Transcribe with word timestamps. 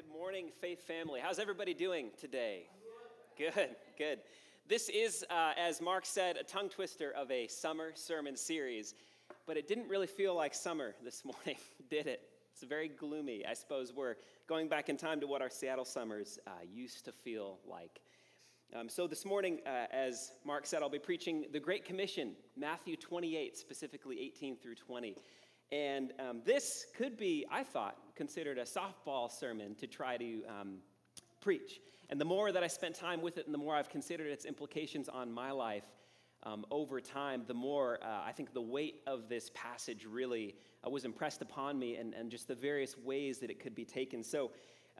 Good 0.00 0.18
morning, 0.18 0.48
Faith 0.62 0.80
family. 0.86 1.20
How's 1.22 1.38
everybody 1.38 1.74
doing 1.74 2.08
today? 2.18 2.68
Good, 3.36 3.76
good. 3.98 4.20
This 4.66 4.88
is, 4.88 5.26
uh, 5.28 5.52
as 5.58 5.82
Mark 5.82 6.06
said, 6.06 6.38
a 6.38 6.42
tongue 6.42 6.70
twister 6.70 7.10
of 7.10 7.30
a 7.30 7.46
summer 7.48 7.90
sermon 7.94 8.34
series, 8.34 8.94
but 9.46 9.58
it 9.58 9.68
didn't 9.68 9.88
really 9.88 10.06
feel 10.06 10.34
like 10.34 10.54
summer 10.54 10.94
this 11.04 11.22
morning, 11.26 11.60
did 11.90 12.06
it? 12.06 12.22
It's 12.54 12.62
very 12.62 12.88
gloomy. 12.88 13.44
I 13.44 13.52
suppose 13.52 13.92
we're 13.92 14.14
going 14.48 14.70
back 14.70 14.88
in 14.88 14.96
time 14.96 15.20
to 15.20 15.26
what 15.26 15.42
our 15.42 15.50
Seattle 15.50 15.84
summers 15.84 16.38
uh, 16.46 16.52
used 16.72 17.04
to 17.04 17.12
feel 17.12 17.58
like. 17.68 18.00
Um, 18.74 18.88
so, 18.88 19.06
this 19.06 19.26
morning, 19.26 19.58
uh, 19.66 19.84
as 19.92 20.32
Mark 20.46 20.64
said, 20.64 20.80
I'll 20.80 20.88
be 20.88 20.98
preaching 20.98 21.44
the 21.52 21.60
Great 21.60 21.84
Commission, 21.84 22.32
Matthew 22.56 22.96
28, 22.96 23.54
specifically 23.54 24.18
18 24.18 24.56
through 24.56 24.76
20. 24.76 25.16
And 25.72 26.12
um, 26.18 26.42
this 26.44 26.86
could 26.96 27.16
be, 27.16 27.46
I 27.50 27.62
thought, 27.62 27.96
considered 28.16 28.58
a 28.58 28.64
softball 28.64 29.30
sermon 29.30 29.74
to 29.76 29.86
try 29.86 30.16
to 30.16 30.42
um, 30.48 30.78
preach. 31.40 31.80
And 32.08 32.20
the 32.20 32.24
more 32.24 32.50
that 32.50 32.62
I 32.62 32.66
spent 32.66 32.96
time 32.96 33.22
with 33.22 33.38
it 33.38 33.46
and 33.46 33.54
the 33.54 33.58
more 33.58 33.76
I've 33.76 33.88
considered 33.88 34.26
its 34.26 34.44
implications 34.44 35.08
on 35.08 35.30
my 35.32 35.52
life 35.52 35.84
um, 36.42 36.64
over 36.70 37.00
time, 37.00 37.44
the 37.46 37.54
more 37.54 37.98
uh, 38.02 38.22
I 38.24 38.32
think 38.32 38.52
the 38.52 38.60
weight 38.60 39.02
of 39.06 39.28
this 39.28 39.50
passage 39.54 40.06
really 40.06 40.56
uh, 40.84 40.90
was 40.90 41.04
impressed 41.04 41.40
upon 41.40 41.78
me 41.78 41.96
and, 41.96 42.14
and 42.14 42.30
just 42.30 42.48
the 42.48 42.54
various 42.54 42.98
ways 42.98 43.38
that 43.38 43.50
it 43.50 43.60
could 43.60 43.74
be 43.74 43.84
taken. 43.84 44.24
So 44.24 44.50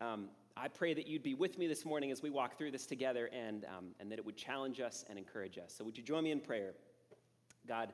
um, 0.01 0.29
I 0.57 0.69
pray 0.69 0.95
that 0.95 1.09
you'd 1.09 1.23
be 1.23 1.35
with 1.35 1.59
me 1.59 1.67
this 1.67 1.85
morning 1.85 2.13
as 2.13 2.23
we 2.23 2.31
walk 2.31 2.57
through 2.57 2.71
this 2.71 2.87
together 2.87 3.29
and, 3.33 3.65
um, 3.65 3.87
and 3.99 4.11
that 4.13 4.19
it 4.19 4.25
would 4.25 4.37
challenge 4.37 4.81
us 4.81 5.05
and 5.09 5.19
encourage 5.19 5.59
us. 5.59 5.75
So 5.77 5.85
would 5.85 5.97
you 5.97 6.05
join 6.05 6.23
me 6.23 6.31
in 6.31 6.41
prayer? 6.41 6.75
God, 7.67 7.93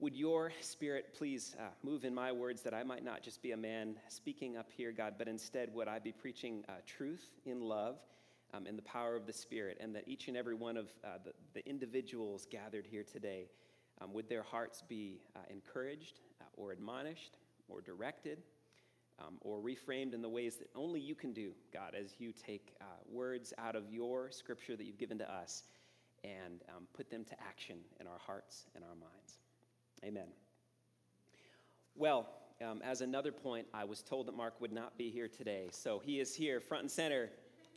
would 0.00 0.14
your 0.14 0.52
spirit 0.60 1.12
please 1.16 1.56
uh, 1.58 1.62
move 1.82 2.04
in 2.04 2.14
my 2.14 2.30
words 2.30 2.62
that 2.62 2.72
I 2.72 2.84
might 2.84 3.04
not 3.04 3.22
just 3.22 3.42
be 3.42 3.50
a 3.50 3.56
man 3.56 3.96
speaking 4.08 4.56
up 4.56 4.70
here, 4.70 4.92
God, 4.92 5.14
but 5.18 5.26
instead 5.26 5.74
would 5.74 5.88
I 5.88 5.98
be 5.98 6.12
preaching 6.12 6.64
uh, 6.68 6.74
truth 6.86 7.32
in 7.44 7.60
love 7.60 7.98
um, 8.54 8.66
in 8.66 8.76
the 8.76 8.82
power 8.82 9.16
of 9.16 9.26
the 9.26 9.32
Spirit, 9.32 9.76
and 9.80 9.94
that 9.96 10.04
each 10.06 10.28
and 10.28 10.36
every 10.36 10.54
one 10.54 10.76
of 10.76 10.92
uh, 11.04 11.18
the, 11.24 11.32
the, 11.52 11.68
individuals 11.68 12.46
gathered 12.50 12.86
here 12.86 13.02
today, 13.02 13.48
um, 14.00 14.12
would 14.12 14.28
their 14.28 14.44
hearts 14.44 14.82
be 14.88 15.20
uh, 15.34 15.40
encouraged 15.50 16.20
uh, 16.40 16.44
or 16.56 16.70
admonished 16.70 17.36
or 17.68 17.80
directed 17.80 18.38
um, 19.18 19.34
or 19.40 19.58
reframed 19.58 20.14
in 20.14 20.22
the 20.22 20.28
ways 20.28 20.56
that 20.56 20.68
only 20.76 21.00
you 21.00 21.16
can 21.16 21.32
do, 21.32 21.50
God, 21.74 21.94
as 22.00 22.14
you 22.18 22.32
take 22.32 22.72
uh, 22.80 22.84
words 23.10 23.52
out 23.58 23.74
of 23.74 23.90
your 23.90 24.30
scripture 24.30 24.76
that 24.76 24.84
you've 24.84 24.98
given 24.98 25.18
to 25.18 25.30
us 25.30 25.64
and 26.22 26.62
um, 26.74 26.86
put 26.94 27.10
them 27.10 27.24
to 27.24 27.40
action 27.40 27.78
in 28.00 28.06
our 28.06 28.18
hearts 28.24 28.66
and 28.76 28.84
our 28.84 28.94
minds. 28.94 29.38
Amen. 30.04 30.28
Well, 31.94 32.28
um, 32.64 32.80
as 32.82 33.00
another 33.00 33.32
point, 33.32 33.66
I 33.72 33.84
was 33.84 34.02
told 34.02 34.26
that 34.26 34.36
Mark 34.36 34.60
would 34.60 34.72
not 34.72 34.96
be 34.98 35.10
here 35.10 35.28
today. 35.28 35.68
So 35.70 35.98
he 35.98 36.20
is 36.20 36.34
here, 36.34 36.60
front 36.60 36.82
and 36.82 36.90
center. 36.90 37.30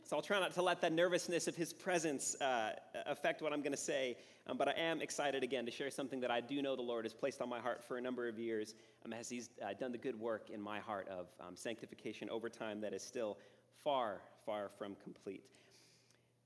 So 0.04 0.16
I'll 0.16 0.22
try 0.22 0.40
not 0.40 0.52
to 0.54 0.62
let 0.62 0.80
that 0.80 0.92
nervousness 0.92 1.46
of 1.46 1.54
his 1.54 1.72
presence 1.72 2.40
uh, 2.40 2.72
affect 3.06 3.42
what 3.42 3.52
I'm 3.52 3.62
going 3.62 3.72
to 3.72 3.78
say. 3.78 4.16
Um, 4.48 4.56
but 4.56 4.68
I 4.68 4.72
am 4.72 5.00
excited 5.00 5.44
again 5.44 5.64
to 5.66 5.70
share 5.70 5.90
something 5.90 6.20
that 6.20 6.30
I 6.30 6.40
do 6.40 6.60
know 6.60 6.74
the 6.74 6.82
Lord 6.82 7.04
has 7.04 7.14
placed 7.14 7.40
on 7.40 7.48
my 7.48 7.60
heart 7.60 7.84
for 7.84 7.96
a 7.96 8.00
number 8.00 8.26
of 8.26 8.38
years 8.38 8.74
um, 9.04 9.12
as 9.12 9.28
he's 9.28 9.50
uh, 9.64 9.72
done 9.78 9.92
the 9.92 9.98
good 9.98 10.18
work 10.18 10.50
in 10.50 10.60
my 10.60 10.80
heart 10.80 11.06
of 11.08 11.28
um, 11.40 11.54
sanctification 11.54 12.28
over 12.30 12.48
time 12.48 12.80
that 12.80 12.92
is 12.92 13.02
still 13.02 13.38
far, 13.84 14.22
far 14.44 14.70
from 14.76 14.96
complete. 15.02 15.44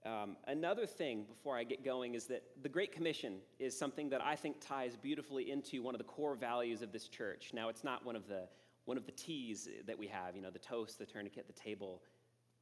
Um, 0.07 0.37
another 0.47 0.87
thing 0.87 1.25
before 1.25 1.57
I 1.57 1.65
get 1.65 1.85
going 1.85 2.15
is 2.15 2.27
that 2.27 2.45
the 2.62 2.69
Great 2.69 2.93
Commission 2.93 3.39
is 3.59 3.77
something 3.77 4.09
that 4.11 4.25
I 4.25 4.37
think 4.37 4.61
ties 4.61 4.97
beautifully 4.97 5.51
into 5.51 5.83
one 5.83 5.97
of 5.97 5.99
the 5.99 6.05
core 6.05 6.37
values 6.37 6.81
of 6.81 6.93
this 6.93 7.09
church. 7.09 7.51
Now, 7.53 7.69
it's 7.69 7.83
not 7.83 8.07
one 8.07 8.15
of 8.15 8.29
the 8.29 8.49
one 8.84 8.97
of 8.97 9.05
the 9.05 9.12
T's 9.12 9.69
that 9.84 9.99
we 9.99 10.07
have, 10.07 10.37
you 10.37 10.43
know, 10.43 10.51
the 10.51 10.61
toast, 10.61 11.01
the 11.01 11.07
tourniquet, 11.07 11.49
the 11.49 11.61
table, 11.61 12.03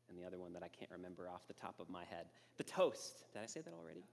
and 0.09 0.19
the 0.19 0.25
other 0.25 0.39
one 0.39 0.55
that 0.55 0.63
I 0.63 0.69
can't 0.69 0.91
remember 0.91 1.29
off 1.29 1.47
the 1.47 1.53
top 1.53 1.75
of 1.79 1.91
my 1.91 2.03
head. 2.05 2.29
The 2.57 2.65
toast. 2.65 3.25
Did 3.35 3.43
I 3.43 3.47
say 3.47 3.61
that 3.61 3.75
already? 3.75 4.05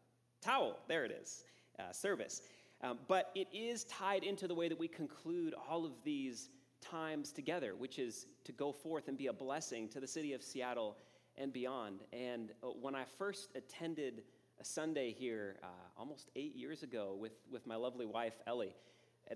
Towel. 0.41 0.77
There 0.89 1.05
it 1.05 1.11
is. 1.11 1.45
Uh, 1.79 1.93
service. 1.93 2.41
Um, 2.81 2.99
but 3.07 3.31
it 3.33 3.47
is 3.53 3.85
tied 3.85 4.25
into 4.25 4.45
the 4.45 4.55
way 4.55 4.67
that 4.67 4.77
we 4.77 4.89
conclude 4.89 5.55
all 5.69 5.85
of 5.85 5.93
these 6.03 6.49
times 6.81 7.31
together, 7.31 7.75
which 7.77 7.97
is 7.97 8.25
to 8.43 8.51
go 8.51 8.73
forth 8.73 9.07
and 9.07 9.17
be 9.17 9.27
a 9.27 9.33
blessing 9.33 9.87
to 9.89 10.01
the 10.01 10.07
city 10.07 10.33
of 10.33 10.43
Seattle 10.43 10.97
and 11.37 11.51
beyond. 11.53 12.01
And 12.13 12.51
uh, 12.63 12.67
when 12.67 12.95
I 12.95 13.03
first 13.17 13.49
attended 13.55 14.23
a 14.59 14.65
Sunday 14.65 15.11
here 15.11 15.57
uh, 15.63 15.67
almost 15.97 16.29
eight 16.35 16.55
years 16.55 16.83
ago 16.83 17.15
with, 17.19 17.33
with 17.51 17.65
my 17.65 17.75
lovely 17.75 18.05
wife, 18.05 18.33
Ellie, 18.45 18.75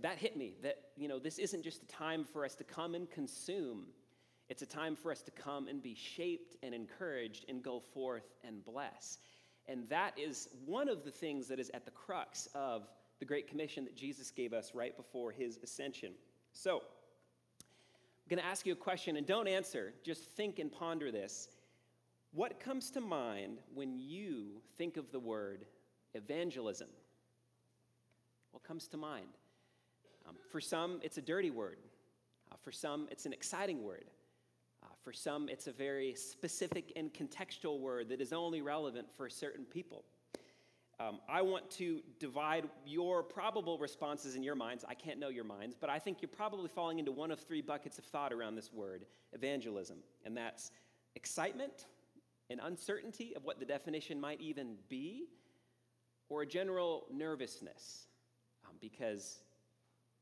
that 0.02 0.18
hit 0.18 0.38
me 0.38 0.56
that, 0.62 0.78
you 0.98 1.08
know, 1.08 1.20
this 1.20 1.40
isn't 1.40 1.64
just 1.64 1.84
a 1.84 1.88
time 1.88 2.24
for 2.24 2.44
us 2.46 2.56
to 2.56 2.64
come 2.64 2.96
and 2.96 3.10
consume. 3.10 3.86
It's 4.50 4.62
a 4.62 4.68
time 4.68 4.96
for 4.96 5.12
us 5.12 5.22
to 5.24 5.32
come 5.32 5.68
and 5.68 5.82
be 5.82 5.96
shaped 5.96 6.58
and 6.62 6.74
encouraged 6.76 7.46
and 7.50 7.64
go 7.64 7.80
forth 7.80 8.34
and 8.44 8.64
bless. 8.64 9.20
And 9.68 9.88
that 9.90 10.18
is 10.18 10.50
one 10.66 10.90
of 10.90 11.04
the 11.04 11.12
things 11.12 11.48
that 11.48 11.60
is 11.60 11.72
at 11.74 11.86
the 11.86 11.92
crux 11.92 12.48
of 12.54 12.88
the 13.20 13.26
Great 13.26 13.48
Commission 13.48 13.86
that 13.86 13.96
Jesus 13.96 14.30
gave 14.30 14.54
us 14.54 14.76
right 14.76 14.96
before 14.96 15.32
his 15.32 15.58
ascension. 15.64 16.12
So, 16.54 16.82
I'm 18.26 18.30
going 18.30 18.42
to 18.42 18.46
ask 18.46 18.66
you 18.66 18.74
a 18.74 18.76
question 18.76 19.18
and 19.18 19.26
don't 19.26 19.48
answer, 19.48 19.94
just 20.04 20.24
think 20.32 20.58
and 20.58 20.72
ponder 20.72 21.12
this. 21.12 21.48
What 22.36 22.60
comes 22.60 22.92
to 22.92 23.00
mind 23.00 23.60
when 23.74 23.98
you 23.98 24.62
think 24.78 24.98
of 24.98 25.10
the 25.14 25.20
word 25.20 25.66
evangelism? 26.16 26.90
What 28.52 28.62
comes 28.62 28.90
to 28.90 28.98
mind? 28.98 29.30
Um, 30.28 30.36
for 30.52 30.60
some, 30.60 31.00
it's 31.02 31.18
a 31.18 31.22
dirty 31.22 31.50
word. 31.50 31.78
Uh, 32.52 32.56
for 32.62 32.74
some, 32.74 33.08
it's 33.10 33.26
an 33.26 33.32
exciting 33.32 33.84
word. 33.84 34.12
Uh, 34.84 34.88
for 35.02 35.14
some, 35.14 35.48
it's 35.48 35.68
a 35.68 35.72
very 35.72 36.14
specific 36.14 36.92
and 36.98 37.14
contextual 37.14 37.80
word 37.80 38.10
that 38.10 38.20
is 38.20 38.34
only 38.34 38.62
relevant 38.62 39.08
for 39.16 39.30
certain 39.30 39.64
people. 39.64 40.04
Um, 41.00 41.20
I 41.30 41.42
want 41.42 41.72
to 41.72 42.02
divide 42.20 42.68
your 42.86 43.24
probable 43.24 43.78
responses 43.78 44.36
in 44.36 44.44
your 44.44 44.56
minds. 44.56 44.84
I 44.86 44.94
can't 44.94 45.20
know 45.20 45.30
your 45.30 45.46
minds, 45.46 45.74
but 45.80 45.90
I 45.90 46.00
think 46.00 46.22
you're 46.22 46.28
probably 46.28 46.68
falling 46.68 47.00
into 47.00 47.14
one 47.14 47.32
of 47.32 47.40
three 47.40 47.62
buckets 47.62 47.98
of 47.98 48.04
thought 48.04 48.34
around 48.34 48.56
this 48.56 48.74
word, 48.74 49.06
evangelism. 49.32 50.00
And 50.26 50.36
that's 50.36 50.72
excitement, 51.16 51.86
an 52.50 52.60
uncertainty 52.60 53.34
of 53.36 53.44
what 53.44 53.60
the 53.60 53.66
definition 53.66 54.20
might 54.20 54.40
even 54.42 54.76
be, 54.90 55.26
or 56.30 56.42
a 56.42 56.46
general 56.46 57.06
nervousness 57.12 58.08
um, 58.68 58.76
because 58.82 59.40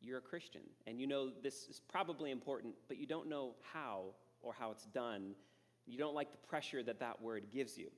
you're 0.01 0.17
a 0.17 0.21
Christian 0.21 0.61
and 0.85 0.99
you 0.99 1.07
know 1.07 1.31
this 1.41 1.67
is 1.69 1.79
probably 1.79 2.31
important, 2.31 2.75
but 2.87 2.97
you 2.97 3.07
don't 3.07 3.29
know 3.29 3.55
how 3.73 4.05
or 4.41 4.53
how 4.53 4.71
it's 4.71 4.85
done. 4.87 5.33
You 5.85 5.97
don't 5.97 6.13
like 6.13 6.31
the 6.31 6.47
pressure 6.47 6.83
that 6.83 6.99
that 6.99 7.21
word 7.21 7.45
gives 7.51 7.77
you. 7.77 7.89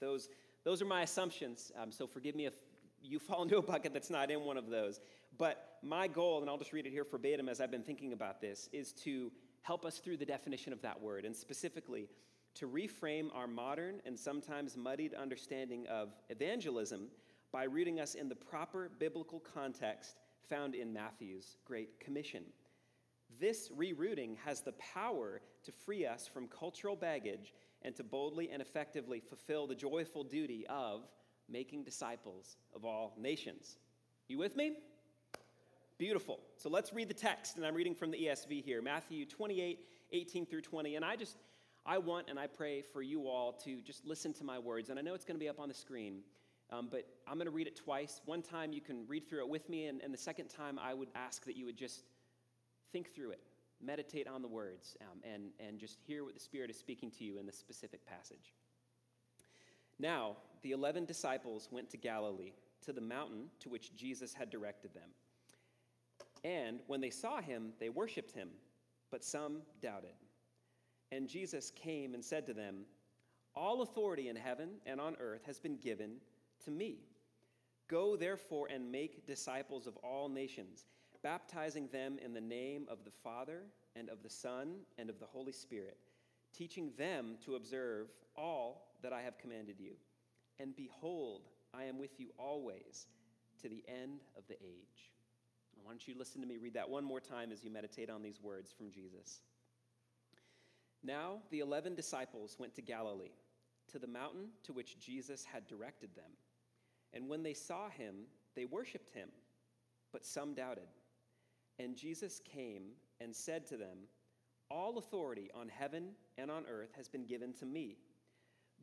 Those, 0.00 0.28
those 0.64 0.82
are 0.82 0.86
my 0.86 1.02
assumptions, 1.02 1.72
um, 1.80 1.90
so 1.90 2.06
forgive 2.06 2.34
me 2.34 2.46
if 2.46 2.54
you 3.02 3.18
fall 3.18 3.42
into 3.42 3.58
a 3.58 3.62
bucket 3.62 3.92
that's 3.92 4.10
not 4.10 4.30
in 4.30 4.40
one 4.40 4.56
of 4.56 4.68
those. 4.68 5.00
But 5.36 5.78
my 5.82 6.06
goal, 6.06 6.40
and 6.40 6.48
I'll 6.48 6.58
just 6.58 6.72
read 6.72 6.86
it 6.86 6.90
here 6.90 7.04
verbatim 7.10 7.48
as 7.48 7.60
I've 7.60 7.70
been 7.70 7.82
thinking 7.82 8.12
about 8.12 8.40
this, 8.40 8.68
is 8.72 8.92
to 9.04 9.32
help 9.62 9.84
us 9.84 9.98
through 9.98 10.18
the 10.18 10.26
definition 10.26 10.72
of 10.72 10.82
that 10.82 11.00
word, 11.00 11.24
and 11.24 11.34
specifically, 11.34 12.08
to 12.54 12.68
reframe 12.68 13.34
our 13.34 13.46
modern 13.46 14.00
and 14.06 14.18
sometimes 14.18 14.76
muddied 14.76 15.14
understanding 15.14 15.86
of 15.88 16.14
evangelism 16.28 17.08
by 17.52 17.64
rooting 17.64 18.00
us 18.00 18.14
in 18.14 18.28
the 18.28 18.34
proper 18.34 18.90
biblical 18.98 19.40
context 19.40 20.16
found 20.48 20.74
in 20.74 20.92
Matthew's 20.92 21.56
Great 21.64 21.98
Commission. 22.00 22.44
This 23.40 23.70
rerouting 23.70 24.36
has 24.44 24.60
the 24.60 24.72
power 24.72 25.40
to 25.64 25.72
free 25.72 26.06
us 26.06 26.26
from 26.26 26.46
cultural 26.48 26.94
baggage 26.94 27.52
and 27.82 27.94
to 27.96 28.04
boldly 28.04 28.50
and 28.50 28.62
effectively 28.62 29.20
fulfill 29.20 29.66
the 29.66 29.74
joyful 29.74 30.22
duty 30.22 30.64
of 30.68 31.02
making 31.48 31.84
disciples 31.84 32.56
of 32.74 32.84
all 32.84 33.14
nations. 33.18 33.78
You 34.28 34.38
with 34.38 34.56
me? 34.56 34.78
Beautiful. 35.98 36.40
So 36.56 36.68
let's 36.68 36.92
read 36.92 37.08
the 37.08 37.14
text, 37.14 37.56
and 37.56 37.64
I'm 37.64 37.74
reading 37.74 37.94
from 37.94 38.10
the 38.10 38.18
ESV 38.18 38.64
here 38.64 38.82
Matthew 38.82 39.26
28 39.26 39.80
18 40.12 40.46
through 40.46 40.60
20. 40.60 40.96
And 40.96 41.04
I 41.04 41.16
just 41.16 41.36
I 41.86 41.98
want 41.98 42.30
and 42.30 42.38
I 42.38 42.46
pray 42.46 42.82
for 42.82 43.02
you 43.02 43.28
all 43.28 43.52
to 43.64 43.80
just 43.82 44.06
listen 44.06 44.32
to 44.34 44.44
my 44.44 44.58
words. 44.58 44.88
And 44.90 44.98
I 44.98 45.02
know 45.02 45.14
it's 45.14 45.24
going 45.24 45.36
to 45.36 45.44
be 45.44 45.48
up 45.48 45.60
on 45.60 45.68
the 45.68 45.74
screen, 45.74 46.20
um, 46.70 46.88
but 46.90 47.06
I'm 47.28 47.34
going 47.34 47.46
to 47.46 47.52
read 47.52 47.66
it 47.66 47.76
twice. 47.76 48.22
One 48.24 48.40
time 48.40 48.72
you 48.72 48.80
can 48.80 49.06
read 49.06 49.28
through 49.28 49.40
it 49.40 49.48
with 49.48 49.68
me, 49.68 49.86
and, 49.86 50.00
and 50.02 50.12
the 50.12 50.18
second 50.18 50.48
time 50.48 50.78
I 50.78 50.94
would 50.94 51.08
ask 51.14 51.44
that 51.44 51.56
you 51.56 51.66
would 51.66 51.76
just 51.76 52.04
think 52.90 53.14
through 53.14 53.32
it, 53.32 53.40
meditate 53.82 54.26
on 54.26 54.40
the 54.40 54.48
words, 54.48 54.96
um, 55.02 55.20
and, 55.24 55.50
and 55.60 55.78
just 55.78 55.98
hear 56.06 56.24
what 56.24 56.34
the 56.34 56.40
Spirit 56.40 56.70
is 56.70 56.78
speaking 56.78 57.10
to 57.18 57.24
you 57.24 57.38
in 57.38 57.44
this 57.44 57.58
specific 57.58 58.06
passage. 58.06 58.54
Now, 59.98 60.36
the 60.62 60.72
eleven 60.72 61.04
disciples 61.04 61.68
went 61.70 61.90
to 61.90 61.96
Galilee, 61.98 62.52
to 62.86 62.92
the 62.92 63.00
mountain 63.00 63.50
to 63.60 63.68
which 63.68 63.94
Jesus 63.94 64.32
had 64.32 64.48
directed 64.48 64.94
them. 64.94 65.10
And 66.44 66.80
when 66.86 67.00
they 67.00 67.10
saw 67.10 67.40
him, 67.40 67.72
they 67.78 67.90
worshiped 67.90 68.32
him, 68.32 68.48
but 69.10 69.22
some 69.22 69.62
doubted. 69.80 70.14
And 71.14 71.28
Jesus 71.28 71.70
came 71.70 72.12
and 72.14 72.24
said 72.24 72.44
to 72.46 72.54
them, 72.54 72.86
All 73.54 73.82
authority 73.82 74.28
in 74.28 74.34
heaven 74.34 74.70
and 74.84 75.00
on 75.00 75.16
earth 75.20 75.42
has 75.46 75.60
been 75.60 75.76
given 75.76 76.16
to 76.64 76.72
me. 76.72 77.04
Go 77.88 78.16
therefore 78.16 78.66
and 78.68 78.90
make 78.90 79.24
disciples 79.24 79.86
of 79.86 79.96
all 79.98 80.28
nations, 80.28 80.86
baptizing 81.22 81.86
them 81.92 82.18
in 82.24 82.34
the 82.34 82.40
name 82.40 82.86
of 82.90 83.04
the 83.04 83.12
Father 83.22 83.60
and 83.94 84.08
of 84.08 84.24
the 84.24 84.30
Son 84.30 84.78
and 84.98 85.08
of 85.08 85.20
the 85.20 85.26
Holy 85.26 85.52
Spirit, 85.52 85.98
teaching 86.52 86.90
them 86.98 87.36
to 87.44 87.54
observe 87.54 88.08
all 88.36 88.96
that 89.02 89.12
I 89.12 89.22
have 89.22 89.38
commanded 89.38 89.76
you. 89.78 89.92
And 90.58 90.74
behold, 90.74 91.42
I 91.72 91.84
am 91.84 91.96
with 91.96 92.18
you 92.18 92.30
always 92.38 93.06
to 93.62 93.68
the 93.68 93.84
end 93.86 94.20
of 94.36 94.48
the 94.48 94.54
age. 94.54 95.12
Why 95.84 95.92
don't 95.92 96.08
you 96.08 96.14
listen 96.18 96.40
to 96.40 96.46
me 96.46 96.56
read 96.56 96.74
that 96.74 96.90
one 96.90 97.04
more 97.04 97.20
time 97.20 97.52
as 97.52 97.62
you 97.62 97.70
meditate 97.70 98.10
on 98.10 98.22
these 98.22 98.40
words 98.42 98.72
from 98.76 98.90
Jesus? 98.90 99.42
Now 101.04 101.40
the 101.50 101.60
eleven 101.60 101.94
disciples 101.94 102.56
went 102.58 102.74
to 102.76 102.82
Galilee, 102.82 103.34
to 103.92 103.98
the 103.98 104.06
mountain 104.06 104.48
to 104.62 104.72
which 104.72 104.98
Jesus 104.98 105.44
had 105.44 105.66
directed 105.66 106.14
them. 106.14 106.30
And 107.12 107.28
when 107.28 107.42
they 107.42 107.52
saw 107.52 107.90
him, 107.90 108.24
they 108.56 108.64
worshiped 108.64 109.10
him, 109.10 109.28
but 110.12 110.24
some 110.24 110.54
doubted. 110.54 110.88
And 111.78 111.96
Jesus 111.96 112.40
came 112.44 112.92
and 113.20 113.34
said 113.34 113.66
to 113.66 113.76
them, 113.76 113.98
All 114.70 114.96
authority 114.96 115.50
on 115.54 115.68
heaven 115.68 116.12
and 116.38 116.50
on 116.50 116.64
earth 116.70 116.92
has 116.96 117.08
been 117.08 117.26
given 117.26 117.52
to 117.54 117.66
me. 117.66 117.98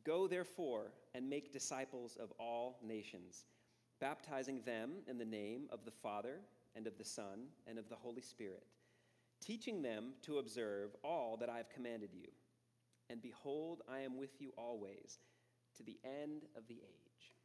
Go 0.05 0.27
therefore 0.27 0.91
and 1.15 1.29
make 1.29 1.51
disciples 1.51 2.17
of 2.21 2.31
all 2.39 2.79
nations, 2.83 3.45
baptizing 3.99 4.61
them 4.65 4.91
in 5.07 5.17
the 5.17 5.25
name 5.25 5.67
of 5.71 5.85
the 5.85 5.91
Father 5.91 6.39
and 6.75 6.87
of 6.87 6.97
the 6.97 7.05
Son 7.05 7.47
and 7.67 7.77
of 7.77 7.89
the 7.89 7.95
Holy 7.95 8.21
Spirit, 8.21 8.63
teaching 9.41 9.81
them 9.81 10.13
to 10.23 10.37
observe 10.37 10.91
all 11.03 11.37
that 11.37 11.49
I 11.49 11.57
have 11.57 11.69
commanded 11.69 12.11
you. 12.13 12.27
And 13.09 13.21
behold, 13.21 13.81
I 13.91 13.99
am 13.99 14.17
with 14.17 14.39
you 14.39 14.53
always 14.57 15.19
to 15.77 15.83
the 15.83 15.97
end 16.05 16.43
of 16.55 16.67
the 16.67 16.75
age. 16.75 17.35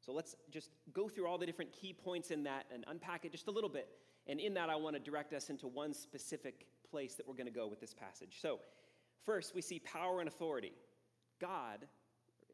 So 0.00 0.12
let's 0.12 0.36
just 0.50 0.70
go 0.92 1.08
through 1.08 1.26
all 1.26 1.38
the 1.38 1.46
different 1.46 1.72
key 1.72 1.92
points 1.92 2.30
in 2.30 2.44
that 2.44 2.66
and 2.72 2.84
unpack 2.86 3.24
it 3.24 3.32
just 3.32 3.48
a 3.48 3.50
little 3.50 3.70
bit. 3.70 3.88
And 4.26 4.38
in 4.38 4.54
that, 4.54 4.70
I 4.70 4.76
want 4.76 4.94
to 4.94 5.00
direct 5.00 5.32
us 5.32 5.50
into 5.50 5.66
one 5.66 5.92
specific 5.92 6.66
place 6.90 7.14
that 7.14 7.26
we're 7.26 7.34
going 7.34 7.46
to 7.46 7.52
go 7.52 7.66
with 7.66 7.80
this 7.80 7.94
passage. 7.94 8.38
So, 8.40 8.60
first, 9.24 9.54
we 9.54 9.62
see 9.62 9.80
power 9.80 10.20
and 10.20 10.28
authority. 10.28 10.72
God 11.40 11.86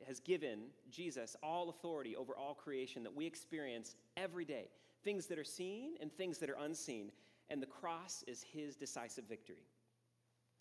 has 0.07 0.21
given 0.21 0.61
Jesus 0.91 1.37
all 1.43 1.69
authority 1.71 2.17
over 2.17 2.37
all 2.37 2.55
creation 2.55 3.03
that 3.05 3.15
we 3.15 3.27
experience 3.27 3.97
every 4.17 4.45
day 4.45 4.69
things 5.05 5.27
that 5.27 5.39
are 5.39 5.45
seen 5.45 5.95
and 6.00 6.11
things 6.12 6.39
that 6.39 6.50
are 6.50 6.57
unseen. 6.61 7.12
And 7.50 7.62
the 7.62 7.67
cross 7.67 8.25
is 8.26 8.43
his 8.43 8.76
decisive 8.76 9.25
victory. 9.29 9.67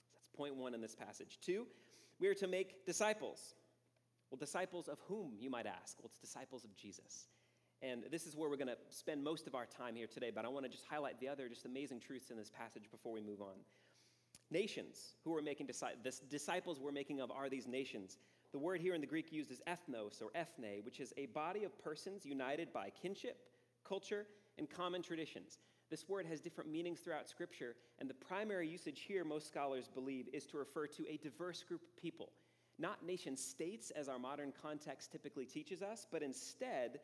So 0.05 0.11
that's 0.15 0.27
point 0.35 0.55
one 0.55 0.73
in 0.73 0.81
this 0.81 0.95
passage. 0.95 1.39
Two, 1.41 1.65
we 2.19 2.27
are 2.27 2.33
to 2.35 2.47
make 2.47 2.85
disciples. 2.85 3.55
Well, 4.29 4.37
disciples 4.39 4.87
of 4.87 4.99
whom, 5.07 5.33
you 5.39 5.49
might 5.49 5.65
ask? 5.65 5.97
Well, 5.99 6.09
it's 6.09 6.19
disciples 6.19 6.63
of 6.63 6.75
Jesus. 6.75 7.27
And 7.81 8.05
this 8.09 8.25
is 8.25 8.35
where 8.35 8.49
we're 8.49 8.57
going 8.57 8.69
to 8.69 8.77
spend 8.89 9.23
most 9.23 9.45
of 9.45 9.55
our 9.55 9.65
time 9.65 9.95
here 9.95 10.07
today, 10.07 10.31
but 10.33 10.45
I 10.45 10.47
want 10.47 10.65
to 10.65 10.71
just 10.71 10.85
highlight 10.85 11.19
the 11.19 11.27
other 11.27 11.49
just 11.49 11.65
amazing 11.65 11.99
truths 11.99 12.31
in 12.31 12.37
this 12.37 12.49
passage 12.49 12.89
before 12.89 13.11
we 13.11 13.21
move 13.21 13.41
on. 13.41 13.55
Nations 14.49 15.15
who 15.23 15.35
are 15.35 15.41
making 15.41 15.67
disciples, 15.67 16.21
disciples 16.29 16.79
we're 16.79 16.91
making 16.91 17.19
of 17.19 17.29
are 17.31 17.49
these 17.49 17.67
nations. 17.67 18.17
The 18.53 18.59
word 18.59 18.81
here 18.81 18.95
in 18.95 19.01
the 19.01 19.07
Greek 19.07 19.31
used 19.31 19.51
is 19.51 19.61
ethnos 19.67 20.21
or 20.21 20.29
ethne, 20.35 20.81
which 20.83 20.99
is 20.99 21.13
a 21.17 21.25
body 21.27 21.63
of 21.63 21.77
persons 21.83 22.25
united 22.25 22.71
by 22.71 22.89
kinship, 22.89 23.37
culture, 23.83 24.27
and 24.57 24.69
common 24.69 25.01
traditions. 25.01 25.57
This 25.93 26.09
word 26.09 26.25
has 26.25 26.41
different 26.41 26.71
meanings 26.71 27.01
throughout 27.01 27.29
Scripture, 27.29 27.75
and 27.99 28.09
the 28.09 28.15
primary 28.15 28.67
usage 28.67 29.01
here, 29.01 29.23
most 29.23 29.47
scholars 29.47 29.87
believe, 29.93 30.27
is 30.33 30.47
to 30.47 30.57
refer 30.57 30.87
to 30.87 31.07
a 31.07 31.17
diverse 31.17 31.61
group 31.61 31.83
of 31.83 32.01
people. 32.01 32.31
Not 32.79 33.05
nation 33.05 33.37
states, 33.37 33.91
as 33.91 34.09
our 34.09 34.17
modern 34.17 34.53
context 34.59 35.11
typically 35.11 35.45
teaches 35.45 35.83
us, 35.83 36.07
but 36.11 36.23
instead 36.23 36.99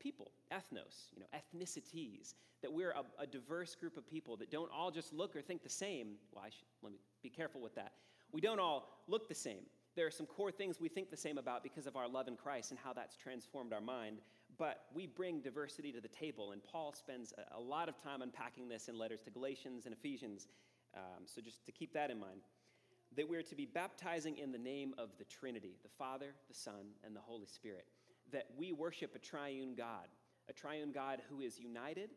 people, 0.00 0.32
ethnos, 0.52 1.12
you 1.14 1.20
know, 1.20 1.26
ethnicities, 1.32 2.34
that 2.60 2.72
we're 2.72 2.90
a, 2.90 3.04
a, 3.22 3.26
diverse 3.28 3.76
group 3.76 3.96
of 3.96 4.04
people 4.04 4.36
that 4.38 4.50
don't 4.50 4.72
all 4.72 4.90
just 4.90 5.12
look 5.12 5.36
or 5.36 5.40
think 5.40 5.62
the 5.62 5.68
same. 5.68 6.16
Well, 6.32 6.42
I 6.44 6.48
should, 6.48 6.66
let 6.82 6.90
me 6.90 6.98
be 7.22 7.30
careful 7.30 7.60
with 7.60 7.76
that. 7.76 7.92
We 8.32 8.40
don't 8.40 8.58
all 8.58 8.88
look 9.06 9.28
the 9.28 9.34
same. 9.36 9.62
There 9.94 10.08
are 10.08 10.10
some 10.10 10.26
core 10.26 10.50
things 10.50 10.80
we 10.80 10.88
think 10.88 11.12
the 11.12 11.16
same 11.16 11.38
about 11.38 11.62
because 11.62 11.86
of 11.86 11.94
our 11.94 12.08
love 12.08 12.26
in 12.26 12.34
Christ 12.34 12.72
and 12.72 12.80
how 12.82 12.92
that's 12.92 13.14
transformed 13.14 13.72
our 13.72 13.80
mind, 13.80 14.18
but 14.58 14.82
we 14.94 15.06
bring 15.06 15.40
diversity 15.40 15.92
to 15.92 16.00
the 16.00 16.08
table, 16.08 16.52
and 16.52 16.62
Paul 16.62 16.92
spends 16.92 17.32
a, 17.56 17.60
lot 17.60 17.88
of 17.88 18.02
time 18.02 18.22
unpacking 18.22 18.68
this 18.68 18.88
in 18.88 18.98
letters 18.98 19.20
to 19.22 19.30
Galatians 19.30 19.86
and 19.86 19.94
Ephesians. 19.94 20.48
Um, 20.96 21.24
so 21.26 21.40
just 21.40 21.64
to 21.66 21.72
keep 21.72 21.92
that 21.92 22.10
in 22.10 22.18
mind, 22.18 22.40
that 23.16 23.28
we're 23.28 23.42
to 23.42 23.54
be 23.54 23.66
baptizing 23.66 24.38
in 24.38 24.52
the 24.52 24.58
name 24.58 24.94
of 24.98 25.10
the 25.18 25.24
Trinity, 25.24 25.76
the 25.82 25.88
Father, 25.88 26.34
the 26.48 26.54
Son, 26.54 26.92
and 27.04 27.14
the 27.14 27.20
Holy 27.20 27.46
Spirit 27.46 27.86
that 28.32 28.46
we 28.56 28.72
worship 28.72 29.14
a 29.14 29.18
triune 29.18 29.74
God, 29.74 30.08
a 30.48 30.52
triune 30.52 30.92
God 30.92 31.20
who 31.28 31.40
is 31.40 31.58
united, 31.58 32.10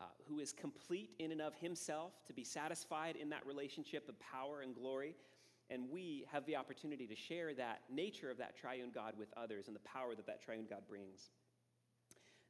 uh, 0.00 0.04
who 0.28 0.38
is 0.38 0.52
complete 0.52 1.10
in 1.18 1.32
and 1.32 1.40
of 1.40 1.54
himself, 1.54 2.12
to 2.26 2.32
be 2.32 2.44
satisfied 2.44 3.16
in 3.16 3.28
that 3.30 3.46
relationship 3.46 4.08
of 4.08 4.18
power 4.20 4.62
and 4.62 4.74
glory. 4.74 5.16
And 5.68 5.88
we 5.90 6.24
have 6.32 6.46
the 6.46 6.56
opportunity 6.56 7.06
to 7.06 7.14
share 7.14 7.54
that 7.54 7.82
nature 7.92 8.30
of 8.30 8.38
that 8.38 8.56
triune 8.56 8.90
God 8.92 9.14
with 9.18 9.28
others 9.36 9.66
and 9.68 9.76
the 9.76 9.80
power 9.80 10.14
that 10.16 10.26
that 10.26 10.42
triune 10.42 10.66
God 10.68 10.82
brings. 10.88 11.30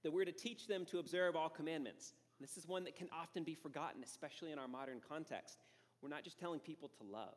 That 0.02 0.12
we're 0.12 0.24
to 0.24 0.32
teach 0.32 0.66
them 0.66 0.84
to 0.86 0.98
observe 0.98 1.36
all 1.36 1.48
commandments. 1.48 2.14
This 2.40 2.56
is 2.56 2.66
one 2.66 2.84
that 2.84 2.96
can 2.96 3.08
often 3.12 3.44
be 3.44 3.54
forgotten, 3.54 4.02
especially 4.02 4.50
in 4.52 4.58
our 4.58 4.68
modern 4.68 5.00
context. 5.06 5.58
We're 6.00 6.08
not 6.08 6.24
just 6.24 6.38
telling 6.38 6.60
people 6.60 6.88
to 6.88 7.04
love, 7.04 7.36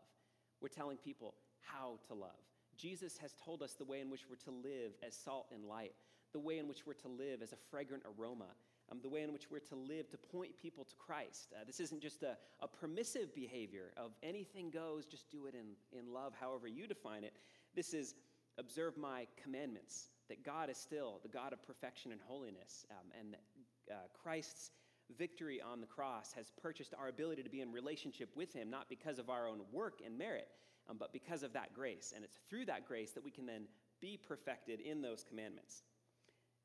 we're 0.62 0.70
telling 0.70 0.98
people 0.98 1.36
how 1.62 2.00
to 2.08 2.14
love. 2.14 2.40
Jesus 2.78 3.18
has 3.18 3.36
told 3.44 3.62
us 3.62 3.74
the 3.74 3.86
way 3.86 4.00
in 4.00 4.10
which 4.10 4.30
we're 4.30 4.36
to 4.38 4.52
live 4.52 4.94
as 5.06 5.16
salt 5.16 5.48
and 5.54 5.66
light, 5.66 5.94
the 6.32 6.40
way 6.40 6.58
in 6.58 6.68
which 6.68 6.86
we're 6.88 6.94
to 6.94 7.08
live 7.08 7.42
as 7.42 7.54
a 7.54 7.58
fragrant 7.70 8.04
aroma, 8.18 8.48
um, 8.92 9.00
the 9.02 9.10
way 9.10 9.22
in 9.22 9.32
which 9.32 9.52
we're 9.52 9.60
to 9.60 9.76
live 9.76 10.10
to 10.10 10.18
point 10.18 10.58
people 10.62 10.84
to 10.84 10.96
Christ. 10.96 11.54
Uh, 11.54 11.64
this 11.66 11.80
isn't 11.80 12.02
just 12.02 12.24
a, 12.24 12.38
a 12.62 12.68
permissive 12.68 13.34
behavior 13.36 13.92
of 13.96 14.12
anything 14.24 14.70
goes, 14.70 15.06
just 15.06 15.30
do 15.30 15.46
it 15.46 15.54
in, 15.54 15.98
in 15.98 16.12
love, 16.12 16.34
however 16.40 16.68
you 16.68 16.88
define 16.88 17.24
it. 17.24 17.34
This 17.76 17.94
is 17.94 18.16
observe 18.58 18.98
my 18.98 19.28
commandments, 19.42 20.10
that 20.30 20.44
God 20.44 20.70
is 20.70 20.78
still 20.78 21.20
the 21.24 21.30
God 21.30 21.54
of 21.54 21.66
perfection 21.66 22.12
and 22.12 22.22
holiness, 22.26 22.86
um, 22.92 23.12
and 23.20 23.34
that 23.34 23.94
uh, 23.94 23.96
Christ's 24.14 24.72
victory 25.18 25.62
on 25.62 25.82
the 25.82 25.88
cross 25.88 26.34
has 26.34 26.52
purchased 26.62 26.94
our 26.98 27.08
ability 27.08 27.44
to 27.44 27.50
be 27.50 27.62
in 27.62 27.72
relationship 27.72 28.30
with 28.36 28.54
Him, 28.54 28.70
not 28.70 28.90
because 28.90 29.20
of 29.20 29.30
our 29.30 29.48
own 29.48 29.62
work 29.72 30.00
and 30.06 30.18
merit, 30.18 30.48
um, 30.90 30.98
but 30.98 31.14
because 31.14 31.44
of 31.44 31.54
that 31.54 31.74
grace. 31.74 32.14
And 32.16 32.24
it's 32.24 32.40
through 32.50 32.66
that 32.66 32.88
grace 32.88 33.12
that 33.12 33.24
we 33.24 33.32
can 33.32 33.46
then 33.46 33.64
be 34.02 34.18
perfected 34.18 34.80
in 34.80 35.02
those 35.02 35.24
commandments. 35.24 35.84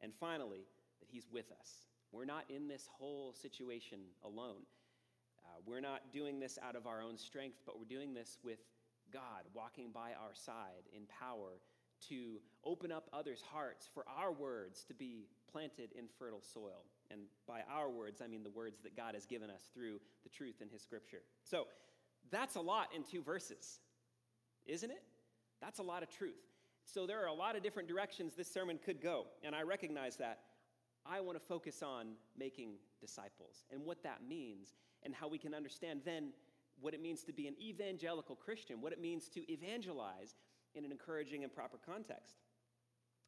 And 0.00 0.12
finally, 0.18 0.66
that 1.00 1.08
He's 1.10 1.26
with 1.32 1.50
us. 1.52 1.86
We're 2.12 2.24
not 2.24 2.44
in 2.48 2.68
this 2.68 2.88
whole 2.98 3.34
situation 3.34 3.98
alone. 4.24 4.62
Uh, 5.44 5.60
we're 5.66 5.80
not 5.80 6.12
doing 6.12 6.40
this 6.40 6.58
out 6.62 6.76
of 6.76 6.86
our 6.86 7.02
own 7.02 7.18
strength, 7.18 7.58
but 7.66 7.78
we're 7.78 7.84
doing 7.84 8.14
this 8.14 8.38
with 8.42 8.60
God 9.12 9.44
walking 9.54 9.90
by 9.92 10.10
our 10.10 10.34
side 10.34 10.84
in 10.94 11.02
power 11.06 11.60
to 12.08 12.40
open 12.64 12.92
up 12.92 13.08
others' 13.12 13.42
hearts 13.52 13.88
for 13.92 14.04
our 14.08 14.32
words 14.32 14.84
to 14.84 14.94
be 14.94 15.26
planted 15.50 15.90
in 15.98 16.04
fertile 16.18 16.42
soil. 16.42 16.84
And 17.10 17.22
by 17.46 17.62
our 17.72 17.88
words, 17.90 18.20
I 18.22 18.26
mean 18.26 18.42
the 18.42 18.50
words 18.50 18.80
that 18.82 18.96
God 18.96 19.14
has 19.14 19.26
given 19.26 19.50
us 19.50 19.70
through 19.74 20.00
the 20.22 20.28
truth 20.28 20.60
in 20.60 20.68
His 20.68 20.82
Scripture. 20.82 21.22
So 21.42 21.66
that's 22.30 22.56
a 22.56 22.60
lot 22.60 22.88
in 22.94 23.02
two 23.02 23.22
verses 23.22 23.80
isn't 24.68 24.90
it? 24.90 25.02
That's 25.60 25.80
a 25.80 25.82
lot 25.82 26.02
of 26.02 26.10
truth. 26.10 26.36
So 26.84 27.06
there 27.06 27.22
are 27.22 27.26
a 27.26 27.34
lot 27.34 27.56
of 27.56 27.62
different 27.62 27.88
directions 27.88 28.34
this 28.34 28.52
sermon 28.52 28.78
could 28.84 29.00
go, 29.02 29.26
and 29.42 29.54
I 29.54 29.62
recognize 29.62 30.16
that. 30.16 30.40
I 31.04 31.20
want 31.20 31.38
to 31.38 31.44
focus 31.44 31.82
on 31.82 32.08
making 32.36 32.74
disciples 33.00 33.64
and 33.72 33.84
what 33.84 34.02
that 34.02 34.20
means, 34.28 34.74
and 35.02 35.14
how 35.14 35.26
we 35.26 35.38
can 35.38 35.54
understand 35.54 36.02
then 36.04 36.32
what 36.80 36.94
it 36.94 37.00
means 37.00 37.24
to 37.24 37.32
be 37.32 37.48
an 37.48 37.54
evangelical 37.60 38.36
Christian, 38.36 38.80
what 38.80 38.92
it 38.92 39.00
means 39.00 39.28
to 39.30 39.50
evangelize 39.50 40.34
in 40.78 40.84
an 40.84 40.92
encouraging 40.92 41.44
and 41.44 41.52
proper 41.52 41.78
context. 41.84 42.36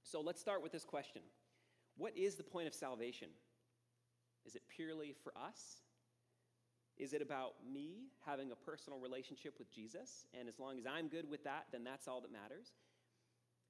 So 0.03 0.21
let's 0.21 0.41
start 0.41 0.63
with 0.63 0.73
this 0.73 0.85
question 0.85 1.23
What 1.97 2.17
is 2.17 2.37
the 2.37 2.45
point 2.45 2.67
of 2.67 2.75
salvation? 2.75 3.29
Is 4.47 4.55
it 4.55 4.63
purely 4.75 5.15
for 5.23 5.33
us? 5.37 5.83
Is 6.97 7.13
it 7.13 7.23
about 7.23 7.55
me 7.71 8.09
having 8.27 8.53
a 8.53 8.55
personal 8.55 8.99
relationship 8.99 9.59
with 9.59 9.71
Jesus? 9.71 10.27
And 10.39 10.49
as 10.49 10.59
long 10.59 10.79
as 10.79 10.87
I'm 10.87 11.09
good 11.09 11.29
with 11.29 11.45
that, 11.45 11.67
then 11.73 11.85
that's 11.85 12.09
all 12.09 12.21
that 12.21 12.33
matters. 12.33 12.73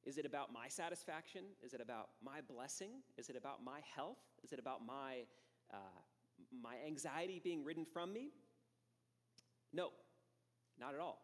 Is 0.05 0.17
it 0.19 0.25
about 0.25 0.53
my 0.53 0.69
satisfaction? 0.69 1.45
Is 1.63 1.75
it 1.75 1.81
about 1.81 2.09
my 2.25 2.41
blessing? 2.41 2.91
Is 3.19 3.29
it 3.29 3.37
about 3.37 3.63
my 3.65 3.81
health? 3.95 4.19
Is 4.43 4.53
it 4.53 4.59
about 4.59 4.85
my, 4.85 5.27
uh, 5.73 6.01
my 6.63 6.77
anxiety 6.87 7.41
being 7.43 7.65
ridden 7.65 7.85
from 7.85 8.13
me? 8.13 8.31
No, 9.73 9.91
not 10.79 10.95
at 10.95 11.01
all. 11.01 11.21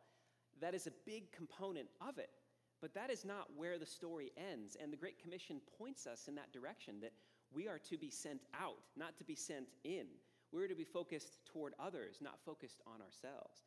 That 0.60 0.74
is 0.74 0.86
a 0.86 0.92
big 1.04 1.32
component 1.32 1.88
of 2.06 2.18
it, 2.18 2.30
but 2.80 2.94
that 2.94 3.10
is 3.10 3.24
not 3.24 3.48
where 3.56 3.78
the 3.78 3.86
story 3.86 4.32
ends. 4.36 4.76
And 4.80 4.92
the 4.92 4.96
Great 4.96 5.20
Commission 5.20 5.60
points 5.78 6.06
us 6.06 6.28
in 6.28 6.34
that 6.36 6.52
direction 6.52 7.00
that 7.00 7.12
we 7.52 7.68
are 7.68 7.78
to 7.90 7.96
be 7.96 8.10
sent 8.10 8.42
out, 8.58 8.78
not 8.96 9.16
to 9.18 9.24
be 9.24 9.34
sent 9.34 9.66
in. 9.84 10.06
We're 10.52 10.68
to 10.68 10.74
be 10.74 10.84
focused 10.84 11.38
toward 11.46 11.74
others, 11.78 12.18
not 12.20 12.38
focused 12.44 12.80
on 12.86 13.00
ourselves. 13.00 13.60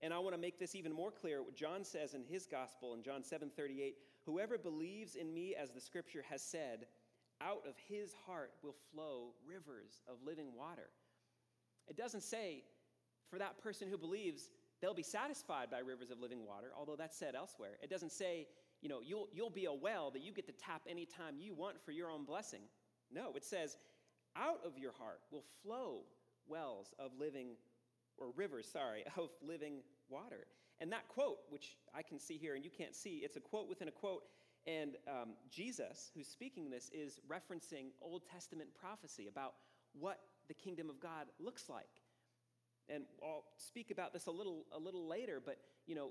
And 0.00 0.12
I 0.12 0.18
want 0.18 0.34
to 0.34 0.40
make 0.40 0.58
this 0.58 0.74
even 0.74 0.92
more 0.92 1.12
clear. 1.12 1.42
What 1.42 1.54
John 1.54 1.84
says 1.84 2.14
in 2.14 2.24
his 2.24 2.46
gospel 2.46 2.94
in 2.94 3.02
John 3.02 3.22
7 3.22 3.50
38, 3.54 3.96
whoever 4.26 4.58
believes 4.58 5.14
in 5.14 5.32
me, 5.32 5.54
as 5.54 5.70
the 5.70 5.80
scripture 5.80 6.24
has 6.28 6.42
said, 6.42 6.86
out 7.40 7.62
of 7.68 7.74
his 7.88 8.12
heart 8.26 8.52
will 8.62 8.74
flow 8.92 9.30
rivers 9.46 10.00
of 10.08 10.16
living 10.24 10.48
water. 10.56 10.90
It 11.88 11.96
doesn't 11.96 12.22
say 12.22 12.64
for 13.30 13.38
that 13.38 13.62
person 13.62 13.88
who 13.88 13.98
believes 13.98 14.50
They'll 14.82 14.94
be 14.94 15.04
satisfied 15.04 15.70
by 15.70 15.78
rivers 15.78 16.10
of 16.10 16.18
living 16.18 16.44
water, 16.44 16.72
although 16.76 16.96
that's 16.96 17.16
said 17.16 17.36
elsewhere. 17.36 17.78
It 17.82 17.88
doesn't 17.88 18.10
say, 18.10 18.48
you 18.80 18.88
know, 18.88 18.98
you'll, 19.00 19.28
you'll 19.32 19.48
be 19.48 19.66
a 19.66 19.72
well 19.72 20.10
that 20.10 20.22
you 20.22 20.32
get 20.32 20.46
to 20.46 20.52
tap 20.52 20.82
anytime 20.90 21.36
you 21.38 21.54
want 21.54 21.80
for 21.80 21.92
your 21.92 22.10
own 22.10 22.24
blessing. 22.24 22.62
No, 23.10 23.32
it 23.36 23.44
says, 23.44 23.76
out 24.36 24.58
of 24.66 24.76
your 24.76 24.90
heart 24.92 25.20
will 25.30 25.44
flow 25.62 26.00
wells 26.48 26.92
of 26.98 27.12
living, 27.16 27.50
or 28.18 28.32
rivers, 28.34 28.66
sorry, 28.66 29.04
of 29.16 29.30
living 29.40 29.82
water. 30.08 30.46
And 30.80 30.90
that 30.90 31.06
quote, 31.06 31.38
which 31.48 31.76
I 31.94 32.02
can 32.02 32.18
see 32.18 32.36
here 32.36 32.56
and 32.56 32.64
you 32.64 32.70
can't 32.76 32.96
see, 32.96 33.18
it's 33.18 33.36
a 33.36 33.40
quote 33.40 33.68
within 33.68 33.86
a 33.86 33.92
quote. 33.92 34.24
And 34.66 34.96
um, 35.06 35.30
Jesus, 35.48 36.10
who's 36.12 36.26
speaking 36.26 36.70
this, 36.70 36.90
is 36.92 37.20
referencing 37.30 37.90
Old 38.00 38.22
Testament 38.32 38.70
prophecy 38.80 39.28
about 39.28 39.54
what 39.92 40.18
the 40.48 40.54
kingdom 40.54 40.90
of 40.90 40.98
God 40.98 41.26
looks 41.38 41.68
like. 41.68 42.01
And 42.88 43.04
I'll 43.22 43.44
speak 43.56 43.90
about 43.90 44.12
this 44.12 44.26
a 44.26 44.30
little, 44.30 44.64
a 44.72 44.78
little 44.78 45.06
later, 45.06 45.40
but 45.44 45.58
you 45.86 45.94
know, 45.94 46.10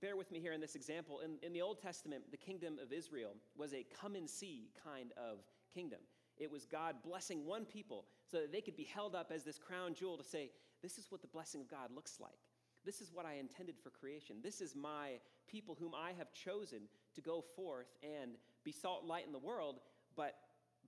bear 0.00 0.16
with 0.16 0.30
me 0.32 0.40
here 0.40 0.52
in 0.52 0.60
this 0.60 0.74
example. 0.74 1.20
In, 1.20 1.36
in 1.42 1.52
the 1.52 1.62
Old 1.62 1.80
Testament, 1.80 2.24
the 2.30 2.36
kingdom 2.36 2.78
of 2.82 2.92
Israel 2.92 3.34
was 3.56 3.72
a 3.72 3.84
come 4.00 4.16
and 4.16 4.28
see 4.28 4.70
kind 4.84 5.12
of 5.16 5.38
kingdom. 5.72 6.00
It 6.38 6.50
was 6.50 6.66
God 6.66 6.96
blessing 7.04 7.46
one 7.46 7.64
people 7.64 8.06
so 8.30 8.38
that 8.38 8.52
they 8.52 8.60
could 8.60 8.76
be 8.76 8.84
held 8.84 9.14
up 9.14 9.30
as 9.32 9.44
this 9.44 9.58
crown 9.58 9.94
jewel 9.94 10.16
to 10.16 10.24
say, 10.24 10.50
This 10.82 10.98
is 10.98 11.06
what 11.10 11.20
the 11.20 11.28
blessing 11.28 11.60
of 11.60 11.68
God 11.68 11.90
looks 11.94 12.18
like. 12.20 12.38
This 12.84 13.00
is 13.00 13.12
what 13.12 13.26
I 13.26 13.34
intended 13.34 13.76
for 13.80 13.90
creation. 13.90 14.36
This 14.42 14.60
is 14.60 14.74
my 14.74 15.20
people 15.46 15.76
whom 15.78 15.92
I 15.94 16.12
have 16.18 16.32
chosen 16.32 16.80
to 17.14 17.20
go 17.20 17.44
forth 17.54 17.86
and 18.02 18.32
be 18.64 18.72
salt 18.72 19.02
and 19.02 19.08
light 19.08 19.26
in 19.26 19.32
the 19.32 19.38
world, 19.38 19.80
but 20.16 20.34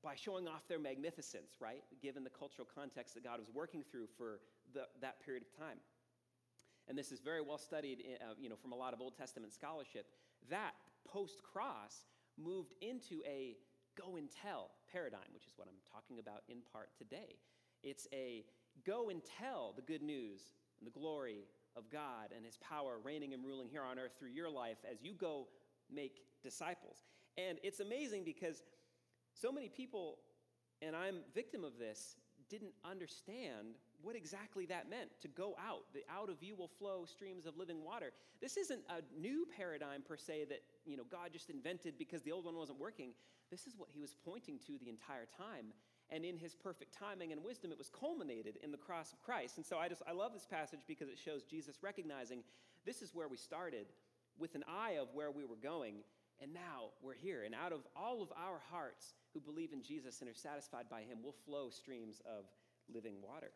by 0.02 0.14
showing 0.16 0.48
off 0.48 0.66
their 0.68 0.78
magnificence, 0.78 1.52
right? 1.60 1.82
Given 2.02 2.24
the 2.24 2.30
cultural 2.30 2.68
context 2.74 3.14
that 3.14 3.24
God 3.24 3.38
was 3.38 3.48
working 3.54 3.84
through 3.90 4.08
for 4.18 4.40
the, 4.74 4.86
that 5.00 5.24
period 5.24 5.42
of 5.42 5.56
time. 5.58 5.78
And 6.88 6.98
this 6.98 7.12
is 7.12 7.20
very 7.20 7.40
well 7.40 7.58
studied 7.58 8.04
uh, 8.20 8.34
you 8.38 8.48
know, 8.48 8.56
from 8.56 8.72
a 8.72 8.76
lot 8.76 8.92
of 8.92 9.00
Old 9.00 9.16
Testament 9.16 9.52
scholarship. 9.52 10.06
That 10.50 10.72
post 11.10 11.42
cross 11.42 12.04
moved 12.36 12.74
into 12.82 13.22
a 13.26 13.56
go 14.00 14.16
and 14.16 14.28
tell 14.30 14.70
paradigm, 14.92 15.30
which 15.32 15.46
is 15.46 15.52
what 15.56 15.68
I'm 15.68 15.80
talking 15.92 16.18
about 16.18 16.42
in 16.48 16.58
part 16.72 16.90
today. 16.98 17.38
It's 17.82 18.06
a 18.12 18.44
go 18.86 19.08
and 19.08 19.22
tell 19.38 19.72
the 19.76 19.82
good 19.82 20.02
news 20.02 20.40
and 20.78 20.86
the 20.86 20.98
glory 20.98 21.46
of 21.76 21.90
God 21.90 22.32
and 22.34 22.44
his 22.44 22.58
power 22.58 22.98
reigning 23.02 23.34
and 23.34 23.44
ruling 23.44 23.68
here 23.68 23.82
on 23.82 23.98
earth 23.98 24.12
through 24.18 24.30
your 24.30 24.50
life 24.50 24.78
as 24.90 25.02
you 25.02 25.14
go 25.14 25.48
make 25.92 26.20
disciples. 26.42 26.98
And 27.36 27.58
it's 27.62 27.80
amazing 27.80 28.24
because 28.24 28.62
so 29.32 29.50
many 29.50 29.68
people, 29.68 30.18
and 30.82 30.94
I'm 30.94 31.20
victim 31.34 31.64
of 31.64 31.78
this, 31.78 32.16
didn't 32.48 32.74
understand 32.84 33.76
what 34.04 34.16
exactly 34.16 34.66
that 34.66 34.88
meant 34.88 35.10
to 35.22 35.28
go 35.28 35.56
out. 35.58 35.84
The 35.94 36.02
out 36.12 36.28
of 36.28 36.42
you 36.42 36.54
will 36.54 36.68
flow 36.68 37.04
streams 37.06 37.46
of 37.46 37.56
living 37.56 37.82
water. 37.82 38.12
This 38.40 38.56
isn't 38.56 38.82
a 38.90 39.00
new 39.18 39.46
paradigm 39.56 40.02
per 40.02 40.16
se 40.16 40.46
that 40.50 40.60
you 40.84 40.96
know 40.96 41.04
God 41.10 41.30
just 41.32 41.48
invented 41.48 41.98
because 41.98 42.22
the 42.22 42.32
old 42.32 42.44
one 42.44 42.54
wasn't 42.54 42.78
working. 42.78 43.10
This 43.50 43.66
is 43.66 43.74
what 43.76 43.88
he 43.92 44.00
was 44.00 44.14
pointing 44.24 44.58
to 44.66 44.78
the 44.78 44.88
entire 44.88 45.26
time. 45.36 45.72
And 46.10 46.24
in 46.24 46.36
his 46.36 46.54
perfect 46.54 46.94
timing 46.96 47.32
and 47.32 47.42
wisdom, 47.42 47.72
it 47.72 47.78
was 47.78 47.88
culminated 47.88 48.58
in 48.62 48.70
the 48.70 48.76
cross 48.76 49.12
of 49.12 49.22
Christ. 49.22 49.56
And 49.56 49.64
so 49.64 49.78
I 49.78 49.88
just 49.88 50.02
I 50.06 50.12
love 50.12 50.34
this 50.34 50.46
passage 50.46 50.80
because 50.86 51.08
it 51.08 51.18
shows 51.18 51.44
Jesus 51.44 51.78
recognizing 51.82 52.44
this 52.84 53.00
is 53.00 53.14
where 53.14 53.28
we 53.28 53.38
started 53.38 53.86
with 54.38 54.54
an 54.54 54.64
eye 54.68 54.98
of 55.00 55.08
where 55.14 55.30
we 55.30 55.44
were 55.44 55.56
going. 55.56 55.96
And 56.42 56.52
now 56.52 56.90
we're 57.00 57.14
here. 57.14 57.44
And 57.44 57.54
out 57.54 57.72
of 57.72 57.86
all 57.96 58.20
of 58.22 58.28
our 58.36 58.60
hearts 58.70 59.14
who 59.32 59.40
believe 59.40 59.72
in 59.72 59.82
Jesus 59.82 60.20
and 60.20 60.28
are 60.28 60.34
satisfied 60.34 60.86
by 60.90 61.00
him 61.00 61.22
will 61.22 61.34
flow 61.46 61.70
streams 61.70 62.20
of 62.26 62.44
living 62.92 63.14
water. 63.22 63.50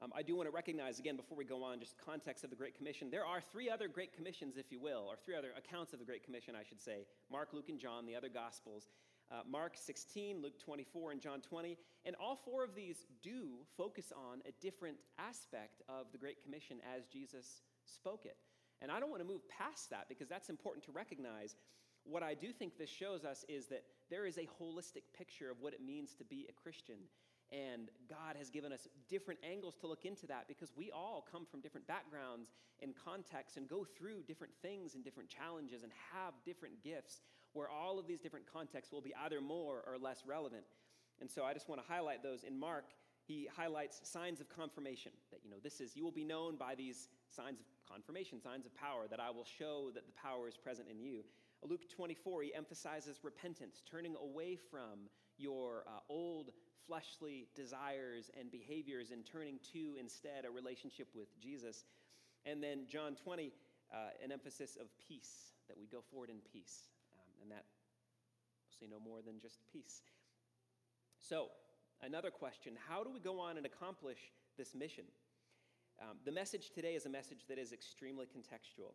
Um, 0.00 0.12
I 0.14 0.22
do 0.22 0.36
want 0.36 0.48
to 0.48 0.54
recognize, 0.54 1.00
again, 1.00 1.16
before 1.16 1.36
we 1.36 1.44
go 1.44 1.64
on, 1.64 1.80
just 1.80 1.96
context 1.98 2.44
of 2.44 2.50
the 2.50 2.56
Great 2.56 2.76
Commission. 2.76 3.10
There 3.10 3.26
are 3.26 3.40
three 3.40 3.68
other 3.68 3.88
Great 3.88 4.14
Commissions, 4.14 4.56
if 4.56 4.70
you 4.70 4.78
will, 4.78 5.04
or 5.08 5.16
three 5.16 5.34
other 5.34 5.50
accounts 5.58 5.92
of 5.92 5.98
the 5.98 6.04
Great 6.04 6.24
Commission, 6.24 6.54
I 6.54 6.62
should 6.62 6.80
say 6.80 7.06
Mark, 7.30 7.48
Luke, 7.52 7.68
and 7.68 7.80
John, 7.80 8.06
the 8.06 8.14
other 8.14 8.28
Gospels. 8.28 8.90
Uh, 9.30 9.40
Mark 9.46 9.76
16, 9.76 10.40
Luke 10.40 10.58
24, 10.58 11.12
and 11.12 11.20
John 11.20 11.40
20. 11.40 11.76
And 12.06 12.16
all 12.16 12.36
four 12.36 12.64
of 12.64 12.74
these 12.74 12.96
do 13.22 13.58
focus 13.76 14.12
on 14.16 14.40
a 14.46 14.52
different 14.62 14.96
aspect 15.18 15.82
of 15.88 16.06
the 16.12 16.18
Great 16.18 16.42
Commission 16.42 16.78
as 16.96 17.06
Jesus 17.06 17.62
spoke 17.84 18.24
it. 18.24 18.36
And 18.80 18.90
I 18.90 19.00
don't 19.00 19.10
want 19.10 19.20
to 19.20 19.28
move 19.28 19.42
past 19.48 19.90
that 19.90 20.08
because 20.08 20.28
that's 20.28 20.48
important 20.48 20.84
to 20.84 20.92
recognize. 20.92 21.56
What 22.04 22.22
I 22.22 22.34
do 22.34 22.52
think 22.52 22.78
this 22.78 22.88
shows 22.88 23.24
us 23.24 23.44
is 23.48 23.66
that 23.66 23.82
there 24.08 24.24
is 24.24 24.38
a 24.38 24.48
holistic 24.62 25.02
picture 25.16 25.50
of 25.50 25.60
what 25.60 25.74
it 25.74 25.84
means 25.84 26.14
to 26.14 26.24
be 26.24 26.46
a 26.48 26.52
Christian. 26.52 26.96
And 27.50 27.88
God 28.08 28.36
has 28.36 28.50
given 28.50 28.72
us 28.72 28.86
different 29.08 29.40
angles 29.42 29.74
to 29.80 29.86
look 29.86 30.04
into 30.04 30.26
that 30.26 30.46
because 30.48 30.72
we 30.76 30.90
all 30.90 31.26
come 31.30 31.46
from 31.50 31.60
different 31.60 31.86
backgrounds 31.86 32.50
and 32.82 32.92
contexts 32.94 33.56
and 33.56 33.66
go 33.68 33.84
through 33.84 34.22
different 34.26 34.52
things 34.60 34.94
and 34.94 35.02
different 35.02 35.30
challenges 35.30 35.82
and 35.82 35.92
have 36.12 36.34
different 36.44 36.82
gifts 36.82 37.22
where 37.54 37.68
all 37.68 37.98
of 37.98 38.06
these 38.06 38.20
different 38.20 38.44
contexts 38.52 38.92
will 38.92 39.00
be 39.00 39.14
either 39.24 39.40
more 39.40 39.82
or 39.86 39.96
less 39.98 40.24
relevant. 40.26 40.64
And 41.20 41.30
so 41.30 41.44
I 41.44 41.54
just 41.54 41.68
want 41.68 41.80
to 41.80 41.88
highlight 41.88 42.22
those. 42.22 42.44
In 42.44 42.58
Mark, 42.58 42.84
he 43.26 43.48
highlights 43.54 44.00
signs 44.08 44.40
of 44.40 44.48
confirmation 44.48 45.12
that, 45.30 45.40
you 45.42 45.50
know, 45.50 45.56
this 45.62 45.80
is, 45.80 45.96
you 45.96 46.04
will 46.04 46.12
be 46.12 46.24
known 46.24 46.56
by 46.56 46.74
these 46.74 47.08
signs 47.30 47.60
of 47.60 47.66
confirmation, 47.90 48.40
signs 48.40 48.66
of 48.66 48.74
power, 48.74 49.06
that 49.10 49.20
I 49.20 49.30
will 49.30 49.44
show 49.44 49.90
that 49.94 50.06
the 50.06 50.12
power 50.12 50.48
is 50.48 50.56
present 50.56 50.88
in 50.90 51.00
you. 51.00 51.24
Luke 51.62 51.88
24, 51.88 52.42
he 52.42 52.54
emphasizes 52.54 53.18
repentance, 53.22 53.82
turning 53.90 54.14
away 54.16 54.56
from 54.56 55.08
your 55.36 55.84
uh, 55.86 56.00
old 56.08 56.50
fleshly 56.86 57.48
desires 57.54 58.30
and 58.38 58.50
behaviors 58.50 59.10
and 59.10 59.26
turning 59.26 59.58
to 59.72 59.96
instead 60.00 60.44
a 60.44 60.50
relationship 60.50 61.08
with 61.14 61.28
Jesus. 61.40 61.84
And 62.46 62.62
then 62.62 62.86
John 62.88 63.14
20, 63.14 63.52
uh, 63.92 63.96
an 64.24 64.32
emphasis 64.32 64.76
of 64.80 64.86
peace, 65.06 65.52
that 65.68 65.76
we 65.78 65.86
go 65.86 66.00
forward 66.10 66.30
in 66.30 66.38
peace. 66.52 66.88
Um, 67.14 67.42
and 67.42 67.50
that 67.50 67.64
we'll 68.64 68.78
see 68.78 68.86
no 68.90 69.00
more 69.00 69.20
than 69.20 69.38
just 69.40 69.58
peace. 69.70 70.02
So, 71.18 71.48
another 72.02 72.30
question 72.30 72.74
how 72.88 73.02
do 73.02 73.10
we 73.10 73.20
go 73.20 73.40
on 73.40 73.56
and 73.56 73.66
accomplish 73.66 74.18
this 74.56 74.74
mission? 74.74 75.04
Um, 76.00 76.16
the 76.24 76.32
message 76.32 76.70
today 76.70 76.94
is 76.94 77.06
a 77.06 77.10
message 77.10 77.46
that 77.48 77.58
is 77.58 77.72
extremely 77.72 78.26
contextual. 78.26 78.94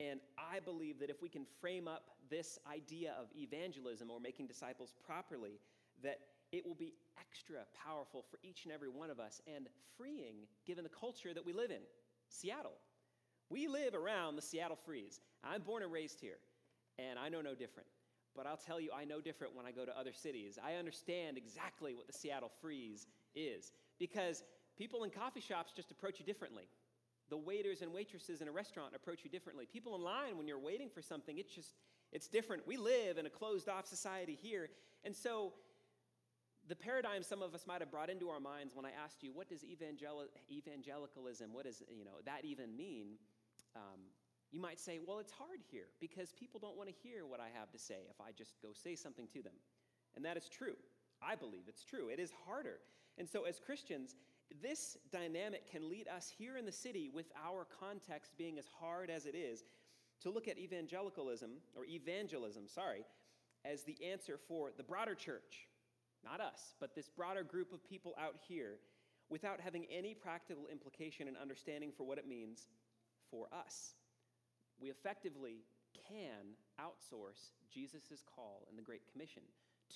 And 0.00 0.20
I 0.38 0.60
believe 0.60 1.00
that 1.00 1.10
if 1.10 1.20
we 1.22 1.28
can 1.28 1.44
frame 1.60 1.88
up 1.88 2.10
this 2.30 2.58
idea 2.70 3.14
of 3.20 3.26
evangelism 3.36 4.10
or 4.10 4.20
making 4.20 4.46
disciples 4.46 4.94
properly, 5.04 5.58
that 6.02 6.20
it 6.52 6.64
will 6.64 6.74
be 6.74 6.94
extra 7.20 7.58
powerful 7.84 8.24
for 8.30 8.38
each 8.42 8.64
and 8.64 8.72
every 8.72 8.88
one 8.88 9.10
of 9.10 9.18
us 9.18 9.40
and 9.52 9.66
freeing 9.96 10.46
given 10.66 10.84
the 10.84 10.90
culture 10.90 11.34
that 11.34 11.44
we 11.44 11.52
live 11.52 11.70
in. 11.70 11.82
Seattle. 12.28 12.78
We 13.50 13.66
live 13.66 13.94
around 13.94 14.36
the 14.36 14.42
Seattle 14.42 14.78
freeze. 14.84 15.20
I'm 15.42 15.62
born 15.62 15.82
and 15.82 15.92
raised 15.92 16.20
here, 16.20 16.38
and 16.98 17.18
I 17.18 17.28
know 17.28 17.40
no 17.40 17.54
different. 17.54 17.88
But 18.36 18.46
I'll 18.46 18.58
tell 18.58 18.80
you, 18.80 18.90
I 18.94 19.04
know 19.04 19.20
different 19.20 19.56
when 19.56 19.66
I 19.66 19.72
go 19.72 19.84
to 19.84 19.98
other 19.98 20.12
cities. 20.12 20.58
I 20.62 20.74
understand 20.74 21.36
exactly 21.36 21.94
what 21.94 22.06
the 22.06 22.12
Seattle 22.12 22.52
freeze 22.60 23.06
is 23.34 23.72
because 23.98 24.44
people 24.76 25.04
in 25.04 25.10
coffee 25.10 25.40
shops 25.40 25.72
just 25.74 25.90
approach 25.90 26.20
you 26.20 26.26
differently. 26.26 26.64
The 27.30 27.36
waiters 27.36 27.82
and 27.82 27.92
waitresses 27.92 28.40
in 28.40 28.48
a 28.48 28.52
restaurant 28.52 28.94
approach 28.94 29.20
you 29.24 29.30
differently. 29.30 29.66
People 29.70 29.94
in 29.94 30.02
line, 30.02 30.36
when 30.36 30.48
you're 30.48 30.58
waiting 30.58 30.88
for 30.88 31.02
something, 31.02 31.38
it's 31.38 31.54
just, 31.54 31.74
it's 32.12 32.28
different. 32.28 32.66
We 32.66 32.76
live 32.76 33.18
in 33.18 33.26
a 33.26 33.30
closed 33.30 33.68
off 33.68 33.86
society 33.86 34.38
here. 34.40 34.68
And 35.04 35.14
so, 35.14 35.52
the 36.68 36.76
paradigm 36.76 37.22
some 37.22 37.42
of 37.42 37.54
us 37.54 37.66
might 37.66 37.80
have 37.80 37.90
brought 37.90 38.10
into 38.10 38.28
our 38.28 38.40
minds 38.40 38.74
when 38.74 38.84
I 38.84 38.90
asked 39.02 39.22
you, 39.22 39.32
what 39.32 39.48
does 39.48 39.64
evangel- 39.64 40.28
evangelicalism, 40.50 41.52
what 41.52 41.64
does 41.64 41.82
you 41.88 42.04
know, 42.04 42.20
that 42.26 42.44
even 42.44 42.76
mean? 42.76 43.16
Um, 43.74 44.00
you 44.50 44.60
might 44.60 44.78
say, 44.78 44.98
well, 45.04 45.18
it's 45.18 45.32
hard 45.32 45.60
here 45.70 45.88
because 46.00 46.32
people 46.32 46.60
don't 46.60 46.76
want 46.76 46.88
to 46.88 46.94
hear 47.02 47.26
what 47.26 47.40
I 47.40 47.48
have 47.58 47.70
to 47.72 47.78
say 47.78 48.06
if 48.10 48.20
I 48.20 48.32
just 48.36 48.54
go 48.62 48.68
say 48.72 48.96
something 48.96 49.26
to 49.32 49.42
them. 49.42 49.52
And 50.16 50.24
that 50.24 50.36
is 50.36 50.48
true. 50.48 50.76
I 51.22 51.34
believe 51.34 51.64
it's 51.68 51.84
true. 51.84 52.08
It 52.08 52.18
is 52.18 52.32
harder. 52.46 52.80
And 53.18 53.28
so, 53.28 53.44
as 53.44 53.58
Christians, 53.58 54.14
this 54.62 54.96
dynamic 55.12 55.70
can 55.70 55.88
lead 55.88 56.08
us 56.08 56.32
here 56.36 56.56
in 56.56 56.64
the 56.64 56.72
city, 56.72 57.10
with 57.12 57.26
our 57.44 57.66
context 57.78 58.32
being 58.36 58.58
as 58.58 58.66
hard 58.80 59.10
as 59.10 59.26
it 59.26 59.34
is, 59.34 59.64
to 60.20 60.30
look 60.30 60.48
at 60.48 60.58
evangelicalism, 60.58 61.50
or 61.76 61.84
evangelism, 61.84 62.66
sorry, 62.66 63.04
as 63.64 63.84
the 63.84 63.96
answer 64.04 64.38
for 64.48 64.70
the 64.76 64.82
broader 64.82 65.14
church. 65.14 65.68
Not 66.24 66.40
us, 66.40 66.74
but 66.80 66.94
this 66.94 67.08
broader 67.08 67.44
group 67.44 67.72
of 67.72 67.84
people 67.84 68.14
out 68.20 68.36
here, 68.48 68.78
without 69.30 69.60
having 69.60 69.86
any 69.92 70.14
practical 70.14 70.66
implication 70.72 71.28
and 71.28 71.36
understanding 71.36 71.92
for 71.96 72.04
what 72.04 72.18
it 72.18 72.26
means 72.26 72.68
for 73.30 73.46
us. 73.52 73.94
We 74.80 74.88
effectively 74.88 75.64
can 76.08 76.56
outsource 76.80 77.52
Jesus' 77.72 78.24
call 78.34 78.66
in 78.70 78.76
the 78.76 78.82
Great 78.82 79.02
Commission 79.12 79.42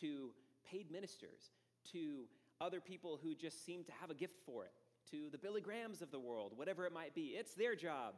to 0.00 0.30
paid 0.70 0.90
ministers, 0.90 1.52
to 1.92 2.24
other 2.62 2.80
people 2.80 3.18
who 3.22 3.34
just 3.34 3.66
seem 3.66 3.84
to 3.84 3.92
have 4.00 4.10
a 4.10 4.14
gift 4.14 4.38
for 4.46 4.64
it, 4.64 4.72
to 5.10 5.28
the 5.30 5.38
Billy 5.38 5.60
Grahams 5.60 6.00
of 6.00 6.10
the 6.10 6.18
world, 6.18 6.52
whatever 6.56 6.86
it 6.86 6.92
might 6.92 7.14
be. 7.14 7.34
It's 7.36 7.54
their 7.54 7.74
job. 7.74 8.14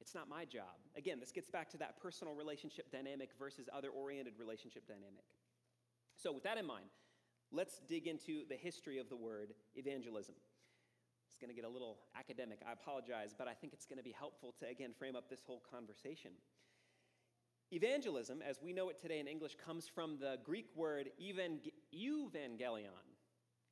It's 0.00 0.14
not 0.14 0.28
my 0.28 0.44
job. 0.44 0.78
Again, 0.96 1.18
this 1.20 1.32
gets 1.32 1.50
back 1.50 1.68
to 1.70 1.76
that 1.78 2.00
personal 2.00 2.34
relationship 2.34 2.90
dynamic 2.90 3.30
versus 3.38 3.68
other 3.72 3.90
oriented 3.90 4.34
relationship 4.38 4.86
dynamic. 4.86 5.24
So, 6.16 6.32
with 6.32 6.44
that 6.44 6.56
in 6.56 6.66
mind, 6.66 6.86
let's 7.52 7.80
dig 7.88 8.06
into 8.06 8.44
the 8.48 8.54
history 8.54 8.98
of 8.98 9.08
the 9.10 9.16
word 9.16 9.52
evangelism. 9.74 10.34
It's 11.28 11.38
going 11.38 11.50
to 11.50 11.54
get 11.54 11.68
a 11.68 11.72
little 11.72 11.98
academic. 12.18 12.60
I 12.66 12.72
apologize, 12.72 13.34
but 13.36 13.48
I 13.48 13.54
think 13.54 13.72
it's 13.72 13.86
going 13.86 13.98
to 13.98 14.04
be 14.04 14.14
helpful 14.16 14.54
to, 14.60 14.68
again, 14.68 14.92
frame 14.98 15.16
up 15.16 15.28
this 15.28 15.42
whole 15.46 15.62
conversation. 15.70 16.32
Evangelism, 17.72 18.42
as 18.42 18.60
we 18.62 18.72
know 18.72 18.88
it 18.88 19.00
today 19.00 19.20
in 19.20 19.28
English, 19.28 19.56
comes 19.64 19.86
from 19.86 20.18
the 20.18 20.38
Greek 20.44 20.66
word 20.74 21.10
evangelion. 21.22 23.09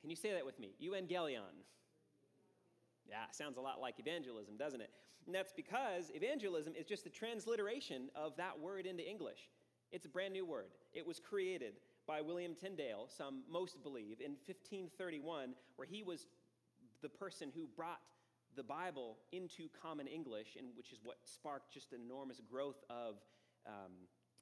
Can 0.01 0.09
you 0.09 0.15
say 0.15 0.33
that 0.33 0.45
with 0.45 0.59
me? 0.59 0.75
Evangelion. 0.81 1.65
Yeah, 3.07 3.25
sounds 3.31 3.57
a 3.57 3.61
lot 3.61 3.81
like 3.81 3.95
evangelism, 3.99 4.55
doesn't 4.57 4.81
it? 4.81 4.91
And 5.25 5.35
that's 5.35 5.51
because 5.51 6.11
evangelism 6.13 6.73
is 6.75 6.85
just 6.85 7.03
the 7.03 7.09
transliteration 7.09 8.09
of 8.15 8.35
that 8.37 8.59
word 8.59 8.85
into 8.85 9.07
English. 9.07 9.49
It's 9.91 10.05
a 10.05 10.09
brand 10.09 10.33
new 10.33 10.45
word. 10.45 10.71
It 10.93 11.05
was 11.05 11.19
created 11.19 11.73
by 12.07 12.21
William 12.21 12.55
Tyndale, 12.55 13.07
some 13.15 13.43
most 13.49 13.81
believe, 13.83 14.21
in 14.21 14.31
1531, 14.45 15.53
where 15.75 15.87
he 15.87 16.03
was 16.03 16.27
the 17.01 17.09
person 17.09 17.51
who 17.53 17.67
brought 17.75 17.99
the 18.55 18.63
Bible 18.63 19.17
into 19.31 19.69
common 19.81 20.07
English, 20.07 20.55
and 20.57 20.67
which 20.75 20.91
is 20.91 20.99
what 21.03 21.17
sparked 21.23 21.71
just 21.73 21.93
enormous 21.93 22.41
growth 22.49 22.83
of 22.89 23.15
um, 23.67 23.93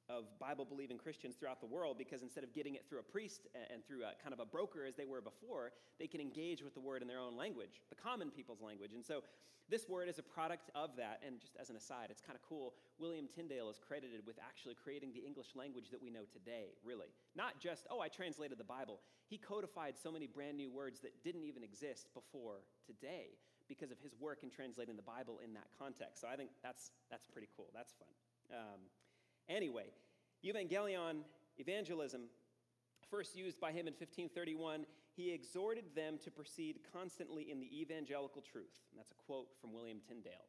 of 0.08 0.24
Bible 0.38 0.64
believing 0.64 0.98
Christians 0.98 1.36
throughout 1.36 1.60
the 1.60 1.66
world 1.66 1.98
because 1.98 2.22
instead 2.22 2.44
of 2.44 2.54
getting 2.54 2.74
it 2.74 2.84
through 2.88 3.00
a 3.00 3.02
priest 3.02 3.46
and 3.72 3.84
through 3.86 4.02
a 4.02 4.12
kind 4.22 4.32
of 4.32 4.40
a 4.40 4.46
broker 4.46 4.84
as 4.86 4.96
they 4.96 5.04
were 5.04 5.20
before, 5.20 5.72
they 5.98 6.06
can 6.06 6.20
engage 6.20 6.62
with 6.62 6.74
the 6.74 6.80
word 6.80 7.02
in 7.02 7.08
their 7.08 7.20
own 7.20 7.36
language, 7.36 7.80
the 7.90 7.96
common 7.96 8.30
people's 8.30 8.60
language. 8.60 8.92
And 8.94 9.04
so 9.04 9.22
this 9.68 9.86
word 9.86 10.08
is 10.08 10.18
a 10.18 10.22
product 10.22 10.70
of 10.74 10.96
that. 10.96 11.20
And 11.24 11.40
just 11.40 11.56
as 11.60 11.68
an 11.68 11.76
aside, 11.76 12.08
it's 12.10 12.22
kind 12.22 12.36
of 12.36 12.42
cool. 12.42 12.74
William 12.98 13.28
Tyndale 13.28 13.68
is 13.68 13.78
credited 13.78 14.24
with 14.26 14.38
actually 14.40 14.74
creating 14.74 15.12
the 15.12 15.20
English 15.20 15.48
language 15.54 15.90
that 15.90 16.00
we 16.00 16.08
know 16.08 16.24
today, 16.32 16.72
really. 16.82 17.12
Not 17.36 17.60
just, 17.60 17.86
oh, 17.90 18.00
I 18.00 18.08
translated 18.08 18.56
the 18.58 18.64
Bible. 18.64 19.00
He 19.28 19.36
codified 19.36 19.98
so 19.98 20.10
many 20.10 20.26
brand 20.26 20.56
new 20.56 20.70
words 20.70 21.00
that 21.00 21.22
didn't 21.22 21.44
even 21.44 21.62
exist 21.62 22.08
before 22.14 22.64
today 22.86 23.36
because 23.68 23.90
of 23.90 24.00
his 24.00 24.16
work 24.18 24.40
in 24.42 24.48
translating 24.48 24.96
the 24.96 25.04
Bible 25.04 25.38
in 25.44 25.52
that 25.52 25.68
context. 25.78 26.22
So 26.22 26.28
I 26.28 26.36
think 26.36 26.48
that's, 26.62 26.90
that's 27.10 27.26
pretty 27.26 27.48
cool. 27.54 27.68
That's 27.74 27.92
fun. 27.92 28.08
Um, 28.50 28.80
Anyway, 29.48 29.86
Evangelion, 30.44 31.22
evangelism, 31.56 32.22
first 33.10 33.36
used 33.36 33.60
by 33.60 33.70
him 33.70 33.86
in 33.88 33.94
1531, 33.94 34.84
he 35.16 35.32
exhorted 35.32 35.84
them 35.96 36.18
to 36.22 36.30
proceed 36.30 36.80
constantly 36.92 37.50
in 37.50 37.58
the 37.58 37.80
evangelical 37.80 38.42
truth. 38.42 38.86
And 38.90 38.98
that's 38.98 39.10
a 39.10 39.26
quote 39.26 39.48
from 39.60 39.72
William 39.72 39.98
Tyndale. 40.06 40.46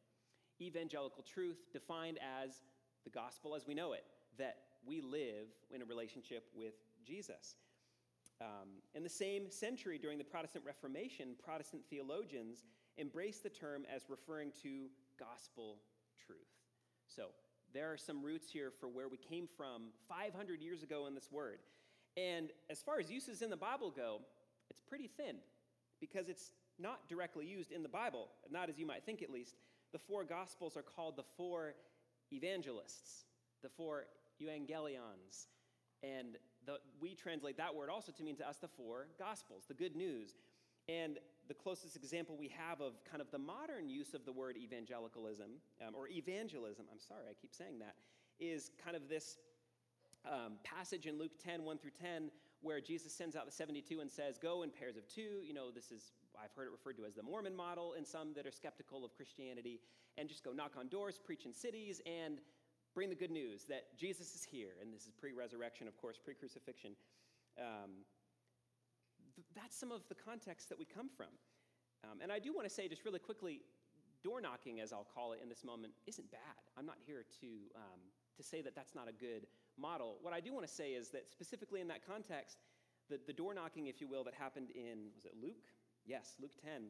Evangelical 0.60 1.24
truth 1.24 1.72
defined 1.72 2.18
as 2.18 2.62
the 3.04 3.10
gospel 3.10 3.56
as 3.56 3.66
we 3.66 3.74
know 3.74 3.94
it, 3.94 4.04
that 4.38 4.58
we 4.86 5.00
live 5.00 5.48
in 5.74 5.82
a 5.82 5.84
relationship 5.84 6.44
with 6.54 6.74
Jesus. 7.04 7.56
Um, 8.40 8.80
in 8.94 9.02
the 9.02 9.08
same 9.08 9.50
century, 9.50 9.98
during 9.98 10.18
the 10.18 10.24
Protestant 10.24 10.64
Reformation, 10.64 11.34
Protestant 11.42 11.82
theologians 11.90 12.64
embraced 12.98 13.42
the 13.42 13.50
term 13.50 13.84
as 13.94 14.04
referring 14.08 14.52
to 14.62 14.86
gospel 15.18 15.78
truth. 16.24 16.38
So, 17.08 17.30
there 17.72 17.92
are 17.92 17.96
some 17.96 18.22
roots 18.22 18.50
here 18.50 18.70
for 18.80 18.88
where 18.88 19.08
we 19.08 19.16
came 19.16 19.48
from 19.56 19.92
500 20.08 20.60
years 20.60 20.82
ago 20.82 21.06
in 21.06 21.14
this 21.14 21.30
word. 21.30 21.58
And 22.16 22.50
as 22.68 22.82
far 22.82 22.98
as 22.98 23.10
uses 23.10 23.42
in 23.42 23.50
the 23.50 23.56
Bible 23.56 23.90
go, 23.90 24.20
it's 24.68 24.80
pretty 24.80 25.08
thin 25.08 25.36
because 26.00 26.28
it's 26.28 26.52
not 26.78 27.08
directly 27.08 27.46
used 27.46 27.72
in 27.72 27.82
the 27.82 27.88
Bible, 27.88 28.28
not 28.50 28.68
as 28.68 28.78
you 28.78 28.86
might 28.86 29.04
think 29.04 29.22
at 29.22 29.30
least. 29.30 29.56
The 29.92 29.98
four 29.98 30.24
Gospels 30.24 30.76
are 30.76 30.82
called 30.82 31.16
the 31.16 31.24
four 31.36 31.74
evangelists, 32.32 33.24
the 33.62 33.68
four 33.68 34.06
evangelions. 34.40 35.46
And 36.02 36.36
the, 36.66 36.78
we 37.00 37.14
translate 37.14 37.56
that 37.58 37.74
word 37.74 37.90
also 37.90 38.12
to 38.12 38.22
mean 38.22 38.36
to 38.36 38.48
us 38.48 38.56
the 38.56 38.68
four 38.68 39.08
Gospels, 39.18 39.64
the 39.68 39.74
good 39.74 39.94
news. 39.94 40.34
And 40.88 41.18
the 41.50 41.54
closest 41.54 41.96
example 41.96 42.36
we 42.38 42.46
have 42.46 42.80
of 42.80 42.92
kind 43.02 43.20
of 43.20 43.28
the 43.32 43.38
modern 43.38 43.90
use 43.90 44.14
of 44.14 44.24
the 44.24 44.30
word 44.30 44.56
evangelicalism, 44.56 45.50
um, 45.84 45.96
or 45.96 46.06
evangelism, 46.08 46.86
I'm 46.92 47.00
sorry, 47.00 47.26
I 47.28 47.34
keep 47.34 47.52
saying 47.52 47.80
that, 47.80 47.96
is 48.38 48.70
kind 48.82 48.94
of 48.94 49.08
this 49.08 49.36
um, 50.24 50.52
passage 50.62 51.06
in 51.06 51.18
Luke 51.18 51.32
10, 51.42 51.64
1 51.64 51.78
through 51.78 51.90
10, 52.00 52.30
where 52.62 52.80
Jesus 52.80 53.12
sends 53.12 53.34
out 53.34 53.46
the 53.46 53.52
72 53.52 53.98
and 53.98 54.08
says, 54.08 54.38
Go 54.38 54.62
in 54.62 54.70
pairs 54.70 54.96
of 54.96 55.08
two. 55.08 55.42
You 55.42 55.52
know, 55.52 55.72
this 55.72 55.90
is, 55.90 56.12
I've 56.38 56.52
heard 56.54 56.68
it 56.68 56.70
referred 56.70 56.96
to 56.98 57.04
as 57.04 57.14
the 57.14 57.22
Mormon 57.24 57.56
model, 57.56 57.94
and 57.96 58.06
some 58.06 58.32
that 58.34 58.46
are 58.46 58.52
skeptical 58.52 59.04
of 59.04 59.16
Christianity, 59.16 59.80
and 60.18 60.28
just 60.28 60.44
go 60.44 60.52
knock 60.52 60.74
on 60.78 60.86
doors, 60.86 61.18
preach 61.18 61.46
in 61.46 61.52
cities, 61.52 62.00
and 62.06 62.38
bring 62.94 63.08
the 63.08 63.16
good 63.16 63.32
news 63.32 63.64
that 63.64 63.98
Jesus 63.98 64.36
is 64.36 64.44
here. 64.44 64.74
And 64.80 64.94
this 64.94 65.02
is 65.02 65.10
pre 65.18 65.32
resurrection, 65.32 65.88
of 65.88 65.96
course, 65.96 66.16
pre 66.22 66.34
crucifixion. 66.34 66.92
Um, 67.58 68.06
that's 69.54 69.76
some 69.76 69.90
of 69.90 70.02
the 70.08 70.14
context 70.14 70.68
that 70.68 70.78
we 70.78 70.84
come 70.84 71.08
from. 71.16 71.28
Um, 72.04 72.18
and 72.22 72.32
I 72.32 72.38
do 72.38 72.52
want 72.54 72.68
to 72.68 72.74
say, 72.74 72.88
just 72.88 73.04
really 73.04 73.18
quickly, 73.18 73.60
door 74.22 74.40
knocking, 74.40 74.80
as 74.80 74.92
I'll 74.92 75.08
call 75.14 75.32
it 75.32 75.40
in 75.42 75.48
this 75.48 75.64
moment, 75.64 75.92
isn't 76.06 76.30
bad. 76.30 76.60
I'm 76.76 76.86
not 76.86 76.96
here 77.06 77.24
to, 77.40 77.46
um, 77.76 78.00
to 78.36 78.42
say 78.42 78.62
that 78.62 78.74
that's 78.74 78.94
not 78.94 79.08
a 79.08 79.12
good 79.12 79.46
model. 79.78 80.18
What 80.22 80.34
I 80.34 80.40
do 80.40 80.52
want 80.52 80.66
to 80.66 80.72
say 80.72 80.92
is 80.92 81.10
that 81.10 81.28
specifically 81.30 81.80
in 81.80 81.88
that 81.88 82.06
context, 82.06 82.58
the, 83.08 83.18
the 83.26 83.32
door 83.32 83.54
knocking, 83.54 83.86
if 83.88 84.00
you 84.00 84.08
will, 84.08 84.24
that 84.24 84.34
happened 84.34 84.70
in, 84.70 85.10
was 85.14 85.24
it 85.24 85.32
Luke? 85.40 85.66
Yes, 86.06 86.36
Luke 86.40 86.52
10, 86.64 86.88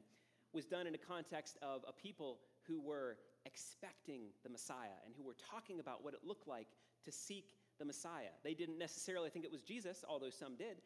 was 0.52 0.64
done 0.64 0.86
in 0.86 0.94
a 0.94 0.98
context 0.98 1.58
of 1.62 1.84
a 1.88 1.92
people 1.92 2.38
who 2.66 2.80
were 2.80 3.16
expecting 3.46 4.22
the 4.42 4.50
Messiah 4.50 4.98
and 5.04 5.14
who 5.16 5.24
were 5.24 5.36
talking 5.50 5.80
about 5.80 6.04
what 6.04 6.14
it 6.14 6.20
looked 6.24 6.46
like 6.46 6.68
to 7.04 7.12
seek 7.12 7.46
the 7.78 7.84
Messiah. 7.84 8.34
They 8.44 8.54
didn't 8.54 8.78
necessarily 8.78 9.30
think 9.30 9.44
it 9.44 9.50
was 9.50 9.62
Jesus, 9.62 10.04
although 10.06 10.30
some 10.30 10.56
did, 10.56 10.82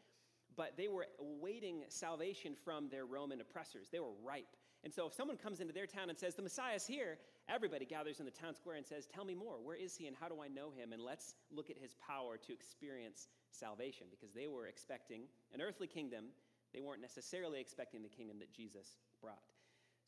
but 0.57 0.77
they 0.77 0.88
were 0.88 1.07
awaiting 1.21 1.83
salvation 1.88 2.55
from 2.64 2.88
their 2.88 3.07
Roman 3.07 3.40
oppressors. 3.40 3.88
They 3.90 4.01
were 4.01 4.12
ripe. 4.25 4.57
And 4.85 4.93
so 4.93 5.07
if 5.07 5.14
someone 5.14 5.38
comes 5.38 5.61
into 5.61 5.73
their 5.73 5.87
town 5.87 6.11
and 6.11 6.19
says, 6.19 6.35
The 6.35 6.43
Messiah's 6.43 6.87
here, 6.87 7.19
everybody 7.49 7.87
gathers 7.87 8.21
in 8.21 8.27
the 8.27 8.31
town 8.31 8.55
square 8.55 8.77
and 8.77 8.87
says, 8.87 9.07
Tell 9.07 9.25
me 9.25 9.35
more. 9.35 9.57
Where 9.62 9.77
is 9.77 9.97
he 9.97 10.07
and 10.07 10.17
how 10.19 10.29
do 10.29 10.43
I 10.43 10.49
know 10.49 10.71
him? 10.71 10.93
And 10.93 11.03
let's 11.03 11.35
look 11.51 11.71
at 11.71 11.79
his 11.79 11.95
power 12.07 12.37
to 12.37 12.53
experience 12.53 13.29
salvation 13.51 14.07
because 14.11 14.35
they 14.35 14.47
were 14.47 14.67
expecting 14.67 15.23
an 15.55 15.62
earthly 15.62 15.87
kingdom. 15.87 16.27
They 16.75 16.81
weren't 16.81 17.01
necessarily 17.01 17.61
expecting 17.61 18.03
the 18.03 18.09
kingdom 18.09 18.38
that 18.40 18.53
Jesus 18.53 18.99
brought. 19.23 19.43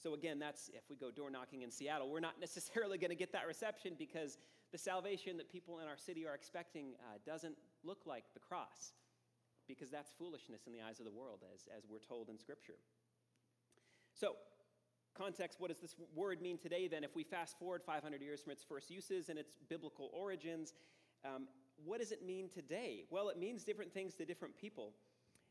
So, 0.03 0.13
again, 0.13 0.39
that's 0.39 0.69
if 0.75 0.83
we 0.91 0.97
go 0.97 1.11
door 1.11 1.31
knocking 1.31 1.63
in 1.63 1.71
Seattle, 1.71 2.11
we're 2.11 2.21
not 2.21 2.35
necessarily 2.41 2.99
going 2.99 3.11
to 3.11 3.17
get 3.17 3.33
that 3.33 3.47
reception 3.47 3.95
because 3.99 4.37
the 4.73 4.79
salvation 4.79 5.39
that 5.39 5.51
people 5.51 5.79
in 5.81 5.89
our 5.89 5.97
city 5.97 6.27
are 6.27 6.35
expecting 6.35 6.89
uh, 7.01 7.19
doesn't 7.25 7.57
look 7.83 8.01
like 8.05 8.25
the 8.35 8.41
cross 8.41 8.93
because 9.69 9.91
that's 9.91 10.11
foolishness 10.19 10.67
in 10.67 10.73
the 10.73 10.81
eyes 10.81 10.99
of 10.99 11.05
the 11.05 11.11
world, 11.13 11.41
as, 11.55 11.69
as 11.77 11.85
we're 11.89 11.99
told 11.99 12.29
in 12.29 12.39
Scripture. 12.39 12.79
So, 14.15 14.33
context 15.17 15.61
what 15.61 15.69
does 15.69 15.81
this 15.81 15.95
word 16.15 16.41
mean 16.43 16.59
today 16.59 16.89
then? 16.89 17.05
If 17.05 17.15
we 17.15 17.25
fast 17.25 17.59
forward 17.59 17.83
500 17.85 18.21
years 18.21 18.43
from 18.43 18.53
its 18.53 18.65
first 18.65 18.91
uses 18.91 19.29
and 19.29 19.39
its 19.39 19.59
biblical 19.69 20.11
origins, 20.13 20.75
um, 21.25 21.49
what 21.85 22.01
does 22.01 22.13
it 22.13 22.25
mean 22.25 22.49
today? 22.49 23.05
Well, 23.11 23.29
it 23.29 23.39
means 23.39 23.65
different 23.65 23.93
things 23.93 24.15
to 24.17 24.25
different 24.25 24.57
people. 24.57 24.93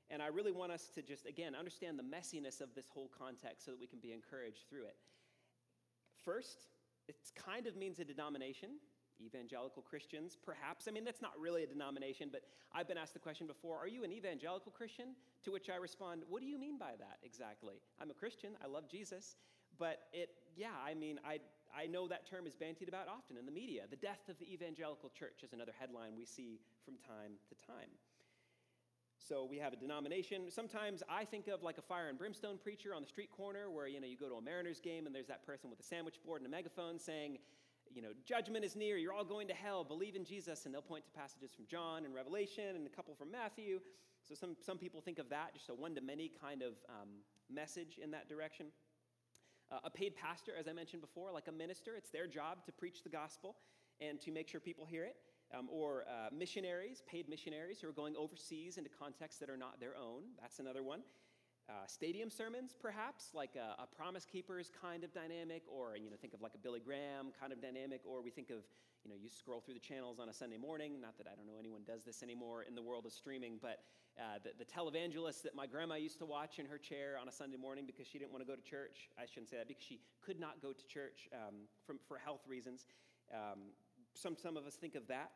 And 0.10 0.21
I 0.21 0.28
really 0.28 0.51
want 0.51 0.71
us 0.71 0.89
to 0.95 1.01
just, 1.01 1.25
again, 1.25 1.56
understand 1.56 1.97
the 1.97 2.04
messiness 2.04 2.62
of 2.62 2.69
this 2.75 2.88
whole 2.89 3.10
context 3.17 3.65
so 3.65 3.71
that 3.71 3.80
we 3.80 3.88
can 3.88 3.99
be 3.99 4.13
encouraged 4.13 4.69
through 4.69 4.86
it. 4.86 4.95
First, 6.23 6.67
it 7.08 7.15
kind 7.36 7.67
of 7.67 7.75
means 7.75 7.99
a 7.99 8.06
denomination 8.06 8.69
evangelical 9.21 9.82
Christians, 9.82 10.38
perhaps. 10.43 10.88
I 10.88 10.91
mean, 10.91 11.04
that's 11.04 11.21
not 11.21 11.34
really 11.39 11.63
a 11.63 11.67
denomination, 11.67 12.30
but 12.32 12.41
I've 12.73 12.88
been 12.88 12.97
asked 12.97 13.13
the 13.13 13.19
question 13.19 13.47
before 13.47 13.78
Are 13.78 13.88
you 13.88 14.04
an 14.04 14.12
evangelical 14.12 14.71
Christian? 14.71 15.15
To 15.43 15.51
which 15.51 15.69
I 15.69 15.75
respond, 15.75 16.23
What 16.30 16.41
do 16.41 16.47
you 16.47 16.60
mean 16.60 16.78
by 16.78 16.93
that 16.99 17.19
exactly? 17.23 17.75
I'm 18.01 18.12
a 18.12 18.13
Christian, 18.13 18.51
I 18.63 18.67
love 18.67 18.89
Jesus, 18.89 19.38
but 19.78 20.08
it, 20.13 20.30
yeah, 20.56 20.75
I 20.86 20.93
mean, 20.93 21.19
I, 21.25 21.39
I 21.75 21.88
know 21.88 22.08
that 22.08 22.28
term 22.28 22.47
is 22.47 22.56
bantied 22.56 22.88
about 22.88 23.08
often 23.08 23.38
in 23.38 23.45
the 23.45 23.51
media. 23.51 23.84
The 23.89 23.97
death 23.97 24.30
of 24.30 24.38
the 24.39 24.51
evangelical 24.51 25.10
church 25.10 25.43
is 25.43 25.54
another 25.54 25.73
headline 25.78 26.13
we 26.17 26.25
see 26.25 26.60
from 26.86 26.95
time 27.06 27.34
to 27.49 27.56
time. 27.67 27.91
So 29.17 29.47
we 29.49 29.58
have 29.58 29.73
a 29.73 29.75
denomination. 29.75 30.51
Sometimes 30.51 31.01
I 31.10 31.25
think 31.25 31.47
of 31.47 31.63
like 31.63 31.78
a 31.78 31.82
fire 31.82 32.10
and 32.10 32.17
brimstone 32.17 32.58
preacher 32.58 32.93
on 32.93 33.01
the 33.01 33.08
street 33.08 33.32
corner 33.32 33.71
where 33.71 33.88
you 33.88 33.99
know 33.99 34.08
you 34.08 34.17
go 34.17 34.30
to 34.30 34.36
a 34.36 34.41
Mariners 34.41 34.80
game 34.80 35.08
and 35.08 35.15
there's 35.15 35.28
that 35.28 35.45
person 35.45 35.69
with 35.69 35.80
a 35.80 35.84
sandwich 35.84 36.15
board 36.23 36.41
and 36.41 36.47
a 36.47 36.51
megaphone 36.51 36.99
saying, 36.99 37.39
you 37.96 38.02
know, 38.02 38.10
judgment 38.26 38.66
is 38.66 38.76
near, 38.76 38.98
you're 38.98 39.14
all 39.14 39.24
going 39.24 39.48
to 39.48 39.54
hell, 39.54 39.86
believe 39.86 40.16
in 40.16 40.26
Jesus. 40.26 40.66
And 40.66 40.74
they'll 40.74 40.82
point 40.82 41.06
to 41.06 41.12
passages 41.12 41.52
from 41.56 41.66
John 41.66 42.04
and 42.04 42.14
Revelation 42.14 42.76
and 42.76 42.86
a 42.86 42.90
couple 42.90 43.16
from 43.16 43.32
Matthew. 43.32 43.80
So 44.28 44.36
some, 44.36 44.58
some 44.62 44.78
people 44.78 45.00
think 45.00 45.18
of 45.18 45.30
that, 45.30 45.54
just 45.54 45.70
a 45.70 45.74
one 45.74 45.96
to 45.96 46.02
many 46.02 46.30
kind 46.42 46.62
of 46.62 46.74
um, 46.90 47.10
message 47.50 48.00
in 48.04 48.12
that 48.12 48.28
direction. 48.28 48.68
Uh, 49.72 49.78
a 49.86 49.90
paid 49.90 50.16
pastor, 50.16 50.52
as 50.60 50.68
I 50.68 50.74
mentioned 50.74 51.02
before, 51.02 51.32
like 51.32 51.48
a 51.48 51.52
minister, 51.52 51.96
it's 51.96 52.10
their 52.10 52.28
job 52.28 52.66
to 52.66 52.72
preach 52.72 53.02
the 53.04 53.10
gospel 53.10 53.56
and 54.02 54.20
to 54.22 54.32
make 54.32 54.50
sure 54.50 54.60
people 54.60 54.86
hear 54.86 55.06
it. 55.06 55.16
Um, 55.56 55.70
or 55.72 56.06
uh, 56.10 56.30
missionaries, 56.36 57.04
paid 57.08 57.30
missionaries 57.30 57.80
who 57.80 57.88
are 57.88 57.94
going 57.94 58.16
overseas 58.18 58.78
into 58.78 58.90
contexts 58.90 59.40
that 59.40 59.50
are 59.50 59.56
not 59.56 59.80
their 59.80 59.96
own. 59.96 60.24
That's 60.42 60.60
another 60.60 60.84
one. 60.84 61.02
Uh, 61.67 61.88
stadium 61.88 62.30
sermons, 62.30 62.75
perhaps, 62.80 63.30
like 63.34 63.56
a, 63.56 63.82
a, 63.82 63.88
Promise 63.88 64.25
Keepers 64.25 64.69
kind 64.69 65.04
of 65.04 65.13
dynamic, 65.13 65.63
or 65.67 65.97
you 65.97 66.10
know, 66.10 66.15
think 66.19 66.34
of 66.34 66.41
like 66.41 66.54
a 66.54 66.60
Billy 66.60 66.80
Graham 66.80 67.34
kind 67.39 67.51
of 67.51 67.62
dynamic, 67.62 68.01
or 68.06 68.21
we 68.21 68.30
think 68.30 68.51
of, 68.51 68.62
you 69.04 69.10
know, 69.10 69.15
you 69.19 69.30
scroll 69.30 69.62
through 69.62 69.73
the 69.73 69.80
channels 69.80 70.19
on 70.19 70.30
a 70.30 70.34
Sunday 70.34 70.58
morning. 70.58 71.01
Not 71.01 71.17
that 71.17 71.25
I 71.25 71.36
don't 71.36 71.47
know 71.47 71.58
anyone 71.60 71.82
does 71.88 72.04
this 72.04 72.21
anymore 72.21 72.63
in 72.63 72.75
the 72.75 72.84
world 72.84 73.06
of 73.06 73.13
streaming, 73.13 73.58
but 73.62 73.80
uh, 74.19 74.38
the, 74.43 74.51
the 74.63 74.65
televangelists 74.65 75.41
that 75.41 75.56
my 75.56 75.65
grandma 75.65 75.95
used 75.95 76.19
to 76.19 76.25
watch 76.25 76.60
in 76.60 76.65
her 76.67 76.78
chair 76.78 77.17
on 77.19 77.28
a 77.28 77.32
Sunday 77.32 77.58
morning 77.58 77.86
because 77.86 78.08
she 78.08 78.19
didn't 78.19 78.32
want 78.32 78.45
to 78.45 78.47
go 78.47 78.56
to 78.56 78.62
church. 78.62 79.10
I 79.17 79.25
shouldn't 79.25 79.49
say 79.49 79.58
that 79.58 79.67
because 79.67 79.84
she 79.84 80.01
could 80.23 80.39
not 80.39 80.62
go 80.62 80.71
to 80.71 80.88
church 80.88 81.28
um, 81.34 81.65
from, 81.86 81.97
for 82.08 82.17
health 82.17 82.41
reasons. 82.47 82.86
Um, 83.34 83.73
some, 84.13 84.38
some 84.38 84.56
of 84.56 84.65
us 84.65 84.75
think 84.75 84.93
of 84.93 85.08
that. 85.08 85.32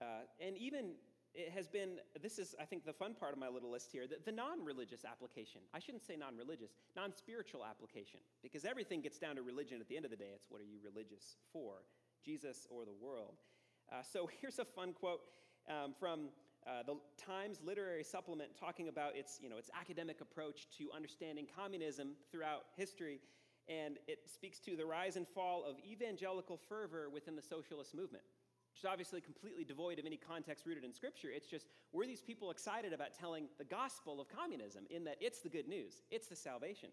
Uh, 0.00 0.22
and 0.40 0.56
even 0.56 0.94
it 1.34 1.52
has 1.52 1.68
been, 1.68 1.98
this 2.20 2.38
is, 2.38 2.54
I 2.60 2.64
think, 2.64 2.84
the 2.84 2.92
fun 2.92 3.14
part 3.14 3.32
of 3.32 3.38
my 3.38 3.48
little 3.48 3.70
list 3.70 3.90
here 3.92 4.06
the, 4.06 4.16
the 4.24 4.32
non 4.32 4.64
religious 4.64 5.04
application. 5.04 5.60
I 5.74 5.78
shouldn't 5.78 6.04
say 6.04 6.16
non 6.16 6.36
religious, 6.36 6.70
non 6.96 7.12
spiritual 7.12 7.64
application, 7.64 8.20
because 8.42 8.64
everything 8.64 9.00
gets 9.00 9.18
down 9.18 9.36
to 9.36 9.42
religion 9.42 9.80
at 9.80 9.88
the 9.88 9.96
end 9.96 10.04
of 10.04 10.10
the 10.10 10.16
day. 10.16 10.32
It's 10.34 10.46
what 10.48 10.60
are 10.60 10.64
you 10.64 10.78
religious 10.82 11.36
for, 11.52 11.84
Jesus 12.24 12.66
or 12.70 12.84
the 12.84 12.94
world? 13.00 13.34
Uh, 13.90 14.02
so 14.02 14.28
here's 14.40 14.58
a 14.58 14.64
fun 14.64 14.92
quote 14.92 15.20
um, 15.68 15.94
from 15.98 16.28
uh, 16.66 16.82
the 16.86 16.96
Times 17.22 17.60
Literary 17.64 18.04
Supplement 18.04 18.50
talking 18.58 18.88
about 18.88 19.16
its, 19.16 19.38
you 19.42 19.48
know, 19.48 19.58
its 19.58 19.70
academic 19.78 20.20
approach 20.20 20.66
to 20.78 20.90
understanding 20.94 21.46
communism 21.56 22.12
throughout 22.30 22.64
history. 22.76 23.20
And 23.68 23.98
it 24.06 24.20
speaks 24.32 24.58
to 24.60 24.76
the 24.76 24.86
rise 24.86 25.16
and 25.16 25.26
fall 25.28 25.64
of 25.64 25.76
evangelical 25.86 26.58
fervor 26.68 27.10
within 27.10 27.36
the 27.36 27.42
socialist 27.42 27.94
movement 27.94 28.24
which 28.78 28.84
is 28.84 28.92
obviously 28.92 29.20
completely 29.20 29.64
devoid 29.64 29.98
of 29.98 30.06
any 30.06 30.16
context 30.16 30.64
rooted 30.64 30.84
in 30.84 30.94
Scripture. 30.94 31.30
It's 31.34 31.48
just, 31.48 31.66
were 31.92 32.06
these 32.06 32.20
people 32.20 32.52
excited 32.52 32.92
about 32.92 33.08
telling 33.12 33.46
the 33.58 33.64
gospel 33.64 34.20
of 34.20 34.28
communism 34.28 34.84
in 34.88 35.02
that 35.02 35.16
it's 35.20 35.40
the 35.40 35.48
good 35.48 35.66
news, 35.66 36.02
it's 36.12 36.28
the 36.28 36.36
salvation? 36.36 36.90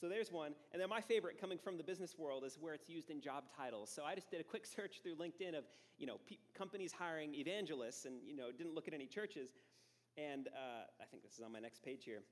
So 0.00 0.08
there's 0.08 0.30
one. 0.30 0.52
And 0.72 0.80
then 0.80 0.88
my 0.88 1.00
favorite 1.00 1.40
coming 1.40 1.58
from 1.58 1.76
the 1.76 1.82
business 1.82 2.16
world 2.16 2.44
is 2.44 2.56
where 2.60 2.72
it's 2.72 2.88
used 2.88 3.10
in 3.10 3.20
job 3.20 3.44
titles. 3.56 3.90
So 3.90 4.04
I 4.04 4.14
just 4.14 4.30
did 4.30 4.40
a 4.40 4.44
quick 4.44 4.64
search 4.76 5.00
through 5.02 5.16
LinkedIn 5.16 5.58
of, 5.58 5.64
you 5.98 6.06
know, 6.06 6.20
pe- 6.28 6.36
companies 6.56 6.92
hiring 6.92 7.34
evangelists 7.34 8.04
and, 8.04 8.14
you 8.24 8.36
know, 8.36 8.52
didn't 8.56 8.76
look 8.76 8.86
at 8.86 8.94
any 8.94 9.06
churches. 9.06 9.50
And 10.16 10.46
uh, 10.48 10.84
I 11.02 11.04
think 11.10 11.24
this 11.24 11.32
is 11.32 11.40
on 11.44 11.50
my 11.50 11.58
next 11.58 11.82
page 11.82 12.04
here. 12.04 12.22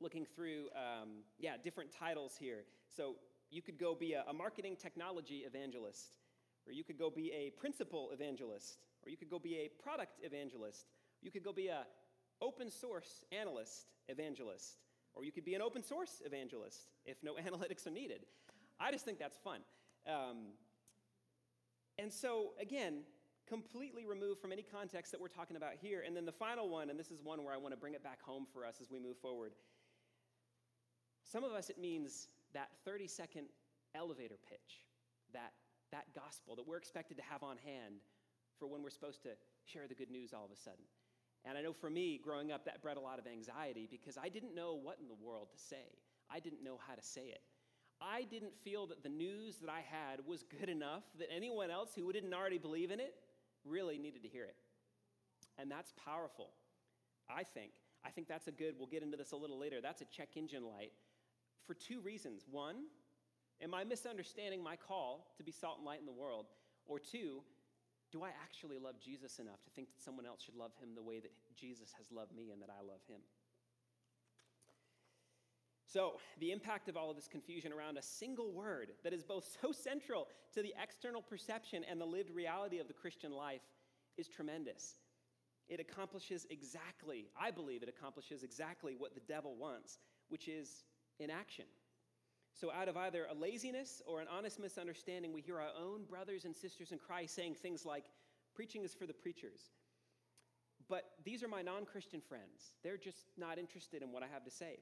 Looking 0.00 0.24
through, 0.24 0.68
um, 0.74 1.20
yeah, 1.38 1.56
different 1.62 1.92
titles 1.92 2.34
here. 2.38 2.64
So 2.88 3.16
you 3.50 3.60
could 3.60 3.78
go 3.78 3.94
be 3.94 4.14
a, 4.14 4.24
a 4.26 4.32
marketing 4.32 4.76
technology 4.80 5.44
evangelist 5.46 6.16
or 6.66 6.72
you 6.72 6.84
could 6.84 6.98
go 6.98 7.10
be 7.10 7.32
a 7.32 7.50
principal 7.58 8.10
evangelist, 8.12 8.78
or 9.04 9.10
you 9.10 9.16
could 9.16 9.30
go 9.30 9.38
be 9.38 9.56
a 9.56 9.68
product 9.82 10.18
evangelist, 10.22 10.86
you 11.22 11.30
could 11.30 11.44
go 11.44 11.52
be 11.52 11.68
a 11.68 11.86
open 12.40 12.70
source 12.70 13.24
analyst 13.32 13.86
evangelist, 14.08 14.78
or 15.14 15.24
you 15.24 15.32
could 15.32 15.44
be 15.44 15.54
an 15.54 15.62
open 15.62 15.82
source 15.82 16.22
evangelist 16.24 16.88
if 17.04 17.16
no 17.22 17.34
analytics 17.46 17.86
are 17.86 17.90
needed. 17.90 18.26
I 18.78 18.90
just 18.90 19.04
think 19.04 19.18
that's 19.18 19.38
fun. 19.38 19.60
Um, 20.06 20.52
and 21.98 22.12
so, 22.12 22.50
again, 22.60 23.02
completely 23.46 24.04
removed 24.04 24.40
from 24.40 24.52
any 24.52 24.62
context 24.62 25.12
that 25.12 25.20
we're 25.20 25.28
talking 25.28 25.56
about 25.56 25.72
here. 25.80 26.02
And 26.06 26.16
then 26.16 26.26
the 26.26 26.32
final 26.32 26.68
one, 26.68 26.90
and 26.90 26.98
this 26.98 27.10
is 27.10 27.22
one 27.22 27.42
where 27.44 27.54
I 27.54 27.56
want 27.56 27.72
to 27.72 27.80
bring 27.80 27.94
it 27.94 28.02
back 28.02 28.20
home 28.20 28.46
for 28.52 28.66
us 28.66 28.78
as 28.80 28.90
we 28.90 28.98
move 28.98 29.16
forward. 29.18 29.52
Some 31.24 31.44
of 31.44 31.52
us, 31.52 31.70
it 31.70 31.78
means 31.78 32.28
that 32.52 32.68
30 32.84 33.06
second 33.08 33.46
elevator 33.94 34.38
pitch, 34.48 34.82
that 35.32 35.52
that 35.92 36.06
gospel 36.14 36.56
that 36.56 36.66
we're 36.66 36.76
expected 36.76 37.16
to 37.16 37.22
have 37.22 37.42
on 37.42 37.56
hand 37.58 38.00
for 38.58 38.66
when 38.66 38.82
we're 38.82 38.90
supposed 38.90 39.22
to 39.22 39.30
share 39.64 39.86
the 39.88 39.94
good 39.94 40.10
news 40.10 40.32
all 40.32 40.44
of 40.44 40.50
a 40.50 40.56
sudden. 40.56 40.84
And 41.44 41.56
I 41.56 41.62
know 41.62 41.72
for 41.72 41.90
me, 41.90 42.18
growing 42.22 42.50
up, 42.50 42.64
that 42.64 42.82
bred 42.82 42.96
a 42.96 43.00
lot 43.00 43.18
of 43.18 43.26
anxiety 43.26 43.86
because 43.90 44.18
I 44.18 44.28
didn't 44.28 44.54
know 44.54 44.74
what 44.74 44.98
in 45.00 45.06
the 45.06 45.14
world 45.14 45.48
to 45.52 45.58
say. 45.58 45.98
I 46.30 46.40
didn't 46.40 46.64
know 46.64 46.78
how 46.86 46.94
to 46.94 47.02
say 47.02 47.26
it. 47.26 47.40
I 48.00 48.24
didn't 48.24 48.52
feel 48.64 48.86
that 48.88 49.02
the 49.02 49.08
news 49.08 49.56
that 49.58 49.70
I 49.70 49.80
had 49.80 50.26
was 50.26 50.42
good 50.42 50.68
enough 50.68 51.04
that 51.18 51.28
anyone 51.34 51.70
else 51.70 51.90
who 51.94 52.12
didn't 52.12 52.34
already 52.34 52.58
believe 52.58 52.90
in 52.90 53.00
it 53.00 53.14
really 53.64 53.98
needed 53.98 54.22
to 54.22 54.28
hear 54.28 54.44
it. 54.44 54.56
And 55.58 55.70
that's 55.70 55.92
powerful, 56.04 56.50
I 57.30 57.44
think. 57.44 57.70
I 58.04 58.10
think 58.10 58.28
that's 58.28 58.48
a 58.48 58.52
good, 58.52 58.74
we'll 58.78 58.88
get 58.88 59.02
into 59.02 59.16
this 59.16 59.32
a 59.32 59.36
little 59.36 59.58
later, 59.58 59.80
that's 59.80 60.02
a 60.02 60.04
check 60.06 60.36
engine 60.36 60.64
light 60.66 60.92
for 61.66 61.74
two 61.74 62.00
reasons. 62.00 62.44
One, 62.50 62.76
Am 63.62 63.74
I 63.74 63.84
misunderstanding 63.84 64.62
my 64.62 64.76
call 64.76 65.32
to 65.36 65.42
be 65.42 65.52
salt 65.52 65.78
and 65.78 65.86
light 65.86 66.00
in 66.00 66.06
the 66.06 66.12
world? 66.12 66.46
Or 66.86 66.98
two, 66.98 67.42
do 68.12 68.22
I 68.22 68.28
actually 68.42 68.78
love 68.78 68.96
Jesus 69.00 69.38
enough 69.38 69.62
to 69.64 69.70
think 69.70 69.88
that 69.88 70.02
someone 70.02 70.26
else 70.26 70.42
should 70.42 70.56
love 70.56 70.72
him 70.80 70.90
the 70.94 71.02
way 71.02 71.20
that 71.20 71.32
Jesus 71.56 71.92
has 71.98 72.12
loved 72.12 72.34
me 72.34 72.50
and 72.52 72.62
that 72.62 72.70
I 72.70 72.82
love 72.82 73.00
him? 73.08 73.20
So, 75.86 76.14
the 76.40 76.52
impact 76.52 76.88
of 76.88 76.96
all 76.96 77.10
of 77.10 77.16
this 77.16 77.28
confusion 77.28 77.72
around 77.72 77.96
a 77.96 78.02
single 78.02 78.52
word 78.52 78.90
that 79.04 79.12
is 79.12 79.22
both 79.22 79.56
so 79.62 79.72
central 79.72 80.28
to 80.52 80.60
the 80.60 80.74
external 80.82 81.22
perception 81.22 81.84
and 81.88 82.00
the 82.00 82.04
lived 82.04 82.30
reality 82.30 82.80
of 82.80 82.88
the 82.88 82.92
Christian 82.92 83.32
life 83.32 83.62
is 84.18 84.28
tremendous. 84.28 84.96
It 85.68 85.80
accomplishes 85.80 86.46
exactly, 86.50 87.28
I 87.40 87.50
believe 87.50 87.82
it 87.82 87.88
accomplishes 87.88 88.42
exactly 88.42 88.94
what 88.96 89.14
the 89.14 89.20
devil 89.20 89.56
wants, 89.56 89.98
which 90.28 90.48
is 90.48 90.84
inaction. 91.18 91.64
So, 92.58 92.72
out 92.72 92.88
of 92.88 92.96
either 92.96 93.26
a 93.30 93.34
laziness 93.34 94.00
or 94.06 94.20
an 94.20 94.28
honest 94.34 94.58
misunderstanding, 94.58 95.32
we 95.32 95.42
hear 95.42 95.60
our 95.60 95.72
own 95.78 96.04
brothers 96.04 96.46
and 96.46 96.56
sisters 96.56 96.90
in 96.90 96.98
Christ 96.98 97.34
saying 97.34 97.56
things 97.56 97.84
like, 97.84 98.04
Preaching 98.54 98.82
is 98.84 98.94
for 98.94 99.04
the 99.04 99.12
preachers. 99.12 99.60
But 100.88 101.04
these 101.22 101.42
are 101.42 101.48
my 101.48 101.60
non 101.60 101.84
Christian 101.84 102.22
friends. 102.22 102.72
They're 102.82 102.96
just 102.96 103.26
not 103.36 103.58
interested 103.58 104.02
in 104.02 104.10
what 104.10 104.22
I 104.22 104.26
have 104.32 104.44
to 104.44 104.50
say. 104.50 104.78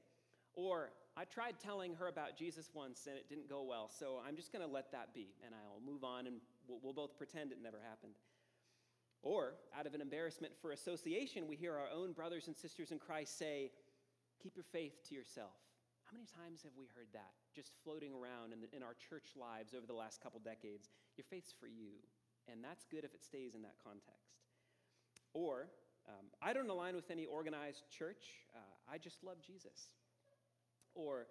Or, 0.53 0.91
I 1.17 1.25
tried 1.25 1.59
telling 1.59 1.95
her 1.95 2.07
about 2.07 2.37
Jesus 2.37 2.71
once 2.73 3.07
and 3.07 3.17
it 3.17 3.27
didn't 3.27 3.49
go 3.49 3.63
well, 3.63 3.89
so 3.89 4.21
I'm 4.25 4.35
just 4.35 4.53
going 4.53 4.65
to 4.65 4.71
let 4.71 4.91
that 4.91 5.13
be 5.13 5.33
and 5.45 5.53
I'll 5.53 5.81
move 5.85 6.03
on 6.03 6.27
and 6.27 6.37
we'll, 6.67 6.79
we'll 6.81 6.93
both 6.93 7.17
pretend 7.17 7.51
it 7.51 7.57
never 7.61 7.79
happened. 7.85 8.13
Or, 9.21 9.55
out 9.77 9.85
of 9.87 9.93
an 9.93 10.01
embarrassment 10.01 10.53
for 10.61 10.71
association, 10.71 11.47
we 11.47 11.55
hear 11.55 11.73
our 11.73 11.89
own 11.93 12.13
brothers 12.13 12.47
and 12.47 12.55
sisters 12.55 12.91
in 12.91 12.99
Christ 12.99 13.37
say, 13.37 13.71
Keep 14.41 14.55
your 14.55 14.65
faith 14.71 14.93
to 15.09 15.15
yourself. 15.15 15.55
How 16.05 16.13
many 16.13 16.29
times 16.29 16.61
have 16.61 16.77
we 16.77 16.85
heard 16.93 17.09
that 17.17 17.33
just 17.49 17.73
floating 17.83 18.13
around 18.13 18.53
in, 18.53 18.61
the, 18.61 18.69
in 18.69 18.85
our 18.85 18.93
church 18.93 19.33
lives 19.33 19.73
over 19.73 19.89
the 19.89 19.97
last 19.97 20.21
couple 20.21 20.39
decades? 20.39 20.93
Your 21.17 21.25
faith's 21.25 21.49
for 21.57 21.65
you, 21.65 21.97
and 22.45 22.61
that's 22.61 22.85
good 22.85 23.03
if 23.03 23.13
it 23.17 23.25
stays 23.25 23.55
in 23.57 23.63
that 23.65 23.73
context. 23.81 24.37
Or, 25.33 25.73
um, 26.07 26.29
I 26.41 26.53
don't 26.53 26.69
align 26.69 26.95
with 26.95 27.09
any 27.09 27.25
organized 27.25 27.89
church, 27.89 28.45
uh, 28.53 28.59
I 28.85 28.99
just 28.99 29.23
love 29.23 29.41
Jesus. 29.41 29.89
Or, 30.93 31.25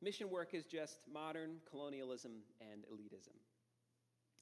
mission 0.00 0.30
work 0.30 0.54
is 0.54 0.64
just 0.64 1.02
modern 1.12 1.58
colonialism 1.68 2.46
and 2.60 2.86
elitism. 2.86 3.34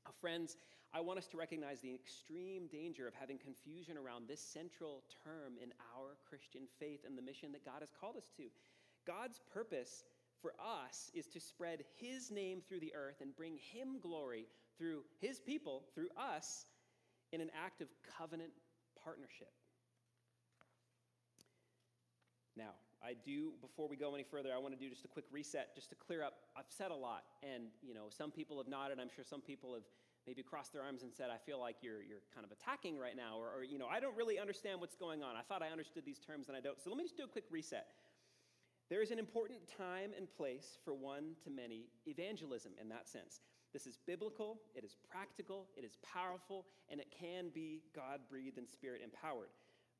Uh, 0.04 0.10
friends, 0.20 0.56
I 0.92 1.00
want 1.00 1.18
us 1.18 1.26
to 1.28 1.36
recognize 1.36 1.80
the 1.80 1.94
extreme 1.94 2.68
danger 2.68 3.08
of 3.08 3.14
having 3.14 3.38
confusion 3.38 3.96
around 3.96 4.28
this 4.28 4.40
central 4.40 5.02
term 5.24 5.54
in 5.62 5.72
our 5.96 6.16
Christian 6.28 6.62
faith 6.78 7.00
and 7.06 7.16
the 7.16 7.22
mission 7.22 7.52
that 7.52 7.64
God 7.64 7.80
has 7.80 7.90
called 7.98 8.16
us 8.16 8.28
to. 8.36 8.44
God's 9.08 9.40
purpose 9.54 10.04
for 10.42 10.52
us 10.60 11.10
is 11.14 11.26
to 11.28 11.40
spread 11.40 11.82
His 11.96 12.30
name 12.30 12.60
through 12.68 12.80
the 12.80 12.94
earth 12.94 13.22
and 13.22 13.34
bring 13.34 13.56
Him 13.72 13.98
glory 14.00 14.46
through 14.76 15.00
His 15.18 15.40
people, 15.40 15.84
through 15.94 16.08
us, 16.16 16.66
in 17.32 17.40
an 17.40 17.50
act 17.64 17.80
of 17.80 17.88
covenant 18.18 18.52
partnership. 19.02 19.50
Now, 22.56 22.76
I 23.02 23.14
do, 23.24 23.52
before 23.60 23.88
we 23.88 23.96
go 23.96 24.14
any 24.14 24.24
further, 24.24 24.50
I 24.54 24.58
want 24.58 24.74
to 24.74 24.80
do 24.80 24.90
just 24.90 25.04
a 25.04 25.08
quick 25.08 25.24
reset, 25.30 25.74
just 25.74 25.88
to 25.90 25.96
clear 25.96 26.22
up. 26.22 26.34
I've 26.56 26.68
said 26.68 26.90
a 26.90 26.96
lot, 26.96 27.24
and 27.42 27.64
you 27.82 27.94
know, 27.94 28.06
some 28.10 28.30
people 28.30 28.58
have 28.58 28.68
nodded. 28.68 28.98
I'm 29.00 29.10
sure 29.14 29.24
some 29.24 29.40
people 29.40 29.74
have 29.74 29.84
maybe 30.26 30.42
crossed 30.42 30.72
their 30.74 30.82
arms 30.82 31.02
and 31.02 31.12
said, 31.14 31.30
I 31.32 31.38
feel 31.38 31.58
like 31.58 31.76
you're, 31.80 32.02
you're 32.02 32.20
kind 32.34 32.44
of 32.44 32.52
attacking 32.52 32.98
right 32.98 33.16
now, 33.16 33.38
or, 33.38 33.48
or 33.48 33.64
you 33.64 33.78
know, 33.78 33.86
I 33.86 34.00
don't 34.00 34.16
really 34.16 34.38
understand 34.38 34.80
what's 34.80 34.96
going 34.96 35.22
on. 35.22 35.36
I 35.36 35.42
thought 35.42 35.62
I 35.62 35.68
understood 35.68 36.04
these 36.04 36.18
terms 36.18 36.48
and 36.48 36.56
I 36.56 36.60
don't. 36.60 36.76
So 36.82 36.90
let 36.90 36.98
me 36.98 37.04
just 37.04 37.16
do 37.16 37.24
a 37.24 37.28
quick 37.28 37.44
reset. 37.50 37.86
There 38.90 39.02
is 39.02 39.10
an 39.10 39.18
important 39.18 39.60
time 39.76 40.10
and 40.16 40.26
place 40.34 40.78
for 40.84 40.94
one 40.94 41.36
to 41.44 41.50
many 41.50 41.88
evangelism 42.06 42.72
in 42.80 42.88
that 42.88 43.08
sense. 43.08 43.40
This 43.72 43.86
is 43.86 43.98
biblical, 44.06 44.60
it 44.74 44.82
is 44.82 44.96
practical, 45.10 45.66
it 45.76 45.84
is 45.84 45.98
powerful, 46.02 46.64
and 46.90 46.98
it 47.00 47.08
can 47.10 47.50
be 47.52 47.82
God 47.94 48.20
breathed 48.30 48.56
and 48.56 48.66
spirit 48.66 49.02
empowered. 49.04 49.50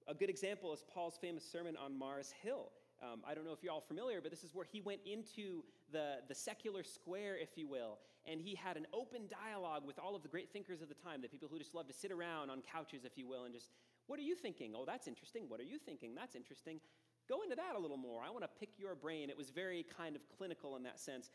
A 0.06 0.14
good 0.14 0.30
example 0.30 0.72
is 0.72 0.82
Paul's 0.92 1.18
famous 1.20 1.44
sermon 1.44 1.76
on 1.76 1.98
Mars 1.98 2.32
Hill. 2.42 2.70
Um, 3.02 3.20
I 3.28 3.34
don't 3.34 3.44
know 3.44 3.52
if 3.52 3.62
you're 3.62 3.72
all 3.72 3.84
familiar, 3.86 4.22
but 4.22 4.30
this 4.30 4.42
is 4.42 4.54
where 4.54 4.64
he 4.64 4.80
went 4.80 5.00
into 5.04 5.62
the, 5.92 6.16
the 6.26 6.34
secular 6.34 6.82
square, 6.82 7.36
if 7.36 7.56
you 7.56 7.68
will, 7.68 7.98
and 8.26 8.40
he 8.40 8.54
had 8.54 8.78
an 8.78 8.86
open 8.94 9.28
dialogue 9.28 9.82
with 9.86 9.98
all 9.98 10.16
of 10.16 10.22
the 10.22 10.28
great 10.28 10.50
thinkers 10.50 10.80
of 10.80 10.88
the 10.88 10.94
time, 10.94 11.20
the 11.20 11.28
people 11.28 11.48
who 11.50 11.58
just 11.58 11.74
love 11.74 11.86
to 11.88 11.94
sit 11.94 12.10
around 12.10 12.48
on 12.48 12.62
couches, 12.62 13.04
if 13.04 13.18
you 13.18 13.28
will, 13.28 13.44
and 13.44 13.52
just, 13.52 13.68
what 14.06 14.18
are 14.18 14.22
you 14.22 14.34
thinking? 14.34 14.72
Oh, 14.74 14.84
that's 14.86 15.06
interesting. 15.06 15.44
What 15.46 15.60
are 15.60 15.64
you 15.64 15.78
thinking? 15.78 16.14
That's 16.14 16.34
interesting. 16.34 16.80
Go 17.28 17.42
into 17.42 17.56
that 17.56 17.74
a 17.76 17.78
little 17.78 17.96
more. 17.96 18.22
I 18.22 18.30
want 18.30 18.42
to 18.42 18.50
pick 18.58 18.70
your 18.78 18.94
brain. 18.94 19.28
It 19.28 19.36
was 19.36 19.50
very 19.50 19.84
kind 19.96 20.16
of 20.16 20.22
clinical 20.36 20.76
in 20.76 20.82
that 20.84 20.98
sense. 20.98 21.30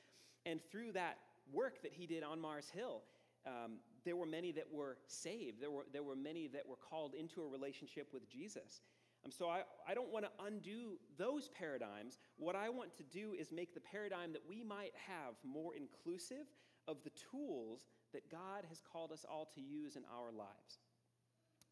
And 0.46 0.60
through 0.72 0.94
that 0.94 1.18
work 1.52 1.82
that 1.84 1.94
he 1.94 2.08
did 2.08 2.24
on 2.24 2.40
Mars 2.40 2.70
Hill, 2.74 3.04
um, 3.46 3.78
there 4.06 4.16
were 4.16 4.26
many 4.26 4.52
that 4.54 4.66
were 4.72 4.98
saved. 5.08 5.62
There 5.62 5.72
were, 5.72 5.86
there 5.92 6.04
were 6.04 6.16
many 6.16 6.48
that 6.48 6.68
were 6.68 6.78
called 6.78 7.14
into 7.14 7.42
a 7.42 7.48
relationship 7.48 8.08
with 8.14 8.30
Jesus. 8.30 8.82
Um, 9.24 9.32
so 9.32 9.48
I, 9.48 9.62
I 9.88 9.94
don't 9.94 10.12
want 10.12 10.26
to 10.26 10.46
undo 10.46 10.98
those 11.18 11.50
paradigms. 11.50 12.18
What 12.38 12.56
I 12.56 12.70
want 12.70 12.96
to 12.98 13.04
do 13.04 13.34
is 13.40 13.52
make 13.52 13.74
the 13.74 13.80
paradigm 13.80 14.34
that 14.34 14.42
we 14.48 14.64
might 14.64 14.94
have 15.08 15.36
more 15.44 15.74
inclusive 15.76 16.48
of 16.88 16.98
the 17.04 17.12
tools 17.32 17.86
that 18.14 18.30
God 18.30 18.66
has 18.70 18.82
called 18.92 19.12
us 19.12 19.26
all 19.30 19.48
to 19.56 19.62
use 19.62 19.96
in 19.96 20.04
our 20.14 20.32
lives. 20.32 20.80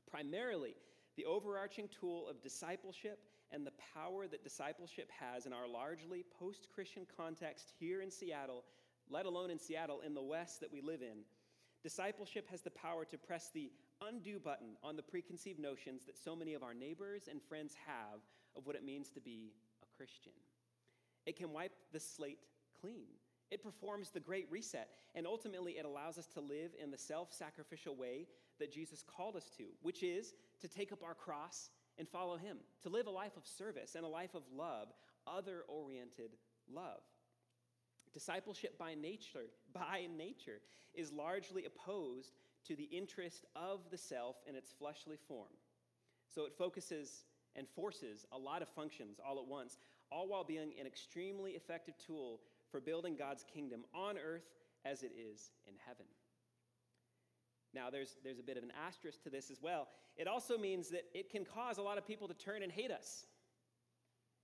Primarily, 0.09 0.75
the 1.17 1.25
overarching 1.25 1.89
tool 1.99 2.27
of 2.29 2.41
discipleship 2.41 3.19
and 3.51 3.65
the 3.65 3.73
power 3.93 4.27
that 4.27 4.43
discipleship 4.43 5.09
has 5.19 5.45
in 5.45 5.53
our 5.53 5.67
largely 5.67 6.23
post 6.39 6.67
Christian 6.73 7.05
context 7.17 7.73
here 7.79 8.01
in 8.01 8.11
Seattle, 8.11 8.63
let 9.09 9.25
alone 9.25 9.49
in 9.49 9.59
Seattle, 9.59 10.01
in 10.01 10.13
the 10.13 10.21
West 10.21 10.61
that 10.61 10.71
we 10.71 10.81
live 10.81 11.01
in. 11.01 11.23
Discipleship 11.83 12.47
has 12.49 12.61
the 12.61 12.69
power 12.71 13.05
to 13.05 13.17
press 13.17 13.49
the 13.53 13.71
undo 14.01 14.39
button 14.39 14.77
on 14.83 14.95
the 14.95 15.03
preconceived 15.03 15.59
notions 15.59 16.05
that 16.05 16.17
so 16.17 16.35
many 16.35 16.53
of 16.53 16.63
our 16.63 16.73
neighbors 16.73 17.27
and 17.29 17.41
friends 17.41 17.75
have 17.85 18.21
of 18.55 18.65
what 18.65 18.75
it 18.75 18.85
means 18.85 19.09
to 19.09 19.21
be 19.21 19.51
a 19.81 19.97
Christian. 19.97 20.33
It 21.25 21.37
can 21.37 21.51
wipe 21.51 21.73
the 21.91 21.99
slate 21.99 22.39
clean. 22.79 23.07
It 23.49 23.63
performs 23.63 24.09
the 24.09 24.19
great 24.19 24.47
reset, 24.49 24.89
and 25.13 25.27
ultimately 25.27 25.73
it 25.73 25.85
allows 25.85 26.17
us 26.17 26.27
to 26.27 26.39
live 26.39 26.71
in 26.81 26.89
the 26.89 26.97
self 26.97 27.33
sacrificial 27.33 27.95
way 27.95 28.27
that 28.59 28.71
Jesus 28.71 29.03
called 29.03 29.35
us 29.35 29.49
to, 29.57 29.65
which 29.81 30.03
is 30.03 30.33
to 30.61 30.67
take 30.67 30.91
up 30.91 31.03
our 31.03 31.15
cross 31.15 31.69
and 31.97 32.07
follow 32.07 32.37
him, 32.37 32.57
to 32.83 32.89
live 32.89 33.07
a 33.07 33.11
life 33.11 33.37
of 33.37 33.45
service 33.45 33.95
and 33.95 34.05
a 34.05 34.09
life 34.09 34.33
of 34.33 34.43
love, 34.55 34.87
other 35.27 35.63
oriented 35.67 36.31
love. 36.73 37.01
Discipleship 38.13 38.77
by 38.77 38.95
nature, 38.95 39.45
by 39.73 40.07
nature 40.17 40.61
is 40.93 41.11
largely 41.11 41.65
opposed 41.65 42.33
to 42.67 42.75
the 42.75 42.83
interest 42.83 43.45
of 43.55 43.79
the 43.89 43.97
self 43.97 44.35
in 44.47 44.55
its 44.55 44.71
fleshly 44.71 45.17
form. 45.27 45.53
So 46.33 46.45
it 46.45 46.53
focuses 46.57 47.25
and 47.55 47.67
forces 47.67 48.25
a 48.31 48.37
lot 48.37 48.61
of 48.61 48.69
functions 48.69 49.19
all 49.25 49.39
at 49.39 49.47
once, 49.47 49.77
all 50.11 50.27
while 50.27 50.43
being 50.43 50.71
an 50.79 50.87
extremely 50.87 51.51
effective 51.51 51.95
tool 51.97 52.39
for 52.69 52.79
building 52.79 53.15
God's 53.15 53.43
kingdom 53.53 53.83
on 53.93 54.17
earth 54.17 54.45
as 54.85 55.03
it 55.03 55.11
is 55.17 55.51
in 55.67 55.73
heaven. 55.85 56.05
Now, 57.73 57.89
there's, 57.89 58.15
there's 58.23 58.39
a 58.39 58.43
bit 58.43 58.57
of 58.57 58.63
an 58.63 58.71
asterisk 58.87 59.23
to 59.23 59.29
this 59.29 59.49
as 59.49 59.61
well. 59.61 59.87
It 60.17 60.27
also 60.27 60.57
means 60.57 60.89
that 60.89 61.03
it 61.13 61.29
can 61.29 61.45
cause 61.45 61.77
a 61.77 61.81
lot 61.81 61.97
of 61.97 62.05
people 62.05 62.27
to 62.27 62.33
turn 62.33 62.63
and 62.63 62.71
hate 62.71 62.91
us. 62.91 63.25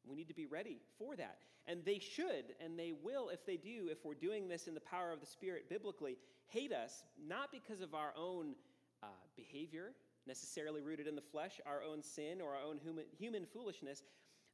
We 0.07 0.15
need 0.15 0.29
to 0.29 0.33
be 0.33 0.45
ready 0.45 0.79
for 0.97 1.15
that. 1.17 1.39
And 1.67 1.83
they 1.83 1.99
should, 1.99 2.55
and 2.63 2.79
they 2.79 2.93
will 3.03 3.27
if 3.27 3.45
they 3.45 3.57
do, 3.57 3.89
if 3.91 4.05
we're 4.05 4.13
doing 4.13 4.47
this 4.47 4.67
in 4.67 4.73
the 4.73 4.79
power 4.79 5.11
of 5.11 5.19
the 5.19 5.25
Spirit 5.25 5.69
biblically, 5.69 6.17
hate 6.47 6.71
us, 6.71 7.03
not 7.27 7.51
because 7.51 7.81
of 7.81 7.93
our 7.93 8.13
own 8.17 8.55
uh, 9.03 9.07
behavior, 9.35 9.91
necessarily 10.25 10.81
rooted 10.81 11.07
in 11.07 11.15
the 11.15 11.21
flesh, 11.21 11.59
our 11.65 11.83
own 11.83 12.01
sin, 12.01 12.39
or 12.41 12.55
our 12.55 12.63
own 12.63 12.77
human, 12.77 13.03
human 13.17 13.45
foolishness. 13.45 14.03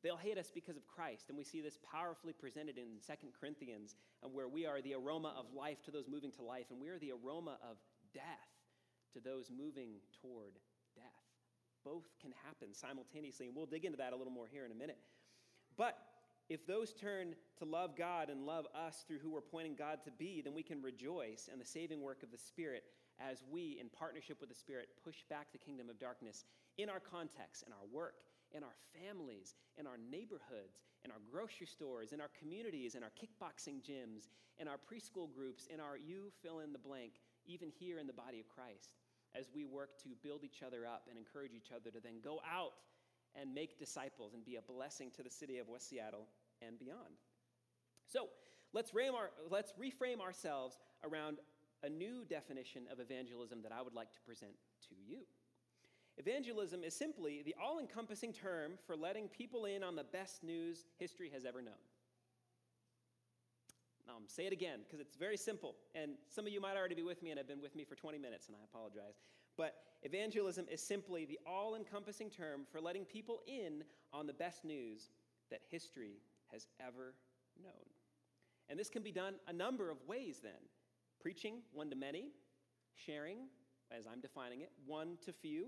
They'll 0.01 0.17
hate 0.17 0.39
us 0.39 0.51
because 0.53 0.75
of 0.75 0.87
Christ. 0.87 1.25
And 1.29 1.37
we 1.37 1.43
see 1.43 1.61
this 1.61 1.77
powerfully 1.91 2.33
presented 2.33 2.79
in 2.79 2.97
2 3.05 3.13
Corinthians, 3.39 3.95
where 4.21 4.47
we 4.47 4.65
are 4.65 4.81
the 4.81 4.95
aroma 4.95 5.35
of 5.37 5.45
life 5.55 5.83
to 5.83 5.91
those 5.91 6.07
moving 6.07 6.31
to 6.31 6.41
life, 6.41 6.65
and 6.71 6.81
we 6.81 6.89
are 6.89 6.97
the 6.97 7.11
aroma 7.11 7.57
of 7.61 7.77
death 8.11 8.62
to 9.13 9.19
those 9.19 9.49
moving 9.49 9.95
toward 10.21 10.53
death. 10.95 11.03
Both 11.83 12.07
can 12.21 12.31
happen 12.45 12.73
simultaneously, 12.73 13.47
and 13.47 13.55
we'll 13.55 13.65
dig 13.65 13.85
into 13.85 13.97
that 13.97 14.13
a 14.13 14.15
little 14.15 14.31
more 14.31 14.47
here 14.47 14.65
in 14.65 14.71
a 14.71 14.75
minute. 14.75 14.97
But 15.77 15.97
if 16.49 16.65
those 16.67 16.93
turn 16.93 17.35
to 17.59 17.65
love 17.65 17.95
God 17.97 18.29
and 18.29 18.45
love 18.45 18.65
us 18.75 19.03
through 19.07 19.19
who 19.19 19.31
we're 19.31 19.41
pointing 19.41 19.75
God 19.75 19.99
to 20.05 20.11
be, 20.11 20.41
then 20.41 20.53
we 20.53 20.63
can 20.63 20.81
rejoice 20.81 21.49
in 21.51 21.59
the 21.59 21.65
saving 21.65 22.01
work 22.01 22.23
of 22.23 22.31
the 22.31 22.37
Spirit 22.37 22.83
as 23.19 23.43
we, 23.49 23.77
in 23.79 23.89
partnership 23.89 24.39
with 24.39 24.49
the 24.49 24.55
Spirit, 24.55 24.89
push 25.03 25.23
back 25.29 25.51
the 25.51 25.57
kingdom 25.57 25.89
of 25.89 25.99
darkness 25.99 26.45
in 26.77 26.89
our 26.89 26.99
context, 26.99 27.63
in 27.65 27.73
our 27.73 27.85
work, 27.91 28.15
in 28.51 28.63
our 28.63 28.75
families, 28.93 29.55
in 29.77 29.87
our 29.87 29.97
neighborhoods, 29.97 30.83
in 31.05 31.11
our 31.11 31.21
grocery 31.31 31.67
stores, 31.67 32.11
in 32.11 32.21
our 32.21 32.29
communities, 32.37 32.95
in 32.95 33.03
our 33.03 33.11
kickboxing 33.11 33.81
gyms, 33.81 34.29
in 34.59 34.67
our 34.67 34.77
preschool 34.77 35.33
groups, 35.33 35.67
in 35.73 35.79
our 35.79 35.97
you 35.97 36.31
fill 36.41 36.59
in 36.59 36.71
the 36.71 36.79
blank, 36.79 37.13
even 37.45 37.69
here 37.69 37.99
in 37.99 38.07
the 38.07 38.13
body 38.13 38.39
of 38.39 38.47
Christ, 38.47 38.93
as 39.35 39.49
we 39.53 39.65
work 39.65 39.97
to 40.03 40.09
build 40.21 40.43
each 40.43 40.61
other 40.65 40.85
up 40.85 41.07
and 41.09 41.17
encourage 41.17 41.53
each 41.53 41.71
other 41.75 41.89
to 41.91 41.99
then 41.99 42.19
go 42.23 42.41
out 42.49 42.73
and 43.39 43.53
make 43.53 43.79
disciples 43.79 44.33
and 44.33 44.45
be 44.45 44.57
a 44.57 44.61
blessing 44.61 45.09
to 45.15 45.23
the 45.23 45.29
city 45.29 45.57
of 45.57 45.67
West 45.67 45.89
Seattle 45.89 46.27
and 46.65 46.77
beyond. 46.77 47.17
So 48.07 48.27
let's, 48.73 48.91
our, 48.95 49.31
let's 49.49 49.73
reframe 49.73 50.21
ourselves 50.21 50.77
around 51.03 51.39
a 51.83 51.89
new 51.89 52.25
definition 52.29 52.83
of 52.91 52.99
evangelism 52.99 53.61
that 53.63 53.71
I 53.71 53.81
would 53.81 53.93
like 53.93 54.11
to 54.13 54.21
present 54.21 54.53
to 54.89 54.95
you. 55.07 55.19
Evangelism 56.17 56.83
is 56.83 56.95
simply 56.95 57.41
the 57.43 57.55
all 57.61 57.79
encompassing 57.79 58.33
term 58.33 58.73
for 58.85 58.95
letting 58.95 59.27
people 59.27 59.65
in 59.65 59.83
on 59.83 59.95
the 59.95 60.03
best 60.03 60.43
news 60.43 60.85
history 60.97 61.31
has 61.33 61.43
ever 61.43 61.61
known. 61.61 61.73
Um, 64.13 64.23
say 64.27 64.45
it 64.45 64.53
again, 64.53 64.79
because 64.85 64.99
it's 64.99 65.15
very 65.15 65.37
simple. 65.37 65.75
And 65.95 66.11
some 66.29 66.45
of 66.45 66.51
you 66.51 66.61
might 66.61 66.77
already 66.77 66.95
be 66.95 67.03
with 67.03 67.23
me 67.23 67.31
and 67.31 67.37
have 67.37 67.47
been 67.47 67.61
with 67.61 67.75
me 67.75 67.83
for 67.83 67.95
20 67.95 68.17
minutes, 68.17 68.47
and 68.47 68.55
I 68.55 68.63
apologize. 68.63 69.15
But 69.57 69.75
evangelism 70.03 70.65
is 70.71 70.81
simply 70.81 71.25
the 71.25 71.39
all 71.47 71.75
encompassing 71.75 72.29
term 72.29 72.61
for 72.71 72.79
letting 72.79 73.05
people 73.05 73.41
in 73.47 73.83
on 74.11 74.27
the 74.27 74.33
best 74.33 74.65
news 74.65 75.09
that 75.49 75.61
history 75.69 76.17
has 76.51 76.67
ever 76.79 77.15
known. 77.61 77.71
And 78.69 78.79
this 78.79 78.89
can 78.89 79.03
be 79.03 79.11
done 79.11 79.35
a 79.47 79.53
number 79.53 79.89
of 79.89 79.97
ways 80.07 80.39
then 80.41 80.51
preaching 81.19 81.61
one 81.71 81.89
to 81.89 81.95
many, 81.95 82.31
sharing, 82.95 83.37
as 83.91 84.05
I'm 84.05 84.19
defining 84.19 84.61
it, 84.61 84.71
one 84.85 85.17
to 85.25 85.31
few, 85.31 85.67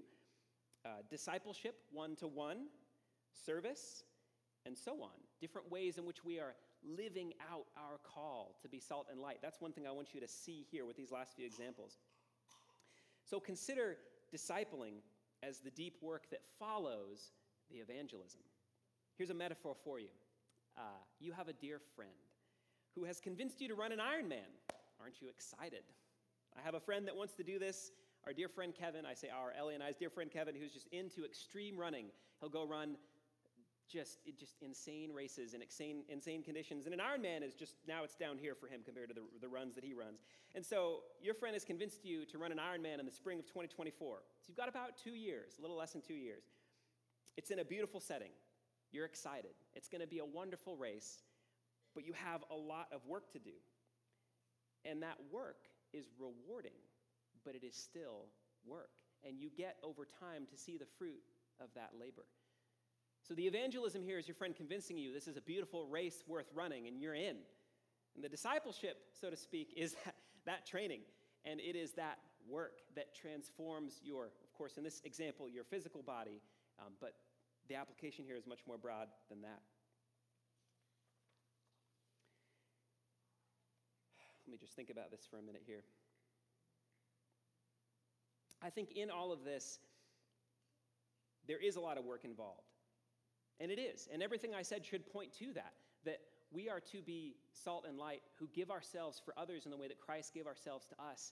uh, 0.85 1.01
discipleship 1.09 1.75
one 1.91 2.15
to 2.17 2.27
one, 2.27 2.67
service, 3.45 4.03
and 4.65 4.77
so 4.77 5.01
on. 5.01 5.11
Different 5.39 5.71
ways 5.71 5.97
in 5.97 6.05
which 6.05 6.23
we 6.25 6.39
are 6.39 6.55
living 6.97 7.33
out 7.51 7.65
our 7.77 7.99
call 8.03 8.55
to 8.61 8.69
be 8.69 8.79
salt 8.79 9.07
and 9.11 9.19
light. 9.19 9.39
That's 9.41 9.59
one 9.61 9.71
thing 9.71 9.87
I 9.87 9.91
want 9.91 10.13
you 10.13 10.21
to 10.21 10.27
see 10.27 10.65
here 10.71 10.85
with 10.85 10.95
these 10.95 11.11
last 11.11 11.35
few 11.35 11.45
examples. 11.45 11.97
So 13.23 13.39
consider 13.39 13.97
discipling 14.33 15.01
as 15.43 15.59
the 15.59 15.71
deep 15.71 15.97
work 16.01 16.29
that 16.31 16.41
follows 16.59 17.31
the 17.71 17.77
evangelism. 17.77 18.41
Here's 19.17 19.29
a 19.29 19.35
metaphor 19.35 19.75
for 19.83 19.99
you 19.99 20.09
uh, 20.77 20.81
you 21.19 21.31
have 21.31 21.47
a 21.47 21.53
dear 21.53 21.79
friend 21.95 22.11
who 22.95 23.03
has 23.05 23.19
convinced 23.19 23.61
you 23.61 23.67
to 23.67 23.75
run 23.75 23.91
an 23.91 23.99
Ironman. 23.99 24.51
Aren't 25.01 25.21
you 25.21 25.27
excited? 25.27 25.83
I 26.57 26.61
have 26.63 26.75
a 26.75 26.79
friend 26.79 27.07
that 27.07 27.15
wants 27.15 27.33
to 27.35 27.43
do 27.43 27.59
this. 27.59 27.91
Our 28.25 28.33
dear 28.33 28.47
friend 28.47 28.73
Kevin, 28.73 29.05
I 29.05 29.13
say 29.13 29.29
our, 29.29 29.53
Ellie 29.57 29.75
and 29.75 29.83
I's 29.83 29.95
dear 29.97 30.09
friend 30.09 30.31
Kevin, 30.31 30.55
who's 30.55 30.71
just 30.71 30.87
into 30.91 31.25
extreme 31.25 31.77
running. 31.77 32.05
He'll 32.39 32.49
go 32.49 32.65
run 32.65 32.95
just 33.87 34.19
just 34.39 34.55
insane 34.61 35.11
races 35.13 35.53
and 35.53 35.61
insane, 35.61 36.03
insane 36.09 36.43
conditions. 36.43 36.85
And 36.85 36.93
an 36.93 36.99
Ironman 36.99 37.43
is 37.43 37.53
just 37.53 37.75
now 37.87 38.03
it's 38.03 38.15
down 38.15 38.37
here 38.37 38.55
for 38.55 38.67
him 38.67 38.81
compared 38.83 39.09
to 39.09 39.15
the, 39.15 39.21
the 39.41 39.47
runs 39.47 39.75
that 39.75 39.83
he 39.83 39.93
runs. 39.93 40.21
And 40.53 40.65
so 40.65 41.01
your 41.21 41.33
friend 41.33 41.53
has 41.55 41.63
convinced 41.63 42.03
you 42.03 42.25
to 42.25 42.37
run 42.37 42.51
an 42.51 42.57
Ironman 42.57 42.99
in 42.99 43.05
the 43.05 43.11
spring 43.11 43.39
of 43.39 43.45
2024. 43.45 44.17
So 44.17 44.45
you've 44.47 44.57
got 44.57 44.69
about 44.69 44.97
two 45.01 45.11
years, 45.11 45.53
a 45.59 45.61
little 45.61 45.77
less 45.77 45.91
than 45.93 46.01
two 46.01 46.15
years. 46.15 46.43
It's 47.37 47.51
in 47.51 47.59
a 47.59 47.65
beautiful 47.65 47.99
setting. 47.99 48.31
You're 48.91 49.05
excited. 49.05 49.51
It's 49.73 49.89
going 49.89 50.01
to 50.01 50.07
be 50.07 50.19
a 50.19 50.25
wonderful 50.25 50.77
race, 50.77 51.19
but 51.93 52.05
you 52.05 52.13
have 52.13 52.43
a 52.49 52.55
lot 52.55 52.87
of 52.93 53.05
work 53.05 53.31
to 53.33 53.39
do. 53.39 53.51
And 54.85 55.01
that 55.03 55.17
work 55.31 55.57
is 55.93 56.05
rewarding, 56.19 56.79
but 57.43 57.55
it 57.55 57.63
is 57.63 57.75
still 57.75 58.27
work. 58.65 58.89
And 59.27 59.39
you 59.39 59.49
get 59.55 59.77
over 59.83 60.07
time 60.19 60.45
to 60.49 60.57
see 60.57 60.77
the 60.77 60.85
fruit 60.97 61.23
of 61.59 61.67
that 61.75 61.91
labor. 61.99 62.25
So 63.27 63.33
the 63.33 63.47
evangelism 63.47 64.03
here 64.03 64.19
is 64.19 64.27
your 64.27 64.35
friend 64.35 64.55
convincing 64.55 64.99
you 64.99 65.11
this 65.11 65.27
is 65.27 65.35
a 65.35 65.41
beautiful 65.41 65.87
race 65.87 66.23
worth 66.27 66.45
running, 66.53 66.87
and 66.87 67.01
you're 67.01 67.15
in. 67.15 67.37
And 68.13 68.23
the 68.23 68.29
discipleship, 68.29 68.97
so 69.19 69.31
to 69.31 69.35
speak, 69.35 69.73
is 69.75 69.95
that, 70.05 70.15
that 70.45 70.67
training. 70.67 71.01
And 71.43 71.59
it 71.59 71.75
is 71.75 71.93
that 71.93 72.19
work 72.47 72.81
that 72.95 73.15
transforms 73.15 73.99
your, 74.03 74.25
of 74.25 74.53
course, 74.55 74.77
in 74.77 74.83
this 74.83 75.01
example, 75.05 75.49
your 75.49 75.63
physical 75.63 76.03
body, 76.03 76.39
um, 76.79 76.93
but 77.01 77.15
the 77.67 77.73
application 77.73 78.23
here 78.25 78.35
is 78.35 78.45
much 78.45 78.59
more 78.67 78.77
broad 78.77 79.07
than 79.29 79.41
that. 79.41 79.61
Let 84.45 84.51
me 84.51 84.57
just 84.59 84.75
think 84.75 84.91
about 84.91 85.09
this 85.09 85.25
for 85.27 85.39
a 85.39 85.41
minute 85.41 85.63
here. 85.65 85.81
I 88.61 88.69
think 88.69 88.91
in 88.91 89.09
all 89.09 89.31
of 89.31 89.43
this, 89.43 89.79
there 91.47 91.59
is 91.59 91.75
a 91.75 91.79
lot 91.79 91.97
of 91.97 92.05
work 92.05 92.23
involved. 92.23 92.74
And 93.59 93.71
it 93.71 93.79
is. 93.79 94.07
And 94.11 94.21
everything 94.21 94.53
I 94.53 94.61
said 94.61 94.85
should 94.85 95.11
point 95.11 95.31
to 95.39 95.53
that, 95.53 95.73
that 96.05 96.19
we 96.51 96.69
are 96.69 96.79
to 96.91 97.01
be 97.01 97.35
salt 97.53 97.85
and 97.87 97.97
light 97.97 98.21
who 98.39 98.47
give 98.53 98.69
ourselves 98.69 99.21
for 99.23 99.33
others 99.37 99.65
in 99.65 99.71
the 99.71 99.77
way 99.77 99.87
that 99.87 99.99
Christ 99.99 100.33
gave 100.33 100.47
ourselves 100.47 100.85
to 100.87 101.03
us. 101.03 101.31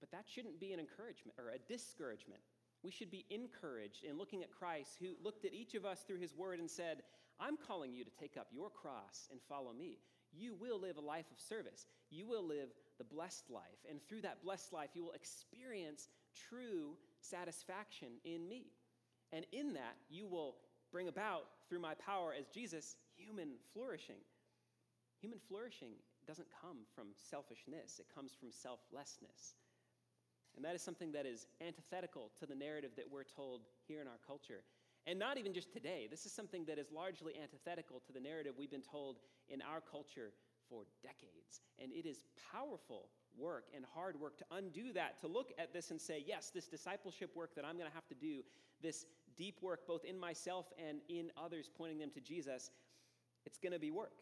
But 0.00 0.10
that 0.12 0.24
shouldn't 0.26 0.60
be 0.60 0.72
an 0.72 0.80
encouragement 0.80 1.38
or 1.38 1.50
a 1.50 1.58
discouragement. 1.72 2.40
We 2.82 2.92
should 2.92 3.10
be 3.10 3.26
encouraged 3.30 4.04
in 4.04 4.18
looking 4.18 4.42
at 4.42 4.52
Christ, 4.52 4.98
who 5.00 5.14
looked 5.22 5.44
at 5.44 5.54
each 5.54 5.74
of 5.74 5.84
us 5.84 6.02
through 6.06 6.20
his 6.20 6.36
word 6.36 6.60
and 6.60 6.70
said, 6.70 7.02
I'm 7.40 7.56
calling 7.56 7.92
you 7.92 8.04
to 8.04 8.10
take 8.10 8.36
up 8.36 8.48
your 8.52 8.70
cross 8.70 9.28
and 9.30 9.40
follow 9.48 9.72
me. 9.72 9.98
You 10.32 10.54
will 10.54 10.78
live 10.78 10.96
a 10.96 11.00
life 11.00 11.26
of 11.32 11.40
service. 11.40 11.86
You 12.10 12.26
will 12.26 12.46
live 12.46 12.68
the 12.98 13.04
blessed 13.04 13.50
life. 13.50 13.78
And 13.88 14.00
through 14.08 14.22
that 14.22 14.42
blessed 14.42 14.72
life, 14.72 14.90
you 14.94 15.04
will 15.04 15.12
experience 15.12 16.08
true 16.48 16.96
satisfaction 17.20 18.08
in 18.24 18.48
me. 18.48 18.66
And 19.32 19.44
in 19.52 19.74
that, 19.74 19.96
you 20.08 20.26
will 20.26 20.56
bring 20.92 21.08
about, 21.08 21.44
through 21.68 21.80
my 21.80 21.94
power 21.94 22.34
as 22.38 22.46
Jesus, 22.48 22.96
human 23.16 23.50
flourishing. 23.72 24.20
Human 25.20 25.38
flourishing 25.48 25.92
doesn't 26.26 26.48
come 26.62 26.78
from 26.94 27.08
selfishness, 27.14 27.98
it 27.98 28.06
comes 28.14 28.32
from 28.38 28.50
selflessness. 28.50 29.54
And 30.56 30.64
that 30.64 30.74
is 30.74 30.82
something 30.82 31.12
that 31.12 31.26
is 31.26 31.46
antithetical 31.64 32.30
to 32.40 32.46
the 32.46 32.54
narrative 32.54 32.90
that 32.96 33.06
we're 33.10 33.24
told 33.24 33.62
here 33.86 34.00
in 34.00 34.08
our 34.08 34.18
culture. 34.26 34.62
And 35.06 35.18
not 35.18 35.38
even 35.38 35.54
just 35.54 35.72
today. 35.72 36.08
This 36.10 36.26
is 36.26 36.32
something 36.32 36.64
that 36.66 36.78
is 36.78 36.90
largely 36.92 37.34
antithetical 37.40 38.02
to 38.06 38.12
the 38.12 38.20
narrative 38.20 38.54
we've 38.58 38.70
been 38.70 38.82
told 38.82 39.18
in 39.48 39.62
our 39.62 39.80
culture 39.80 40.32
for 40.68 40.82
decades. 41.02 41.62
And 41.78 41.92
it 41.92 42.06
is 42.06 42.24
powerful 42.52 43.08
work 43.38 43.66
and 43.74 43.84
hard 43.94 44.20
work 44.20 44.36
to 44.38 44.44
undo 44.50 44.92
that, 44.92 45.20
to 45.20 45.28
look 45.28 45.52
at 45.58 45.72
this 45.72 45.90
and 45.90 46.00
say, 46.00 46.22
yes, 46.26 46.50
this 46.52 46.66
discipleship 46.66 47.34
work 47.34 47.54
that 47.54 47.64
I'm 47.64 47.78
going 47.78 47.88
to 47.88 47.94
have 47.94 48.08
to 48.08 48.14
do, 48.14 48.42
this 48.82 49.06
deep 49.38 49.62
work 49.62 49.86
both 49.86 50.04
in 50.04 50.18
myself 50.18 50.66
and 50.78 50.98
in 51.08 51.30
others, 51.42 51.70
pointing 51.74 51.98
them 51.98 52.10
to 52.10 52.20
Jesus, 52.20 52.70
it's 53.46 53.58
going 53.58 53.72
to 53.72 53.78
be 53.78 53.90
work, 53.90 54.20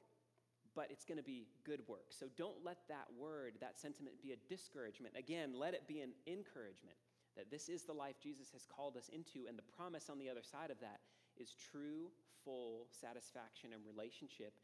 but 0.75 0.89
it's 0.91 1.05
going 1.05 1.19
to 1.19 1.25
be 1.25 1.49
good 1.65 1.81
work. 1.89 2.07
So 2.11 2.27
don't 2.37 2.65
let 2.65 2.79
that 2.89 3.07
word, 3.19 3.55
that 3.61 3.79
sentiment 3.79 4.23
be 4.23 4.33
a 4.33 4.37
discouragement. 4.49 5.15
Again, 5.19 5.55
let 5.59 5.75
it 5.75 5.89
be 5.89 6.01
an 6.01 6.13
encouragement 6.27 6.97
that 7.37 7.51
this 7.51 7.69
is 7.69 7.83
the 7.83 7.93
life 7.93 8.17
Jesus 8.23 8.53
has 8.53 8.65
called 8.65 8.97
us 8.97 9.11
into, 9.13 9.49
and 9.49 9.59
the 9.59 9.77
promise 9.77 10.09
on 10.09 10.19
the 10.19 10.29
other 10.31 10.43
side 10.43 10.71
of 10.71 10.81
that 10.81 11.01
is 11.37 11.55
true, 11.71 12.09
full 12.45 12.87
satisfaction 12.91 13.71
and 13.75 13.83
relationship 13.85 14.55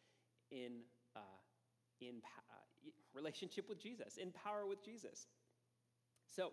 in. 0.51 0.85
Uh, 1.17 1.21
in 2.01 2.17
uh, 2.51 2.91
relationship 3.15 3.69
with 3.69 3.81
Jesus, 3.81 4.17
in 4.17 4.33
power 4.33 4.67
with 4.67 4.85
Jesus. 4.85 5.27
So, 6.27 6.51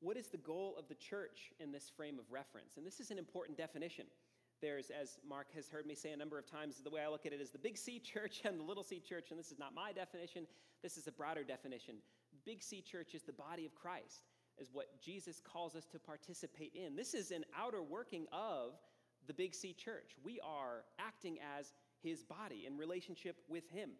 what 0.00 0.16
is 0.16 0.28
the 0.28 0.38
goal 0.38 0.74
of 0.78 0.88
the 0.88 0.94
church 0.94 1.52
in 1.60 1.72
this 1.72 1.90
frame 1.96 2.18
of 2.18 2.30
reference? 2.30 2.76
And 2.76 2.86
this 2.86 3.00
is 3.00 3.10
an 3.10 3.18
important 3.18 3.56
definition. 3.58 4.06
There's, 4.60 4.90
as 4.90 5.18
Mark 5.26 5.48
has 5.54 5.68
heard 5.68 5.86
me 5.86 5.94
say 5.94 6.12
a 6.12 6.16
number 6.16 6.38
of 6.38 6.50
times, 6.50 6.80
the 6.82 6.90
way 6.90 7.02
I 7.02 7.08
look 7.08 7.24
at 7.24 7.32
it 7.32 7.40
is 7.40 7.50
the 7.50 7.58
big 7.58 7.76
C 7.76 7.98
church 8.12 8.42
and 8.44 8.58
the 8.58 8.64
little 8.64 8.84
c 8.84 9.00
church, 9.00 9.30
and 9.30 9.38
this 9.38 9.50
is 9.50 9.58
not 9.58 9.74
my 9.74 9.92
definition, 9.92 10.46
this 10.82 10.96
is 10.96 11.06
a 11.06 11.12
broader 11.12 11.44
definition. 11.44 11.96
Big 12.44 12.62
C 12.62 12.80
church 12.80 13.14
is 13.14 13.22
the 13.22 13.32
body 13.32 13.66
of 13.66 13.74
Christ, 13.74 14.24
is 14.58 14.68
what 14.72 15.00
Jesus 15.00 15.40
calls 15.40 15.74
us 15.74 15.84
to 15.86 15.98
participate 15.98 16.72
in. 16.74 16.96
This 16.96 17.14
is 17.14 17.30
an 17.30 17.44
outer 17.58 17.82
working 17.82 18.26
of 18.32 18.72
the 19.26 19.34
big 19.34 19.54
C 19.54 19.72
church. 19.72 20.16
We 20.24 20.40
are 20.42 20.84
acting 20.98 21.38
as 21.58 21.72
his 22.02 22.22
body 22.22 22.64
in 22.66 22.76
relationship 22.78 23.36
with 23.48 23.68
him. 23.70 23.90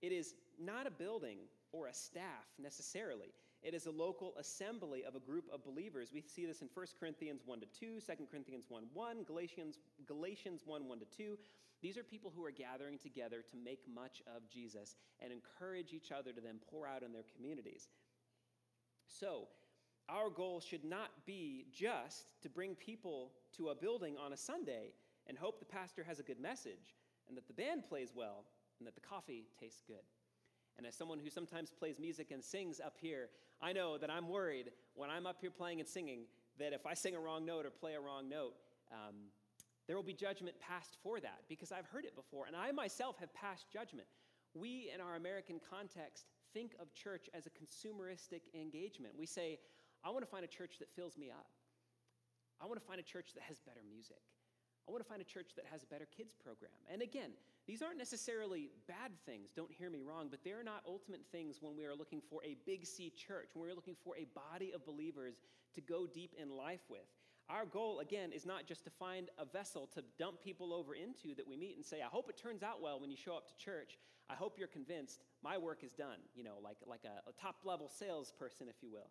It 0.00 0.12
is 0.12 0.34
not 0.58 0.86
a 0.86 0.90
building 0.90 1.38
or 1.72 1.88
a 1.88 1.94
staff 1.94 2.46
necessarily. 2.58 3.32
It 3.64 3.72
is 3.72 3.86
a 3.86 3.90
local 3.90 4.34
assembly 4.38 5.04
of 5.04 5.14
a 5.14 5.20
group 5.20 5.46
of 5.50 5.64
believers. 5.64 6.10
We 6.12 6.20
see 6.20 6.44
this 6.44 6.60
in 6.60 6.68
1 6.72 6.86
Corinthians 7.00 7.40
1 7.46 7.60
to 7.60 7.66
2, 7.66 7.98
2 7.98 8.26
Corinthians 8.30 8.66
1 8.68 8.84
1, 8.92 9.24
Galatians, 9.24 9.78
Galatians 10.06 10.62
1 10.66 10.86
1 10.86 10.98
to 10.98 11.06
2. 11.06 11.38
These 11.80 11.96
are 11.96 12.02
people 12.02 12.30
who 12.36 12.44
are 12.44 12.50
gathering 12.50 12.98
together 12.98 13.42
to 13.50 13.56
make 13.56 13.80
much 13.92 14.22
of 14.26 14.46
Jesus 14.50 14.96
and 15.20 15.32
encourage 15.32 15.94
each 15.94 16.12
other 16.12 16.30
to 16.32 16.40
then 16.42 16.60
pour 16.70 16.86
out 16.86 17.02
in 17.02 17.10
their 17.10 17.24
communities. 17.34 17.88
So, 19.06 19.48
our 20.10 20.28
goal 20.28 20.60
should 20.60 20.84
not 20.84 21.10
be 21.24 21.64
just 21.72 22.26
to 22.42 22.50
bring 22.50 22.74
people 22.74 23.32
to 23.56 23.68
a 23.68 23.74
building 23.74 24.16
on 24.22 24.34
a 24.34 24.36
Sunday 24.36 24.92
and 25.26 25.38
hope 25.38 25.58
the 25.58 25.64
pastor 25.64 26.04
has 26.04 26.20
a 26.20 26.22
good 26.22 26.40
message 26.40 26.96
and 27.28 27.36
that 27.36 27.48
the 27.48 27.54
band 27.54 27.84
plays 27.88 28.12
well 28.14 28.44
and 28.78 28.86
that 28.86 28.94
the 28.94 29.00
coffee 29.00 29.46
tastes 29.58 29.82
good. 29.86 30.04
And 30.76 30.86
as 30.86 30.94
someone 30.94 31.18
who 31.18 31.30
sometimes 31.30 31.70
plays 31.70 31.98
music 31.98 32.30
and 32.30 32.42
sings 32.42 32.80
up 32.80 32.96
here, 33.00 33.30
I 33.64 33.72
know 33.72 33.96
that 33.96 34.10
I'm 34.10 34.28
worried 34.28 34.72
when 34.94 35.08
I'm 35.08 35.26
up 35.26 35.38
here 35.40 35.50
playing 35.50 35.80
and 35.80 35.88
singing 35.88 36.26
that 36.58 36.74
if 36.74 36.84
I 36.84 36.92
sing 36.92 37.16
a 37.16 37.18
wrong 37.18 37.46
note 37.46 37.64
or 37.64 37.70
play 37.70 37.94
a 37.94 38.00
wrong 38.00 38.28
note, 38.28 38.52
um, 38.92 39.14
there 39.86 39.96
will 39.96 40.02
be 40.02 40.12
judgment 40.12 40.54
passed 40.60 40.98
for 41.02 41.18
that 41.20 41.40
because 41.48 41.72
I've 41.72 41.86
heard 41.86 42.04
it 42.04 42.14
before. 42.14 42.44
And 42.46 42.54
I 42.54 42.72
myself 42.72 43.16
have 43.20 43.32
passed 43.32 43.64
judgment. 43.72 44.06
We, 44.52 44.90
in 44.94 45.00
our 45.00 45.16
American 45.16 45.60
context, 45.70 46.26
think 46.52 46.72
of 46.78 46.92
church 46.92 47.30
as 47.32 47.46
a 47.46 47.50
consumeristic 47.50 48.42
engagement. 48.54 49.14
We 49.18 49.24
say, 49.24 49.58
I 50.04 50.10
want 50.10 50.26
to 50.26 50.30
find 50.30 50.44
a 50.44 50.48
church 50.48 50.76
that 50.78 50.88
fills 50.94 51.16
me 51.16 51.30
up. 51.30 51.48
I 52.60 52.66
want 52.66 52.78
to 52.78 52.86
find 52.86 53.00
a 53.00 53.02
church 53.02 53.30
that 53.34 53.44
has 53.44 53.60
better 53.60 53.80
music. 53.88 54.20
I 54.86 54.92
want 54.92 55.02
to 55.02 55.08
find 55.08 55.22
a 55.22 55.24
church 55.24 55.56
that 55.56 55.64
has 55.72 55.82
a 55.82 55.86
better 55.86 56.06
kids 56.14 56.34
program. 56.34 56.76
And 56.92 57.00
again, 57.00 57.32
these 57.66 57.80
aren't 57.80 57.98
necessarily 57.98 58.70
bad 58.86 59.12
things, 59.24 59.50
don't 59.56 59.72
hear 59.72 59.88
me 59.90 60.02
wrong, 60.02 60.28
but 60.30 60.44
they're 60.44 60.64
not 60.64 60.82
ultimate 60.86 61.22
things 61.32 61.58
when 61.60 61.76
we 61.76 61.84
are 61.84 61.94
looking 61.94 62.20
for 62.28 62.42
a 62.44 62.56
big 62.66 62.84
C 62.86 63.10
church, 63.10 63.50
when 63.54 63.66
we're 63.66 63.74
looking 63.74 63.96
for 64.04 64.14
a 64.16 64.26
body 64.52 64.72
of 64.74 64.84
believers 64.84 65.40
to 65.74 65.80
go 65.80 66.06
deep 66.06 66.34
in 66.40 66.50
life 66.50 66.82
with. 66.88 67.08
Our 67.48 67.66
goal, 67.66 68.00
again, 68.00 68.32
is 68.32 68.46
not 68.46 68.66
just 68.66 68.84
to 68.84 68.90
find 68.90 69.28
a 69.38 69.44
vessel 69.44 69.88
to 69.94 70.02
dump 70.18 70.42
people 70.42 70.72
over 70.72 70.94
into 70.94 71.34
that 71.36 71.46
we 71.46 71.56
meet 71.56 71.76
and 71.76 71.84
say, 71.84 72.00
I 72.00 72.06
hope 72.06 72.30
it 72.30 72.38
turns 72.38 72.62
out 72.62 72.80
well 72.82 73.00
when 73.00 73.10
you 73.10 73.16
show 73.16 73.36
up 73.36 73.48
to 73.48 73.64
church. 73.64 73.98
I 74.30 74.34
hope 74.34 74.58
you're 74.58 74.68
convinced 74.68 75.20
my 75.42 75.58
work 75.58 75.84
is 75.84 75.92
done, 75.92 76.18
you 76.34 76.42
know, 76.42 76.56
like, 76.62 76.78
like 76.86 77.04
a, 77.04 77.28
a 77.28 77.32
top 77.34 77.56
level 77.64 77.90
salesperson, 77.98 78.68
if 78.68 78.82
you 78.82 78.90
will. 78.90 79.10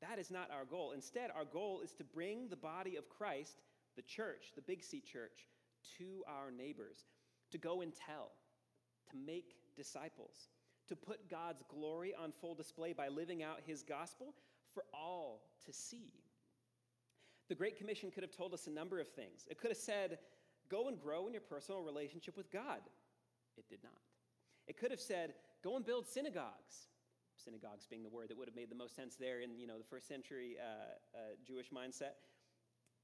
That 0.00 0.18
is 0.18 0.30
not 0.30 0.50
our 0.50 0.64
goal. 0.64 0.92
Instead, 0.92 1.30
our 1.36 1.44
goal 1.44 1.82
is 1.84 1.92
to 1.94 2.04
bring 2.04 2.48
the 2.48 2.56
body 2.56 2.96
of 2.96 3.08
Christ 3.10 3.60
the 3.96 4.02
church, 4.02 4.52
the 4.54 4.62
Big 4.62 4.82
C 4.82 5.00
church, 5.00 5.46
to 5.98 6.22
our 6.26 6.50
neighbors, 6.50 7.04
to 7.50 7.58
go 7.58 7.80
and 7.80 7.92
tell, 7.94 8.32
to 9.10 9.16
make 9.16 9.56
disciples, 9.76 10.48
to 10.88 10.96
put 10.96 11.30
God's 11.30 11.62
glory 11.68 12.14
on 12.14 12.32
full 12.40 12.54
display 12.54 12.92
by 12.92 13.08
living 13.08 13.42
out 13.42 13.60
his 13.66 13.82
gospel 13.82 14.34
for 14.74 14.84
all 14.92 15.42
to 15.66 15.72
see. 15.72 16.12
The 17.48 17.54
Great 17.54 17.76
Commission 17.76 18.10
could 18.10 18.22
have 18.22 18.30
told 18.30 18.54
us 18.54 18.66
a 18.66 18.70
number 18.70 19.00
of 19.00 19.08
things. 19.08 19.46
It 19.50 19.58
could 19.58 19.70
have 19.70 19.78
said, 19.78 20.18
go 20.70 20.88
and 20.88 21.00
grow 21.00 21.26
in 21.26 21.32
your 21.32 21.42
personal 21.42 21.82
relationship 21.82 22.36
with 22.36 22.50
God. 22.52 22.80
It 23.56 23.68
did 23.68 23.82
not. 23.82 23.92
It 24.68 24.76
could 24.78 24.92
have 24.92 25.00
said, 25.00 25.34
go 25.64 25.76
and 25.76 25.84
build 25.84 26.06
synagogues. 26.06 26.86
Synagogues 27.36 27.86
being 27.88 28.02
the 28.02 28.08
word 28.08 28.28
that 28.28 28.38
would 28.38 28.46
have 28.46 28.54
made 28.54 28.70
the 28.70 28.76
most 28.76 28.94
sense 28.94 29.16
there 29.16 29.40
in 29.40 29.58
you 29.58 29.66
know, 29.66 29.78
the 29.78 29.84
first 29.84 30.06
century 30.06 30.56
uh, 30.60 31.18
uh, 31.18 31.20
Jewish 31.44 31.70
mindset. 31.70 32.14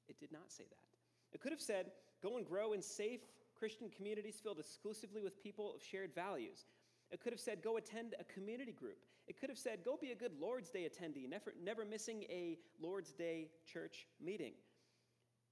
It 0.08 0.20
did 0.20 0.30
not 0.30 0.52
say 0.52 0.64
that. 0.68 0.86
It 1.32 1.40
could 1.40 1.52
have 1.52 1.60
said, 1.60 1.90
go 2.22 2.36
and 2.36 2.46
grow 2.46 2.72
in 2.72 2.82
safe 2.82 3.22
Christian 3.58 3.88
communities 3.88 4.40
filled 4.42 4.58
exclusively 4.58 5.22
with 5.22 5.42
people 5.42 5.74
of 5.74 5.82
shared 5.82 6.14
values. 6.14 6.66
It 7.10 7.20
could 7.20 7.32
have 7.32 7.40
said, 7.40 7.62
go 7.62 7.76
attend 7.76 8.14
a 8.18 8.24
community 8.24 8.72
group. 8.72 8.98
It 9.26 9.40
could 9.40 9.50
have 9.50 9.58
said, 9.58 9.84
go 9.84 9.98
be 10.00 10.12
a 10.12 10.14
good 10.14 10.32
Lord's 10.40 10.70
Day 10.70 10.88
attendee, 10.88 11.28
never, 11.28 11.52
never 11.62 11.84
missing 11.84 12.24
a 12.28 12.58
Lord's 12.80 13.12
Day 13.12 13.48
church 13.64 14.06
meeting. 14.24 14.52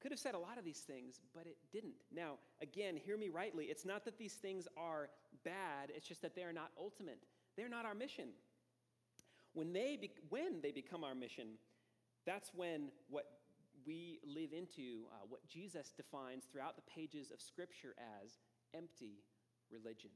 Could 0.01 0.13
have 0.13 0.21
said 0.21 0.35
a 0.35 0.39
lot 0.39 0.59
of 0.59 0.65
these 0.65 0.81
things, 0.81 1.21
but 1.35 1.47
it 1.47 1.57
didn't. 1.73 1.95
Now, 2.15 2.35
again, 2.61 2.97
hear 2.97 3.17
me 3.17 3.31
rightly. 3.31 3.67
It's 3.67 3.87
not 3.87 4.05
that 4.05 4.19
these 4.19 4.35
things 4.35 4.69
are 4.77 5.09
bad, 5.45 5.91
it's 5.95 6.07
just 6.07 6.23
that 6.23 6.35
they 6.35 6.43
are 6.43 6.53
not 6.53 6.71
ultimate. 6.79 7.19
They're 7.57 7.69
not 7.69 7.87
our 7.87 7.95
mission. 7.95 8.29
When 9.55 9.73
they, 9.73 9.97
be, 10.01 10.11
when 10.29 10.61
they 10.61 10.73
become 10.73 11.05
our 11.05 11.15
mission, 11.15 11.47
that's 12.27 12.51
when 12.55 12.89
what 13.09 13.25
we 13.87 14.19
live 14.25 14.53
into 14.53 15.07
uh, 15.13 15.27
what 15.29 15.47
Jesus 15.47 15.93
defines 15.97 16.45
throughout 16.45 16.77
the 16.77 16.91
pages 16.91 17.31
of 17.31 17.41
Scripture 17.41 17.95
as 18.23 18.39
empty 18.75 19.25
religion. 19.71 20.11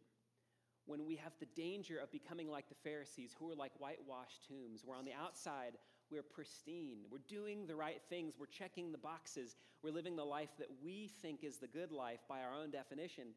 When 0.87 1.05
we 1.05 1.17
have 1.17 1.33
the 1.39 1.49
danger 1.55 1.99
of 1.99 2.11
becoming 2.11 2.49
like 2.49 2.69
the 2.69 2.83
Pharisees, 2.83 3.35
who 3.39 3.51
are 3.51 3.55
like 3.55 3.73
whitewashed 3.79 4.47
tombs, 4.49 4.83
where 4.85 4.97
on 4.97 5.05
the 5.05 5.13
outside 5.13 5.77
we're 6.11 6.23
pristine, 6.23 7.01
we're 7.11 7.19
doing 7.29 7.67
the 7.67 7.77
right 7.77 8.01
things, 8.09 8.35
we're 8.39 8.47
checking 8.47 8.91
the 8.91 8.99
boxes, 8.99 9.57
we're 9.83 9.93
living 9.93 10.17
the 10.17 10.25
life 10.25 10.51
that 10.59 10.69
we 10.83 11.11
think 11.21 11.45
is 11.45 11.59
the 11.59 11.67
good 11.67 11.93
life 11.93 12.21
by 12.29 12.41
our 12.41 12.55
own 12.55 12.71
definition, 12.71 13.29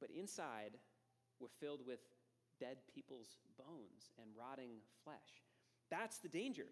but 0.00 0.10
inside 0.10 0.78
we're 1.40 1.48
filled 1.60 1.80
with 1.84 1.98
dead 2.60 2.76
people's 2.94 3.38
bones 3.58 4.10
and 4.22 4.30
rotting 4.38 4.78
flesh. 5.02 5.42
That's 5.90 6.18
the 6.18 6.28
danger. 6.28 6.66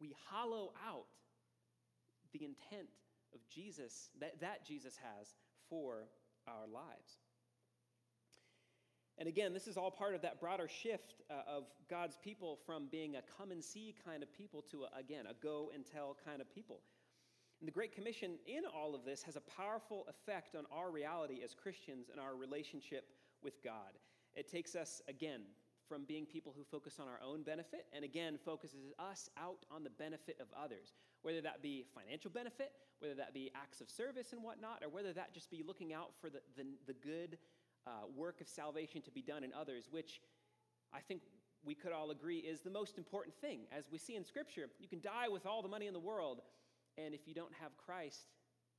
We 0.00 0.14
hollow 0.28 0.72
out 0.86 1.06
the 2.32 2.44
intent 2.44 2.88
of 3.34 3.40
Jesus, 3.48 4.10
that, 4.20 4.40
that 4.40 4.66
Jesus 4.66 4.96
has 4.96 5.34
for 5.68 6.08
our 6.46 6.66
lives. 6.72 7.18
And 9.18 9.28
again, 9.28 9.54
this 9.54 9.66
is 9.66 9.76
all 9.76 9.90
part 9.90 10.14
of 10.14 10.22
that 10.22 10.40
broader 10.40 10.68
shift 10.68 11.14
uh, 11.30 11.34
of 11.48 11.64
God's 11.88 12.18
people 12.22 12.58
from 12.66 12.88
being 12.90 13.16
a 13.16 13.22
come 13.38 13.50
and 13.50 13.64
see 13.64 13.94
kind 14.04 14.22
of 14.22 14.32
people 14.32 14.62
to, 14.70 14.84
a, 14.84 14.98
again, 14.98 15.24
a 15.26 15.34
go 15.42 15.70
and 15.74 15.84
tell 15.86 16.16
kind 16.24 16.40
of 16.40 16.54
people. 16.54 16.80
And 17.60 17.66
the 17.66 17.72
Great 17.72 17.94
Commission 17.94 18.32
in 18.46 18.64
all 18.66 18.94
of 18.94 19.06
this 19.06 19.22
has 19.22 19.36
a 19.36 19.40
powerful 19.40 20.06
effect 20.08 20.54
on 20.54 20.64
our 20.70 20.90
reality 20.90 21.40
as 21.42 21.54
Christians 21.54 22.10
and 22.10 22.20
our 22.20 22.36
relationship 22.36 23.08
with 23.42 23.64
God. 23.64 23.96
It 24.34 24.50
takes 24.50 24.74
us, 24.74 25.00
again, 25.08 25.40
from 25.88 26.04
being 26.04 26.26
people 26.26 26.52
who 26.56 26.64
focus 26.64 26.98
on 27.00 27.06
our 27.08 27.20
own 27.24 27.42
benefit 27.42 27.86
and 27.94 28.04
again 28.04 28.38
focuses 28.44 28.92
us 28.98 29.28
out 29.38 29.64
on 29.70 29.84
the 29.84 29.90
benefit 29.90 30.36
of 30.40 30.46
others, 30.56 30.94
whether 31.22 31.40
that 31.40 31.62
be 31.62 31.84
financial 31.94 32.30
benefit, 32.30 32.72
whether 32.98 33.14
that 33.14 33.34
be 33.34 33.50
acts 33.54 33.80
of 33.80 33.90
service 33.90 34.32
and 34.32 34.42
whatnot, 34.42 34.82
or 34.82 34.88
whether 34.88 35.12
that 35.12 35.32
just 35.32 35.50
be 35.50 35.62
looking 35.66 35.92
out 35.92 36.10
for 36.20 36.30
the, 36.30 36.40
the, 36.56 36.64
the 36.86 36.94
good 36.94 37.38
uh, 37.86 37.90
work 38.14 38.40
of 38.40 38.48
salvation 38.48 39.00
to 39.02 39.10
be 39.10 39.22
done 39.22 39.44
in 39.44 39.52
others, 39.52 39.88
which 39.90 40.20
I 40.92 41.00
think 41.00 41.22
we 41.64 41.74
could 41.74 41.92
all 41.92 42.10
agree 42.10 42.38
is 42.38 42.60
the 42.60 42.70
most 42.70 42.98
important 42.98 43.34
thing. 43.36 43.60
As 43.76 43.84
we 43.90 43.98
see 43.98 44.16
in 44.16 44.24
Scripture, 44.24 44.68
you 44.78 44.88
can 44.88 45.00
die 45.00 45.28
with 45.28 45.46
all 45.46 45.62
the 45.62 45.68
money 45.68 45.86
in 45.86 45.92
the 45.92 46.00
world, 46.00 46.40
and 46.96 47.14
if 47.14 47.26
you 47.26 47.34
don't 47.34 47.52
have 47.60 47.76
Christ, 47.76 48.28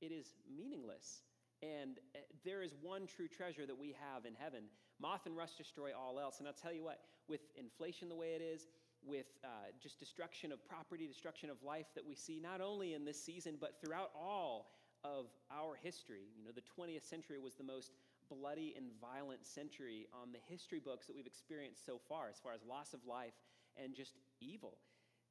it 0.00 0.12
is 0.12 0.34
meaningless. 0.54 1.22
And 1.62 1.98
uh, 2.14 2.20
there 2.44 2.62
is 2.62 2.72
one 2.80 3.06
true 3.06 3.28
treasure 3.28 3.66
that 3.66 3.78
we 3.78 3.94
have 4.12 4.24
in 4.24 4.34
heaven. 4.34 4.64
Moth 5.00 5.26
and 5.26 5.36
rust 5.36 5.58
destroy 5.58 5.90
all 5.96 6.18
else. 6.18 6.38
And 6.38 6.46
I'll 6.46 6.54
tell 6.54 6.72
you 6.72 6.84
what, 6.84 7.00
with 7.28 7.40
inflation 7.56 8.08
the 8.08 8.16
way 8.16 8.34
it 8.34 8.42
is, 8.42 8.68
with 9.04 9.26
uh, 9.44 9.48
just 9.80 9.98
destruction 9.98 10.50
of 10.52 10.66
property, 10.68 11.06
destruction 11.06 11.50
of 11.50 11.62
life 11.62 11.86
that 11.94 12.04
we 12.04 12.14
see 12.14 12.40
not 12.40 12.60
only 12.60 12.94
in 12.94 13.04
this 13.04 13.22
season, 13.22 13.56
but 13.60 13.80
throughout 13.80 14.10
all 14.14 14.70
of 15.04 15.26
our 15.52 15.76
history. 15.76 16.26
You 16.36 16.44
know, 16.44 16.50
the 16.54 16.62
20th 16.62 17.08
century 17.08 17.38
was 17.38 17.54
the 17.54 17.64
most 17.64 17.92
bloody 18.28 18.74
and 18.76 18.86
violent 19.00 19.46
century 19.46 20.06
on 20.12 20.32
the 20.32 20.38
history 20.48 20.80
books 20.80 21.06
that 21.06 21.16
we've 21.16 21.26
experienced 21.26 21.86
so 21.86 22.00
far, 22.08 22.28
as 22.28 22.38
far 22.42 22.52
as 22.52 22.60
loss 22.68 22.92
of 22.92 23.00
life 23.06 23.34
and 23.82 23.94
just 23.94 24.14
evil. 24.40 24.78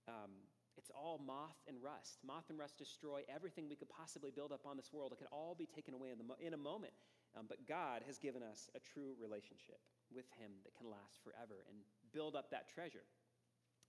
Um, 0.08 0.32
it's 0.78 0.92
all 0.94 1.20
moth 1.26 1.58
and 1.68 1.78
rust. 1.82 2.20
Moth 2.26 2.50
and 2.50 2.60
rust 2.60 2.78
destroy 2.78 3.22
everything 3.34 3.68
we 3.68 3.76
could 3.76 3.90
possibly 3.90 4.32
build 4.32 4.52
up 4.52 4.66
on 4.66 4.78
this 4.78 4.94
world. 4.94 5.12
It 5.12 5.18
could 5.18 5.32
all 5.32 5.56
be 5.58 5.66
taken 5.66 5.94
away 5.94 6.10
in, 6.12 6.20
the, 6.20 6.46
in 6.46 6.54
a 6.54 6.58
moment. 6.58 6.94
Um, 7.38 7.46
but 7.50 7.68
God 7.68 8.04
has 8.06 8.18
given 8.18 8.42
us 8.44 8.70
a 8.76 8.80
true 8.80 9.14
relationship 9.22 9.80
with 10.14 10.26
Him 10.40 10.52
that 10.64 10.76
can 10.78 10.90
last 10.90 11.20
forever 11.24 11.66
and 11.70 11.78
build 12.14 12.36
up 12.36 12.52
that 12.52 12.70
treasure. 12.74 13.06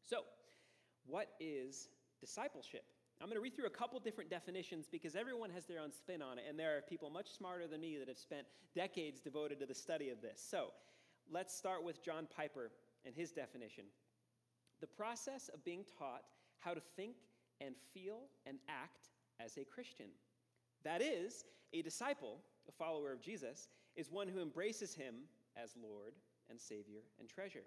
So, 0.03 0.25
what 1.07 1.29
is 1.41 1.89
discipleship? 2.21 2.85
I'm 3.21 3.29
going 3.29 3.37
to 3.37 3.43
read 3.43 3.57
through 3.57 3.67
a 3.67 3.71
couple 3.71 3.99
different 4.01 4.31
definitions 4.31 4.87
because 4.91 5.17
everyone 5.17 5.51
has 5.51 5.67
their 5.67 5.81
own 5.81 5.93
spin 5.93 6.23
on 6.23 6.39
it, 6.39 6.45
and 6.49 6.59
there 6.59 6.77
are 6.77 6.83
people 6.83 7.11
much 7.11 7.31
smarter 7.37 7.67
than 7.67 7.81
me 7.81 7.99
that 7.99 8.09
have 8.09 8.19
spent 8.19 8.47
decades 8.75 9.21
devoted 9.21 9.59
to 9.61 9.67
the 9.67 9.75
study 9.75 10.11
of 10.11 10.21
this. 10.21 10.45
So, 10.49 10.69
let's 11.31 11.55
start 11.55 11.85
with 11.85 12.03
John 12.03 12.27
Piper 12.35 12.71
and 13.05 13.15
his 13.15 13.33
definition. 13.33 13.85
The 14.81 14.87
process 14.87 15.51
of 15.53 15.65
being 15.65 15.85
taught 15.99 16.23
how 16.61 16.75
to 16.75 16.81
think 16.97 17.17
and 17.61 17.75
feel 17.95 18.21
and 18.47 18.59
act 18.69 19.09
as 19.41 19.57
a 19.57 19.65
Christian. 19.65 20.07
That 20.85 21.03
is, 21.03 21.45
a 21.73 21.83
disciple, 21.83 22.39
a 22.69 22.73
follower 22.73 23.13
of 23.13 23.21
Jesus, 23.21 23.69
is 23.97 24.11
one 24.11 24.29
who 24.29 24.41
embraces 24.41 24.95
him 24.95 25.15
as 25.57 25.75
Lord 25.83 26.15
and 26.51 26.61
Savior 26.61 27.01
and 27.19 27.29
treasure. 27.29 27.65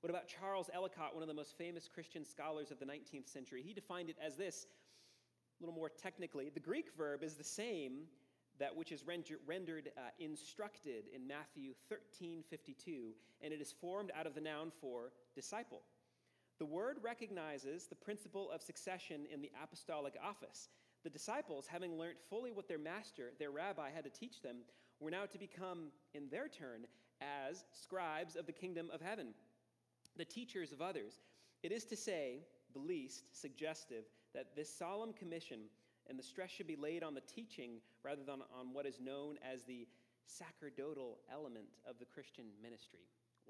What 0.00 0.10
about 0.10 0.28
Charles 0.28 0.70
Ellicott, 0.72 1.14
one 1.14 1.22
of 1.22 1.28
the 1.28 1.34
most 1.34 1.56
famous 1.58 1.88
Christian 1.92 2.24
scholars 2.24 2.70
of 2.70 2.78
the 2.78 2.86
19th 2.86 3.28
century? 3.28 3.62
He 3.64 3.74
defined 3.74 4.08
it 4.08 4.16
as 4.24 4.36
this, 4.36 4.66
a 5.58 5.62
little 5.62 5.74
more 5.74 5.90
technically. 5.90 6.50
The 6.52 6.60
Greek 6.60 6.86
verb 6.96 7.22
is 7.22 7.34
the 7.34 7.44
same 7.44 8.04
that 8.58 8.76
which 8.76 8.92
is 8.92 9.04
rendered 9.46 9.90
uh, 9.96 10.00
instructed 10.18 11.04
in 11.14 11.26
Matthew 11.26 11.72
13 11.88 12.44
52, 12.48 13.12
and 13.42 13.52
it 13.52 13.60
is 13.60 13.72
formed 13.72 14.10
out 14.18 14.26
of 14.26 14.34
the 14.34 14.40
noun 14.40 14.70
for 14.80 15.12
disciple. 15.34 15.82
The 16.60 16.66
word 16.66 16.98
recognizes 17.02 17.86
the 17.86 17.96
principle 17.96 18.50
of 18.50 18.62
succession 18.62 19.26
in 19.32 19.40
the 19.40 19.50
apostolic 19.64 20.14
office. 20.22 20.68
The 21.02 21.10
disciples, 21.10 21.66
having 21.66 21.96
learnt 21.96 22.18
fully 22.28 22.52
what 22.52 22.68
their 22.68 22.78
master, 22.78 23.32
their 23.38 23.50
rabbi, 23.50 23.88
had 23.90 24.04
to 24.04 24.10
teach 24.10 24.42
them, 24.42 24.58
were 25.00 25.10
now 25.10 25.24
to 25.24 25.38
become, 25.38 25.88
in 26.12 26.28
their 26.28 26.48
turn, 26.48 26.86
as 27.22 27.64
scribes 27.72 28.36
of 28.36 28.46
the 28.46 28.52
kingdom 28.52 28.90
of 28.92 29.00
heaven 29.00 29.34
the 30.16 30.24
teachers 30.24 30.72
of 30.72 30.82
others. 30.82 31.20
It 31.62 31.72
is 31.72 31.84
to 31.86 31.96
say, 31.96 32.40
the 32.74 32.78
least 32.78 33.24
suggestive, 33.32 34.04
that 34.34 34.54
this 34.54 34.68
solemn 34.68 35.14
commission 35.14 35.60
and 36.08 36.18
the 36.18 36.22
stress 36.22 36.50
should 36.50 36.66
be 36.66 36.76
laid 36.76 37.02
on 37.02 37.14
the 37.14 37.22
teaching 37.22 37.80
rather 38.04 38.22
than 38.26 38.42
on 38.58 38.74
what 38.74 38.84
is 38.84 39.00
known 39.00 39.36
as 39.50 39.62
the 39.62 39.86
sacerdotal 40.26 41.18
element 41.32 41.66
of 41.88 41.98
the 41.98 42.04
Christian 42.04 42.46
ministry. 42.62 43.00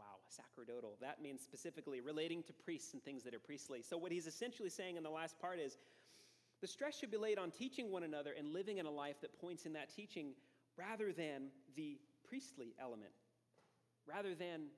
Wow, 0.01 0.17
sacerdotal. 0.29 0.97
That 1.01 1.21
means 1.21 1.43
specifically 1.43 2.01
relating 2.01 2.43
to 2.45 2.53
priests 2.53 2.95
and 2.95 3.03
things 3.05 3.23
that 3.25 3.35
are 3.35 3.39
priestly. 3.39 3.83
So, 3.83 3.99
what 3.99 4.11
he's 4.11 4.27
essentially 4.27 4.71
saying 4.71 4.97
in 4.97 5.03
the 5.03 5.11
last 5.11 5.39
part 5.39 5.61
is 5.61 5.77
the 6.61 6.67
stress 6.67 6.99
should 6.99 7.11
be 7.11 7.19
laid 7.19 7.39
on 7.39 7.51
teaching 7.51 7.93
one 7.93 8.03
another 8.03 8.33
and 8.37 8.53
living 8.53 8.79
in 8.79 8.87
a 8.87 8.91
life 8.91 9.21
that 9.21 9.39
points 9.41 9.67
in 9.67 9.75
that 9.75 9.95
teaching 9.95 10.33
rather 10.77 11.13
than 11.13 11.49
the 11.77 11.99
priestly 12.27 12.75
element, 12.81 13.13
rather 14.07 14.35
than 14.35 14.69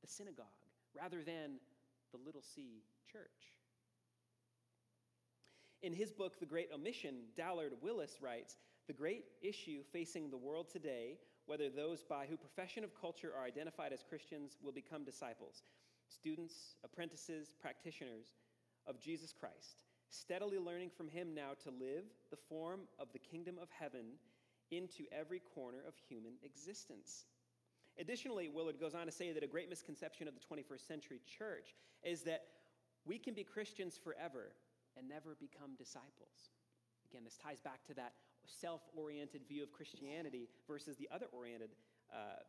the 0.00 0.08
synagogue 0.08 0.46
rather 0.94 1.22
than 1.22 1.58
the 2.12 2.18
little 2.24 2.42
c 2.42 2.82
church. 3.10 3.52
In 5.82 5.92
his 5.92 6.12
book, 6.12 6.38
The 6.38 6.46
Great 6.46 6.68
Omission, 6.72 7.16
Dallas 7.36 7.72
Willard 7.80 8.10
writes 8.20 8.56
The 8.86 8.92
great 8.92 9.24
issue 9.40 9.82
facing 9.92 10.30
the 10.30 10.36
world 10.36 10.68
today, 10.70 11.18
whether 11.46 11.68
those 11.68 12.02
by 12.02 12.26
whose 12.26 12.38
profession 12.38 12.84
of 12.84 12.98
culture 12.98 13.32
are 13.36 13.44
identified 13.44 13.92
as 13.92 14.04
Christians 14.08 14.56
will 14.62 14.72
become 14.72 15.04
disciples, 15.04 15.62
students, 16.08 16.76
apprentices, 16.84 17.54
practitioners 17.60 18.34
of 18.86 19.00
Jesus 19.00 19.32
Christ, 19.32 19.76
steadily 20.08 20.58
learning 20.58 20.90
from 20.96 21.08
him 21.08 21.34
now 21.34 21.52
to 21.62 21.70
live 21.70 22.04
the 22.30 22.36
form 22.36 22.80
of 22.98 23.08
the 23.12 23.18
kingdom 23.18 23.56
of 23.60 23.68
heaven 23.70 24.18
into 24.70 25.04
every 25.12 25.40
corner 25.54 25.78
of 25.86 25.94
human 26.08 26.32
existence. 26.42 27.26
Additionally, 27.98 28.48
Willard 28.48 28.80
goes 28.80 28.94
on 28.94 29.06
to 29.06 29.12
say 29.12 29.32
that 29.32 29.42
a 29.42 29.46
great 29.46 29.68
misconception 29.68 30.26
of 30.26 30.34
the 30.34 30.40
21st 30.40 30.86
century 30.86 31.20
church 31.26 31.74
is 32.02 32.22
that 32.22 32.44
we 33.04 33.18
can 33.18 33.34
be 33.34 33.44
Christians 33.44 33.98
forever 34.02 34.52
and 34.96 35.08
never 35.08 35.36
become 35.38 35.74
disciples. 35.76 36.50
Again, 37.10 37.24
this 37.24 37.36
ties 37.36 37.60
back 37.60 37.84
to 37.86 37.94
that 37.94 38.12
self 38.46 38.82
oriented 38.96 39.42
view 39.48 39.62
of 39.62 39.72
Christianity 39.72 40.48
versus 40.66 40.96
the 40.96 41.08
other 41.12 41.26
oriented 41.32 41.70
uh, 42.12 42.42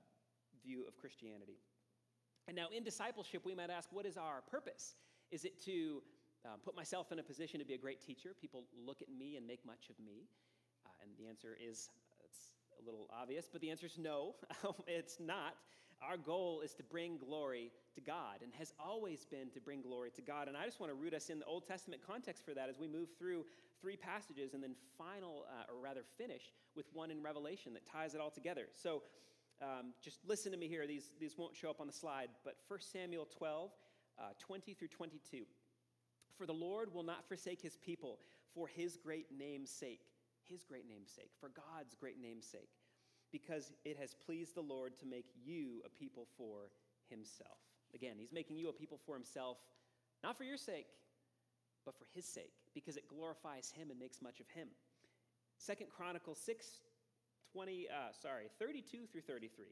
view 0.64 0.86
of 0.88 0.98
Christianity. 0.98 1.58
And 2.48 2.56
now, 2.56 2.68
in 2.76 2.84
discipleship, 2.84 3.44
we 3.46 3.56
might 3.56 3.70
ask, 3.70 3.89
what 3.91 4.06
is 4.06 4.18
our 4.18 4.41
purpose? 4.50 4.96
Is 5.32 5.46
it 5.46 5.62
to 5.66 6.04
uh, 6.46 6.50
put 6.64 6.76
myself 6.76 7.12
in 7.12 7.20
a 7.20 7.24
position 7.24 7.60
to 7.60 7.66
be 7.66 7.74
a 7.74 7.78
great 7.78 8.02
teacher? 8.02 8.36
People 8.39 8.66
look 8.86 9.02
at 9.02 9.08
me 9.10 9.38
and 9.38 9.48
make 9.48 9.66
much 9.66 9.89
of 9.89 9.98
me. 10.04 10.28
Uh, 10.86 10.89
and 11.02 11.12
the 11.18 11.30
answer 11.30 11.58
is 11.60 11.89
it's 12.26 12.56
a 12.82 12.86
little 12.86 13.08
obvious, 13.12 13.48
but 13.52 13.62
the 13.62 13.72
answer 13.72 13.86
is 13.86 13.98
no, 13.98 14.36
it's 14.88 15.20
not. 15.20 15.56
Our 16.10 16.18
goal 16.18 16.62
is 16.64 16.74
to 16.76 16.84
bring 16.84 17.18
glory 17.18 17.72
to 17.95 18.01
God 18.01 18.41
and 18.41 18.51
has 18.60 18.74
always 18.80 19.26
been 19.26 19.49
to 19.51 19.62
bring 19.62 19.82
glory 19.82 20.12
to 20.16 20.22
God. 20.22 20.47
And 20.47 20.58
I 20.58 20.66
just 20.66 20.80
want 20.80 20.91
to 20.91 20.95
root 20.95 21.14
us 21.14 21.30
in 21.30 21.39
the 21.39 21.45
Old 21.45 21.66
Testament 21.66 22.01
context 22.06 22.43
for 22.45 22.54
that 22.54 22.70
as 22.70 22.78
we 22.78 22.88
move 22.88 23.10
through 23.18 23.45
three 23.82 23.95
passages 23.95 24.54
and 24.54 24.62
then 24.62 24.76
final, 24.97 25.45
uh, 25.49 25.72
or 25.72 25.82
rather 25.82 26.01
finish 26.18 26.51
with 26.76 26.86
one 26.93 27.12
in 27.12 27.22
Revelation 27.22 27.74
that 27.74 27.86
ties 27.86 28.14
it 28.16 28.22
all 28.22 28.32
together. 28.32 28.68
So 28.76 29.04
um, 29.62 29.93
just 30.04 30.20
listen 30.28 30.51
to 30.51 30.58
me 30.58 30.68
here. 30.68 30.86
These, 30.88 31.12
these 31.20 31.38
won't 31.38 31.56
show 31.56 31.70
up 31.70 31.80
on 31.80 31.88
the 31.88 31.93
slide, 31.93 32.30
but 32.43 32.56
1 32.68 32.80
Samuel 32.82 33.28
12, 33.38 33.72
uh, 34.20 34.24
20 34.39 34.74
through 34.74 34.89
22. 34.89 35.43
For 36.38 36.45
the 36.45 36.54
Lord 36.54 36.93
will 36.93 37.04
not 37.04 37.28
forsake 37.28 37.62
his 37.62 37.78
people 37.78 38.20
for 38.54 38.68
his 38.68 38.97
great 38.97 39.28
name's 39.32 39.70
sake 39.70 40.01
his 40.49 40.64
great 40.64 40.88
name's 40.88 41.12
sake, 41.12 41.32
for 41.39 41.49
God's 41.49 41.95
great 41.95 42.22
name's 42.22 42.45
sake, 42.45 42.70
because 43.34 43.74
it 43.84 43.98
has 44.00 44.14
pleased 44.14 44.56
the 44.56 44.62
Lord 44.62 44.98
to 45.00 45.06
make 45.06 45.26
you 45.44 45.82
a 45.86 45.90
people 45.90 46.28
for 46.38 46.70
himself. 47.10 47.58
Again, 47.94 48.16
he's 48.18 48.32
making 48.32 48.58
you 48.58 48.70
a 48.70 48.74
people 48.74 49.00
for 49.06 49.16
himself, 49.16 49.58
not 50.24 50.38
for 50.38 50.46
your 50.46 50.58
sake, 50.58 50.88
but 51.84 51.98
for 51.98 52.06
his 52.16 52.26
sake, 52.26 52.54
because 52.74 52.96
it 52.96 53.10
glorifies 53.10 53.74
him 53.76 53.90
and 53.92 54.00
makes 54.00 54.22
much 54.22 54.40
of 54.40 54.48
him. 54.48 54.70
Second 55.58 55.88
Chronicles 55.90 56.40
6, 56.46 56.66
20, 57.52 57.88
uh, 57.90 58.12
sorry, 58.22 58.46
32 58.60 59.06
through 59.12 59.22
33. 59.22 59.66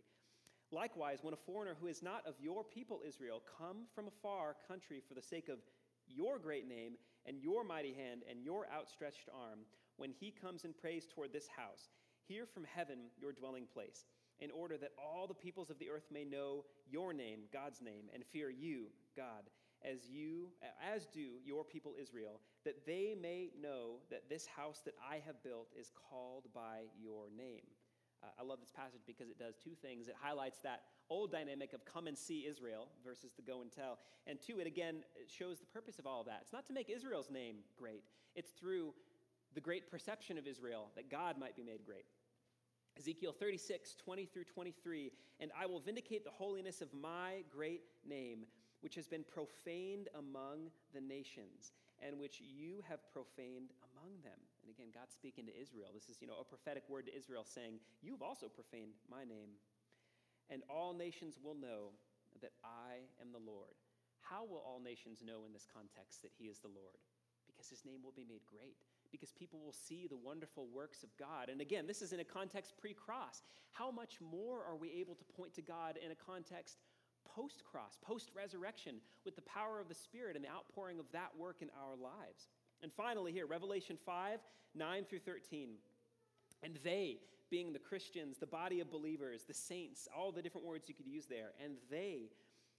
Likewise, 0.72 1.20
when 1.22 1.34
a 1.34 1.38
foreigner 1.38 1.76
who 1.80 1.88
is 1.88 2.02
not 2.02 2.26
of 2.26 2.36
your 2.40 2.64
people 2.64 3.02
Israel 3.06 3.42
come 3.58 3.86
from 3.94 4.08
a 4.08 4.18
far 4.22 4.56
country 4.68 5.02
for 5.08 5.14
the 5.14 5.22
sake 5.22 5.50
of 5.50 5.60
your 6.08 6.40
great 6.40 6.68
name 6.68 6.94
and 7.26 7.38
your 7.38 7.64
mighty 7.64 7.94
hand 7.94 8.24
and 8.30 8.44
your 8.44 8.68
outstretched 8.74 9.30
arm, 9.34 9.60
when 9.98 10.12
he 10.12 10.32
comes 10.32 10.64
and 10.64 10.78
prays 10.78 11.06
toward 11.06 11.34
this 11.34 11.48
house, 11.48 11.90
hear 12.28 12.46
from 12.46 12.64
heaven 12.64 13.00
your 13.20 13.32
dwelling 13.32 13.66
place, 13.74 14.06
in 14.40 14.52
order 14.52 14.78
that 14.78 14.92
all 14.98 15.28
the 15.28 15.34
peoples 15.34 15.70
of 15.70 15.80
the 15.80 15.90
earth 15.90 16.06
may 16.12 16.26
know 16.26 16.66
your 16.90 17.14
name, 17.14 17.42
God's 17.54 17.82
name, 17.82 18.06
and 18.14 18.24
fear 18.26 18.50
you, 18.50 18.88
God, 19.16 19.50
as 19.84 20.10
you 20.10 20.50
as 20.94 21.06
do 21.08 21.40
your 21.46 21.64
people 21.64 21.94
Israel, 22.00 22.40
that 22.66 22.86
they 22.86 23.16
may 23.20 23.50
know 23.60 23.98
that 24.10 24.30
this 24.30 24.46
house 24.46 24.82
that 24.86 24.96
I 25.02 25.22
have 25.26 25.42
built 25.44 25.70
is 25.80 25.92
called 26.10 26.48
by 26.54 26.84
your 27.00 27.30
name. 27.36 27.66
Uh, 28.24 28.28
I 28.40 28.44
love 28.44 28.60
this 28.60 28.72
passage 28.72 29.02
because 29.08 29.30
it 29.30 29.40
does 29.40 29.56
two 29.58 29.74
things. 29.82 30.08
It 30.08 30.16
highlights 30.20 30.60
that 30.60 30.84
old 31.10 31.32
dynamic 31.32 31.74
of 31.74 31.84
come 31.86 32.08
and 32.08 32.18
see 32.18 32.46
Israel 32.48 32.88
versus 33.04 33.32
the 33.36 33.42
go 33.42 33.62
and 33.62 33.72
tell. 33.72 33.98
And 34.28 34.40
two, 34.40 34.60
it 34.60 34.68
again 34.68 35.04
shows 35.28 35.60
the 35.60 35.66
purpose 35.66 35.98
of 35.98 36.06
all 36.06 36.22
of 36.22 36.28
that. 36.28 36.40
It's 36.44 36.54
not 36.54 36.68
to 36.68 36.74
make 36.74 36.90
Israel's 36.90 37.32
name 37.32 37.58
great, 37.78 38.04
it's 38.36 38.52
through 38.52 38.94
the 39.54 39.62
great 39.62 39.90
perception 39.90 40.38
of 40.38 40.48
Israel 40.48 40.90
that 40.96 41.10
God 41.10 41.38
might 41.38 41.56
be 41.56 41.64
made 41.64 41.86
great. 41.86 42.06
Ezekiel 42.98 43.32
36, 43.32 43.96
20 43.96 44.26
through 44.26 44.44
23, 44.44 45.12
and 45.40 45.52
I 45.60 45.66
will 45.66 45.80
vindicate 45.80 46.24
the 46.24 46.32
holiness 46.32 46.82
of 46.82 46.94
my 46.94 47.44
great 47.50 47.84
name, 48.08 48.46
which 48.82 48.96
has 48.96 49.08
been 49.08 49.24
profaned 49.24 50.10
among 50.18 50.72
the 50.94 51.02
nations, 51.02 51.72
and 52.06 52.20
which 52.20 52.42
you 52.42 52.84
have 52.90 53.00
profaned 53.14 53.72
among 53.96 54.20
them. 54.24 54.38
And 54.62 54.70
again, 54.70 54.92
God 54.94 55.10
speaking 55.10 55.46
to 55.46 55.56
Israel. 55.56 55.90
This 55.94 56.10
is, 56.10 56.22
you 56.22 56.28
know, 56.28 56.40
a 56.42 56.44
prophetic 56.44 56.84
word 56.90 57.06
to 57.08 57.16
Israel 57.16 57.46
saying, 57.46 57.80
You've 58.02 58.22
also 58.22 58.48
profaned 58.48 58.94
my 59.10 59.24
name. 59.24 59.56
And 60.50 60.64
all 60.68 60.94
nations 60.94 61.40
will 61.42 61.56
know 61.56 61.96
that 62.42 62.52
I 62.66 63.08
am 63.22 63.32
the 63.32 63.40
Lord. 63.40 63.72
How 64.20 64.44
will 64.44 64.62
all 64.68 64.82
nations 64.84 65.24
know 65.24 65.48
in 65.48 65.54
this 65.54 65.68
context 65.68 66.22
that 66.22 66.36
he 66.36 66.52
is 66.52 66.60
the 66.60 66.74
Lord? 66.74 67.00
Because 67.48 67.70
his 67.70 67.86
name 67.86 68.04
will 68.04 68.16
be 68.16 68.28
made 68.28 68.44
great 68.46 68.84
because 69.12 69.32
people 69.32 69.60
will 69.64 69.74
see 69.74 70.08
the 70.08 70.18
wonderful 70.18 70.68
works 70.74 71.04
of 71.04 71.10
God. 71.18 71.50
And 71.50 71.62
again, 71.62 71.88
this 71.88 72.02
is 72.02 72.14
in 72.14 72.20
a 72.20 72.24
context 72.24 72.74
pre 72.78 72.94
cross. 72.94 73.42
How 73.72 73.92
much 73.92 74.20
more 74.22 74.64
are 74.64 74.76
we 74.76 74.92
able 75.00 75.16
to 75.16 75.24
point 75.36 75.54
to 75.56 75.62
God 75.62 75.98
in 76.04 76.12
a 76.12 76.16
context 76.16 76.78
post 77.36 77.64
cross, 77.64 77.98
post 78.02 78.32
resurrection, 78.36 78.96
with 79.26 79.36
the 79.36 79.42
power 79.44 79.80
of 79.80 79.88
the 79.88 79.96
Spirit 79.96 80.36
and 80.36 80.44
the 80.44 80.50
outpouring 80.50 81.00
of 81.00 81.06
that 81.14 81.32
work 81.38 81.58
in 81.62 81.70
our 81.80 81.96
lives? 81.96 82.48
And 82.82 82.92
finally, 82.92 83.32
here, 83.32 83.46
Revelation 83.46 83.98
5 84.06 84.40
9 84.74 85.06
through 85.06 85.20
13. 85.20 85.70
And 86.64 86.78
they, 86.84 87.18
being 87.50 87.74
the 87.74 87.80
Christians, 87.80 88.38
the 88.38 88.46
body 88.46 88.80
of 88.80 88.92
believers, 88.92 89.44
the 89.48 89.54
saints, 89.54 90.08
all 90.16 90.32
the 90.32 90.42
different 90.42 90.66
words 90.66 90.88
you 90.88 90.96
could 90.96 91.08
use 91.08 91.26
there, 91.26 91.52
and 91.64 91.74
they 91.90 92.30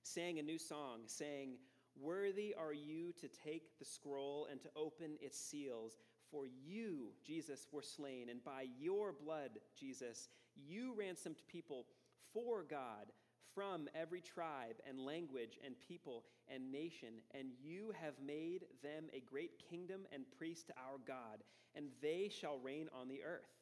sang 0.03 0.39
a 0.39 0.43
new 0.43 0.59
song, 0.59 1.01
saying, 1.07 1.57
Worthy 2.01 2.55
are 2.55 2.72
you 2.72 3.12
to 3.20 3.28
take 3.28 3.78
the 3.78 3.85
scroll 3.85 4.49
and 4.51 4.61
to 4.62 4.68
open 4.74 5.16
its 5.20 5.39
seals. 5.39 5.99
For 6.33 6.47
you, 6.47 7.12
Jesus, 7.24 7.66
were 7.70 7.83
slain, 7.83 8.30
and 8.30 8.43
by 8.43 8.64
your 8.80 9.12
blood, 9.12 9.51
Jesus, 9.78 10.30
you 10.57 10.95
ransomed 10.97 11.37
people 11.47 11.87
for 12.33 12.64
God 12.64 13.12
from 13.55 13.87
every 13.95 14.22
tribe 14.22 14.76
and 14.89 14.99
language 14.99 15.59
and 15.64 15.74
people 15.78 16.24
and 16.49 16.72
nation, 16.72 17.20
and 17.35 17.49
you 17.62 17.93
have 18.01 18.14
made 18.24 18.64
them 18.83 19.05
a 19.12 19.20
great 19.20 19.62
kingdom 19.70 20.07
and 20.11 20.24
priest 20.39 20.68
to 20.68 20.72
our 20.78 20.99
God, 21.07 21.45
and 21.74 21.87
they 22.01 22.30
shall 22.30 22.59
reign 22.59 22.89
on 22.99 23.09
the 23.09 23.22
earth. 23.22 23.61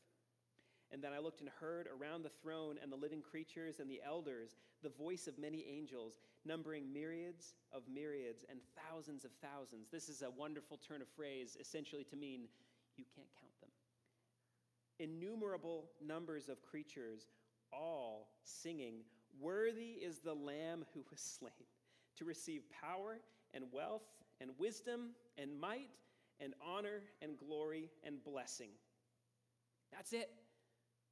And 0.92 1.02
then 1.02 1.12
I 1.12 1.18
looked 1.18 1.40
and 1.40 1.48
heard 1.60 1.86
around 1.86 2.24
the 2.24 2.32
throne 2.42 2.76
and 2.82 2.90
the 2.90 2.96
living 2.96 3.22
creatures 3.22 3.78
and 3.78 3.90
the 3.90 4.00
elders 4.04 4.56
the 4.82 4.88
voice 4.88 5.26
of 5.26 5.38
many 5.38 5.64
angels, 5.70 6.20
numbering 6.44 6.92
myriads 6.92 7.54
of 7.72 7.82
myriads 7.92 8.44
and 8.48 8.58
thousands 8.88 9.24
of 9.24 9.30
thousands. 9.42 9.88
This 9.90 10.08
is 10.08 10.22
a 10.22 10.30
wonderful 10.30 10.78
turn 10.78 11.02
of 11.02 11.08
phrase, 11.08 11.56
essentially 11.60 12.04
to 12.04 12.16
mean 12.16 12.48
you 12.96 13.04
can't 13.14 13.28
count 13.40 13.52
them. 13.60 13.70
Innumerable 14.98 15.90
numbers 16.04 16.48
of 16.48 16.62
creatures, 16.62 17.26
all 17.72 18.30
singing, 18.42 19.02
Worthy 19.38 19.92
is 20.02 20.18
the 20.18 20.34
Lamb 20.34 20.84
who 20.92 21.04
was 21.10 21.20
slain 21.20 21.52
to 22.16 22.24
receive 22.24 22.62
power 22.82 23.18
and 23.54 23.64
wealth 23.72 24.02
and 24.40 24.50
wisdom 24.58 25.10
and 25.38 25.58
might 25.58 25.90
and 26.40 26.54
honor 26.66 27.02
and 27.22 27.36
glory 27.38 27.90
and 28.02 28.22
blessing. 28.24 28.70
That's 29.92 30.12
it. 30.12 30.30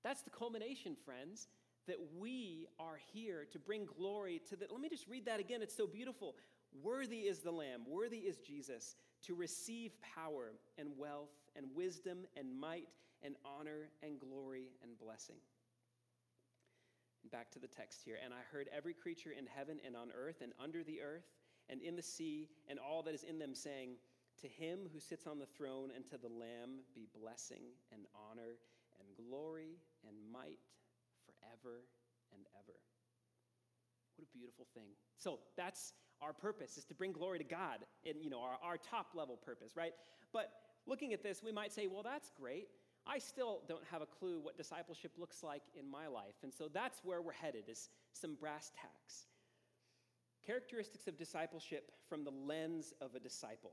That's 0.05 0.23
the 0.23 0.31
culmination, 0.31 0.97
friends, 1.05 1.49
that 1.87 1.97
we 2.19 2.67
are 2.79 2.99
here 3.13 3.47
to 3.53 3.59
bring 3.59 3.87
glory 3.87 4.41
to 4.51 4.57
the. 4.57 4.67
Let 4.71 4.81
me 4.81 4.89
just 4.89 5.09
read 5.09 5.27
that 5.27 5.41
again. 5.41 5.63
It's 5.63 5.77
so 5.77 5.87
beautiful. 5.87 6.35
Worthy 6.83 7.21
is 7.21 7.41
the 7.41 7.51
Lamb, 7.51 7.83
worthy 7.89 8.19
is 8.19 8.39
Jesus 8.39 8.95
to 9.27 9.35
receive 9.35 9.93
power 10.15 10.53
and 10.79 10.91
wealth 10.97 11.31
and 11.57 11.67
wisdom 11.75 12.27
and 12.37 12.59
might 12.59 12.89
and 13.23 13.35
honor 13.45 13.91
and 14.03 14.21
glory 14.21 14.69
and 14.83 14.99
blessing. 14.99 15.37
Back 17.33 17.51
to 17.53 17.59
the 17.59 17.67
text 17.67 18.03
here. 18.05 18.17
And 18.23 18.33
I 18.33 18.41
heard 18.53 18.69
every 18.75 18.95
creature 18.95 19.33
in 19.37 19.47
heaven 19.47 19.81
and 19.85 19.97
on 19.97 20.11
earth 20.17 20.41
and 20.41 20.53
under 20.63 20.85
the 20.85 21.01
earth 21.01 21.27
and 21.69 21.83
in 21.83 21.97
the 21.97 22.03
sea 22.03 22.49
and 22.69 22.79
all 22.79 23.03
that 23.03 23.15
is 23.15 23.25
in 23.25 23.39
them 23.39 23.55
saying, 23.55 23.97
To 24.43 24.49
him 24.49 24.89
who 24.93 25.01
sits 25.01 25.27
on 25.27 25.39
the 25.39 25.47
throne 25.47 25.91
and 25.95 26.07
to 26.07 26.17
the 26.19 26.29
Lamb 26.29 26.85
be 26.95 27.09
blessing 27.21 27.63
and 27.93 28.03
honor 28.15 28.53
and 28.53 28.78
glory 29.19 29.79
and 30.07 30.17
might 30.33 30.63
forever 31.27 31.85
and 32.33 32.43
ever. 32.55 32.79
What 34.17 34.27
a 34.27 34.37
beautiful 34.37 34.67
thing. 34.75 34.91
So 35.17 35.41
that's 35.57 35.93
our 36.21 36.33
purpose, 36.33 36.77
is 36.77 36.85
to 36.87 36.95
bring 36.95 37.13
glory 37.13 37.39
to 37.39 37.45
God, 37.45 37.85
and 38.05 38.17
you 38.23 38.31
know, 38.31 38.41
our, 38.41 38.59
our 38.63 38.77
top 38.77 39.09
level 39.15 39.37
purpose, 39.37 39.77
right? 39.77 39.93
But 40.33 40.51
looking 40.87 41.13
at 41.13 41.23
this, 41.23 41.43
we 41.43 41.53
might 41.53 41.73
say, 41.73 41.87
well, 41.87 42.03
that's 42.03 42.31
great. 42.39 42.69
I 43.07 43.19
still 43.19 43.63
don't 43.69 43.85
have 43.91 44.03
a 44.03 44.07
clue 44.07 44.41
what 44.41 44.57
discipleship 44.57 45.13
looks 45.17 45.43
like 45.43 45.63
in 45.79 45.89
my 45.91 46.09
life. 46.09 46.35
And 46.43 46.53
so 46.53 46.69
that's 46.73 47.01
where 47.05 47.23
we're 47.23 47.33
headed, 47.33 47.65
is 47.69 47.89
some 48.13 48.35
brass 48.35 48.73
tacks. 48.75 49.27
Characteristics 50.45 51.07
of 51.07 51.17
discipleship 51.17 51.93
from 52.09 52.25
the 52.25 52.33
lens 52.33 52.93
of 53.01 53.15
a 53.15 53.21
disciple. 53.21 53.73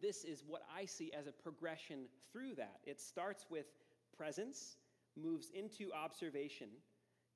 This 0.00 0.24
is 0.24 0.44
what 0.46 0.62
I 0.74 0.84
see 0.84 1.12
as 1.12 1.26
a 1.26 1.32
progression 1.32 2.06
through 2.32 2.54
that. 2.56 2.78
It 2.84 3.00
starts 3.00 3.46
with 3.50 3.66
presence, 4.16 4.76
moves 5.20 5.50
into 5.54 5.92
observation, 5.92 6.68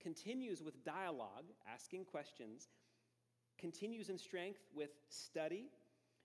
continues 0.03 0.63
with 0.63 0.85
dialogue, 0.85 1.47
asking 1.73 2.05
questions, 2.05 2.69
continues 3.59 4.09
in 4.09 4.19
strength 4.19 4.61
with 4.75 4.91
study, 5.09 5.71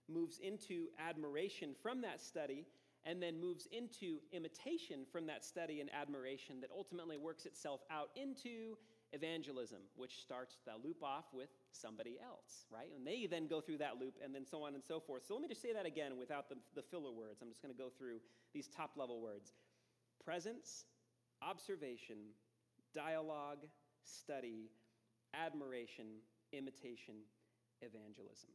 moves 0.09 0.39
into 0.39 0.87
admiration 0.99 1.75
from 1.81 2.01
that 2.01 2.21
study, 2.21 2.65
and 3.05 3.21
then 3.21 3.39
moves 3.39 3.67
into 3.71 4.19
imitation 4.31 5.05
from 5.11 5.27
that 5.27 5.43
study 5.43 5.81
and 5.81 5.89
admiration 5.93 6.61
that 6.61 6.69
ultimately 6.75 7.17
works 7.17 7.45
itself 7.45 7.81
out 7.91 8.09
into 8.15 8.77
evangelism, 9.11 9.79
which 9.95 10.21
starts 10.21 10.57
the 10.65 10.71
loop 10.83 11.03
off 11.03 11.25
with 11.33 11.49
somebody 11.71 12.17
else, 12.23 12.65
right? 12.71 12.89
And 12.95 13.05
they 13.05 13.27
then 13.29 13.47
go 13.47 13.61
through 13.61 13.77
that 13.79 13.99
loop 13.99 14.15
and 14.23 14.33
then 14.33 14.45
so 14.45 14.63
on 14.63 14.73
and 14.73 14.83
so 14.83 14.99
forth. 14.99 15.23
So 15.27 15.33
let 15.33 15.41
me 15.41 15.47
just 15.47 15.61
say 15.61 15.73
that 15.73 15.85
again 15.85 16.17
without 16.17 16.49
the, 16.49 16.55
the 16.75 16.81
filler 16.81 17.11
words. 17.11 17.41
I'm 17.41 17.49
just 17.49 17.61
going 17.61 17.73
to 17.73 17.77
go 17.77 17.89
through 17.95 18.19
these 18.53 18.67
top 18.67 18.91
level 18.95 19.21
words 19.21 19.53
presence, 20.23 20.85
observation, 21.41 22.17
dialogue, 22.93 23.65
study, 24.03 24.69
admiration, 25.33 26.05
imitation, 26.51 27.15
evangelism. 27.81 28.49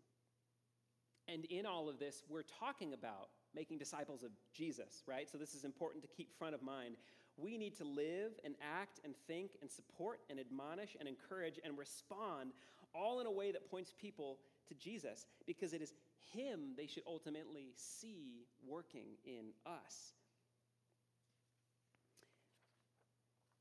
And 1.27 1.45
in 1.47 1.66
all 1.66 1.89
of 1.89 1.99
this, 1.99 2.23
we're 2.29 2.43
talking 2.43 2.95
about 2.95 3.29
making 3.55 3.79
disciples 3.79 4.23
of 4.23 4.31
Jesus, 4.53 5.03
right? 5.07 5.29
So 5.29 5.37
this 5.37 5.55
is 5.55 5.64
important 5.64 6.03
to 6.03 6.09
keep 6.09 6.33
front 6.39 6.55
of 6.55 6.62
mind. 6.62 6.97
We 7.37 7.59
need 7.59 7.77
to 7.77 7.85
live 7.85 8.33
and 8.45 8.55
act 8.62 9.01
and 9.05 9.14
think 9.27 9.53
and 9.61 9.71
support 9.71 10.21
and 10.31 10.41
admonish 10.41 10.97
and 10.99 11.09
encourage 11.09 11.61
and 11.62 11.77
respond 11.77 12.53
all 12.95 13.21
in 13.21 13.27
a 13.27 13.31
way 13.31 13.53
that 13.53 13.71
points 13.71 13.93
people 13.99 14.39
to 14.69 14.75
Jesus 14.75 15.27
because 15.47 15.73
it 15.73 15.83
is 15.83 15.93
Him 16.33 16.73
they 16.77 16.87
should 16.87 17.05
ultimately 17.07 17.73
see 17.77 18.47
working 18.66 19.16
in 19.25 19.51
us. 19.66 20.14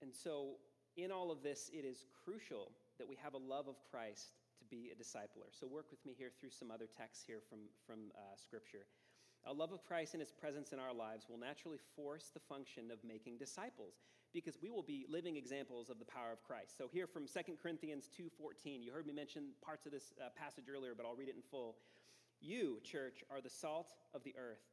And 0.07 0.15
so, 0.15 0.55
in 0.95 1.11
all 1.11 1.31
of 1.31 1.43
this, 1.43 1.69
it 1.73 1.83
is 1.83 2.05
crucial 2.23 2.71
that 2.97 3.09
we 3.09 3.17
have 3.21 3.33
a 3.33 3.37
love 3.37 3.67
of 3.67 3.75
Christ 3.91 4.39
to 4.57 4.63
be 4.71 4.87
a 4.87 4.95
discipler. 4.95 5.51
So, 5.51 5.67
work 5.67 5.87
with 5.91 5.99
me 6.05 6.15
here 6.17 6.31
through 6.39 6.51
some 6.51 6.71
other 6.71 6.87
texts 6.87 7.25
here 7.27 7.41
from, 7.49 7.59
from 7.85 8.15
uh, 8.15 8.37
Scripture. 8.39 8.87
A 9.45 9.51
love 9.51 9.73
of 9.73 9.83
Christ 9.83 10.13
and 10.13 10.21
his 10.21 10.31
presence 10.31 10.71
in 10.71 10.79
our 10.79 10.93
lives 10.93 11.25
will 11.27 11.37
naturally 11.37 11.77
force 11.93 12.31
the 12.33 12.39
function 12.39 12.89
of 12.89 13.03
making 13.03 13.37
disciples 13.37 13.95
because 14.33 14.57
we 14.63 14.69
will 14.69 14.81
be 14.81 15.05
living 15.09 15.35
examples 15.35 15.89
of 15.89 15.99
the 15.99 16.05
power 16.05 16.31
of 16.31 16.41
Christ. 16.41 16.77
So 16.77 16.87
here 16.87 17.05
from 17.05 17.27
2 17.27 17.59
Corinthians 17.61 18.09
2:14, 18.17 18.81
you 18.81 18.93
heard 18.93 19.07
me 19.07 19.11
mention 19.11 19.51
parts 19.61 19.85
of 19.85 19.91
this 19.91 20.13
uh, 20.23 20.29
passage 20.39 20.71
earlier, 20.73 20.95
but 20.95 21.05
I'll 21.05 21.17
read 21.17 21.27
it 21.27 21.35
in 21.35 21.43
full. 21.51 21.75
You, 22.39 22.79
church, 22.81 23.25
are 23.29 23.41
the 23.41 23.49
salt 23.49 23.91
of 24.13 24.23
the 24.23 24.35
earth. 24.39 24.63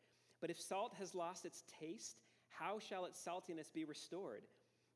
But 0.40 0.50
if 0.50 0.60
salt 0.60 0.94
has 0.94 1.12
lost 1.12 1.44
its 1.44 1.64
taste, 1.80 2.22
how 2.50 2.78
shall 2.78 3.04
its 3.04 3.18
saltiness 3.18 3.72
be 3.74 3.84
restored? 3.84 4.44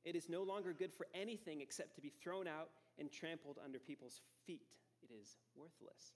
It 0.04 0.16
is 0.16 0.28
no 0.28 0.42
longer 0.42 0.72
good 0.72 0.92
for 0.92 1.06
anything 1.14 1.60
except 1.60 1.94
to 1.96 2.00
be 2.00 2.12
thrown 2.22 2.46
out 2.46 2.70
and 2.98 3.10
trampled 3.10 3.58
under 3.64 3.78
people's 3.78 4.22
feet. 4.46 4.62
It 5.02 5.10
is 5.12 5.36
worthless. 5.56 6.14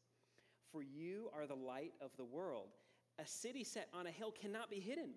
For 0.70 0.82
you 0.82 1.30
are 1.36 1.46
the 1.46 1.54
light 1.54 1.92
of 2.00 2.10
the 2.16 2.24
world. 2.24 2.68
A 3.18 3.26
city 3.26 3.64
set 3.64 3.88
on 3.92 4.06
a 4.06 4.10
hill 4.10 4.32
cannot 4.32 4.70
be 4.70 4.80
hidden, 4.80 5.10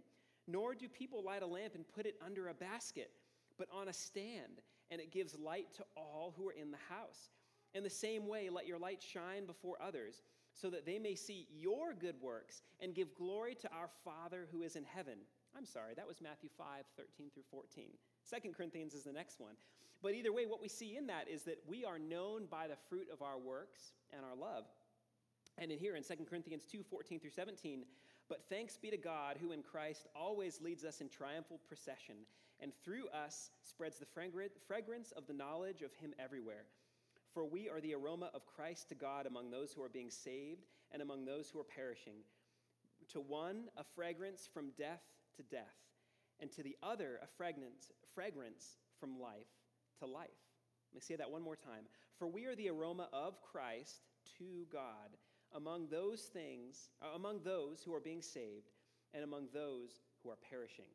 nor 0.48 0.76
do 0.76 0.90
people 0.90 1.24
light 1.24 1.44
a 1.44 1.48
lamp 1.48 1.76
and 1.76 1.88
put 1.88 2.06
it 2.06 2.20
under 2.24 2.50
a 2.50 2.54
basket, 2.54 3.12
but 3.58 3.70
on 3.74 3.88
a 3.88 3.94
stand, 3.94 4.62
and 4.92 5.00
it 5.00 5.12
gives 5.12 5.40
light 5.40 5.74
to 5.76 5.86
all 5.96 6.34
who 6.36 6.50
are 6.50 6.54
in 6.54 6.72
the 6.72 6.78
house. 6.90 7.30
In 7.74 7.84
the 7.84 7.90
same 7.90 8.28
way, 8.28 8.50
let 8.50 8.68
your 8.68 8.78
light 8.80 9.02
shine 9.02 9.46
before 9.46 9.78
others, 9.82 10.24
so 10.54 10.70
that 10.70 10.86
they 10.86 11.00
may 11.00 11.16
see 11.16 11.48
your 11.52 11.94
good 11.94 12.16
works 12.22 12.64
and 12.80 12.96
give 12.96 13.16
glory 13.16 13.56
to 13.56 13.70
our 13.72 13.90
Father 14.04 14.48
who 14.52 14.62
is 14.62 14.76
in 14.76 14.84
heaven. 14.84 15.18
I'm 15.56 15.66
sorry, 15.66 15.94
that 15.96 16.08
was 16.08 16.22
Matthew 16.22 16.50
5 16.58 16.86
13 16.98 17.30
through 17.34 17.44
14. 17.52 17.90
Second 18.26 18.56
Corinthians 18.56 18.94
is 18.94 19.04
the 19.04 19.14
next 19.14 19.40
one. 19.40 19.54
But 20.02 20.14
either 20.14 20.34
way, 20.34 20.46
what 20.46 20.62
we 20.62 20.68
see 20.68 20.98
in 20.98 21.08
that 21.08 21.28
is 21.28 21.44
that 21.44 21.60
we 21.68 21.86
are 21.86 22.00
known 22.00 22.46
by 22.50 22.68
the 22.68 22.76
fruit 22.90 23.08
of 23.14 23.22
our 23.22 23.38
works 23.38 23.94
and 24.12 24.26
our 24.26 24.36
love. 24.36 24.66
And 25.58 25.72
in 25.72 25.80
here 25.80 25.96
in 25.96 26.04
2 26.04 26.26
Corinthians 26.30 26.64
2 26.70 26.84
14 26.84 27.20
through 27.20 27.30
17, 27.30 27.86
but 28.28 28.42
thanks 28.50 28.78
be 28.78 28.90
to 28.90 28.98
God 28.98 29.38
who 29.40 29.52
in 29.52 29.62
Christ 29.62 30.08
always 30.16 30.60
leads 30.60 30.84
us 30.84 31.02
in 31.02 31.10
triumphal 31.10 31.60
procession, 31.68 32.16
and 32.60 32.72
through 32.84 33.08
us 33.10 33.52
spreads 33.64 34.00
the 34.00 34.06
fragrance 34.68 35.12
of 35.12 35.28
the 35.28 35.34
knowledge 35.34 35.82
of 35.82 35.94
Him 35.94 36.14
everywhere. 36.20 36.66
For 37.34 37.46
we 37.46 37.70
are 37.70 37.82
the 37.82 37.94
aroma 37.94 38.32
of 38.34 38.46
Christ 38.46 38.90
to 38.90 38.96
God 38.96 39.28
among 39.28 39.52
those 39.52 39.74
who 39.74 39.84
are 39.84 39.90
being 39.90 40.10
saved 40.10 40.66
and 40.92 41.02
among 41.02 41.26
those 41.26 41.50
who 41.50 41.60
are 41.60 41.66
perishing. 41.66 42.16
To 43.10 43.20
one, 43.20 43.66
a 43.78 43.84
fragrance 43.84 44.50
from 44.52 44.72
death 44.78 45.04
to 45.36 45.44
death 45.44 45.76
and 46.40 46.52
to 46.54 46.64
the 46.64 46.76
other 46.84 47.20
a 47.22 47.28
fragrance, 47.38 47.92
fragrance 48.14 48.78
from 49.00 49.20
life 49.20 49.48
to 50.00 50.06
life. 50.06 50.30
Let 50.92 50.96
me 50.96 51.02
say 51.02 51.16
that 51.16 51.32
one 51.32 51.42
more 51.42 51.56
time. 51.56 51.86
For 52.18 52.28
we 52.28 52.46
are 52.46 52.56
the 52.56 52.70
aroma 52.70 53.10
of 53.12 53.42
Christ 53.42 54.02
to 54.40 54.66
God 54.72 55.18
among 55.56 55.88
those 55.88 56.22
things, 56.22 56.90
uh, 57.02 57.16
among 57.16 57.42
those 57.44 57.82
who 57.84 57.94
are 57.94 58.00
being 58.00 58.22
saved, 58.22 58.72
and 59.14 59.24
among 59.24 59.48
those 59.54 60.02
who 60.24 60.30
are 60.30 60.38
perishing. 60.50 60.92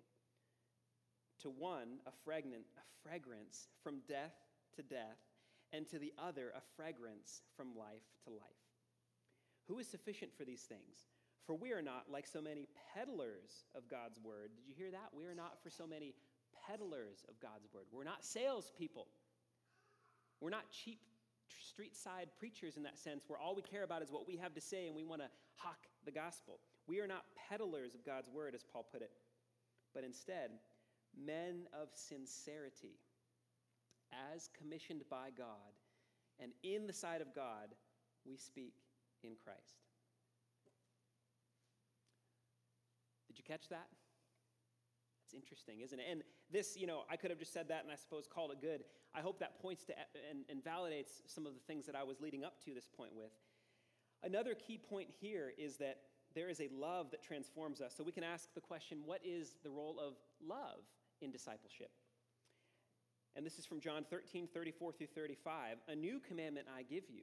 To 1.42 1.50
one, 1.50 2.00
a, 2.06 2.10
fragrant, 2.24 2.64
a 2.76 3.08
fragrance 3.08 3.68
from 3.82 4.00
death 4.08 4.34
to 4.76 4.82
death, 4.82 5.18
and 5.72 5.88
to 5.88 5.98
the 5.98 6.12
other, 6.18 6.52
a 6.54 6.60
fragrance 6.76 7.42
from 7.56 7.76
life 7.76 8.04
to 8.24 8.30
life. 8.30 8.40
Who 9.68 9.78
is 9.78 9.86
sufficient 9.86 10.32
for 10.36 10.44
these 10.44 10.62
things? 10.62 11.06
For 11.50 11.56
we 11.56 11.72
are 11.72 11.82
not 11.82 12.04
like 12.08 12.28
so 12.28 12.40
many 12.40 12.68
peddlers 12.94 13.66
of 13.74 13.90
God's 13.90 14.20
word. 14.22 14.52
Did 14.54 14.68
you 14.68 14.74
hear 14.78 14.92
that? 14.92 15.10
We 15.12 15.26
are 15.26 15.34
not 15.34 15.60
for 15.60 15.68
so 15.68 15.84
many 15.84 16.14
peddlers 16.64 17.26
of 17.28 17.40
God's 17.40 17.66
word. 17.74 17.86
We're 17.90 18.04
not 18.04 18.24
salespeople. 18.24 19.08
We're 20.40 20.54
not 20.54 20.70
cheap 20.70 21.00
street 21.60 21.96
side 21.96 22.28
preachers 22.38 22.76
in 22.76 22.84
that 22.84 22.96
sense, 22.96 23.24
where 23.26 23.36
all 23.36 23.56
we 23.56 23.62
care 23.62 23.82
about 23.82 24.00
is 24.00 24.12
what 24.12 24.28
we 24.28 24.36
have 24.36 24.54
to 24.54 24.60
say 24.60 24.86
and 24.86 24.94
we 24.94 25.02
want 25.02 25.22
to 25.22 25.28
hawk 25.56 25.90
the 26.04 26.12
gospel. 26.12 26.60
We 26.86 27.00
are 27.00 27.08
not 27.08 27.24
peddlers 27.48 27.96
of 27.96 28.06
God's 28.06 28.28
word, 28.28 28.54
as 28.54 28.62
Paul 28.62 28.86
put 28.92 29.02
it, 29.02 29.10
but 29.92 30.04
instead, 30.04 30.52
men 31.18 31.66
of 31.74 31.88
sincerity, 31.94 32.94
as 34.32 34.48
commissioned 34.56 35.02
by 35.10 35.30
God, 35.36 35.74
and 36.38 36.52
in 36.62 36.86
the 36.86 36.92
sight 36.92 37.20
of 37.20 37.34
God, 37.34 37.74
we 38.24 38.36
speak 38.36 38.74
in 39.24 39.32
Christ. 39.42 39.82
Did 43.30 43.38
you 43.38 43.39
catch 43.50 43.68
that? 43.68 43.88
It's 45.24 45.34
interesting, 45.34 45.80
isn't 45.80 45.98
it? 45.98 46.06
And 46.10 46.22
this, 46.50 46.76
you 46.76 46.86
know, 46.86 47.02
I 47.10 47.16
could 47.16 47.30
have 47.30 47.38
just 47.38 47.52
said 47.52 47.68
that 47.68 47.82
and 47.82 47.92
I 47.92 47.96
suppose 47.96 48.26
called 48.26 48.52
it 48.52 48.60
good. 48.60 48.82
I 49.14 49.20
hope 49.20 49.38
that 49.40 49.60
points 49.60 49.84
to 49.84 49.94
and, 50.30 50.44
and 50.48 50.62
validates 50.62 51.22
some 51.26 51.46
of 51.46 51.54
the 51.54 51.60
things 51.66 51.86
that 51.86 51.94
I 51.94 52.02
was 52.02 52.20
leading 52.20 52.44
up 52.44 52.62
to 52.64 52.74
this 52.74 52.88
point 52.88 53.14
with. 53.14 53.32
Another 54.22 54.54
key 54.54 54.78
point 54.78 55.08
here 55.20 55.52
is 55.58 55.76
that 55.78 55.98
there 56.34 56.48
is 56.48 56.60
a 56.60 56.68
love 56.72 57.10
that 57.10 57.22
transforms 57.22 57.80
us. 57.80 57.94
So 57.96 58.04
we 58.04 58.12
can 58.12 58.24
ask 58.24 58.52
the 58.54 58.60
question 58.60 58.98
what 59.04 59.20
is 59.24 59.54
the 59.64 59.70
role 59.70 59.98
of 59.98 60.14
love 60.46 60.82
in 61.20 61.30
discipleship? 61.30 61.90
And 63.36 63.46
this 63.46 63.58
is 63.58 63.66
from 63.66 63.80
John 63.80 64.04
13, 64.08 64.48
34 64.52 64.92
through 64.92 65.06
35. 65.14 65.76
A 65.88 65.94
new 65.94 66.20
commandment 66.20 66.66
I 66.76 66.82
give 66.82 67.04
you, 67.08 67.22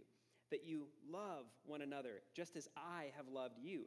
that 0.51 0.65
you 0.65 0.87
love 1.09 1.45
one 1.65 1.81
another, 1.81 2.21
just 2.33 2.55
as 2.55 2.67
I 2.77 3.11
have 3.17 3.27
loved 3.27 3.59
you. 3.61 3.85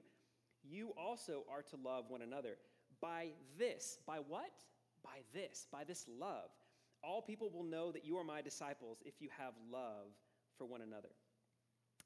You 0.63 0.93
also 0.97 1.45
are 1.51 1.63
to 1.63 1.77
love 1.77 2.05
one 2.09 2.23
another. 2.23 2.57
By 3.01 3.29
this, 3.59 3.99
by 4.07 4.19
what? 4.19 4.51
By 5.03 5.21
this, 5.33 5.67
by 5.71 5.85
this 5.85 6.07
love. 6.09 6.51
All 7.03 7.23
people 7.23 7.51
will 7.51 7.65
know 7.65 7.93
that 7.93 8.05
you 8.05 8.19
are 8.19 8.25
my 8.25 8.43
disciples 8.43 8.99
if 9.05 9.15
you 9.21 9.29
have 9.39 9.55
love 9.73 10.13
for 10.59 10.67
one 10.67 10.83
another. 10.83 11.09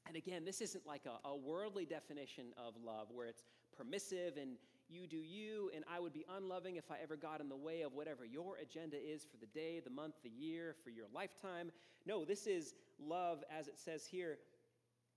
And 0.07 0.15
again, 0.15 0.45
this 0.45 0.61
isn't 0.61 0.85
like 0.85 1.01
a, 1.05 1.27
a, 1.27 1.35
worldly 1.35 1.85
definition 1.85 2.53
of 2.57 2.75
love 2.83 3.07
where 3.11 3.27
it's 3.27 3.43
permissive 3.75 4.37
and 4.39 4.51
you 4.87 5.07
do 5.07 5.17
you, 5.17 5.71
and 5.75 5.83
I 5.91 5.99
would 5.99 6.13
be 6.13 6.25
unloving 6.37 6.75
if 6.75 6.91
I 6.91 6.97
ever 7.01 7.17
got 7.17 7.41
in 7.41 7.49
the 7.49 7.55
way 7.55 7.81
of 7.81 7.93
whatever 7.93 8.23
your 8.23 8.57
agenda 8.57 8.97
is 8.97 9.25
for 9.25 9.37
the 9.37 9.47
day, 9.47 9.81
the 9.83 9.89
month, 9.89 10.13
the 10.23 10.29
year, 10.29 10.75
for 10.83 10.91
your 10.91 11.07
lifetime. 11.11 11.71
No, 12.05 12.23
this 12.23 12.45
is 12.45 12.75
love, 12.99 13.43
as 13.49 13.67
it 13.67 13.79
says 13.79 14.05
here, 14.05 14.37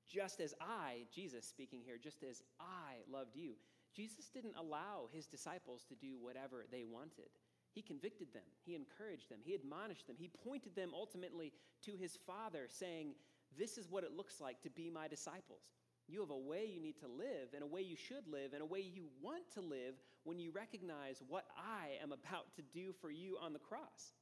just 0.08 0.40
as 0.40 0.54
I, 0.60 1.04
Jesus 1.14 1.46
speaking 1.46 1.80
here, 1.84 1.98
just 2.02 2.22
as 2.22 2.42
I 2.60 3.02
loved 3.10 3.36
you. 3.36 3.52
Jesus 3.94 4.28
didn't 4.32 4.56
allow 4.58 5.08
his 5.12 5.26
disciples 5.26 5.84
to 5.88 5.94
do 5.94 6.16
whatever 6.20 6.64
they 6.70 6.84
wanted. 6.84 7.28
He 7.74 7.82
convicted 7.82 8.32
them, 8.32 8.48
he 8.64 8.74
encouraged 8.74 9.30
them, 9.30 9.38
he 9.44 9.54
admonished 9.54 10.06
them, 10.06 10.16
he 10.18 10.30
pointed 10.44 10.74
them 10.74 10.90
ultimately 10.94 11.52
to 11.84 11.92
his 11.96 12.18
Father, 12.26 12.66
saying, 12.68 13.14
This 13.56 13.78
is 13.78 13.90
what 13.90 14.04
it 14.04 14.16
looks 14.16 14.40
like 14.40 14.60
to 14.62 14.70
be 14.70 14.90
my 14.90 15.06
disciples. 15.06 15.62
You 16.08 16.20
have 16.20 16.30
a 16.30 16.38
way 16.38 16.64
you 16.64 16.80
need 16.80 16.98
to 17.00 17.06
live, 17.06 17.52
and 17.54 17.62
a 17.62 17.66
way 17.66 17.82
you 17.82 17.96
should 17.96 18.26
live, 18.26 18.54
and 18.54 18.62
a 18.62 18.66
way 18.66 18.80
you 18.80 19.04
want 19.20 19.44
to 19.54 19.60
live 19.60 19.94
when 20.24 20.38
you 20.38 20.50
recognize 20.50 21.22
what 21.28 21.44
I 21.56 22.02
am 22.02 22.12
about 22.12 22.54
to 22.56 22.62
do 22.62 22.94
for 23.00 23.10
you 23.10 23.36
on 23.40 23.52
the 23.52 23.58
cross. 23.58 24.14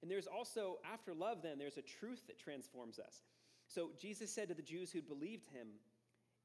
And 0.00 0.10
there's 0.10 0.28
also, 0.28 0.78
after 0.90 1.12
love, 1.12 1.38
then, 1.42 1.58
there's 1.58 1.76
a 1.76 1.82
truth 1.82 2.22
that 2.28 2.38
transforms 2.38 3.00
us. 3.00 3.24
So 3.68 3.90
Jesus 4.00 4.32
said 4.32 4.48
to 4.48 4.54
the 4.54 4.62
Jews 4.62 4.90
who 4.90 5.02
believed 5.02 5.48
him, 5.50 5.68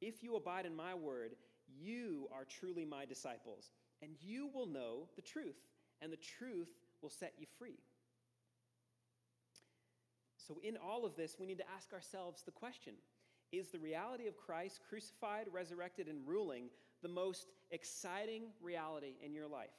If 0.02 0.22
you 0.22 0.36
abide 0.36 0.66
in 0.66 0.76
my 0.76 0.94
word, 0.94 1.32
you 1.68 2.28
are 2.32 2.46
truly 2.46 2.86
my 2.86 3.06
disciples, 3.06 3.72
and 4.02 4.12
you 4.22 4.50
will 4.54 4.68
know 4.68 5.08
the 5.16 5.22
truth, 5.22 5.56
and 6.02 6.12
the 6.12 6.18
truth 6.18 6.70
will 7.02 7.10
set 7.10 7.34
you 7.40 7.48
free. 7.58 7.80
So, 10.36 10.60
in 10.62 10.76
all 10.78 11.06
of 11.06 11.16
this, 11.16 11.38
we 11.40 11.46
need 11.46 11.60
to 11.60 11.72
ask 11.74 11.94
ourselves 11.94 12.44
the 12.44 12.52
question 12.52 12.94
Is 13.54 13.70
the 13.70 13.80
reality 13.80 14.28
of 14.28 14.36
Christ, 14.36 14.82
crucified, 14.88 15.48
resurrected, 15.52 16.08
and 16.08 16.28
ruling, 16.28 16.66
the 17.02 17.08
most 17.08 17.48
exciting 17.72 18.44
reality 18.62 19.16
in 19.24 19.34
your 19.34 19.48
life? 19.48 19.70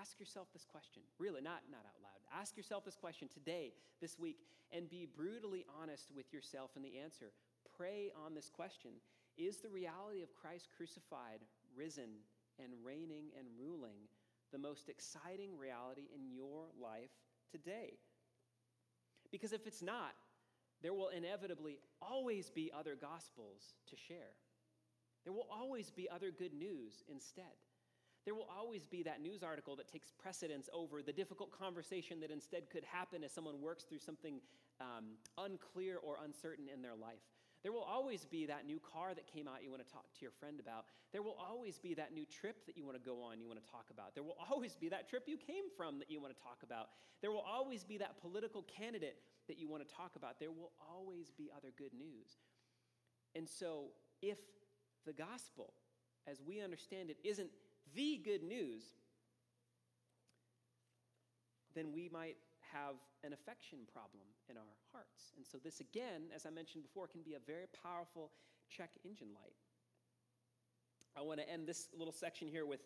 Ask 0.00 0.18
yourself 0.18 0.48
this 0.52 0.64
question. 0.64 1.02
Really, 1.18 1.40
not, 1.40 1.60
not 1.70 1.84
out 1.86 2.00
loud. 2.02 2.40
Ask 2.40 2.56
yourself 2.56 2.84
this 2.84 2.96
question 2.96 3.28
today, 3.28 3.72
this 4.00 4.18
week, 4.18 4.38
and 4.72 4.88
be 4.88 5.06
brutally 5.06 5.64
honest 5.80 6.10
with 6.14 6.32
yourself 6.32 6.70
in 6.76 6.82
the 6.82 6.98
answer. 6.98 7.32
Pray 7.76 8.10
on 8.24 8.34
this 8.34 8.48
question 8.48 8.92
is 9.38 9.58
the 9.58 9.68
reality 9.68 10.22
of 10.22 10.34
Christ 10.34 10.68
crucified, 10.76 11.40
risen, 11.74 12.20
and 12.62 12.72
reigning 12.84 13.32
and 13.38 13.48
ruling 13.58 14.08
the 14.52 14.58
most 14.58 14.88
exciting 14.88 15.56
reality 15.56 16.08
in 16.14 16.30
your 16.30 16.66
life 16.80 17.10
today? 17.50 17.94
Because 19.30 19.52
if 19.52 19.66
it's 19.66 19.82
not, 19.82 20.12
there 20.82 20.92
will 20.92 21.08
inevitably 21.08 21.78
always 22.00 22.50
be 22.50 22.70
other 22.76 22.94
gospels 22.94 23.74
to 23.88 23.96
share. 23.96 24.36
There 25.24 25.32
will 25.32 25.48
always 25.50 25.90
be 25.90 26.08
other 26.10 26.30
good 26.30 26.52
news 26.52 27.02
instead. 27.08 27.44
There 28.24 28.34
will 28.34 28.48
always 28.56 28.86
be 28.86 29.02
that 29.02 29.20
news 29.20 29.42
article 29.42 29.74
that 29.76 29.90
takes 29.90 30.10
precedence 30.10 30.68
over 30.72 31.02
the 31.02 31.12
difficult 31.12 31.50
conversation 31.50 32.20
that 32.20 32.30
instead 32.30 32.70
could 32.70 32.84
happen 32.84 33.24
as 33.24 33.32
someone 33.32 33.60
works 33.60 33.84
through 33.84 33.98
something 33.98 34.40
um, 34.80 35.18
unclear 35.38 35.98
or 35.98 36.16
uncertain 36.24 36.66
in 36.72 36.82
their 36.82 36.94
life. 36.94 37.22
There 37.62 37.72
will 37.72 37.86
always 37.86 38.24
be 38.24 38.46
that 38.46 38.66
new 38.66 38.80
car 38.80 39.14
that 39.14 39.26
came 39.32 39.46
out 39.46 39.62
you 39.62 39.70
want 39.70 39.86
to 39.86 39.92
talk 39.92 40.06
to 40.14 40.20
your 40.22 40.32
friend 40.32 40.58
about. 40.58 40.84
There 41.12 41.22
will 41.22 41.38
always 41.38 41.78
be 41.78 41.94
that 41.94 42.12
new 42.12 42.26
trip 42.26 42.66
that 42.66 42.76
you 42.76 42.84
want 42.84 42.96
to 42.96 43.02
go 43.02 43.22
on, 43.22 43.40
you 43.40 43.46
want 43.46 43.64
to 43.64 43.70
talk 43.70 43.86
about. 43.92 44.14
There 44.14 44.24
will 44.24 44.36
always 44.50 44.74
be 44.74 44.88
that 44.88 45.08
trip 45.08 45.24
you 45.26 45.36
came 45.36 45.70
from 45.76 46.00
that 46.00 46.10
you 46.10 46.20
want 46.20 46.36
to 46.36 46.42
talk 46.42 46.58
about. 46.64 46.88
There 47.20 47.30
will 47.30 47.46
always 47.46 47.84
be 47.84 47.98
that 47.98 48.20
political 48.20 48.62
candidate 48.62 49.16
that 49.46 49.58
you 49.58 49.68
want 49.68 49.86
to 49.86 49.94
talk 49.94 50.16
about. 50.16 50.40
There 50.40 50.50
will 50.50 50.72
always 50.90 51.30
be 51.30 51.50
other 51.56 51.68
good 51.78 51.94
news. 51.94 52.38
And 53.36 53.48
so, 53.48 53.94
if 54.20 54.38
the 55.06 55.12
gospel, 55.12 55.72
as 56.26 56.42
we 56.44 56.60
understand 56.60 57.10
it, 57.10 57.16
isn't 57.22 57.50
the 57.94 58.20
good 58.24 58.42
news, 58.42 58.82
then 61.74 61.92
we 61.92 62.08
might 62.12 62.36
have 62.72 62.96
an 63.24 63.32
affection 63.32 63.78
problem 63.92 64.24
in 64.48 64.56
our 64.56 64.74
hearts. 64.92 65.32
And 65.36 65.46
so, 65.46 65.58
this 65.58 65.80
again, 65.80 66.32
as 66.34 66.46
I 66.46 66.50
mentioned 66.50 66.84
before, 66.84 67.06
can 67.06 67.22
be 67.22 67.34
a 67.34 67.42
very 67.46 67.66
powerful 67.82 68.30
check 68.68 68.90
engine 69.04 69.28
light. 69.34 69.56
I 71.16 71.20
want 71.20 71.40
to 71.40 71.48
end 71.48 71.66
this 71.66 71.88
little 71.92 72.12
section 72.12 72.48
here 72.48 72.64
with, 72.64 72.80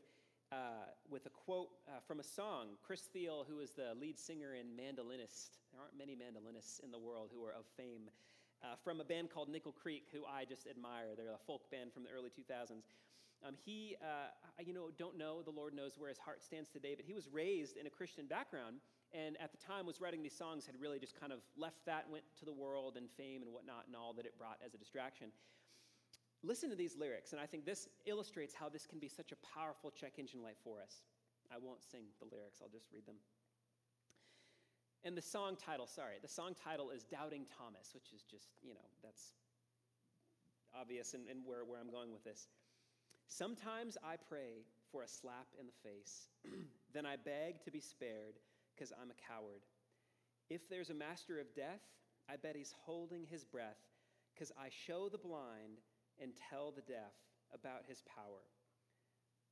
uh, 0.51 0.91
with 1.09 1.27
a 1.27 1.31
quote 1.31 1.71
uh, 1.87 2.01
from 2.07 2.19
a 2.19 2.25
song. 2.25 2.75
Chris 2.83 3.03
Thile, 3.15 3.47
who 3.49 3.61
is 3.61 3.71
the 3.71 3.95
lead 4.01 4.19
singer 4.19 4.55
and 4.59 4.75
mandolinist, 4.75 5.63
there 5.71 5.81
aren't 5.81 5.97
many 5.97 6.17
mandolinists 6.17 6.81
in 6.81 6.91
the 6.91 6.99
world 6.99 7.31
who 7.33 7.45
are 7.45 7.53
of 7.53 7.65
fame, 7.77 8.11
uh, 8.65 8.75
from 8.83 9.01
a 9.01 9.05
band 9.05 9.31
called 9.31 9.49
Nickel 9.49 9.73
Creek, 9.73 10.09
who 10.13 10.25
I 10.27 10.45
just 10.45 10.67
admire. 10.67 11.15
They're 11.17 11.35
a 11.35 11.47
folk 11.47 11.71
band 11.71 11.93
from 11.93 12.03
the 12.03 12.11
early 12.11 12.31
2000s. 12.31 12.83
Um, 13.47 13.55
he, 13.64 13.97
uh, 14.01 14.30
you 14.64 14.72
know, 14.72 14.89
don't 14.99 15.18
know, 15.18 15.43
the 15.43 15.51
Lord 15.51 15.74
knows 15.74 15.93
where 15.99 16.09
his 16.09 16.18
heart 16.18 16.43
stands 16.43 16.68
today, 16.68 16.95
but 16.97 17.05
he 17.05 17.12
was 17.12 17.28
raised 17.28 17.76
in 17.76 17.87
a 17.87 17.91
Christian 17.91 18.26
background 18.26 18.76
and 19.14 19.37
at 19.41 19.53
the 19.53 19.59
time 19.59 19.87
was 19.87 20.01
writing 20.01 20.22
these 20.22 20.37
songs 20.37 20.66
had 20.66 20.74
really 20.80 20.99
just 20.99 21.18
kind 21.18 21.32
of 21.32 21.41
left 21.57 21.84
that 21.87 22.09
went 22.11 22.24
to 22.39 22.45
the 22.45 22.53
world 22.53 22.97
and 22.97 23.09
fame 23.16 23.43
and 23.43 23.53
whatnot 23.53 23.84
and 23.87 23.95
all 23.95 24.12
that 24.12 24.26
it 24.26 24.37
brought 24.39 24.59
as 24.64 24.74
a 24.74 24.78
distraction. 24.78 25.28
Listen 26.43 26.70
to 26.70 26.76
these 26.76 26.97
lyrics 26.97 27.32
and 27.32 27.41
i 27.41 27.47
think 27.47 27.64
this 27.64 27.89
illustrates 28.07 28.55
how 28.55 28.68
this 28.68 28.87
can 28.87 28.99
be 28.99 29.09
such 29.09 29.32
a 29.32 29.37
powerful 29.55 29.91
check 29.91 30.18
engine 30.18 30.43
light 30.43 30.59
for 30.62 30.80
us. 30.82 31.03
I 31.53 31.59
won't 31.62 31.82
sing 31.82 32.05
the 32.20 32.26
lyrics 32.34 32.61
i'll 32.62 32.68
just 32.68 32.87
read 32.93 33.07
them. 33.07 33.16
And 35.05 35.16
the 35.16 35.22
song 35.22 35.57
title 35.57 35.87
sorry 35.87 36.16
the 36.20 36.28
song 36.28 36.55
title 36.62 36.91
is 36.91 37.05
doubting 37.05 37.47
thomas 37.47 37.95
which 37.95 38.12
is 38.14 38.22
just 38.22 38.49
you 38.62 38.74
know 38.74 38.87
that's 39.03 39.32
obvious 40.78 41.14
and, 41.14 41.24
where, 41.45 41.64
where 41.64 41.80
i'm 41.80 41.91
going 41.91 42.12
with 42.12 42.24
this 42.24 42.49
sometimes 43.29 43.97
i 44.05 44.14
pray 44.29 44.64
for 44.91 45.03
a 45.03 45.09
slap 45.09 45.47
in 45.59 45.66
the 45.66 45.89
face 45.89 46.29
then 46.95 47.07
i 47.07 47.16
beg 47.16 47.62
to 47.64 47.70
be 47.70 47.81
spared 47.81 48.39
because 48.77 48.93
I'm 48.93 49.11
a 49.11 49.27
coward. 49.33 49.64
If 50.51 50.68
there's 50.68 50.91
a 50.91 50.95
master 50.95 51.41
of 51.41 51.55
death, 51.55 51.81
I 52.29 52.37
bet 52.37 52.57
he's 52.57 52.74
holding 52.85 53.24
his 53.24 53.45
breath 53.45 53.81
because 54.35 54.53
I 54.61 54.68
show 54.68 55.09
the 55.09 55.18
blind 55.18 55.81
and 56.20 56.33
tell 56.51 56.70
the 56.70 56.83
deaf 56.83 57.14
about 57.55 57.85
his 57.89 58.03
power. 58.03 58.45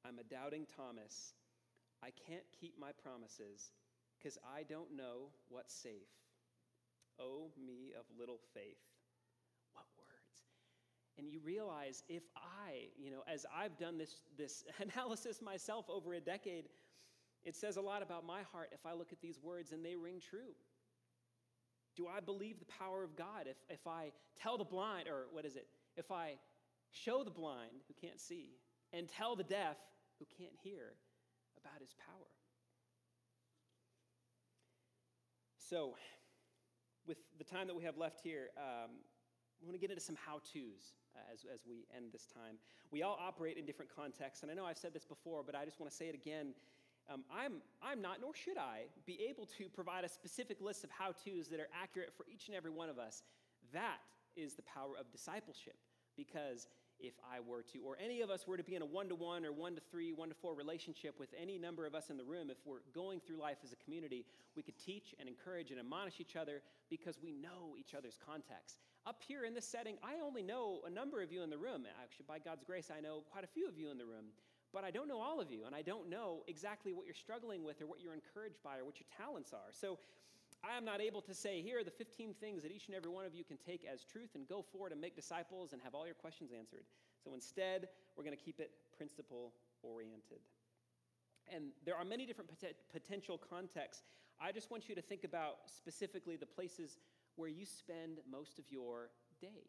I'm 0.07 0.18
a 0.18 0.25
doubting 0.25 0.66
Thomas. 0.77 1.33
I 2.03 2.11
can't 2.29 2.45
keep 2.61 2.79
my 2.79 2.91
promises 3.03 3.70
because 4.18 4.37
I 4.55 4.62
don't 4.64 4.95
know 4.95 5.33
what's 5.49 5.75
safe. 5.75 6.12
Oh, 7.18 7.51
me 7.57 7.93
of 7.99 8.05
little 8.18 8.41
faith. 8.53 8.94
And 11.19 11.31
you 11.31 11.41
realize 11.45 12.03
if 12.09 12.25
I, 12.37 12.89
you 12.99 13.11
know, 13.11 13.23
as 13.33 13.47
I've 13.55 13.79
done 13.79 13.99
this, 13.99 14.23
this 14.37 14.65
analysis 14.81 15.41
myself 15.41 15.87
over 15.89 16.15
a 16.15 16.21
decade, 16.21 16.65
it 17.45 17.55
says 17.55 17.77
a 17.77 17.81
lot 17.81 18.03
about 18.03 18.27
my 18.27 18.43
heart 18.53 18.71
if 18.73 18.85
I 18.87 18.95
look 18.95 19.12
at 19.12 19.21
these 19.21 19.39
words 19.41 19.73
and 19.73 19.85
they 19.85 19.95
ring 19.95 20.21
true. 20.21 20.55
Do 21.97 22.09
I 22.09 22.21
believe 22.21 22.59
the 22.59 22.65
power 22.65 23.05
of 23.05 23.15
God 23.17 23.47
if, 23.47 23.57
if 23.69 23.87
I 23.87 24.11
tell 24.41 24.59
the 24.59 24.65
blind, 24.65 25.07
or 25.07 25.27
what 25.31 25.45
is 25.45 25.55
it? 25.55 25.69
If 25.97 26.11
I 26.11 26.35
show 26.91 27.23
the 27.23 27.31
blind 27.31 27.83
who 27.87 27.95
can't 27.95 28.21
see 28.21 28.57
and 28.93 29.09
tell 29.09 29.37
the 29.37 29.45
deaf 29.45 29.77
who 30.19 30.27
can't 30.37 30.55
hear 30.62 30.95
about 31.57 31.81
his 31.81 31.95
power? 31.95 32.27
So, 35.59 35.95
with 37.07 37.19
the 37.39 37.45
time 37.45 37.69
that 37.69 37.77
we 37.77 37.85
have 37.85 37.97
left 37.97 38.21
here, 38.23 38.51
um, 38.59 38.91
I 39.61 39.67
want 39.67 39.75
to 39.75 39.79
get 39.79 39.91
into 39.91 40.03
some 40.03 40.17
how 40.27 40.41
to's 40.53 40.93
uh, 41.17 41.33
as, 41.33 41.45
as 41.53 41.61
we 41.67 41.87
end 41.97 42.07
this 42.12 42.27
time. 42.27 42.57
We 42.91 43.03
all 43.03 43.19
operate 43.21 43.57
in 43.57 43.65
different 43.65 43.95
contexts, 43.95 44.43
and 44.43 44.51
I 44.51 44.55
know 44.55 44.65
I've 44.65 44.79
said 44.79 44.93
this 44.93 45.05
before, 45.05 45.43
but 45.45 45.55
I 45.55 45.65
just 45.65 45.81
want 45.81 45.91
to 45.91 45.97
say 45.97 46.07
it 46.07 46.15
again. 46.15 46.55
Um, 47.12 47.25
I'm, 47.33 47.55
I'm 47.83 48.01
not, 48.01 48.21
nor 48.21 48.35
should 48.35 48.57
I, 48.57 48.85
be 49.05 49.19
able 49.29 49.47
to 49.59 49.69
provide 49.69 50.05
a 50.05 50.09
specific 50.09 50.61
list 50.61 50.85
of 50.85 50.91
how 50.91 51.12
to's 51.12 51.49
that 51.49 51.61
are 51.61 51.69
accurate 51.83 52.12
for 52.17 52.25
each 52.33 52.49
and 52.49 52.57
every 52.57 52.71
one 52.71 52.89
of 52.89 52.99
us. 52.99 53.23
That 53.73 53.99
is 54.37 54.55
the 54.55 54.62
power 54.62 54.97
of 54.99 55.11
discipleship, 55.12 55.77
because 56.17 56.67
if 57.01 57.15
I 57.25 57.41
were 57.41 57.63
to, 57.73 57.79
or 57.81 57.97
any 58.03 58.21
of 58.21 58.31
us 58.31 58.47
were 58.47 58.57
to 58.57 58.65
be 58.65 58.75
in 58.75 58.83
a 58.83 58.87
one 58.87 59.09
to 59.09 59.15
one 59.15 59.45
or 59.45 59.53
one 59.53 59.75
to 59.75 59.81
three, 59.91 60.13
one 60.13 60.29
to 60.29 60.35
four 60.35 60.55
relationship 60.55 61.19
with 61.19 61.29
any 61.41 61.59
number 61.59 61.87
of 61.87 61.95
us 61.95 62.11
in 62.11 62.17
the 62.17 62.25
room, 62.25 62.51
if 62.51 62.59
we're 62.65 62.83
going 62.95 63.21
through 63.21 63.39
life 63.39 63.59
as 63.65 63.73
a 63.73 63.77
community, 63.85 64.25
we 64.57 64.63
could 64.63 64.79
teach 64.79 65.15
and 65.19 65.29
encourage 65.29 65.71
and 65.71 65.81
admonish 65.81 66.21
each 66.21 66.37
other 66.37 66.63
because 66.91 67.19
we 67.23 67.33
know 67.33 67.77
each 67.79 67.95
other's 67.95 68.19
context. 68.25 68.79
Up 69.07 69.21
here 69.27 69.45
in 69.45 69.55
this 69.55 69.69
setting, 69.69 69.97
I 70.03 70.25
only 70.25 70.43
know 70.43 70.81
a 70.87 70.91
number 70.91 71.21
of 71.21 71.31
you 71.31 71.43
in 71.43 71.51
the 71.51 71.59
room. 71.59 71.85
Actually, 72.03 72.25
by 72.27 72.39
God's 72.39 72.65
grace, 72.65 72.91
I 72.97 73.01
know 73.01 73.23
quite 73.31 73.45
a 73.45 73.49
few 73.49 73.69
of 73.69 73.77
you 73.77 73.91
in 73.91 73.99
the 73.99 74.07
room, 74.07 74.33
but 74.73 74.83
I 74.83 74.91
don't 74.91 75.09
know 75.09 75.21
all 75.21 75.41
of 75.41 75.51
you, 75.51 75.67
and 75.67 75.75
I 75.75 75.83
don't 75.83 76.09
know 76.09 76.43
exactly 76.49 76.93
what 76.93 77.05
you're 77.05 77.15
struggling 77.15 77.65
with 77.65 77.83
or 77.83 77.87
what 77.87 78.01
you're 78.01 78.15
encouraged 78.15 78.63
by 78.65 78.79
or 78.79 78.85
what 78.85 78.97
your 78.99 79.07
talents 79.17 79.53
are. 79.53 79.71
So, 79.73 79.99
I 80.65 80.77
am 80.77 80.85
not 80.85 81.01
able 81.01 81.21
to 81.23 81.35
say, 81.35 81.61
here 81.61 81.79
are 81.79 81.85
the 81.85 81.91
15 81.91 82.35
things 82.35 82.62
that 82.62 82.73
each 82.73 82.87
and 82.87 82.97
every 82.97 83.11
one 83.11 83.25
of 83.25 83.35
you 83.35 83.45
can 83.45 83.59
take 83.59 83.85
as 83.85 84.05
truth 84.05 84.31
and 84.35 84.49
go 84.49 84.62
forward 84.62 84.93
and 84.93 85.01
make 85.01 85.15
disciples 85.15 85.73
and 85.73 85.83
have 85.83 85.95
all 85.95 86.07
your 86.07 86.15
questions 86.15 86.51
answered. 86.57 86.85
So 87.23 87.35
instead, 87.35 87.89
we're 88.17 88.25
going 88.25 88.37
to 88.37 88.43
keep 88.43 88.61
it 88.61 88.71
principle 88.97 89.53
oriented. 89.83 90.41
And 91.53 91.73
there 91.85 91.97
are 91.97 92.05
many 92.05 92.25
different 92.25 92.49
pot- 92.49 92.75
potential 92.93 93.39
contexts. 93.39 94.03
I 94.41 94.53
just 94.53 94.71
want 94.71 94.89
you 94.89 94.95
to 94.95 95.03
think 95.03 95.25
about 95.25 95.57
specifically 95.67 96.37
the 96.37 96.47
places 96.47 96.99
where 97.37 97.49
you 97.49 97.67
spend 97.67 98.19
most 98.31 98.59
of 98.59 98.65
your 98.71 99.11
day. 99.41 99.69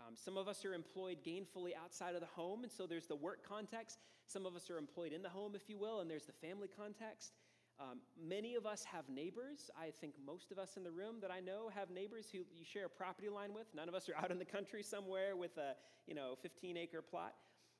Um, 0.00 0.14
some 0.16 0.36
of 0.36 0.48
us 0.48 0.64
are 0.64 0.74
employed 0.74 1.18
gainfully 1.24 1.70
outside 1.82 2.14
of 2.14 2.20
the 2.20 2.26
home, 2.26 2.62
and 2.62 2.72
so 2.72 2.86
there's 2.86 3.06
the 3.06 3.16
work 3.16 3.46
context. 3.48 3.98
Some 4.26 4.46
of 4.46 4.56
us 4.56 4.70
are 4.70 4.78
employed 4.78 5.12
in 5.12 5.22
the 5.22 5.28
home, 5.28 5.54
if 5.54 5.68
you 5.68 5.78
will, 5.78 6.00
and 6.00 6.10
there's 6.10 6.26
the 6.26 6.32
family 6.32 6.68
context. 6.68 7.32
Um, 7.80 7.98
many 8.22 8.54
of 8.54 8.66
us 8.66 8.84
have 8.84 9.08
neighbors. 9.08 9.70
I 9.76 9.90
think 9.90 10.14
most 10.24 10.52
of 10.52 10.58
us 10.58 10.76
in 10.76 10.84
the 10.84 10.90
room 10.90 11.16
that 11.22 11.30
I 11.30 11.40
know 11.40 11.70
have 11.74 11.90
neighbors 11.90 12.26
who 12.30 12.38
you 12.38 12.64
share 12.64 12.86
a 12.86 12.88
property 12.88 13.28
line 13.28 13.52
with. 13.52 13.66
None 13.74 13.88
of 13.88 13.94
us 13.94 14.08
are 14.08 14.14
out 14.22 14.30
in 14.30 14.38
the 14.38 14.44
country 14.44 14.82
somewhere 14.82 15.36
with 15.36 15.56
a 15.58 15.74
you 16.06 16.14
know 16.14 16.36
15 16.42 16.76
acre 16.76 17.02
plot. 17.02 17.34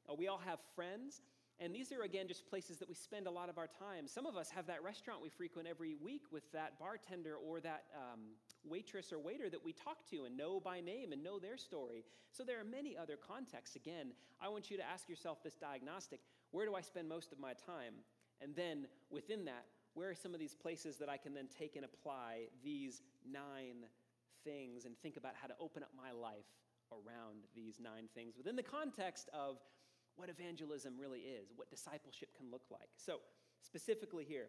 Uh, 0.08 0.14
we 0.14 0.28
all 0.28 0.40
have 0.44 0.58
friends. 0.74 1.22
And 1.60 1.72
these 1.72 1.92
are, 1.92 2.02
again, 2.02 2.26
just 2.26 2.48
places 2.50 2.78
that 2.78 2.88
we 2.88 2.96
spend 2.96 3.28
a 3.28 3.30
lot 3.30 3.48
of 3.48 3.58
our 3.58 3.68
time. 3.68 4.08
Some 4.08 4.26
of 4.26 4.36
us 4.36 4.50
have 4.50 4.66
that 4.66 4.82
restaurant 4.82 5.22
we 5.22 5.28
frequent 5.28 5.68
every 5.68 5.94
week 5.94 6.22
with 6.32 6.50
that 6.52 6.80
bartender 6.80 7.36
or 7.36 7.60
that 7.60 7.84
um, 7.94 8.20
waitress 8.64 9.12
or 9.12 9.20
waiter 9.20 9.48
that 9.48 9.64
we 9.64 9.72
talk 9.72 10.04
to 10.10 10.24
and 10.24 10.36
know 10.36 10.58
by 10.58 10.80
name 10.80 11.12
and 11.12 11.22
know 11.22 11.38
their 11.38 11.56
story. 11.56 12.04
So 12.32 12.42
there 12.42 12.60
are 12.60 12.64
many 12.64 12.96
other 12.96 13.16
contexts. 13.16 13.76
Again, 13.76 14.10
I 14.42 14.48
want 14.48 14.68
you 14.68 14.76
to 14.78 14.82
ask 14.82 15.08
yourself 15.08 15.44
this 15.44 15.54
diagnostic 15.54 16.20
where 16.50 16.66
do 16.66 16.74
I 16.74 16.80
spend 16.80 17.08
most 17.08 17.32
of 17.32 17.38
my 17.38 17.52
time? 17.52 17.94
And 18.40 18.54
then 18.54 18.86
within 19.10 19.44
that, 19.46 19.64
where 19.94 20.10
are 20.10 20.14
some 20.14 20.34
of 20.34 20.40
these 20.40 20.54
places 20.54 20.96
that 20.98 21.08
I 21.08 21.16
can 21.16 21.34
then 21.34 21.48
take 21.58 21.76
and 21.76 21.84
apply 21.84 22.48
these 22.62 23.02
nine 23.30 23.86
things 24.44 24.84
and 24.84 24.96
think 24.98 25.16
about 25.16 25.32
how 25.40 25.46
to 25.46 25.54
open 25.60 25.82
up 25.82 25.90
my 25.96 26.12
life 26.12 26.50
around 26.92 27.46
these 27.54 27.80
nine 27.80 28.08
things 28.14 28.36
within 28.36 28.56
the 28.56 28.62
context 28.62 29.30
of 29.32 29.58
what 30.16 30.28
evangelism 30.28 30.94
really 30.98 31.20
is, 31.20 31.52
what 31.56 31.70
discipleship 31.70 32.28
can 32.36 32.50
look 32.50 32.62
like. 32.70 32.88
So, 32.96 33.18
specifically 33.60 34.24
here, 34.24 34.48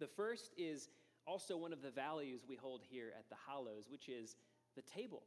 the 0.00 0.06
first 0.06 0.52
is 0.56 0.88
also 1.26 1.56
one 1.56 1.72
of 1.72 1.82
the 1.82 1.90
values 1.90 2.42
we 2.48 2.56
hold 2.56 2.82
here 2.88 3.12
at 3.18 3.28
the 3.28 3.36
Hollows, 3.46 3.88
which 3.90 4.08
is 4.08 4.36
the 4.74 4.82
table. 4.82 5.22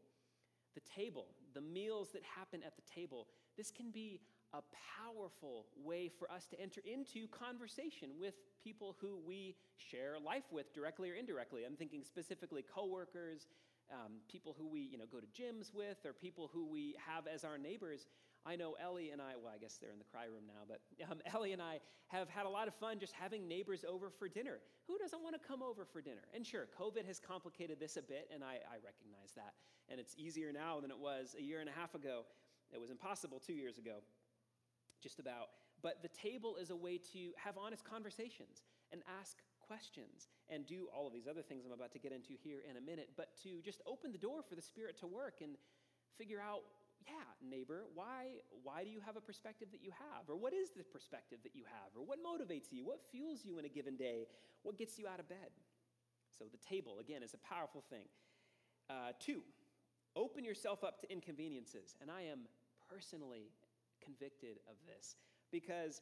The 0.76 0.82
table, 0.82 1.28
the 1.54 1.62
meals 1.62 2.10
that 2.14 2.24
happen 2.24 2.62
at 2.66 2.76
the 2.76 2.82
table. 2.94 3.28
This 3.58 3.72
can 3.72 3.92
be 3.92 4.22
a 4.54 4.62
powerful 4.98 5.68
way 5.84 6.10
for 6.10 6.30
us 6.32 6.48
to 6.48 6.60
enter 6.60 6.82
into 6.86 7.28
conversation 7.28 8.10
with 8.20 8.34
people 8.64 8.96
who 9.00 9.20
we 9.26 9.56
share 9.78 10.18
life 10.24 10.46
with 10.52 10.74
directly 10.74 11.12
or 11.12 11.16
indirectly. 11.16 11.64
I'm 11.66 11.76
thinking 11.76 12.04
specifically 12.04 12.64
coworkers, 12.64 13.48
um, 13.92 14.14
people 14.30 14.56
who 14.58 14.68
we 14.68 14.82
you 14.82 14.98
know 14.98 15.06
go 15.12 15.20
to 15.20 15.28
gyms 15.28 15.74
with, 15.74 15.98
or 16.06 16.14
people 16.14 16.50
who 16.52 16.66
we 16.66 16.96
have 17.06 17.28
as 17.28 17.44
our 17.44 17.58
neighbors. 17.58 18.08
I 18.46 18.56
know 18.56 18.76
Ellie 18.82 19.12
and 19.12 19.22
I. 19.22 19.34
Well, 19.42 19.52
I 19.54 19.58
guess 19.58 19.78
they're 19.78 19.92
in 19.92 20.00
the 20.00 20.06
cry 20.06 20.26
room 20.26 20.46
now, 20.48 20.64
but 20.68 20.82
um, 21.12 21.20
Ellie 21.34 21.54
and 21.54 21.62
I 21.62 21.80
have 22.08 22.30
had 22.30 22.46
a 22.46 22.50
lot 22.50 22.68
of 22.68 22.74
fun 22.76 22.98
just 22.98 23.14
having 23.14 23.48
neighbors 23.48 23.86
over 23.88 24.10
for 24.10 24.28
dinner. 24.28 24.60
Who 24.88 24.98
doesn't 24.98 25.22
want 25.22 25.40
to 25.40 25.48
come 25.48 25.62
over 25.62 25.86
for 25.86 26.02
dinner? 26.02 26.24
And 26.34 26.46
sure, 26.46 26.68
COVID 26.80 27.06
has 27.06 27.20
complicated 27.20 27.80
this 27.80 27.98
a 27.98 28.02
bit, 28.02 28.30
and 28.34 28.44
I, 28.44 28.56
I 28.66 28.78
recognize 28.84 29.34
that. 29.36 29.54
And 29.90 30.00
it's 30.00 30.16
easier 30.18 30.52
now 30.52 30.80
than 30.80 30.90
it 30.90 30.98
was 30.98 31.36
a 31.38 31.42
year 31.42 31.60
and 31.60 31.70
a 31.70 31.74
half 31.74 31.94
ago. 31.96 32.26
It 32.72 32.80
was 32.80 32.92
impossible 32.92 33.40
two 33.40 33.54
years 33.54 33.78
ago 33.78 34.02
just 35.02 35.20
about. 35.20 35.50
But 35.82 36.02
the 36.02 36.10
table 36.10 36.58
is 36.60 36.70
a 36.70 36.76
way 36.76 37.00
to 37.14 37.32
have 37.38 37.58
honest 37.58 37.84
conversations 37.84 38.64
and 38.92 39.02
ask 39.20 39.38
questions 39.60 40.28
and 40.50 40.66
do 40.66 40.88
all 40.94 41.08
of 41.08 41.14
these 41.14 41.28
other 41.28 41.42
things 41.42 41.64
I'm 41.66 41.72
about 41.72 41.92
to 41.94 42.00
get 42.00 42.12
into 42.12 42.34
here 42.34 42.60
in 42.70 42.78
a 42.78 42.82
minute, 42.82 43.12
but 43.16 43.38
to 43.44 43.62
just 43.64 43.82
open 43.86 44.12
the 44.12 44.18
door 44.18 44.42
for 44.42 44.56
the 44.56 44.62
Spirit 44.62 44.98
to 45.00 45.08
work 45.08 45.42
and 45.42 45.56
figure 46.18 46.42
out 46.42 46.62
yeah, 47.08 47.32
neighbor, 47.42 47.86
why, 47.96 48.44
why 48.64 48.84
do 48.84 48.90
you 48.90 49.00
have 49.00 49.16
a 49.16 49.22
perspective 49.22 49.70
that 49.72 49.82
you 49.82 49.92
have? 49.92 50.28
Or 50.28 50.36
what 50.36 50.54
is 50.54 50.70
the 50.76 50.84
perspective 50.84 51.40
that 51.44 51.56
you 51.56 51.64
have? 51.64 51.96
Or 51.96 52.04
what 52.04 52.20
motivates 52.20 52.72
you? 52.72 52.86
What 52.86 53.00
fuels 53.12 53.46
you 53.46 53.58
in 53.58 53.66
a 53.66 53.70
given 53.70 53.96
day? 53.96 54.28
What 54.64 54.78
gets 54.78 55.00
you 55.00 55.08
out 55.08 55.20
of 55.20 55.30
bed? 55.30 55.56
So 56.38 56.46
the 56.52 56.58
table, 56.58 57.00
again, 57.00 57.24
is 57.24 57.34
a 57.34 57.38
powerful 57.38 57.84
thing. 57.90 58.06
Uh, 58.90 59.14
two, 59.20 59.42
open 60.16 60.44
yourself 60.44 60.84
up 60.84 61.00
to 61.02 61.12
inconveniences. 61.12 61.96
And 62.02 62.12
I 62.12 62.24
am 62.24 62.40
personally 62.92 63.52
convicted 64.10 64.58
of 64.66 64.76
this. 64.88 65.16
Because 65.52 66.02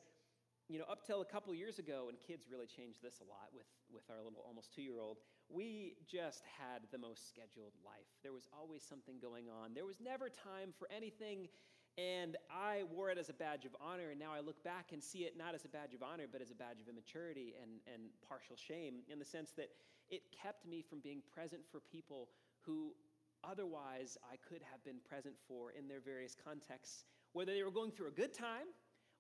you 0.70 0.80
know 0.80 0.86
up 0.92 1.06
till 1.06 1.22
a 1.22 1.26
couple 1.26 1.54
years 1.56 1.80
ago 1.80 2.08
and 2.10 2.18
kids 2.20 2.48
really 2.52 2.68
changed 2.68 3.00
this 3.02 3.20
a 3.24 3.28
lot 3.28 3.48
with 3.56 3.68
with 3.92 4.04
our 4.12 4.24
little 4.24 4.44
almost 4.46 4.74
two 4.76 4.82
year 4.82 5.00
old 5.00 5.18
we 5.48 5.96
just 6.04 6.44
had 6.60 6.84
the 6.92 6.98
most 6.98 7.30
scheduled 7.30 7.72
life. 7.86 8.12
There 8.22 8.34
was 8.34 8.50
always 8.52 8.84
something 8.84 9.16
going 9.22 9.46
on. 9.48 9.72
There 9.74 9.86
was 9.86 10.02
never 10.04 10.28
time 10.28 10.76
for 10.78 10.90
anything. 10.92 11.48
And 11.98 12.36
i 12.52 12.84
wore 12.94 13.10
it 13.10 13.18
as 13.18 13.30
a 13.30 13.34
badge 13.34 13.66
of 13.66 13.74
honor 13.82 14.12
and 14.12 14.20
now 14.20 14.32
i 14.32 14.40
look 14.40 14.62
back 14.64 14.94
and 14.94 15.02
see 15.02 15.26
it 15.26 15.34
not 15.36 15.56
as 15.56 15.66
a 15.66 15.68
badge 15.68 15.96
of 15.96 16.04
honor 16.04 16.28
but 16.32 16.42
as 16.46 16.52
a 16.52 16.56
badge 16.56 16.80
of 16.80 16.88
immaturity 16.88 17.56
and, 17.60 17.82
and 17.92 18.14
partial 18.22 18.56
shame 18.56 19.02
in 19.10 19.18
the 19.18 19.26
sense 19.26 19.50
that 19.58 19.70
it 20.12 20.22
kept 20.30 20.68
me 20.68 20.84
from 20.88 21.00
being 21.00 21.24
present 21.34 21.62
for 21.72 21.80
people 21.80 22.30
who 22.62 22.94
otherwise 23.44 24.16
i 24.32 24.38
could 24.48 24.62
have 24.62 24.78
been 24.86 25.02
present 25.10 25.34
for 25.48 25.72
in 25.72 25.88
their 25.88 26.00
various 26.00 26.38
contexts 26.38 27.06
whether 27.34 27.54
they 27.54 27.64
were 27.64 27.72
going 27.72 27.92
through 27.92 28.08
a 28.08 28.12
good 28.12 28.34
time 28.34 28.68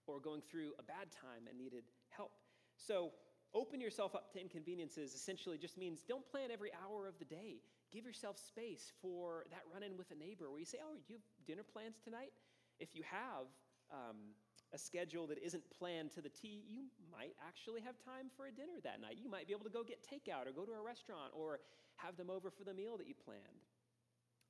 or 0.07 0.19
going 0.19 0.41
through 0.41 0.71
a 0.79 0.83
bad 0.83 1.11
time 1.11 1.47
and 1.49 1.57
needed 1.57 1.83
help. 2.09 2.31
So, 2.77 3.11
open 3.53 3.79
yourself 3.79 4.13
up 4.13 4.31
to 4.33 4.41
inconveniences 4.41 5.13
essentially 5.13 5.57
just 5.57 5.77
means 5.77 6.03
don't 6.03 6.25
plan 6.29 6.51
every 6.51 6.71
hour 6.83 7.07
of 7.07 7.17
the 7.19 7.25
day. 7.25 7.61
Give 7.91 8.05
yourself 8.05 8.37
space 8.37 8.91
for 9.01 9.45
that 9.51 9.63
run 9.73 9.83
in 9.83 9.97
with 9.97 10.11
a 10.11 10.15
neighbor 10.15 10.51
where 10.51 10.59
you 10.59 10.65
say, 10.65 10.79
Oh, 10.83 10.95
do 11.07 11.13
you 11.13 11.19
have 11.19 11.45
dinner 11.45 11.63
plans 11.63 11.97
tonight? 12.03 12.31
If 12.79 12.93
you 12.93 13.03
have 13.09 13.47
um, 13.91 14.35
a 14.73 14.77
schedule 14.77 15.27
that 15.27 15.39
isn't 15.41 15.63
planned 15.71 16.11
to 16.11 16.21
the 16.21 16.29
T, 16.29 16.63
you 16.67 16.91
might 17.11 17.33
actually 17.45 17.81
have 17.81 17.95
time 18.03 18.27
for 18.35 18.47
a 18.47 18.51
dinner 18.51 18.83
that 18.83 19.01
night. 19.01 19.17
You 19.17 19.29
might 19.29 19.47
be 19.47 19.53
able 19.53 19.63
to 19.63 19.71
go 19.71 19.83
get 19.83 20.03
takeout 20.03 20.47
or 20.47 20.51
go 20.51 20.65
to 20.65 20.73
a 20.73 20.83
restaurant 20.83 21.31
or 21.33 21.59
have 21.95 22.17
them 22.17 22.29
over 22.29 22.51
for 22.51 22.63
the 22.63 22.73
meal 22.73 22.97
that 22.97 23.07
you 23.07 23.15
planned. 23.15 23.63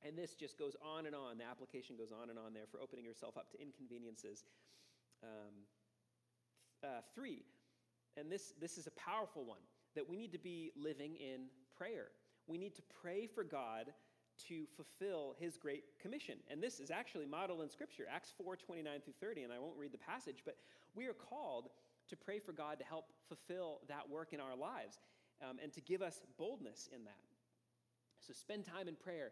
And 0.06 0.18
this 0.18 0.36
just 0.36 0.58
goes 0.58 0.76
on 0.82 1.06
and 1.06 1.16
on. 1.16 1.38
The 1.38 1.46
application 1.46 1.96
goes 1.98 2.12
on 2.12 2.30
and 2.30 2.38
on 2.38 2.54
there 2.54 2.66
for 2.72 2.80
opening 2.80 3.06
yourself 3.06 3.38
up 3.38 3.50
to 3.52 3.62
inconveniences. 3.62 4.44
Um, 5.24 5.66
uh, 6.84 7.02
three, 7.16 7.44
and 8.16 8.32
this, 8.32 8.54
this 8.60 8.78
is 8.78 8.88
a 8.88 8.92
powerful 8.92 9.44
one, 9.44 9.62
that 9.96 10.08
we 10.08 10.16
need 10.16 10.32
to 10.32 10.40
be 10.40 10.72
living 10.76 11.16
in 11.16 11.48
prayer. 11.78 12.08
We 12.48 12.58
need 12.58 12.76
to 12.76 12.82
pray 13.02 13.28
for 13.28 13.44
God 13.44 13.92
to 14.48 14.66
fulfill 14.76 15.36
his 15.40 15.58
great 15.58 15.84
commission. 16.00 16.36
And 16.52 16.62
this 16.62 16.80
is 16.80 16.92
actually 16.92 17.26
modeled 17.26 17.62
in 17.62 17.70
Scripture, 17.70 18.06
Acts 18.10 18.32
4 18.38 18.56
29 18.56 19.02
through 19.02 19.14
30. 19.20 19.44
And 19.44 19.54
I 19.54 19.60
won't 19.60 19.78
read 19.78 19.92
the 19.92 19.98
passage, 19.98 20.44
but 20.46 20.58
we 20.96 21.08
are 21.08 21.14
called 21.14 21.70
to 22.10 22.16
pray 22.16 22.40
for 22.40 22.52
God 22.52 22.80
to 22.80 22.86
help 22.86 23.06
fulfill 23.28 23.82
that 23.88 24.08
work 24.10 24.34
in 24.34 24.40
our 24.40 24.56
lives 24.56 25.00
um, 25.42 25.58
and 25.62 25.74
to 25.74 25.82
give 25.82 26.02
us 26.02 26.22
boldness 26.38 26.90
in 26.96 27.04
that. 27.06 27.26
So 28.20 28.34
spend 28.34 28.66
time 28.66 28.88
in 28.88 28.96
prayer 28.96 29.32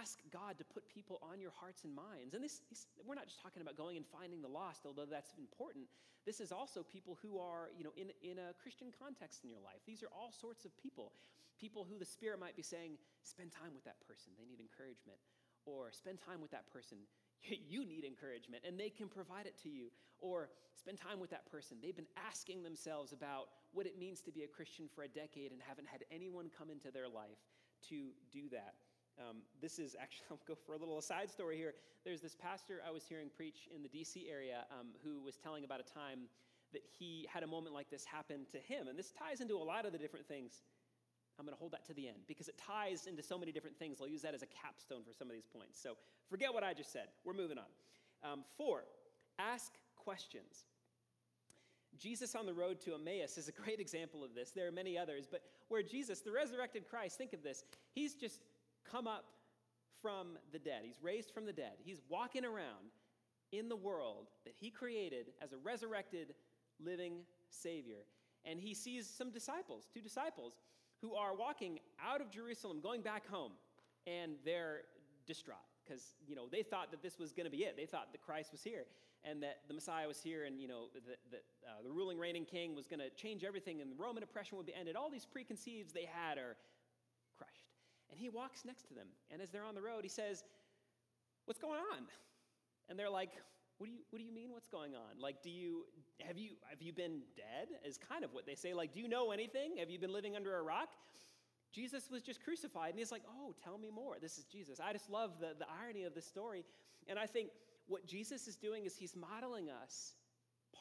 ask 0.00 0.20
God 0.32 0.58
to 0.58 0.64
put 0.64 0.88
people 0.88 1.20
on 1.24 1.40
your 1.40 1.52
hearts 1.56 1.84
and 1.84 1.94
minds. 1.94 2.34
And 2.34 2.44
this, 2.44 2.60
this, 2.68 2.86
we're 3.06 3.16
not 3.16 3.26
just 3.26 3.40
talking 3.40 3.62
about 3.62 3.76
going 3.76 3.96
and 3.96 4.04
finding 4.06 4.42
the 4.42 4.48
lost, 4.48 4.84
although 4.84 5.08
that's 5.08 5.32
important. 5.38 5.86
This 6.26 6.40
is 6.40 6.52
also 6.52 6.84
people 6.84 7.16
who 7.22 7.38
are, 7.38 7.72
you 7.76 7.84
know, 7.84 7.96
in, 7.96 8.12
in 8.20 8.36
a 8.38 8.52
Christian 8.60 8.92
context 8.92 9.44
in 9.44 9.50
your 9.50 9.64
life. 9.64 9.80
These 9.86 10.02
are 10.02 10.12
all 10.12 10.32
sorts 10.32 10.64
of 10.64 10.76
people. 10.76 11.12
People 11.56 11.86
who 11.88 11.98
the 11.98 12.04
Spirit 12.04 12.38
might 12.38 12.54
be 12.54 12.62
saying, 12.62 13.00
spend 13.22 13.50
time 13.50 13.72
with 13.74 13.84
that 13.84 13.96
person. 14.06 14.36
They 14.36 14.44
need 14.44 14.60
encouragement. 14.60 15.18
Or 15.64 15.90
spend 15.90 16.18
time 16.20 16.40
with 16.40 16.52
that 16.52 16.68
person. 16.68 16.98
You 17.70 17.86
need 17.86 18.02
encouragement, 18.04 18.64
and 18.66 18.74
they 18.80 18.90
can 18.90 19.06
provide 19.06 19.46
it 19.46 19.54
to 19.62 19.68
you. 19.68 19.92
Or 20.18 20.50
spend 20.74 20.98
time 20.98 21.20
with 21.20 21.30
that 21.30 21.46
person. 21.46 21.78
They've 21.80 21.94
been 21.94 22.10
asking 22.28 22.64
themselves 22.64 23.12
about 23.12 23.48
what 23.72 23.86
it 23.86 23.96
means 23.96 24.20
to 24.22 24.32
be 24.32 24.42
a 24.42 24.48
Christian 24.48 24.88
for 24.92 25.04
a 25.04 25.08
decade 25.08 25.52
and 25.52 25.60
haven't 25.62 25.86
had 25.86 26.02
anyone 26.10 26.50
come 26.50 26.68
into 26.68 26.90
their 26.90 27.08
life 27.08 27.38
to 27.90 28.10
do 28.32 28.48
that. 28.50 28.74
Um, 29.18 29.38
this 29.60 29.78
is 29.78 29.96
actually, 30.00 30.26
I'll 30.30 30.40
go 30.46 30.54
for 30.54 30.74
a 30.74 30.78
little 30.78 30.98
aside 30.98 31.30
story 31.30 31.56
here. 31.56 31.74
There's 32.04 32.20
this 32.20 32.34
pastor 32.34 32.80
I 32.86 32.90
was 32.90 33.04
hearing 33.04 33.28
preach 33.34 33.68
in 33.74 33.82
the 33.82 33.88
DC 33.88 34.30
area 34.30 34.64
um, 34.70 34.88
who 35.02 35.20
was 35.20 35.36
telling 35.36 35.64
about 35.64 35.80
a 35.80 35.94
time 35.94 36.28
that 36.72 36.82
he 36.98 37.26
had 37.32 37.42
a 37.42 37.46
moment 37.46 37.74
like 37.74 37.90
this 37.90 38.04
happen 38.04 38.46
to 38.52 38.58
him. 38.58 38.88
And 38.88 38.98
this 38.98 39.12
ties 39.12 39.40
into 39.40 39.56
a 39.56 39.64
lot 39.64 39.86
of 39.86 39.92
the 39.92 39.98
different 39.98 40.26
things. 40.26 40.62
I'm 41.38 41.44
going 41.44 41.54
to 41.54 41.58
hold 41.58 41.72
that 41.72 41.86
to 41.86 41.94
the 41.94 42.08
end 42.08 42.18
because 42.26 42.48
it 42.48 42.58
ties 42.58 43.06
into 43.06 43.22
so 43.22 43.38
many 43.38 43.52
different 43.52 43.78
things. 43.78 43.98
I'll 44.00 44.08
use 44.08 44.22
that 44.22 44.34
as 44.34 44.42
a 44.42 44.46
capstone 44.46 45.02
for 45.06 45.12
some 45.12 45.28
of 45.28 45.34
these 45.34 45.46
points. 45.46 45.80
So 45.80 45.96
forget 46.28 46.52
what 46.52 46.64
I 46.64 46.74
just 46.74 46.92
said. 46.92 47.08
We're 47.24 47.34
moving 47.34 47.58
on. 47.58 48.30
Um, 48.30 48.44
four, 48.56 48.84
ask 49.38 49.72
questions. 49.96 50.64
Jesus 51.96 52.34
on 52.34 52.46
the 52.46 52.54
road 52.54 52.80
to 52.82 52.94
Emmaus 52.94 53.38
is 53.38 53.48
a 53.48 53.52
great 53.52 53.80
example 53.86 54.24
of 54.24 54.34
this. 54.34 54.50
There 54.50 54.66
are 54.66 54.72
many 54.72 54.98
others, 54.98 55.26
but 55.30 55.42
where 55.68 55.82
Jesus, 55.82 56.20
the 56.20 56.32
resurrected 56.32 56.88
Christ, 56.88 57.18
think 57.18 57.32
of 57.32 57.42
this, 57.42 57.64
he's 57.94 58.14
just 58.14 58.40
come 58.90 59.06
up 59.06 59.24
from 60.00 60.38
the 60.52 60.58
dead. 60.58 60.82
He's 60.84 61.02
raised 61.02 61.30
from 61.30 61.46
the 61.46 61.52
dead. 61.52 61.74
He's 61.84 62.00
walking 62.08 62.44
around 62.44 62.92
in 63.52 63.68
the 63.68 63.76
world 63.76 64.28
that 64.44 64.54
he 64.56 64.70
created 64.70 65.26
as 65.42 65.52
a 65.52 65.58
resurrected, 65.58 66.34
living 66.80 67.20
Savior. 67.50 68.04
And 68.44 68.60
he 68.60 68.74
sees 68.74 69.08
some 69.08 69.30
disciples, 69.30 69.88
two 69.92 70.00
disciples, 70.00 70.54
who 71.00 71.14
are 71.14 71.34
walking 71.34 71.78
out 72.04 72.20
of 72.20 72.30
Jerusalem, 72.30 72.80
going 72.80 73.02
back 73.02 73.26
home, 73.28 73.52
and 74.06 74.32
they're 74.44 74.82
distraught 75.26 75.58
because 75.84 76.14
you 76.26 76.34
know 76.34 76.46
they 76.50 76.62
thought 76.62 76.90
that 76.90 77.02
this 77.02 77.18
was 77.18 77.32
going 77.32 77.44
to 77.44 77.50
be 77.50 77.64
it. 77.64 77.76
They 77.76 77.86
thought 77.86 78.12
that 78.12 78.22
Christ 78.22 78.52
was 78.52 78.62
here 78.62 78.84
and 79.24 79.42
that 79.42 79.58
the 79.66 79.74
Messiah 79.74 80.06
was 80.06 80.20
here, 80.20 80.44
and 80.44 80.60
you 80.60 80.68
know 80.68 80.86
that, 80.94 81.42
uh, 81.66 81.82
the 81.82 81.90
ruling, 81.90 82.18
reigning 82.18 82.44
King 82.44 82.74
was 82.74 82.86
going 82.86 83.00
to 83.00 83.10
change 83.10 83.44
everything, 83.44 83.80
and 83.80 83.90
the 83.90 83.96
Roman 83.96 84.22
oppression 84.22 84.56
would 84.56 84.66
be 84.66 84.74
ended. 84.74 84.96
All 84.96 85.10
these 85.10 85.26
preconceived 85.26 85.94
they 85.94 86.08
had 86.10 86.38
are. 86.38 86.56
And 88.10 88.18
he 88.18 88.28
walks 88.28 88.64
next 88.64 88.88
to 88.88 88.94
them, 88.94 89.06
and 89.30 89.42
as 89.42 89.50
they're 89.50 89.64
on 89.64 89.74
the 89.74 89.82
road, 89.82 90.02
he 90.02 90.08
says, 90.08 90.44
"What's 91.44 91.60
going 91.60 91.80
on?" 91.92 92.06
And 92.88 92.98
they're 92.98 93.10
like, 93.10 93.32
what 93.76 93.86
do 93.86 93.92
you 93.92 94.00
what 94.10 94.18
do 94.18 94.24
you 94.24 94.32
mean 94.32 94.50
what's 94.50 94.66
going 94.66 94.96
on 94.96 95.20
like 95.20 95.40
do 95.40 95.50
you 95.50 95.84
have 96.20 96.36
you 96.36 96.56
have 96.68 96.82
you 96.82 96.92
been 96.92 97.20
dead 97.36 97.68
is 97.84 97.96
kind 97.96 98.24
of 98.24 98.32
what 98.32 98.44
they 98.44 98.56
say 98.56 98.74
like 98.74 98.92
do 98.92 98.98
you 98.98 99.06
know 99.06 99.30
anything 99.30 99.76
have 99.78 99.88
you 99.88 100.00
been 100.00 100.12
living 100.12 100.34
under 100.34 100.56
a 100.56 100.62
rock 100.62 100.88
Jesus 101.72 102.10
was 102.10 102.22
just 102.22 102.42
crucified, 102.42 102.90
and 102.90 102.98
he's 102.98 103.12
like, 103.12 103.22
Oh, 103.28 103.54
tell 103.62 103.78
me 103.78 103.90
more. 103.90 104.16
This 104.20 104.38
is 104.38 104.44
Jesus. 104.44 104.80
I 104.80 104.92
just 104.92 105.10
love 105.10 105.32
the, 105.40 105.52
the 105.58 105.66
irony 105.82 106.04
of 106.04 106.14
the 106.14 106.22
story. 106.22 106.64
And 107.08 107.18
I 107.18 107.26
think 107.26 107.50
what 107.86 108.06
Jesus 108.06 108.48
is 108.48 108.56
doing 108.56 108.84
is 108.84 108.96
he's 108.96 109.14
modeling 109.16 109.68
us 109.70 110.14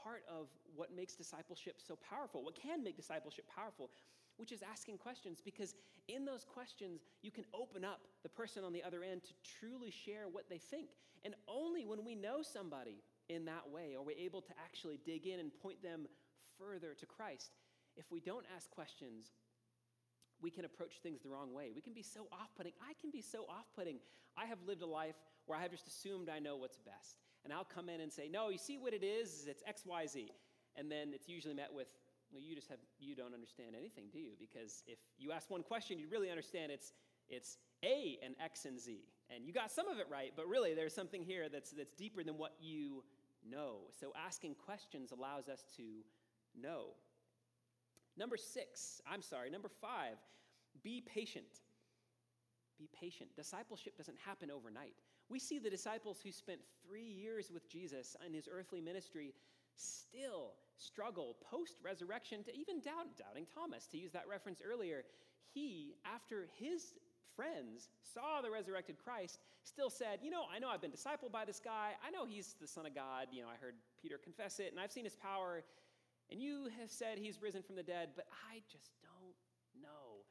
part 0.04 0.24
of 0.30 0.48
what 0.76 0.96
makes 0.96 1.16
discipleship 1.16 1.76
so 1.86 1.98
powerful, 2.10 2.44
what 2.44 2.56
can 2.56 2.84
make 2.84 2.96
discipleship 2.96 3.46
powerful, 3.54 3.90
which 4.38 4.52
is 4.52 4.64
asking 4.64 4.98
questions, 4.98 5.42
because 5.44 5.76
in 6.08 6.26
those 6.26 6.44
questions, 6.44 7.02
you 7.22 7.32
can 7.32 7.44
open 7.54 7.84
up 7.84 8.02
the 8.24 8.30
person 8.30 8.64
on 8.64 8.74
the 8.74 8.84
other 8.84 9.04
end 9.04 9.24
to 9.24 9.34
truly 9.60 9.92
share 9.92 10.26
what 10.32 10.50
they 10.50 10.58
think. 10.58 10.90
And 11.26 11.34
only 11.48 11.86
when 11.86 12.06
we 12.06 12.16
know 12.16 12.42
somebody 12.42 13.04
in 13.30 13.46
that 13.46 13.70
way 13.70 13.96
are 13.98 14.04
we 14.04 14.14
able 14.16 14.42
to 14.42 14.54
actually 14.64 15.00
dig 15.06 15.26
in 15.28 15.40
and 15.40 15.52
point 15.62 15.82
them 15.84 16.08
further 16.58 16.94
to 17.00 17.06
Christ. 17.06 17.52
If 17.98 18.12
we 18.12 18.20
don't 18.20 18.46
ask 18.56 18.70
questions, 18.70 19.32
we 20.42 20.52
can 20.52 20.66
approach 20.66 21.00
things 21.02 21.22
the 21.22 21.30
wrong 21.30 21.54
way. 21.54 21.72
We 21.76 21.82
can 21.82 21.94
be 21.94 22.04
so 22.04 22.28
off 22.32 22.50
putting. 22.56 22.74
I 22.82 22.94
can 23.02 23.10
be 23.10 23.22
so 23.22 23.46
off 23.50 23.66
putting. 23.76 23.98
I 24.38 24.46
have 24.46 24.60
lived 24.68 24.84
a 24.84 24.88
life 24.88 25.16
where 25.48 25.58
I 25.58 25.64
have 25.64 25.72
just 25.72 25.88
assumed 25.88 26.30
I 26.30 26.40
know 26.40 26.56
what's 26.56 26.78
best. 26.78 27.18
And 27.44 27.52
I'll 27.52 27.66
come 27.66 27.90
in 27.90 28.02
and 28.02 28.12
say, 28.12 28.30
no, 28.32 28.50
you 28.50 28.58
see 28.58 28.78
what 28.78 28.94
it 28.94 29.04
is? 29.04 29.48
It's 29.48 29.64
XYZ. 29.64 30.28
And 30.76 30.92
then 30.92 31.10
it's 31.14 31.28
usually 31.28 31.54
met 31.54 31.74
with, 31.74 31.88
well, 32.38 32.46
you 32.46 32.54
just 32.54 32.70
have, 32.70 32.78
you 33.00 33.16
don't 33.16 33.34
understand 33.34 33.74
anything, 33.76 34.06
do 34.14 34.20
you? 34.20 34.34
Because 34.40 34.84
if 34.86 35.00
you 35.18 35.32
ask 35.32 35.50
one 35.50 35.64
question, 35.64 35.98
you 35.98 36.08
really 36.08 36.30
understand 36.30 36.72
it's, 36.72 36.94
it's 37.30 37.58
A 37.84 38.20
and 38.24 38.36
X 38.40 38.66
and 38.66 38.80
Z. 38.80 39.00
And 39.34 39.44
you 39.44 39.52
got 39.52 39.72
some 39.72 39.88
of 39.88 39.98
it 39.98 40.06
right, 40.08 40.34
but 40.36 40.48
really 40.48 40.76
there's 40.76 40.94
something 40.94 41.24
here 41.24 41.50
that's, 41.50 41.72
that's 41.72 41.94
deeper 41.94 42.24
than 42.24 42.38
what 42.38 42.54
you 42.62 43.04
know. 43.50 43.78
So 44.00 44.14
asking 44.16 44.54
questions 44.54 45.12
allows 45.12 45.50
us 45.50 45.64
to 45.78 45.82
know. 46.62 46.90
Number 48.16 48.38
six, 48.38 49.02
I'm 49.12 49.24
sorry, 49.24 49.50
number 49.50 49.70
five, 49.82 50.18
be 50.84 51.02
patient. 51.02 51.62
Be 52.78 52.88
patient. 53.02 53.36
Discipleship 53.36 53.98
doesn't 53.98 54.18
happen 54.24 54.52
overnight. 54.52 54.94
We 55.28 55.40
see 55.40 55.58
the 55.58 55.72
disciples 55.72 56.20
who 56.24 56.32
spent 56.32 56.60
three 56.88 57.02
years 57.02 57.50
with 57.52 57.68
Jesus 57.68 58.16
in 58.24 58.32
his 58.32 58.48
earthly 58.52 58.80
ministry 58.80 59.34
still 59.74 60.54
struggle 60.78 61.36
post 61.50 61.76
resurrection 61.84 62.44
to 62.44 62.56
even 62.56 62.80
doubt, 62.80 63.18
doubting 63.18 63.46
Thomas, 63.54 63.88
to 63.88 63.98
use 63.98 64.12
that 64.14 64.28
reference 64.30 64.62
earlier. 64.66 65.04
He, 65.54 65.96
after 66.06 66.48
his 66.60 66.94
friends 67.36 67.90
saw 68.02 68.42
the 68.42 68.52
resurrected 68.52 68.98
Christ, 68.98 69.40
still 69.64 69.90
said, 69.90 70.20
You 70.22 70.32
know, 70.32 70.44
I 70.54 70.60
know 70.60 70.70
I've 70.70 70.82
been 70.82 70.92
discipled 70.92 71.32
by 71.32 71.46
this 71.46 71.60
guy. 71.60 71.92
I 72.06 72.12
know 72.12 72.26
he's 72.26 72.56
the 72.60 72.68
Son 72.68 72.86
of 72.86 72.96
God. 72.96 73.28
You 73.32 73.42
know, 73.42 73.50
I 73.50 73.58
heard 73.62 73.76
Peter 74.02 74.18
confess 74.18 74.60
it, 74.60 74.72
and 74.72 74.80
I've 74.80 74.92
seen 74.92 75.04
his 75.04 75.16
power. 75.16 75.64
And 76.30 76.42
you 76.42 76.68
have 76.80 76.92
said 76.92 77.18
he's 77.18 77.42
risen 77.42 77.64
from 77.64 77.76
the 77.76 77.84
dead, 77.84 78.10
but 78.16 78.26
I 78.52 78.62
just 78.70 78.92
don't 79.02 79.82
know. 79.82 80.26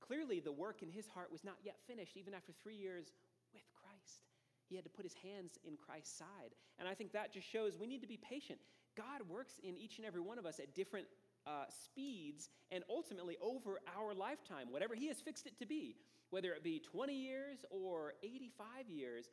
Clearly, 0.00 0.40
the 0.40 0.52
work 0.52 0.82
in 0.82 0.90
his 0.90 1.06
heart 1.06 1.32
was 1.32 1.44
not 1.44 1.56
yet 1.64 1.76
finished, 1.86 2.16
even 2.16 2.34
after 2.34 2.52
three 2.52 2.76
years. 2.76 3.12
He 4.70 4.76
had 4.76 4.84
to 4.84 4.90
put 4.90 5.04
his 5.04 5.14
hands 5.14 5.58
in 5.64 5.76
Christ's 5.76 6.16
side. 6.16 6.54
And 6.78 6.88
I 6.88 6.94
think 6.94 7.12
that 7.12 7.32
just 7.32 7.50
shows 7.50 7.76
we 7.76 7.88
need 7.88 8.00
to 8.00 8.06
be 8.06 8.16
patient. 8.16 8.60
God 8.96 9.28
works 9.28 9.54
in 9.62 9.76
each 9.76 9.98
and 9.98 10.06
every 10.06 10.20
one 10.20 10.38
of 10.38 10.46
us 10.46 10.60
at 10.60 10.74
different 10.74 11.06
uh, 11.46 11.64
speeds 11.84 12.48
and 12.70 12.84
ultimately 12.88 13.36
over 13.42 13.80
our 13.98 14.14
lifetime, 14.14 14.70
whatever 14.70 14.94
he 14.94 15.08
has 15.08 15.20
fixed 15.20 15.46
it 15.46 15.58
to 15.58 15.66
be, 15.66 15.96
whether 16.30 16.52
it 16.52 16.62
be 16.62 16.78
20 16.78 17.12
years 17.12 17.58
or 17.70 18.14
85 18.22 18.88
years, 18.88 19.26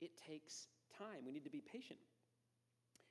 it 0.00 0.10
takes 0.28 0.66
time. 0.98 1.24
We 1.24 1.32
need 1.32 1.44
to 1.44 1.50
be 1.50 1.62
patient. 1.62 1.98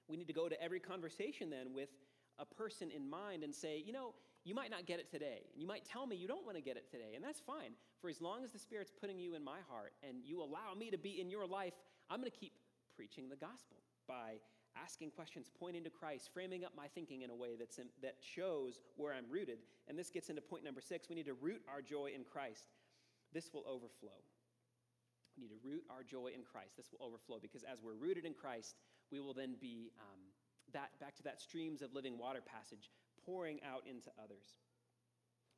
We 0.07 0.17
need 0.17 0.27
to 0.27 0.33
go 0.33 0.47
to 0.47 0.61
every 0.61 0.79
conversation 0.79 1.49
then 1.49 1.73
with 1.73 1.89
a 2.37 2.45
person 2.45 2.91
in 2.91 3.09
mind 3.09 3.43
and 3.43 3.53
say, 3.53 3.81
you 3.83 3.93
know, 3.93 4.13
you 4.43 4.55
might 4.55 4.71
not 4.71 4.85
get 4.85 4.99
it 4.99 5.09
today. 5.09 5.45
And 5.53 5.61
you 5.61 5.67
might 5.67 5.85
tell 5.85 6.07
me 6.07 6.15
you 6.15 6.27
don't 6.27 6.45
want 6.45 6.57
to 6.57 6.63
get 6.63 6.77
it 6.77 6.89
today. 6.89 7.13
And 7.15 7.23
that's 7.23 7.39
fine. 7.39 7.73
For 8.01 8.09
as 8.09 8.21
long 8.21 8.43
as 8.43 8.51
the 8.51 8.59
Spirit's 8.59 8.91
putting 8.91 9.19
you 9.19 9.35
in 9.35 9.43
my 9.43 9.59
heart 9.69 9.93
and 10.07 10.17
you 10.23 10.41
allow 10.41 10.73
me 10.77 10.89
to 10.89 10.97
be 10.97 11.21
in 11.21 11.29
your 11.29 11.45
life, 11.45 11.73
I'm 12.09 12.19
going 12.19 12.31
to 12.31 12.37
keep 12.37 12.53
preaching 12.95 13.29
the 13.29 13.35
gospel 13.35 13.77
by 14.07 14.41
asking 14.81 15.11
questions, 15.11 15.49
pointing 15.59 15.83
to 15.83 15.89
Christ, 15.89 16.29
framing 16.33 16.63
up 16.63 16.71
my 16.75 16.87
thinking 16.87 17.21
in 17.21 17.29
a 17.29 17.35
way 17.35 17.55
that's 17.57 17.77
in, 17.77 17.87
that 18.01 18.15
shows 18.19 18.79
where 18.95 19.13
I'm 19.13 19.25
rooted. 19.29 19.59
And 19.87 19.97
this 19.97 20.09
gets 20.09 20.29
into 20.29 20.41
point 20.41 20.63
number 20.63 20.81
six. 20.81 21.09
We 21.09 21.15
need 21.15 21.25
to 21.25 21.33
root 21.33 21.61
our 21.71 21.81
joy 21.81 22.11
in 22.15 22.23
Christ. 22.23 22.69
This 23.33 23.53
will 23.53 23.63
overflow. 23.67 24.17
We 25.37 25.43
need 25.43 25.49
to 25.49 25.61
root 25.63 25.83
our 25.89 26.03
joy 26.03 26.31
in 26.35 26.43
Christ. 26.43 26.77
This 26.77 26.87
will 26.91 27.05
overflow 27.05 27.37
because 27.41 27.63
as 27.63 27.81
we're 27.81 27.95
rooted 27.95 28.25
in 28.25 28.33
Christ, 28.33 28.75
we 29.11 29.19
will 29.19 29.33
then 29.33 29.55
be 29.59 29.91
um, 29.99 30.19
that, 30.73 30.91
back 30.99 31.15
to 31.17 31.23
that 31.23 31.39
streams 31.39 31.81
of 31.81 31.93
living 31.93 32.17
water 32.17 32.41
passage, 32.41 32.89
pouring 33.25 33.59
out 33.63 33.83
into 33.87 34.09
others. 34.23 34.55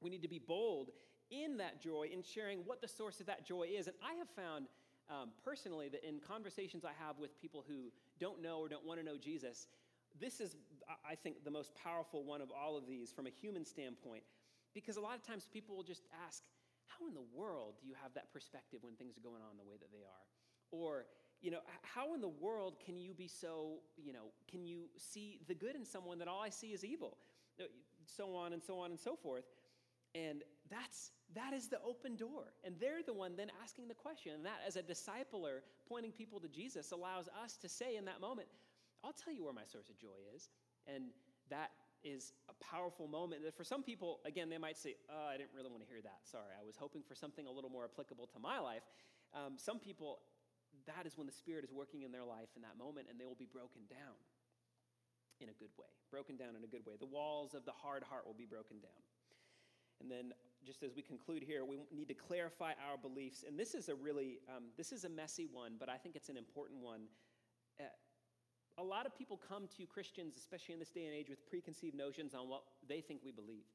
We 0.02 0.10
need 0.10 0.22
to 0.22 0.28
be 0.28 0.40
bold 0.40 0.92
in 1.32 1.58
that 1.58 1.82
joy, 1.82 2.10
in 2.12 2.22
sharing 2.22 2.60
what 2.60 2.82
the 2.82 2.88
source 2.88 3.20
of 3.20 3.26
that 3.28 3.46
joy 3.46 3.68
is. 3.76 3.88
And 3.88 3.96
I 4.04 4.14
have 4.16 4.30
found 4.30 4.68
um, 5.10 5.30
personally 5.44 5.90
that 5.90 6.08
in 6.08 6.20
conversations 6.20 6.86
I 6.86 6.92
have 7.06 7.18
with 7.18 7.40
people 7.42 7.64
who 7.68 7.92
don't 8.20 8.42
know 8.42 8.60
or 8.60 8.70
don't 8.70 8.86
want 8.86 9.00
to 9.00 9.06
know 9.06 9.18
Jesus, 9.18 9.68
this 10.20 10.40
is, 10.40 10.56
I 11.10 11.16
think, 11.16 11.44
the 11.44 11.52
most 11.52 11.72
powerful 11.76 12.24
one 12.24 12.42
of 12.42 12.52
all 12.52 12.78
of 12.78 12.86
these 12.86 13.12
from 13.12 13.26
a 13.26 13.32
human 13.32 13.66
standpoint. 13.66 14.24
Because 14.74 14.98
a 14.98 15.02
lot 15.02 15.16
of 15.16 15.24
times 15.24 15.48
people 15.52 15.76
will 15.76 15.84
just 15.84 16.04
ask, 16.26 16.44
How 16.88 17.08
in 17.08 17.14
the 17.14 17.26
world 17.34 17.76
do 17.82 17.88
you 17.88 17.94
have 18.02 18.14
that 18.14 18.32
perspective 18.32 18.80
when 18.82 18.96
things 18.96 19.18
are 19.18 19.22
going 19.22 19.42
on 19.42 19.58
the 19.58 19.64
way 19.64 19.76
that 19.80 19.92
they 19.92 20.04
are? 20.04 20.26
Or, 20.72 21.06
you 21.42 21.52
know, 21.52 21.60
how 21.82 22.14
in 22.14 22.22
the 22.22 22.28
world 22.30 22.78
can 22.84 22.98
you 22.98 23.14
be 23.14 23.28
so, 23.28 23.80
you 23.98 24.14
know, 24.14 24.32
can 24.50 24.66
you 24.66 24.86
see 24.98 25.40
the 25.48 25.54
good 25.54 25.76
in 25.76 25.86
someone 25.86 26.20
that 26.20 26.28
all 26.28 26.42
I 26.42 26.50
see 26.50 26.74
is 26.74 26.84
evil? 26.84 27.18
So 28.06 28.36
on 28.36 28.54
and 28.54 28.62
so 28.62 28.80
on 28.80 28.92
and 28.92 29.00
so 29.00 29.16
forth. 29.16 29.46
And 30.16 30.44
that's 30.70 31.12
that 31.36 31.54
is 31.54 31.68
the 31.68 31.82
open 31.82 32.16
door. 32.16 32.54
And 32.64 32.76
they're 32.80 33.02
the 33.04 33.14
one 33.14 33.36
then 33.36 33.50
asking 33.64 33.88
the 33.88 33.94
question. 33.94 34.34
And 34.34 34.46
that 34.46 34.62
as 34.68 34.76
a 34.76 34.84
discipler 34.84 35.62
pointing 35.88 36.12
people 36.12 36.40
to 36.40 36.48
Jesus 36.48 36.92
allows 36.92 37.28
us 37.44 37.58
to 37.58 37.70
say 37.70 37.96
in 37.96 38.06
that 38.06 38.22
moment, 38.22 38.48
I'll 39.04 39.14
tell 39.14 39.34
you 39.34 39.44
where 39.44 39.54
my 39.54 39.66
source 39.66 39.90
of 39.90 39.98
joy 39.98 40.20
is. 40.36 40.50
And 40.88 41.06
that 41.50 41.72
is 42.04 42.34
a 42.50 42.54
powerful 42.64 43.08
moment. 43.08 43.44
that 43.44 43.56
For 43.56 43.64
some 43.64 43.82
people, 43.82 44.20
again, 44.26 44.50
they 44.50 44.58
might 44.58 44.78
say, 44.78 44.96
oh, 45.10 45.28
I 45.28 45.38
didn't 45.38 45.56
really 45.56 45.70
want 45.70 45.82
to 45.82 45.90
hear 45.90 46.02
that. 46.04 46.20
Sorry, 46.24 46.54
I 46.60 46.64
was 46.66 46.76
hoping 46.76 47.02
for 47.02 47.16
something 47.16 47.48
a 47.48 47.52
little 47.52 47.70
more 47.70 47.86
applicable 47.86 48.28
to 48.34 48.40
my 48.40 48.60
life. 48.60 48.84
Um, 49.34 49.54
some 49.58 49.80
people, 49.80 50.20
that 50.86 51.08
is 51.08 51.18
when 51.18 51.28
the 51.28 51.34
Spirit 51.34 51.64
is 51.64 51.72
working 51.72 52.04
in 52.04 52.12
their 52.12 52.26
life 52.26 52.50
in 52.56 52.62
that 52.62 52.78
moment, 52.78 53.08
and 53.10 53.20
they 53.20 53.26
will 53.26 53.40
be 53.40 53.48
broken 53.48 53.82
down 53.90 54.20
in 55.44 55.50
a 55.50 55.58
good 55.60 55.72
way. 55.78 55.92
Broken 56.10 56.38
down 56.38 56.56
in 56.58 56.64
a 56.64 56.68
good 56.68 56.86
way. 56.86 56.96
The 57.00 57.06
walls 57.06 57.54
of 57.54 57.66
the 57.66 57.76
hard 57.76 58.04
heart 58.04 58.26
will 58.26 58.34
be 58.34 58.46
broken 58.46 58.80
down. 58.80 59.02
And 60.02 60.10
then, 60.10 60.34
just 60.66 60.82
as 60.84 60.96
we 60.96 61.02
conclude 61.02 61.44
here, 61.44 61.66
we 61.66 61.80
need 61.94 62.08
to 62.08 62.14
clarify 62.14 62.72
our 62.90 62.98
beliefs. 62.98 63.44
And 63.48 63.60
this 63.60 63.76
is 63.76 63.90
a 63.90 63.96
really, 63.96 64.40
um, 64.50 64.72
this 64.78 64.92
is 64.92 65.04
a 65.04 65.10
messy 65.10 65.48
one, 65.52 65.74
but 65.80 65.90
I 65.90 65.98
think 65.98 66.16
it's 66.16 66.30
an 66.30 66.38
important 66.38 66.82
one. 66.82 67.02
Uh, 67.80 67.84
a 68.78 68.84
lot 68.84 69.06
of 69.06 69.16
people 69.16 69.38
come 69.38 69.68
to 69.78 69.86
Christians, 69.86 70.36
especially 70.38 70.74
in 70.74 70.80
this 70.80 70.90
day 70.90 71.06
and 71.06 71.14
age, 71.14 71.30
with 71.30 71.46
preconceived 71.46 71.96
notions 71.96 72.34
on 72.34 72.50
what 72.50 72.64
they 72.88 73.02
think 73.02 73.22
we 73.24 73.32
believe. 73.32 73.68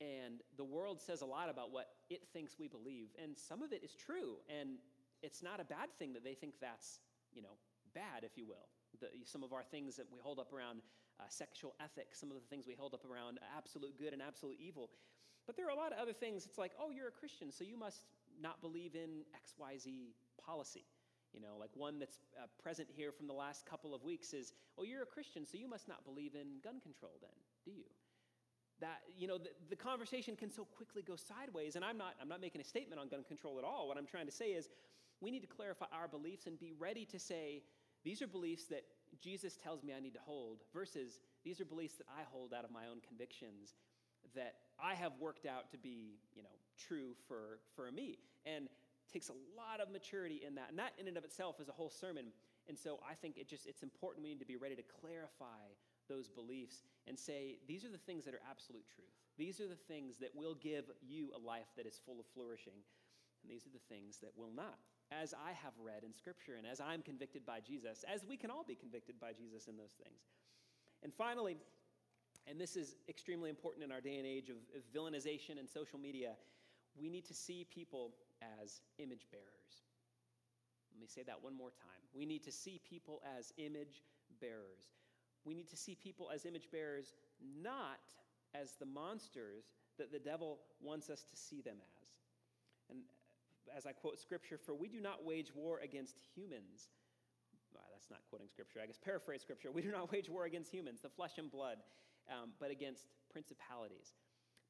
And 0.00 0.40
the 0.56 0.64
world 0.64 1.00
says 1.00 1.20
a 1.20 1.26
lot 1.26 1.50
about 1.50 1.72
what 1.72 1.88
it 2.08 2.22
thinks 2.32 2.56
we 2.58 2.68
believe. 2.68 3.08
And 3.22 3.36
some 3.36 3.62
of 3.62 3.72
it 3.72 3.82
is 3.84 3.92
true. 3.94 4.36
And 4.48 4.78
it's 5.22 5.42
not 5.42 5.60
a 5.60 5.64
bad 5.64 5.88
thing 5.98 6.12
that 6.14 6.24
they 6.24 6.34
think 6.34 6.54
that's, 6.60 7.00
you 7.32 7.42
know, 7.42 7.56
bad, 7.94 8.24
if 8.24 8.36
you 8.36 8.46
will. 8.46 8.68
The, 8.98 9.08
some 9.24 9.42
of 9.42 9.52
our 9.52 9.62
things 9.62 9.96
that 9.96 10.06
we 10.12 10.18
hold 10.20 10.38
up 10.38 10.52
around 10.52 10.82
uh, 11.20 11.24
sexual 11.28 11.74
ethics, 11.80 12.18
some 12.18 12.30
of 12.30 12.36
the 12.36 12.48
things 12.48 12.66
we 12.66 12.74
hold 12.74 12.94
up 12.94 13.04
around 13.04 13.38
absolute 13.56 13.96
good 13.98 14.12
and 14.12 14.20
absolute 14.20 14.56
evil. 14.58 14.90
But 15.46 15.56
there 15.56 15.66
are 15.66 15.70
a 15.70 15.76
lot 15.76 15.92
of 15.92 15.98
other 15.98 16.12
things. 16.12 16.46
It's 16.46 16.58
like, 16.58 16.72
oh, 16.80 16.90
you're 16.90 17.08
a 17.08 17.12
Christian, 17.12 17.50
so 17.52 17.64
you 17.64 17.76
must 17.76 18.02
not 18.40 18.60
believe 18.60 18.94
in 18.94 19.24
XYZ 19.34 20.14
policy. 20.44 20.84
You 21.32 21.40
know, 21.40 21.56
like 21.58 21.70
one 21.74 21.98
that's 21.98 22.18
uh, 22.36 22.46
present 22.62 22.88
here 22.90 23.12
from 23.12 23.26
the 23.26 23.32
last 23.32 23.64
couple 23.64 23.94
of 23.94 24.02
weeks 24.02 24.32
is, 24.32 24.52
oh, 24.78 24.82
you're 24.82 25.02
a 25.02 25.06
Christian, 25.06 25.46
so 25.46 25.56
you 25.56 25.68
must 25.68 25.86
not 25.86 26.04
believe 26.04 26.34
in 26.34 26.58
gun 26.62 26.80
control 26.80 27.12
then, 27.20 27.30
do 27.64 27.70
you? 27.70 27.84
That, 28.80 29.02
you 29.16 29.28
know, 29.28 29.38
the, 29.38 29.50
the 29.68 29.76
conversation 29.76 30.34
can 30.34 30.50
so 30.50 30.64
quickly 30.64 31.02
go 31.02 31.14
sideways. 31.14 31.76
And 31.76 31.84
I'm 31.84 31.98
not, 31.98 32.14
I'm 32.20 32.28
not 32.28 32.40
making 32.40 32.60
a 32.60 32.64
statement 32.64 33.00
on 33.00 33.08
gun 33.08 33.22
control 33.22 33.58
at 33.58 33.64
all. 33.64 33.86
What 33.86 33.98
I'm 33.98 34.06
trying 34.06 34.26
to 34.26 34.32
say 34.32 34.46
is 34.46 34.68
we 35.20 35.30
need 35.30 35.40
to 35.40 35.46
clarify 35.46 35.86
our 35.92 36.08
beliefs 36.08 36.46
and 36.46 36.58
be 36.58 36.72
ready 36.78 37.04
to 37.06 37.18
say, 37.18 37.62
these 38.04 38.22
are 38.22 38.26
beliefs 38.26 38.64
that 38.66 38.84
Jesus 39.20 39.56
tells 39.56 39.82
me 39.82 39.92
I 39.92 40.00
need 40.00 40.14
to 40.14 40.20
hold, 40.20 40.58
versus 40.72 41.20
these 41.44 41.60
are 41.60 41.64
beliefs 41.64 41.96
that 41.96 42.06
I 42.08 42.22
hold 42.30 42.54
out 42.54 42.64
of 42.64 42.70
my 42.70 42.86
own 42.90 43.00
convictions 43.06 43.74
that 44.34 44.54
I 44.82 44.94
have 44.94 45.12
worked 45.18 45.46
out 45.46 45.70
to 45.72 45.78
be, 45.78 46.18
you 46.34 46.42
know, 46.42 46.56
true 46.78 47.14
for, 47.26 47.58
for 47.74 47.90
me. 47.90 48.18
And 48.46 48.68
takes 49.12 49.28
a 49.28 49.38
lot 49.58 49.80
of 49.82 49.90
maturity 49.90 50.42
in 50.46 50.54
that. 50.54 50.70
And 50.70 50.78
that 50.78 50.92
in 50.98 51.08
and 51.08 51.16
of 51.16 51.24
itself 51.24 51.60
is 51.60 51.68
a 51.68 51.72
whole 51.72 51.90
sermon. 51.90 52.26
And 52.68 52.78
so 52.78 53.00
I 53.08 53.14
think 53.14 53.36
it 53.36 53.48
just 53.48 53.66
it's 53.66 53.82
important 53.82 54.22
we 54.22 54.30
need 54.30 54.40
to 54.40 54.46
be 54.46 54.56
ready 54.56 54.76
to 54.76 54.86
clarify 55.00 55.66
those 56.08 56.28
beliefs 56.28 56.82
and 57.06 57.18
say 57.18 57.58
these 57.66 57.84
are 57.84 57.90
the 57.90 57.98
things 57.98 58.24
that 58.24 58.34
are 58.34 58.42
absolute 58.48 58.86
truth. 58.86 59.10
These 59.36 59.60
are 59.60 59.68
the 59.68 59.82
things 59.88 60.18
that 60.18 60.30
will 60.34 60.54
give 60.54 60.84
you 61.02 61.30
a 61.34 61.40
life 61.40 61.74
that 61.76 61.86
is 61.86 62.00
full 62.04 62.20
of 62.20 62.26
flourishing. 62.34 62.78
And 63.42 63.50
these 63.50 63.66
are 63.66 63.72
the 63.72 63.82
things 63.88 64.18
that 64.22 64.30
will 64.36 64.52
not. 64.54 64.78
As 65.10 65.34
I 65.34 65.52
have 65.52 65.72
read 65.82 66.04
in 66.04 66.14
Scripture 66.14 66.54
and 66.56 66.66
as 66.66 66.80
I'm 66.80 67.02
convicted 67.02 67.44
by 67.44 67.60
Jesus, 67.60 68.04
as 68.12 68.24
we 68.28 68.36
can 68.36 68.50
all 68.50 68.64
be 68.64 68.76
convicted 68.76 69.18
by 69.18 69.32
Jesus 69.32 69.66
in 69.66 69.76
those 69.76 69.92
things. 70.02 70.20
And 71.02 71.12
finally, 71.12 71.56
and 72.46 72.60
this 72.60 72.76
is 72.76 72.96
extremely 73.08 73.50
important 73.50 73.84
in 73.84 73.92
our 73.92 74.00
day 74.00 74.16
and 74.18 74.26
age 74.26 74.50
of, 74.50 74.56
of 74.76 74.82
villainization 74.94 75.58
and 75.58 75.68
social 75.68 75.98
media, 75.98 76.32
we 77.00 77.08
need 77.08 77.24
to 77.26 77.34
see 77.34 77.66
people 77.72 78.12
as 78.62 78.80
image 78.98 79.26
bearers. 79.30 79.84
Let 80.92 81.00
me 81.00 81.06
say 81.06 81.22
that 81.26 81.42
one 81.42 81.56
more 81.56 81.70
time. 81.70 82.02
We 82.14 82.26
need 82.26 82.42
to 82.44 82.52
see 82.52 82.80
people 82.88 83.22
as 83.38 83.52
image 83.56 84.02
bearers. 84.40 84.90
We 85.44 85.54
need 85.54 85.68
to 85.70 85.76
see 85.76 85.94
people 85.94 86.30
as 86.34 86.44
image 86.44 86.70
bearers, 86.70 87.14
not 87.62 88.00
as 88.54 88.72
the 88.78 88.86
monsters 88.86 89.64
that 89.98 90.12
the 90.12 90.18
devil 90.18 90.58
wants 90.80 91.10
us 91.10 91.24
to 91.30 91.36
see 91.36 91.60
them 91.60 91.76
as. 91.78 92.19
As 93.76 93.86
I 93.86 93.92
quote 93.92 94.18
scripture, 94.18 94.58
for 94.58 94.74
we 94.74 94.88
do 94.88 95.00
not 95.00 95.24
wage 95.24 95.54
war 95.54 95.80
against 95.82 96.16
humans. 96.34 96.90
Well, 97.74 97.84
that's 97.92 98.10
not 98.10 98.20
quoting 98.28 98.48
scripture. 98.48 98.80
I 98.82 98.86
guess 98.86 98.98
paraphrase 98.98 99.42
scripture. 99.42 99.70
We 99.70 99.82
do 99.82 99.90
not 99.90 100.10
wage 100.12 100.28
war 100.28 100.44
against 100.44 100.72
humans, 100.72 101.00
the 101.00 101.08
flesh 101.08 101.38
and 101.38 101.50
blood, 101.50 101.78
um, 102.28 102.50
but 102.58 102.70
against 102.70 103.06
principalities 103.32 104.12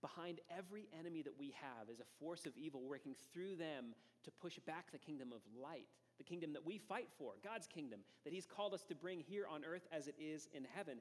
Behind 0.01 0.40
every 0.57 0.88
enemy 0.98 1.22
that 1.22 1.38
we 1.38 1.53
have 1.61 1.90
is 1.90 2.01
a 2.01 2.05
force 2.18 2.46
of 2.46 2.57
evil 2.57 2.82
working 2.82 3.14
through 3.32 3.57
them 3.57 3.94
to 4.24 4.30
push 4.30 4.59
back 4.61 4.90
the 4.90 4.98
kingdom 4.98 5.30
of 5.30 5.40
light, 5.61 5.88
the 6.16 6.24
kingdom 6.24 6.55
that 6.55 6.64
we 6.64 6.78
fight 6.78 7.09
for, 7.18 7.34
God's 7.44 7.66
kingdom, 7.66 8.01
that 8.24 8.32
He's 8.32 8.46
called 8.46 8.72
us 8.72 8.82
to 8.84 8.94
bring 8.94 9.20
here 9.20 9.46
on 9.46 9.62
earth 9.62 9.86
as 9.92 10.09
it 10.09 10.14
is 10.18 10.48
in 10.55 10.66
heaven. 10.74 11.01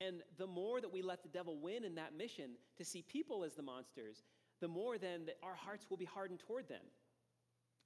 And 0.00 0.22
the 0.38 0.46
more 0.46 0.80
that 0.80 0.92
we 0.92 1.02
let 1.02 1.22
the 1.22 1.28
devil 1.28 1.58
win 1.58 1.84
in 1.84 1.94
that 1.96 2.16
mission 2.16 2.52
to 2.78 2.84
see 2.84 3.02
people 3.02 3.44
as 3.44 3.54
the 3.54 3.62
monsters, 3.62 4.22
the 4.60 4.68
more 4.68 4.96
then 4.96 5.26
that 5.26 5.36
our 5.42 5.54
hearts 5.54 5.86
will 5.90 5.98
be 5.98 6.06
hardened 6.06 6.40
toward 6.40 6.66
them. 6.66 6.82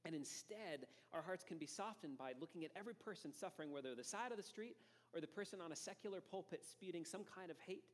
And 0.05 0.15
instead, 0.15 0.87
our 1.13 1.23
hearts 1.23 1.45
can 1.45 1.59
be 1.59 1.67
softened 1.67 2.19
by 2.19 2.33
looking 2.41 2.65
at 2.65 2.71
every 2.77 2.95
person 2.95 3.33
suffering, 3.33 3.73
whether 3.73 3.95
the 3.95 4.05
side 4.05 4.31
of 4.31 4.37
the 4.37 4.43
street 4.43 4.77
or 5.15 5.21
the 5.21 5.27
person 5.27 5.61
on 5.61 5.73
a 5.73 5.77
secular 5.77 6.21
pulpit 6.21 6.65
spewing 6.65 7.05
some 7.05 7.23
kind 7.25 7.51
of 7.51 7.57
hate 7.67 7.85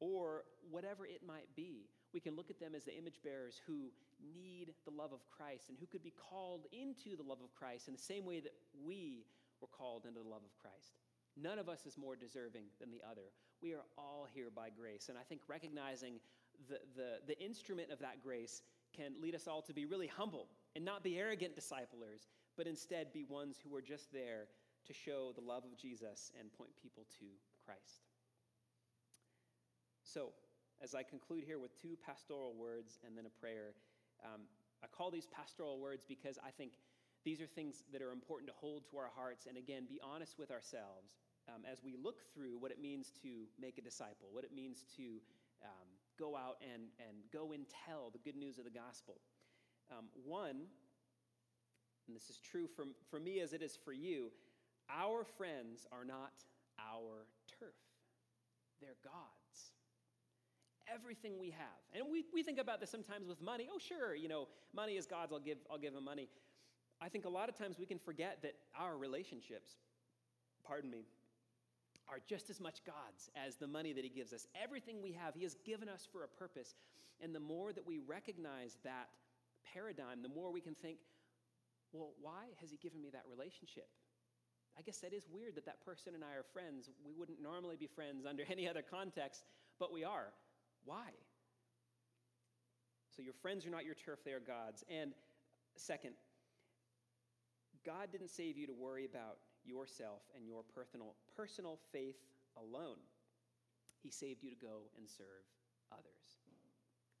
or 0.00 0.44
whatever 0.70 1.06
it 1.06 1.22
might 1.26 1.48
be 1.56 1.88
we 2.14 2.20
can 2.20 2.36
look 2.36 2.48
at 2.48 2.60
them 2.60 2.74
as 2.74 2.84
the 2.84 2.96
image 2.96 3.20
bearers 3.24 3.60
who 3.66 3.90
need 4.32 4.72
the 4.86 4.92
love 4.92 5.12
of 5.12 5.18
Christ 5.28 5.68
and 5.68 5.76
who 5.78 5.86
could 5.86 6.02
be 6.02 6.14
called 6.30 6.66
into 6.72 7.16
the 7.16 7.28
love 7.28 7.40
of 7.42 7.52
Christ 7.52 7.88
in 7.88 7.94
the 7.94 8.00
same 8.00 8.24
way 8.24 8.38
that 8.38 8.54
we 8.86 9.26
were 9.60 9.66
called 9.66 10.06
into 10.06 10.20
the 10.20 10.28
love 10.28 10.42
of 10.46 10.54
Christ. 10.62 10.94
None 11.36 11.58
of 11.58 11.68
us 11.68 11.84
is 11.84 11.98
more 11.98 12.14
deserving 12.14 12.62
than 12.78 12.92
the 12.92 13.02
other. 13.10 13.34
We 13.60 13.74
are 13.74 13.82
all 13.98 14.28
here 14.32 14.48
by 14.54 14.68
grace. 14.70 15.08
And 15.08 15.18
I 15.18 15.22
think 15.22 15.40
recognizing 15.48 16.20
the, 16.68 16.78
the, 16.94 17.18
the 17.26 17.38
instrument 17.44 17.90
of 17.90 17.98
that 17.98 18.22
grace 18.22 18.62
can 18.96 19.14
lead 19.20 19.34
us 19.34 19.48
all 19.48 19.60
to 19.62 19.74
be 19.74 19.84
really 19.84 20.06
humble 20.06 20.46
and 20.74 20.84
not 20.84 21.02
be 21.02 21.18
arrogant 21.18 21.54
disciplers, 21.54 22.28
but 22.56 22.66
instead 22.66 23.12
be 23.12 23.24
ones 23.24 23.58
who 23.62 23.74
are 23.74 23.82
just 23.82 24.12
there 24.12 24.46
to 24.86 24.92
show 24.92 25.32
the 25.34 25.40
love 25.40 25.64
of 25.64 25.76
Jesus 25.76 26.32
and 26.38 26.52
point 26.52 26.70
people 26.80 27.04
to 27.18 27.26
Christ. 27.64 28.04
So, 30.02 30.32
as 30.82 30.94
I 30.94 31.02
conclude 31.02 31.44
here 31.44 31.58
with 31.58 31.80
two 31.80 31.96
pastoral 32.04 32.54
words 32.58 32.98
and 33.06 33.16
then 33.16 33.24
a 33.26 33.40
prayer, 33.40 33.74
um, 34.24 34.42
I 34.82 34.86
call 34.86 35.10
these 35.10 35.26
pastoral 35.26 35.80
words 35.80 36.04
because 36.06 36.38
I 36.44 36.50
think 36.50 36.72
these 37.24 37.40
are 37.40 37.46
things 37.46 37.82
that 37.92 38.02
are 38.02 38.12
important 38.12 38.50
to 38.50 38.54
hold 38.54 38.84
to 38.90 38.98
our 38.98 39.10
hearts 39.16 39.46
and 39.46 39.56
again, 39.56 39.86
be 39.88 39.98
honest 40.04 40.38
with 40.38 40.50
ourselves 40.50 41.16
um, 41.48 41.62
as 41.70 41.82
we 41.82 41.96
look 41.96 42.20
through 42.34 42.58
what 42.58 42.70
it 42.70 42.80
means 42.80 43.12
to 43.22 43.48
make 43.58 43.78
a 43.78 43.82
disciple, 43.82 44.28
what 44.32 44.44
it 44.44 44.54
means 44.54 44.84
to 44.96 45.20
um, 45.64 45.88
go 46.18 46.36
out 46.36 46.56
and, 46.60 46.84
and 47.00 47.16
go 47.32 47.52
and 47.52 47.64
tell 47.86 48.10
the 48.10 48.18
good 48.18 48.36
news 48.36 48.58
of 48.58 48.64
the 48.64 48.70
gospel. 48.70 49.16
Um, 49.90 50.06
one, 50.24 50.66
and 52.06 52.16
this 52.16 52.30
is 52.30 52.38
true 52.38 52.66
for, 52.66 52.84
for 53.10 53.20
me 53.20 53.40
as 53.40 53.52
it 53.52 53.62
is 53.62 53.78
for 53.84 53.92
you, 53.92 54.30
our 54.90 55.24
friends 55.24 55.86
are 55.92 56.04
not 56.04 56.32
our 56.78 57.26
turf, 57.58 57.74
they're 58.80 58.96
God's 59.02 59.72
everything 60.92 61.38
we 61.38 61.50
have. 61.50 61.80
And 61.94 62.04
we, 62.10 62.24
we 62.32 62.42
think 62.42 62.58
about 62.58 62.80
this 62.80 62.90
sometimes 62.90 63.26
with 63.26 63.40
money. 63.40 63.68
Oh, 63.72 63.78
sure, 63.78 64.14
you 64.14 64.28
know, 64.28 64.48
money 64.74 64.96
is 64.96 65.06
God's, 65.06 65.32
I'll 65.32 65.38
give, 65.38 65.58
I'll 65.70 65.78
give 65.78 65.94
him 65.94 66.04
money. 66.04 66.28
I 67.00 67.08
think 67.08 67.24
a 67.24 67.28
lot 67.28 67.48
of 67.48 67.56
times 67.56 67.78
we 67.78 67.86
can 67.86 67.98
forget 67.98 68.38
that 68.42 68.54
our 68.78 68.96
relationships, 68.96 69.72
pardon 70.64 70.90
me, 70.90 71.04
are 72.08 72.18
just 72.26 72.50
as 72.50 72.60
much 72.60 72.84
God's 72.84 73.30
as 73.46 73.56
the 73.56 73.66
money 73.66 73.92
that 73.92 74.04
He 74.04 74.10
gives 74.10 74.32
us. 74.32 74.46
Everything 74.62 75.02
we 75.02 75.12
have, 75.12 75.34
He 75.34 75.42
has 75.42 75.56
given 75.64 75.88
us 75.88 76.06
for 76.10 76.24
a 76.24 76.28
purpose. 76.28 76.74
And 77.22 77.34
the 77.34 77.40
more 77.40 77.72
that 77.72 77.86
we 77.86 77.98
recognize 77.98 78.76
that 78.84 79.08
paradigm, 79.74 80.22
the 80.22 80.28
more 80.28 80.52
we 80.52 80.60
can 80.60 80.74
think, 80.74 80.98
well, 81.92 82.12
why 82.20 82.54
has 82.60 82.70
He 82.70 82.76
given 82.76 83.02
me 83.02 83.10
that 83.10 83.24
relationship? 83.28 83.88
I 84.78 84.82
guess 84.82 84.98
that 84.98 85.12
is 85.12 85.26
weird 85.30 85.54
that 85.56 85.66
that 85.66 85.84
person 85.84 86.14
and 86.14 86.24
I 86.24 86.34
are 86.34 86.46
friends. 86.52 86.90
We 87.04 87.12
wouldn't 87.12 87.42
normally 87.42 87.76
be 87.76 87.86
friends 87.86 88.26
under 88.26 88.44
any 88.50 88.68
other 88.68 88.82
context, 88.82 89.44
but 89.78 89.92
we 89.92 90.04
are. 90.04 90.32
Why? 90.84 91.10
So 93.16 93.22
your 93.22 93.34
friends 93.34 93.64
are 93.66 93.70
not 93.70 93.84
your 93.84 93.94
turf, 93.94 94.18
they 94.24 94.32
are 94.32 94.40
God's. 94.40 94.82
And 94.90 95.12
second, 95.76 96.14
God 97.86 98.10
didn't 98.10 98.30
save 98.30 98.56
you 98.56 98.66
to 98.66 98.72
worry 98.72 99.04
about 99.04 99.38
yourself 99.64 100.22
and 100.36 100.46
your 100.46 100.62
personal, 100.74 101.14
personal 101.36 101.78
faith 101.92 102.16
alone. 102.56 102.98
He 104.02 104.10
saved 104.10 104.42
you 104.42 104.50
to 104.50 104.56
go 104.56 104.90
and 104.98 105.08
serve 105.08 105.46
others. 105.92 106.43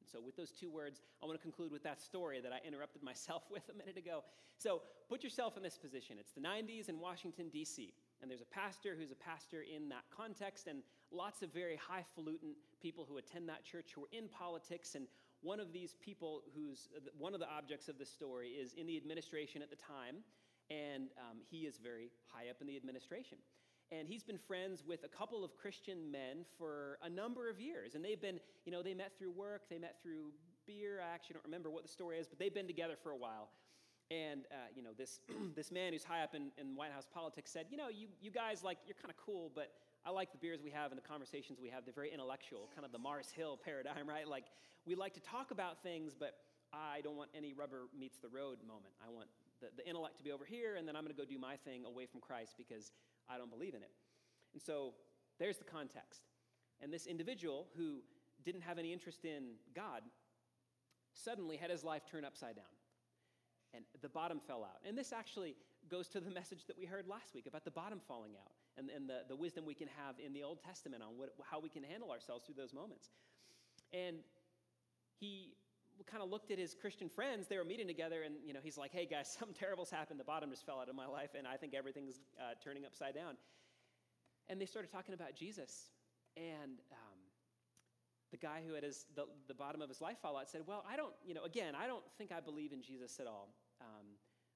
And 0.04 0.10
so, 0.12 0.20
with 0.20 0.36
those 0.36 0.50
two 0.50 0.70
words, 0.70 1.00
I 1.22 1.26
want 1.26 1.38
to 1.38 1.42
conclude 1.42 1.72
with 1.72 1.82
that 1.84 2.00
story 2.00 2.38
that 2.42 2.52
I 2.52 2.60
interrupted 2.66 3.02
myself 3.02 3.44
with 3.50 3.62
a 3.70 3.74
minute 3.74 3.96
ago. 3.96 4.22
So, 4.58 4.82
put 5.08 5.24
yourself 5.24 5.56
in 5.56 5.62
this 5.62 5.78
position. 5.78 6.16
It's 6.20 6.32
the 6.32 6.42
90s 6.42 6.90
in 6.90 7.00
Washington, 7.00 7.48
D.C. 7.48 7.94
And 8.20 8.30
there's 8.30 8.42
a 8.42 8.52
pastor 8.52 8.94
who's 8.98 9.12
a 9.12 9.16
pastor 9.16 9.64
in 9.64 9.88
that 9.88 10.04
context, 10.14 10.66
and 10.66 10.82
lots 11.10 11.42
of 11.42 11.52
very 11.52 11.76
highfalutin 11.76 12.54
people 12.82 13.06
who 13.08 13.16
attend 13.16 13.48
that 13.48 13.64
church 13.64 13.92
who 13.94 14.02
are 14.02 14.12
in 14.12 14.28
politics. 14.28 14.94
And 14.94 15.06
one 15.40 15.58
of 15.58 15.72
these 15.72 15.96
people, 16.04 16.42
who's 16.54 16.88
one 17.16 17.32
of 17.32 17.40
the 17.40 17.48
objects 17.48 17.88
of 17.88 17.98
the 17.98 18.06
story, 18.06 18.48
is 18.48 18.74
in 18.74 18.86
the 18.86 18.98
administration 18.98 19.62
at 19.62 19.70
the 19.70 19.76
time, 19.76 20.16
and 20.68 21.08
um, 21.18 21.38
he 21.50 21.60
is 21.60 21.78
very 21.78 22.10
high 22.26 22.50
up 22.50 22.56
in 22.60 22.66
the 22.66 22.76
administration. 22.76 23.38
And 23.92 24.08
he's 24.08 24.24
been 24.24 24.38
friends 24.38 24.82
with 24.86 25.04
a 25.04 25.08
couple 25.08 25.44
of 25.44 25.56
Christian 25.56 26.10
men 26.10 26.44
for 26.58 26.98
a 27.02 27.08
number 27.08 27.48
of 27.48 27.60
years. 27.60 27.94
And 27.94 28.04
they've 28.04 28.20
been, 28.20 28.40
you 28.64 28.72
know, 28.72 28.82
they 28.82 28.94
met 28.94 29.12
through 29.18 29.32
work, 29.32 29.62
they 29.68 29.78
met 29.78 29.96
through 30.02 30.32
beer. 30.66 31.00
I 31.00 31.14
actually 31.14 31.34
don't 31.34 31.44
remember 31.44 31.70
what 31.70 31.82
the 31.82 31.88
story 31.88 32.18
is, 32.18 32.26
but 32.26 32.38
they've 32.38 32.54
been 32.54 32.66
together 32.66 32.94
for 33.02 33.12
a 33.12 33.16
while. 33.16 33.50
And, 34.10 34.44
uh, 34.50 34.68
you 34.74 34.82
know, 34.82 34.90
this, 34.96 35.20
this 35.56 35.70
man 35.70 35.92
who's 35.92 36.04
high 36.04 36.22
up 36.22 36.34
in, 36.34 36.50
in 36.58 36.76
White 36.76 36.92
House 36.92 37.08
politics 37.12 37.50
said, 37.50 37.66
you 37.70 37.76
know, 37.76 37.88
you, 37.88 38.08
you 38.20 38.30
guys, 38.30 38.62
like, 38.62 38.78
you're 38.86 38.96
kind 39.00 39.10
of 39.10 39.16
cool, 39.16 39.50
but 39.54 39.72
I 40.04 40.10
like 40.10 40.32
the 40.32 40.38
beers 40.38 40.60
we 40.62 40.70
have 40.70 40.92
and 40.92 40.98
the 40.98 41.06
conversations 41.06 41.58
we 41.60 41.70
have. 41.70 41.84
They're 41.84 41.94
very 41.94 42.12
intellectual, 42.12 42.68
kind 42.74 42.84
of 42.84 42.92
the 42.92 42.98
Mars 42.98 43.30
Hill 43.34 43.58
paradigm, 43.62 44.08
right? 44.08 44.28
Like, 44.28 44.44
we 44.86 44.94
like 44.94 45.14
to 45.14 45.20
talk 45.20 45.50
about 45.50 45.82
things, 45.82 46.14
but 46.18 46.36
I 46.72 47.00
don't 47.02 47.16
want 47.16 47.30
any 47.34 47.52
rubber 47.52 47.86
meets 47.98 48.18
the 48.18 48.28
road 48.28 48.58
moment. 48.66 48.92
I 49.04 49.10
want 49.10 49.28
the, 49.60 49.68
the 49.76 49.88
intellect 49.88 50.18
to 50.18 50.24
be 50.24 50.32
over 50.32 50.44
here, 50.44 50.76
and 50.76 50.86
then 50.86 50.96
I'm 50.96 51.04
going 51.04 51.14
to 51.14 51.20
go 51.20 51.28
do 51.28 51.38
my 51.38 51.56
thing 51.56 51.84
away 51.84 52.06
from 52.06 52.20
Christ 52.20 52.54
because 52.58 52.92
I 53.28 53.38
don't 53.38 53.50
believe 53.50 53.74
in 53.74 53.82
it. 53.82 53.90
And 54.52 54.62
so 54.62 54.94
there's 55.38 55.58
the 55.58 55.64
context. 55.64 56.22
And 56.80 56.92
this 56.92 57.06
individual 57.06 57.66
who 57.76 58.00
didn't 58.44 58.62
have 58.62 58.78
any 58.78 58.92
interest 58.92 59.24
in 59.24 59.54
God 59.74 60.02
suddenly 61.14 61.56
had 61.56 61.70
his 61.70 61.84
life 61.84 62.02
turned 62.10 62.26
upside 62.26 62.56
down. 62.56 62.64
And 63.72 63.84
the 64.02 64.08
bottom 64.08 64.40
fell 64.46 64.62
out. 64.64 64.78
And 64.86 64.96
this 64.96 65.12
actually 65.12 65.56
goes 65.90 66.08
to 66.08 66.20
the 66.20 66.30
message 66.40 66.66
that 66.66 66.78
we 66.78 66.84
heard 66.84 67.06
last 67.06 67.34
week 67.34 67.46
about 67.46 67.64
the 67.64 67.70
bottom 67.70 68.00
falling 68.06 68.32
out 68.36 68.52
and, 68.76 68.90
and 68.90 69.08
the, 69.08 69.22
the 69.28 69.36
wisdom 69.36 69.64
we 69.64 69.74
can 69.74 69.88
have 70.04 70.16
in 70.24 70.32
the 70.32 70.42
Old 70.42 70.60
Testament 70.62 71.02
on 71.02 71.16
what, 71.16 71.30
how 71.50 71.60
we 71.60 71.68
can 71.68 71.82
handle 71.82 72.10
ourselves 72.10 72.44
through 72.44 72.56
those 72.56 72.72
moments. 72.72 73.10
And 73.92 74.18
he 75.18 75.54
kind 76.02 76.22
of 76.22 76.30
looked 76.30 76.50
at 76.50 76.58
his 76.58 76.74
Christian 76.74 77.08
friends. 77.08 77.46
They 77.46 77.56
were 77.56 77.64
meeting 77.64 77.86
together, 77.86 78.22
and 78.22 78.34
you 78.44 78.52
know, 78.52 78.60
he's 78.62 78.76
like, 78.76 78.92
"Hey 78.92 79.06
guys, 79.06 79.28
something 79.38 79.54
terrible's 79.54 79.90
happened. 79.90 80.18
The 80.18 80.24
bottom 80.24 80.50
just 80.50 80.66
fell 80.66 80.80
out 80.80 80.88
of 80.88 80.94
my 80.94 81.06
life, 81.06 81.30
and 81.36 81.46
I 81.46 81.56
think 81.56 81.74
everything's 81.74 82.20
uh, 82.38 82.54
turning 82.62 82.84
upside 82.84 83.14
down." 83.14 83.36
And 84.48 84.60
they 84.60 84.66
started 84.66 84.90
talking 84.90 85.14
about 85.14 85.34
Jesus, 85.34 85.90
and 86.36 86.80
um, 86.92 87.18
the 88.30 88.36
guy 88.36 88.62
who 88.66 88.74
had 88.74 88.82
his 88.82 89.06
the, 89.14 89.26
the 89.48 89.54
bottom 89.54 89.80
of 89.80 89.88
his 89.88 90.00
life 90.00 90.16
fall 90.20 90.36
out 90.36 90.48
said, 90.48 90.62
"Well, 90.66 90.84
I 90.90 90.96
don't, 90.96 91.12
you 91.24 91.34
know, 91.34 91.44
again, 91.44 91.74
I 91.74 91.86
don't 91.86 92.04
think 92.18 92.32
I 92.32 92.40
believe 92.40 92.72
in 92.72 92.82
Jesus 92.82 93.20
at 93.20 93.26
all, 93.26 93.54
um, 93.80 94.06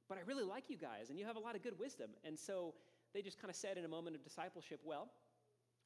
but 0.09 0.18
I 0.18 0.22
really 0.26 0.45
like 0.45 0.64
you 0.68 0.76
guys, 0.76 1.11
and 1.11 1.18
you 1.18 1.24
have 1.26 1.36
a 1.36 1.41
lot 1.41 1.55
of 1.55 1.62
good 1.62 1.78
wisdom." 1.78 2.11
And 2.24 2.39
so 2.39 2.74
they 3.14 3.22
just 3.22 3.41
kind 3.41 3.51
of 3.51 3.57
said 3.57 3.78
in 3.78 3.84
a 3.84 3.89
moment 3.89 4.16
of 4.16 4.24
discipleship, 4.24 4.80
"Well, 4.84 5.09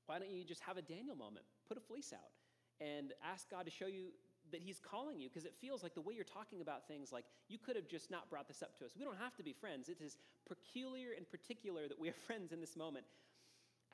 why 0.06 0.18
don't 0.18 0.30
you 0.30 0.44
just 0.44 0.62
have 0.62 0.78
a 0.78 0.82
Daniel 0.82 1.14
moment? 1.14 1.44
Put 1.68 1.76
a 1.76 1.80
fleece 1.80 2.12
out." 2.12 2.32
And 2.80 3.12
ask 3.22 3.48
God 3.48 3.66
to 3.66 3.70
show 3.70 3.86
you 3.86 4.08
that 4.52 4.60
he's 4.60 4.78
calling 4.78 5.20
you 5.20 5.28
because 5.28 5.44
it 5.44 5.54
feels 5.60 5.82
like 5.82 5.94
the 5.94 6.00
way 6.00 6.14
you're 6.14 6.24
talking 6.24 6.60
about 6.60 6.86
things 6.86 7.12
like 7.12 7.24
you 7.48 7.58
could 7.58 7.76
have 7.76 7.88
just 7.88 8.10
not 8.10 8.30
brought 8.30 8.48
this 8.48 8.62
up 8.62 8.78
to 8.78 8.84
us. 8.84 8.92
We 8.96 9.04
don't 9.04 9.18
have 9.18 9.36
to 9.36 9.42
be 9.42 9.52
friends. 9.52 9.88
It 9.88 10.00
is 10.00 10.16
peculiar 10.46 11.10
and 11.16 11.28
particular 11.28 11.88
that 11.88 11.98
we 11.98 12.08
are 12.08 12.18
friends 12.26 12.52
in 12.52 12.60
this 12.60 12.76
moment. 12.76 13.04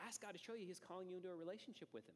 Ask 0.06 0.22
god 0.22 0.32
to 0.32 0.38
show 0.38 0.54
you 0.54 0.66
he's 0.66 0.80
calling 0.80 1.08
you 1.08 1.16
into 1.16 1.30
a 1.30 1.36
relationship 1.36 1.88
with 1.92 2.06
him. 2.06 2.14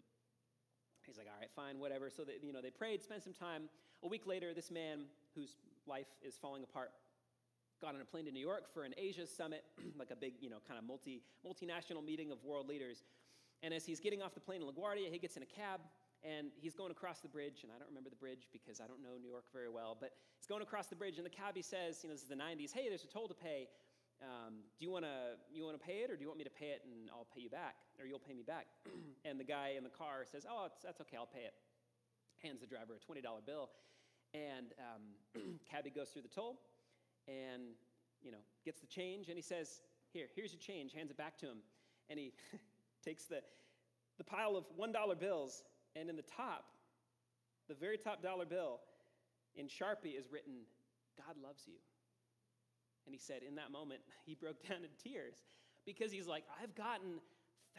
He's 1.07 1.19
like 1.19 1.27
all 1.27 1.41
right 1.41 1.51
fine 1.55 1.79
whatever. 1.79 2.11
So 2.11 2.23
that 2.25 2.45
you 2.45 2.53
know 2.53 2.61
they 2.61 2.71
prayed 2.71 3.03
spent 3.03 3.23
some 3.23 3.35
time. 3.35 3.71
A 4.05 4.09
week 4.09 4.27
later 4.27 4.55
this 4.55 4.71
man 4.71 5.07
whose 5.35 5.57
life 5.87 6.11
is 6.23 6.37
falling 6.37 6.63
apart 6.63 6.91
got 7.81 7.97
on 7.97 8.01
a 8.01 8.05
plane 8.05 8.25
to 8.25 8.31
new 8.31 8.39
york 8.39 8.73
for 8.73 8.85
an 8.85 8.95
asia 8.97 9.27
summit 9.27 9.65
like 9.99 10.13
a 10.13 10.15
big 10.17 10.35
you 10.41 10.49
know 10.49 10.59
kind 10.69 10.79
of 10.79 10.87
multi 10.87 11.21
multinational 11.45 12.05
meeting 12.05 12.31
of 12.31 12.43
world 12.45 12.69
leaders. 12.69 13.03
And 13.65 13.73
as 13.73 13.85
he's 13.85 14.01
getting 14.01 14.23
off 14.23 14.35
the 14.35 14.41
plane 14.41 14.63
in 14.63 14.69
laguardia 14.69 15.11
he 15.11 15.19
gets 15.19 15.37
in 15.37 15.43
a 15.43 15.47
cab 15.47 15.81
and 16.25 16.55
he's 16.55 16.75
going 16.75 16.91
across 16.91 17.21
the 17.21 17.29
bridge, 17.29 17.63
and 17.63 17.73
I 17.75 17.79
don't 17.79 17.89
remember 17.89 18.11
the 18.11 18.17
bridge 18.17 18.47
because 18.53 18.81
I 18.81 18.87
don't 18.87 19.03
know 19.03 19.19
New 19.21 19.29
York 19.29 19.45
very 19.53 19.69
well, 19.69 19.97
but 19.99 20.15
he's 20.39 20.47
going 20.47 20.63
across 20.63 20.87
the 20.87 20.95
bridge, 20.95 21.19
and 21.19 21.27
the 21.27 21.35
cabbie 21.35 21.63
says, 21.63 21.99
you 22.03 22.09
know, 22.09 22.15
this 22.15 22.23
is 22.23 22.29
the 22.29 22.39
90s, 22.39 22.73
hey, 22.73 22.87
there's 22.89 23.05
a 23.05 23.11
toll 23.11 23.27
to 23.29 23.35
pay. 23.35 23.69
Um, 24.23 24.63
do 24.79 24.87
you 24.87 24.91
want 24.93 25.05
to 25.05 25.35
you 25.51 25.65
want 25.65 25.75
to 25.75 25.83
pay 25.83 26.07
it, 26.07 26.11
or 26.11 26.15
do 26.15 26.23
you 26.23 26.29
want 26.29 26.39
me 26.39 26.45
to 26.45 26.55
pay 26.55 26.71
it 26.71 26.87
and 26.87 27.11
I'll 27.11 27.27
pay 27.35 27.43
you 27.43 27.51
back, 27.51 27.75
or 27.99 28.07
you'll 28.07 28.23
pay 28.23 28.35
me 28.35 28.47
back? 28.47 28.67
and 29.27 29.39
the 29.39 29.45
guy 29.45 29.75
in 29.77 29.83
the 29.83 29.91
car 29.91 30.23
says, 30.31 30.47
oh, 30.49 30.69
that's 30.85 31.01
okay, 31.01 31.17
I'll 31.17 31.27
pay 31.27 31.43
it. 31.43 31.55
Hands 32.39 32.61
the 32.61 32.67
driver 32.67 32.95
a 32.95 33.03
$20 33.03 33.23
bill, 33.45 33.71
and 34.33 34.75
um, 34.79 35.43
cabbie 35.71 35.91
goes 35.91 36.11
through 36.11 36.23
the 36.23 36.31
toll, 36.31 36.61
and 37.27 37.75
you 38.23 38.31
know 38.31 38.47
gets 38.65 38.81
the 38.81 38.87
change, 38.87 39.27
and 39.27 39.37
he 39.37 39.43
says, 39.43 39.83
here, 40.13 40.27
here's 40.37 40.53
your 40.53 40.61
change, 40.61 40.93
hands 40.93 41.11
it 41.11 41.17
back 41.17 41.37
to 41.39 41.47
him, 41.47 41.59
and 42.09 42.19
he 42.19 42.33
takes 43.05 43.25
the 43.25 43.43
the 44.19 44.25
pile 44.25 44.57
of 44.57 44.65
$1 44.79 45.19
bills 45.19 45.65
and 45.97 46.09
in 46.09 46.17
the 46.17 46.23
top, 46.23 46.65
the 47.69 47.75
very 47.75 47.97
top 47.97 48.23
dollar 48.23 48.45
bill, 48.45 48.81
in 49.55 49.67
Sharpie 49.67 50.19
is 50.19 50.31
written, 50.31 50.65
God 51.17 51.37
loves 51.43 51.63
you. 51.67 51.75
And 53.07 53.15
he 53.15 53.19
said, 53.19 53.43
in 53.47 53.57
that 53.57 53.71
moment, 53.71 54.01
he 54.25 54.35
broke 54.35 54.67
down 54.69 54.79
in 54.85 54.91
tears 55.03 55.37
because 55.85 56.13
he's 56.13 56.27
like, 56.27 56.45
I've 56.63 56.75
gotten 56.75 57.21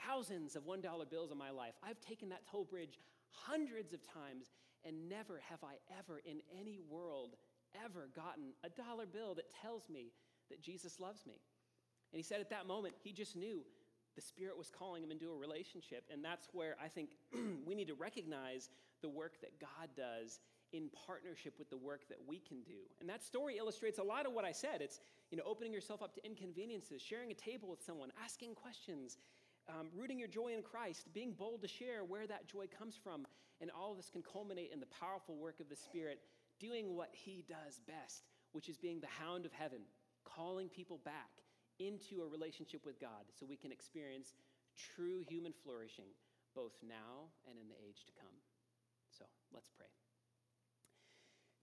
thousands 0.05 0.55
of 0.55 0.63
$1 0.65 0.81
bills 1.09 1.31
in 1.31 1.37
my 1.37 1.51
life. 1.51 1.73
I've 1.87 1.99
taken 2.01 2.29
that 2.29 2.47
toll 2.49 2.65
bridge 2.65 2.99
hundreds 3.31 3.93
of 3.93 4.01
times, 4.01 4.51
and 4.85 5.09
never 5.09 5.41
have 5.49 5.63
I 5.63 5.75
ever 5.99 6.21
in 6.25 6.39
any 6.59 6.79
world 6.89 7.35
ever 7.83 8.09
gotten 8.15 8.53
a 8.63 8.69
dollar 8.69 9.05
bill 9.05 9.33
that 9.35 9.45
tells 9.61 9.89
me 9.89 10.11
that 10.49 10.61
Jesus 10.61 10.99
loves 10.99 11.25
me. 11.25 11.39
And 12.11 12.19
he 12.19 12.23
said 12.23 12.41
at 12.41 12.49
that 12.51 12.67
moment, 12.67 12.93
he 13.01 13.11
just 13.11 13.35
knew 13.35 13.63
the 14.15 14.21
Spirit 14.21 14.57
was 14.57 14.69
calling 14.69 15.03
him 15.03 15.11
into 15.11 15.31
a 15.31 15.35
relationship. 15.35 16.05
And 16.11 16.23
that's 16.23 16.47
where 16.51 16.75
I 16.83 16.87
think 16.87 17.11
we 17.65 17.75
need 17.75 17.87
to 17.87 17.95
recognize 17.95 18.69
the 19.01 19.09
work 19.09 19.41
that 19.41 19.59
God 19.59 19.89
does 19.95 20.39
in 20.71 20.89
partnership 21.05 21.53
with 21.59 21.69
the 21.69 21.77
work 21.77 22.07
that 22.09 22.17
we 22.27 22.39
can 22.39 22.61
do. 22.63 22.81
And 22.99 23.07
that 23.09 23.23
story 23.23 23.57
illustrates 23.57 23.99
a 23.99 24.03
lot 24.03 24.25
of 24.25 24.33
what 24.33 24.43
I 24.43 24.51
said. 24.51 24.81
It's, 24.81 24.99
you 25.29 25.37
know, 25.37 25.43
opening 25.45 25.71
yourself 25.71 26.01
up 26.01 26.15
to 26.15 26.25
inconveniences, 26.25 27.01
sharing 27.01 27.31
a 27.31 27.35
table 27.35 27.69
with 27.69 27.81
someone, 27.83 28.11
asking 28.23 28.55
questions, 28.55 29.17
um, 29.69 29.87
rooting 29.95 30.17
your 30.17 30.27
joy 30.27 30.53
in 30.55 30.63
Christ, 30.63 31.13
being 31.13 31.33
bold 31.33 31.61
to 31.61 31.67
share 31.67 32.03
where 32.03 32.25
that 32.25 32.47
joy 32.47 32.65
comes 32.67 32.95
from. 33.01 33.25
And 33.61 33.69
all 33.71 33.91
of 33.91 33.97
this 33.97 34.09
can 34.09 34.23
culminate 34.23 34.71
in 34.73 34.79
the 34.79 34.87
powerful 34.87 35.37
work 35.37 35.59
of 35.59 35.69
the 35.69 35.75
Spirit 35.75 36.19
doing 36.59 36.95
what 36.95 37.09
He 37.11 37.45
does 37.47 37.79
best, 37.87 38.23
which 38.51 38.67
is 38.67 38.77
being 38.77 38.99
the 38.99 39.07
hound 39.07 39.45
of 39.45 39.53
heaven, 39.53 39.81
calling 40.25 40.69
people 40.69 40.99
back 41.05 41.42
into 41.79 42.21
a 42.21 42.27
relationship 42.27 42.85
with 42.85 42.99
God 42.99 43.29
so 43.31 43.45
we 43.45 43.57
can 43.57 43.71
experience 43.71 44.33
true 44.95 45.23
human 45.27 45.53
flourishing 45.63 46.09
both 46.55 46.73
now 46.87 47.29
and 47.49 47.57
in 47.57 47.67
the 47.67 47.77
age 47.87 48.05
to 48.05 48.13
come. 48.13 48.35
So 49.09 49.25
let's 49.53 49.69
pray. 49.69 49.87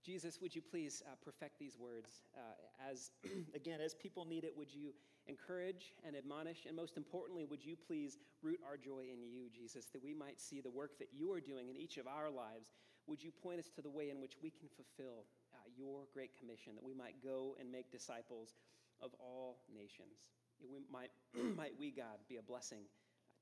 Jesus, 0.02 0.40
would 0.40 0.54
you 0.54 0.62
please 0.62 1.02
uh, 1.06 1.14
perfect 1.22 1.58
these 1.58 1.76
words? 1.78 2.24
Uh, 2.34 2.90
as, 2.90 3.10
again, 3.54 3.80
as 3.80 3.94
people 3.94 4.24
need 4.24 4.44
it, 4.44 4.52
would 4.56 4.72
you 4.72 4.94
encourage 5.26 5.92
and 6.06 6.16
admonish? 6.16 6.64
And 6.66 6.74
most 6.74 6.96
importantly, 6.96 7.44
would 7.44 7.64
you 7.64 7.76
please 7.76 8.18
root 8.42 8.60
our 8.66 8.76
joy 8.76 9.04
in 9.12 9.22
you, 9.22 9.50
Jesus, 9.52 9.86
that 9.92 10.02
we 10.02 10.14
might 10.14 10.40
see 10.40 10.60
the 10.60 10.70
work 10.70 10.98
that 10.98 11.08
you 11.12 11.30
are 11.32 11.40
doing 11.40 11.68
in 11.68 11.76
each 11.76 11.98
of 11.98 12.06
our 12.06 12.30
lives? 12.30 12.72
Would 13.06 13.22
you 13.22 13.30
point 13.30 13.60
us 13.60 13.68
to 13.76 13.82
the 13.82 13.90
way 13.90 14.08
in 14.08 14.20
which 14.20 14.34
we 14.42 14.50
can 14.50 14.68
fulfill 14.74 15.26
uh, 15.52 15.58
your 15.76 16.08
great 16.14 16.30
commission, 16.38 16.74
that 16.74 16.84
we 16.84 16.94
might 16.94 17.22
go 17.22 17.56
and 17.60 17.70
make 17.70 17.92
disciples 17.92 18.54
of 19.02 19.10
all 19.18 19.60
nations. 19.72 20.30
We 20.60 20.84
might, 20.92 21.10
might 21.56 21.72
we, 21.78 21.90
God, 21.90 22.20
be 22.28 22.36
a 22.36 22.42
blessing 22.42 22.84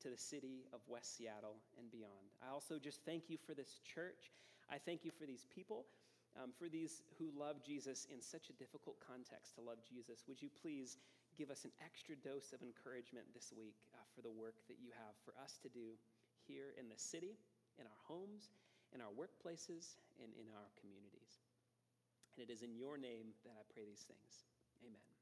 to 0.01 0.09
the 0.09 0.17
city 0.17 0.67
of 0.73 0.81
West 0.87 1.17
Seattle 1.17 1.59
and 1.79 1.91
beyond. 1.91 2.31
I 2.43 2.53
also 2.53 2.79
just 2.79 3.03
thank 3.05 3.29
you 3.29 3.37
for 3.37 3.55
this 3.55 3.81
church. 3.83 4.31
I 4.71 4.79
thank 4.79 5.05
you 5.05 5.11
for 5.11 5.27
these 5.27 5.47
people, 5.51 5.87
um, 6.39 6.55
for 6.55 6.69
these 6.69 7.03
who 7.19 7.35
love 7.35 7.59
Jesus 7.65 8.07
in 8.13 8.23
such 8.23 8.51
a 8.51 8.55
difficult 8.55 8.97
context 9.03 9.57
to 9.57 9.61
love 9.61 9.83
Jesus. 9.83 10.23
Would 10.29 10.41
you 10.41 10.51
please 10.63 10.99
give 11.35 11.51
us 11.51 11.65
an 11.65 11.75
extra 11.83 12.15
dose 12.15 12.55
of 12.55 12.63
encouragement 12.63 13.27
this 13.35 13.51
week 13.51 13.79
uh, 13.95 14.03
for 14.15 14.23
the 14.23 14.31
work 14.31 14.55
that 14.71 14.79
you 14.79 14.91
have 14.95 15.15
for 15.27 15.35
us 15.43 15.59
to 15.63 15.69
do 15.69 15.99
here 16.47 16.75
in 16.79 16.87
the 16.89 16.99
city, 16.99 17.35
in 17.79 17.87
our 17.87 18.01
homes, 18.07 18.55
in 18.95 19.03
our 19.03 19.13
workplaces, 19.15 19.99
and 20.23 20.31
in 20.39 20.47
our 20.55 20.71
communities. 20.79 21.43
And 22.35 22.47
it 22.47 22.53
is 22.53 22.63
in 22.63 22.75
your 22.75 22.99
name 22.99 23.35
that 23.43 23.55
I 23.59 23.63
pray 23.75 23.83
these 23.87 24.07
things. 24.07 24.47
Amen. 24.87 25.18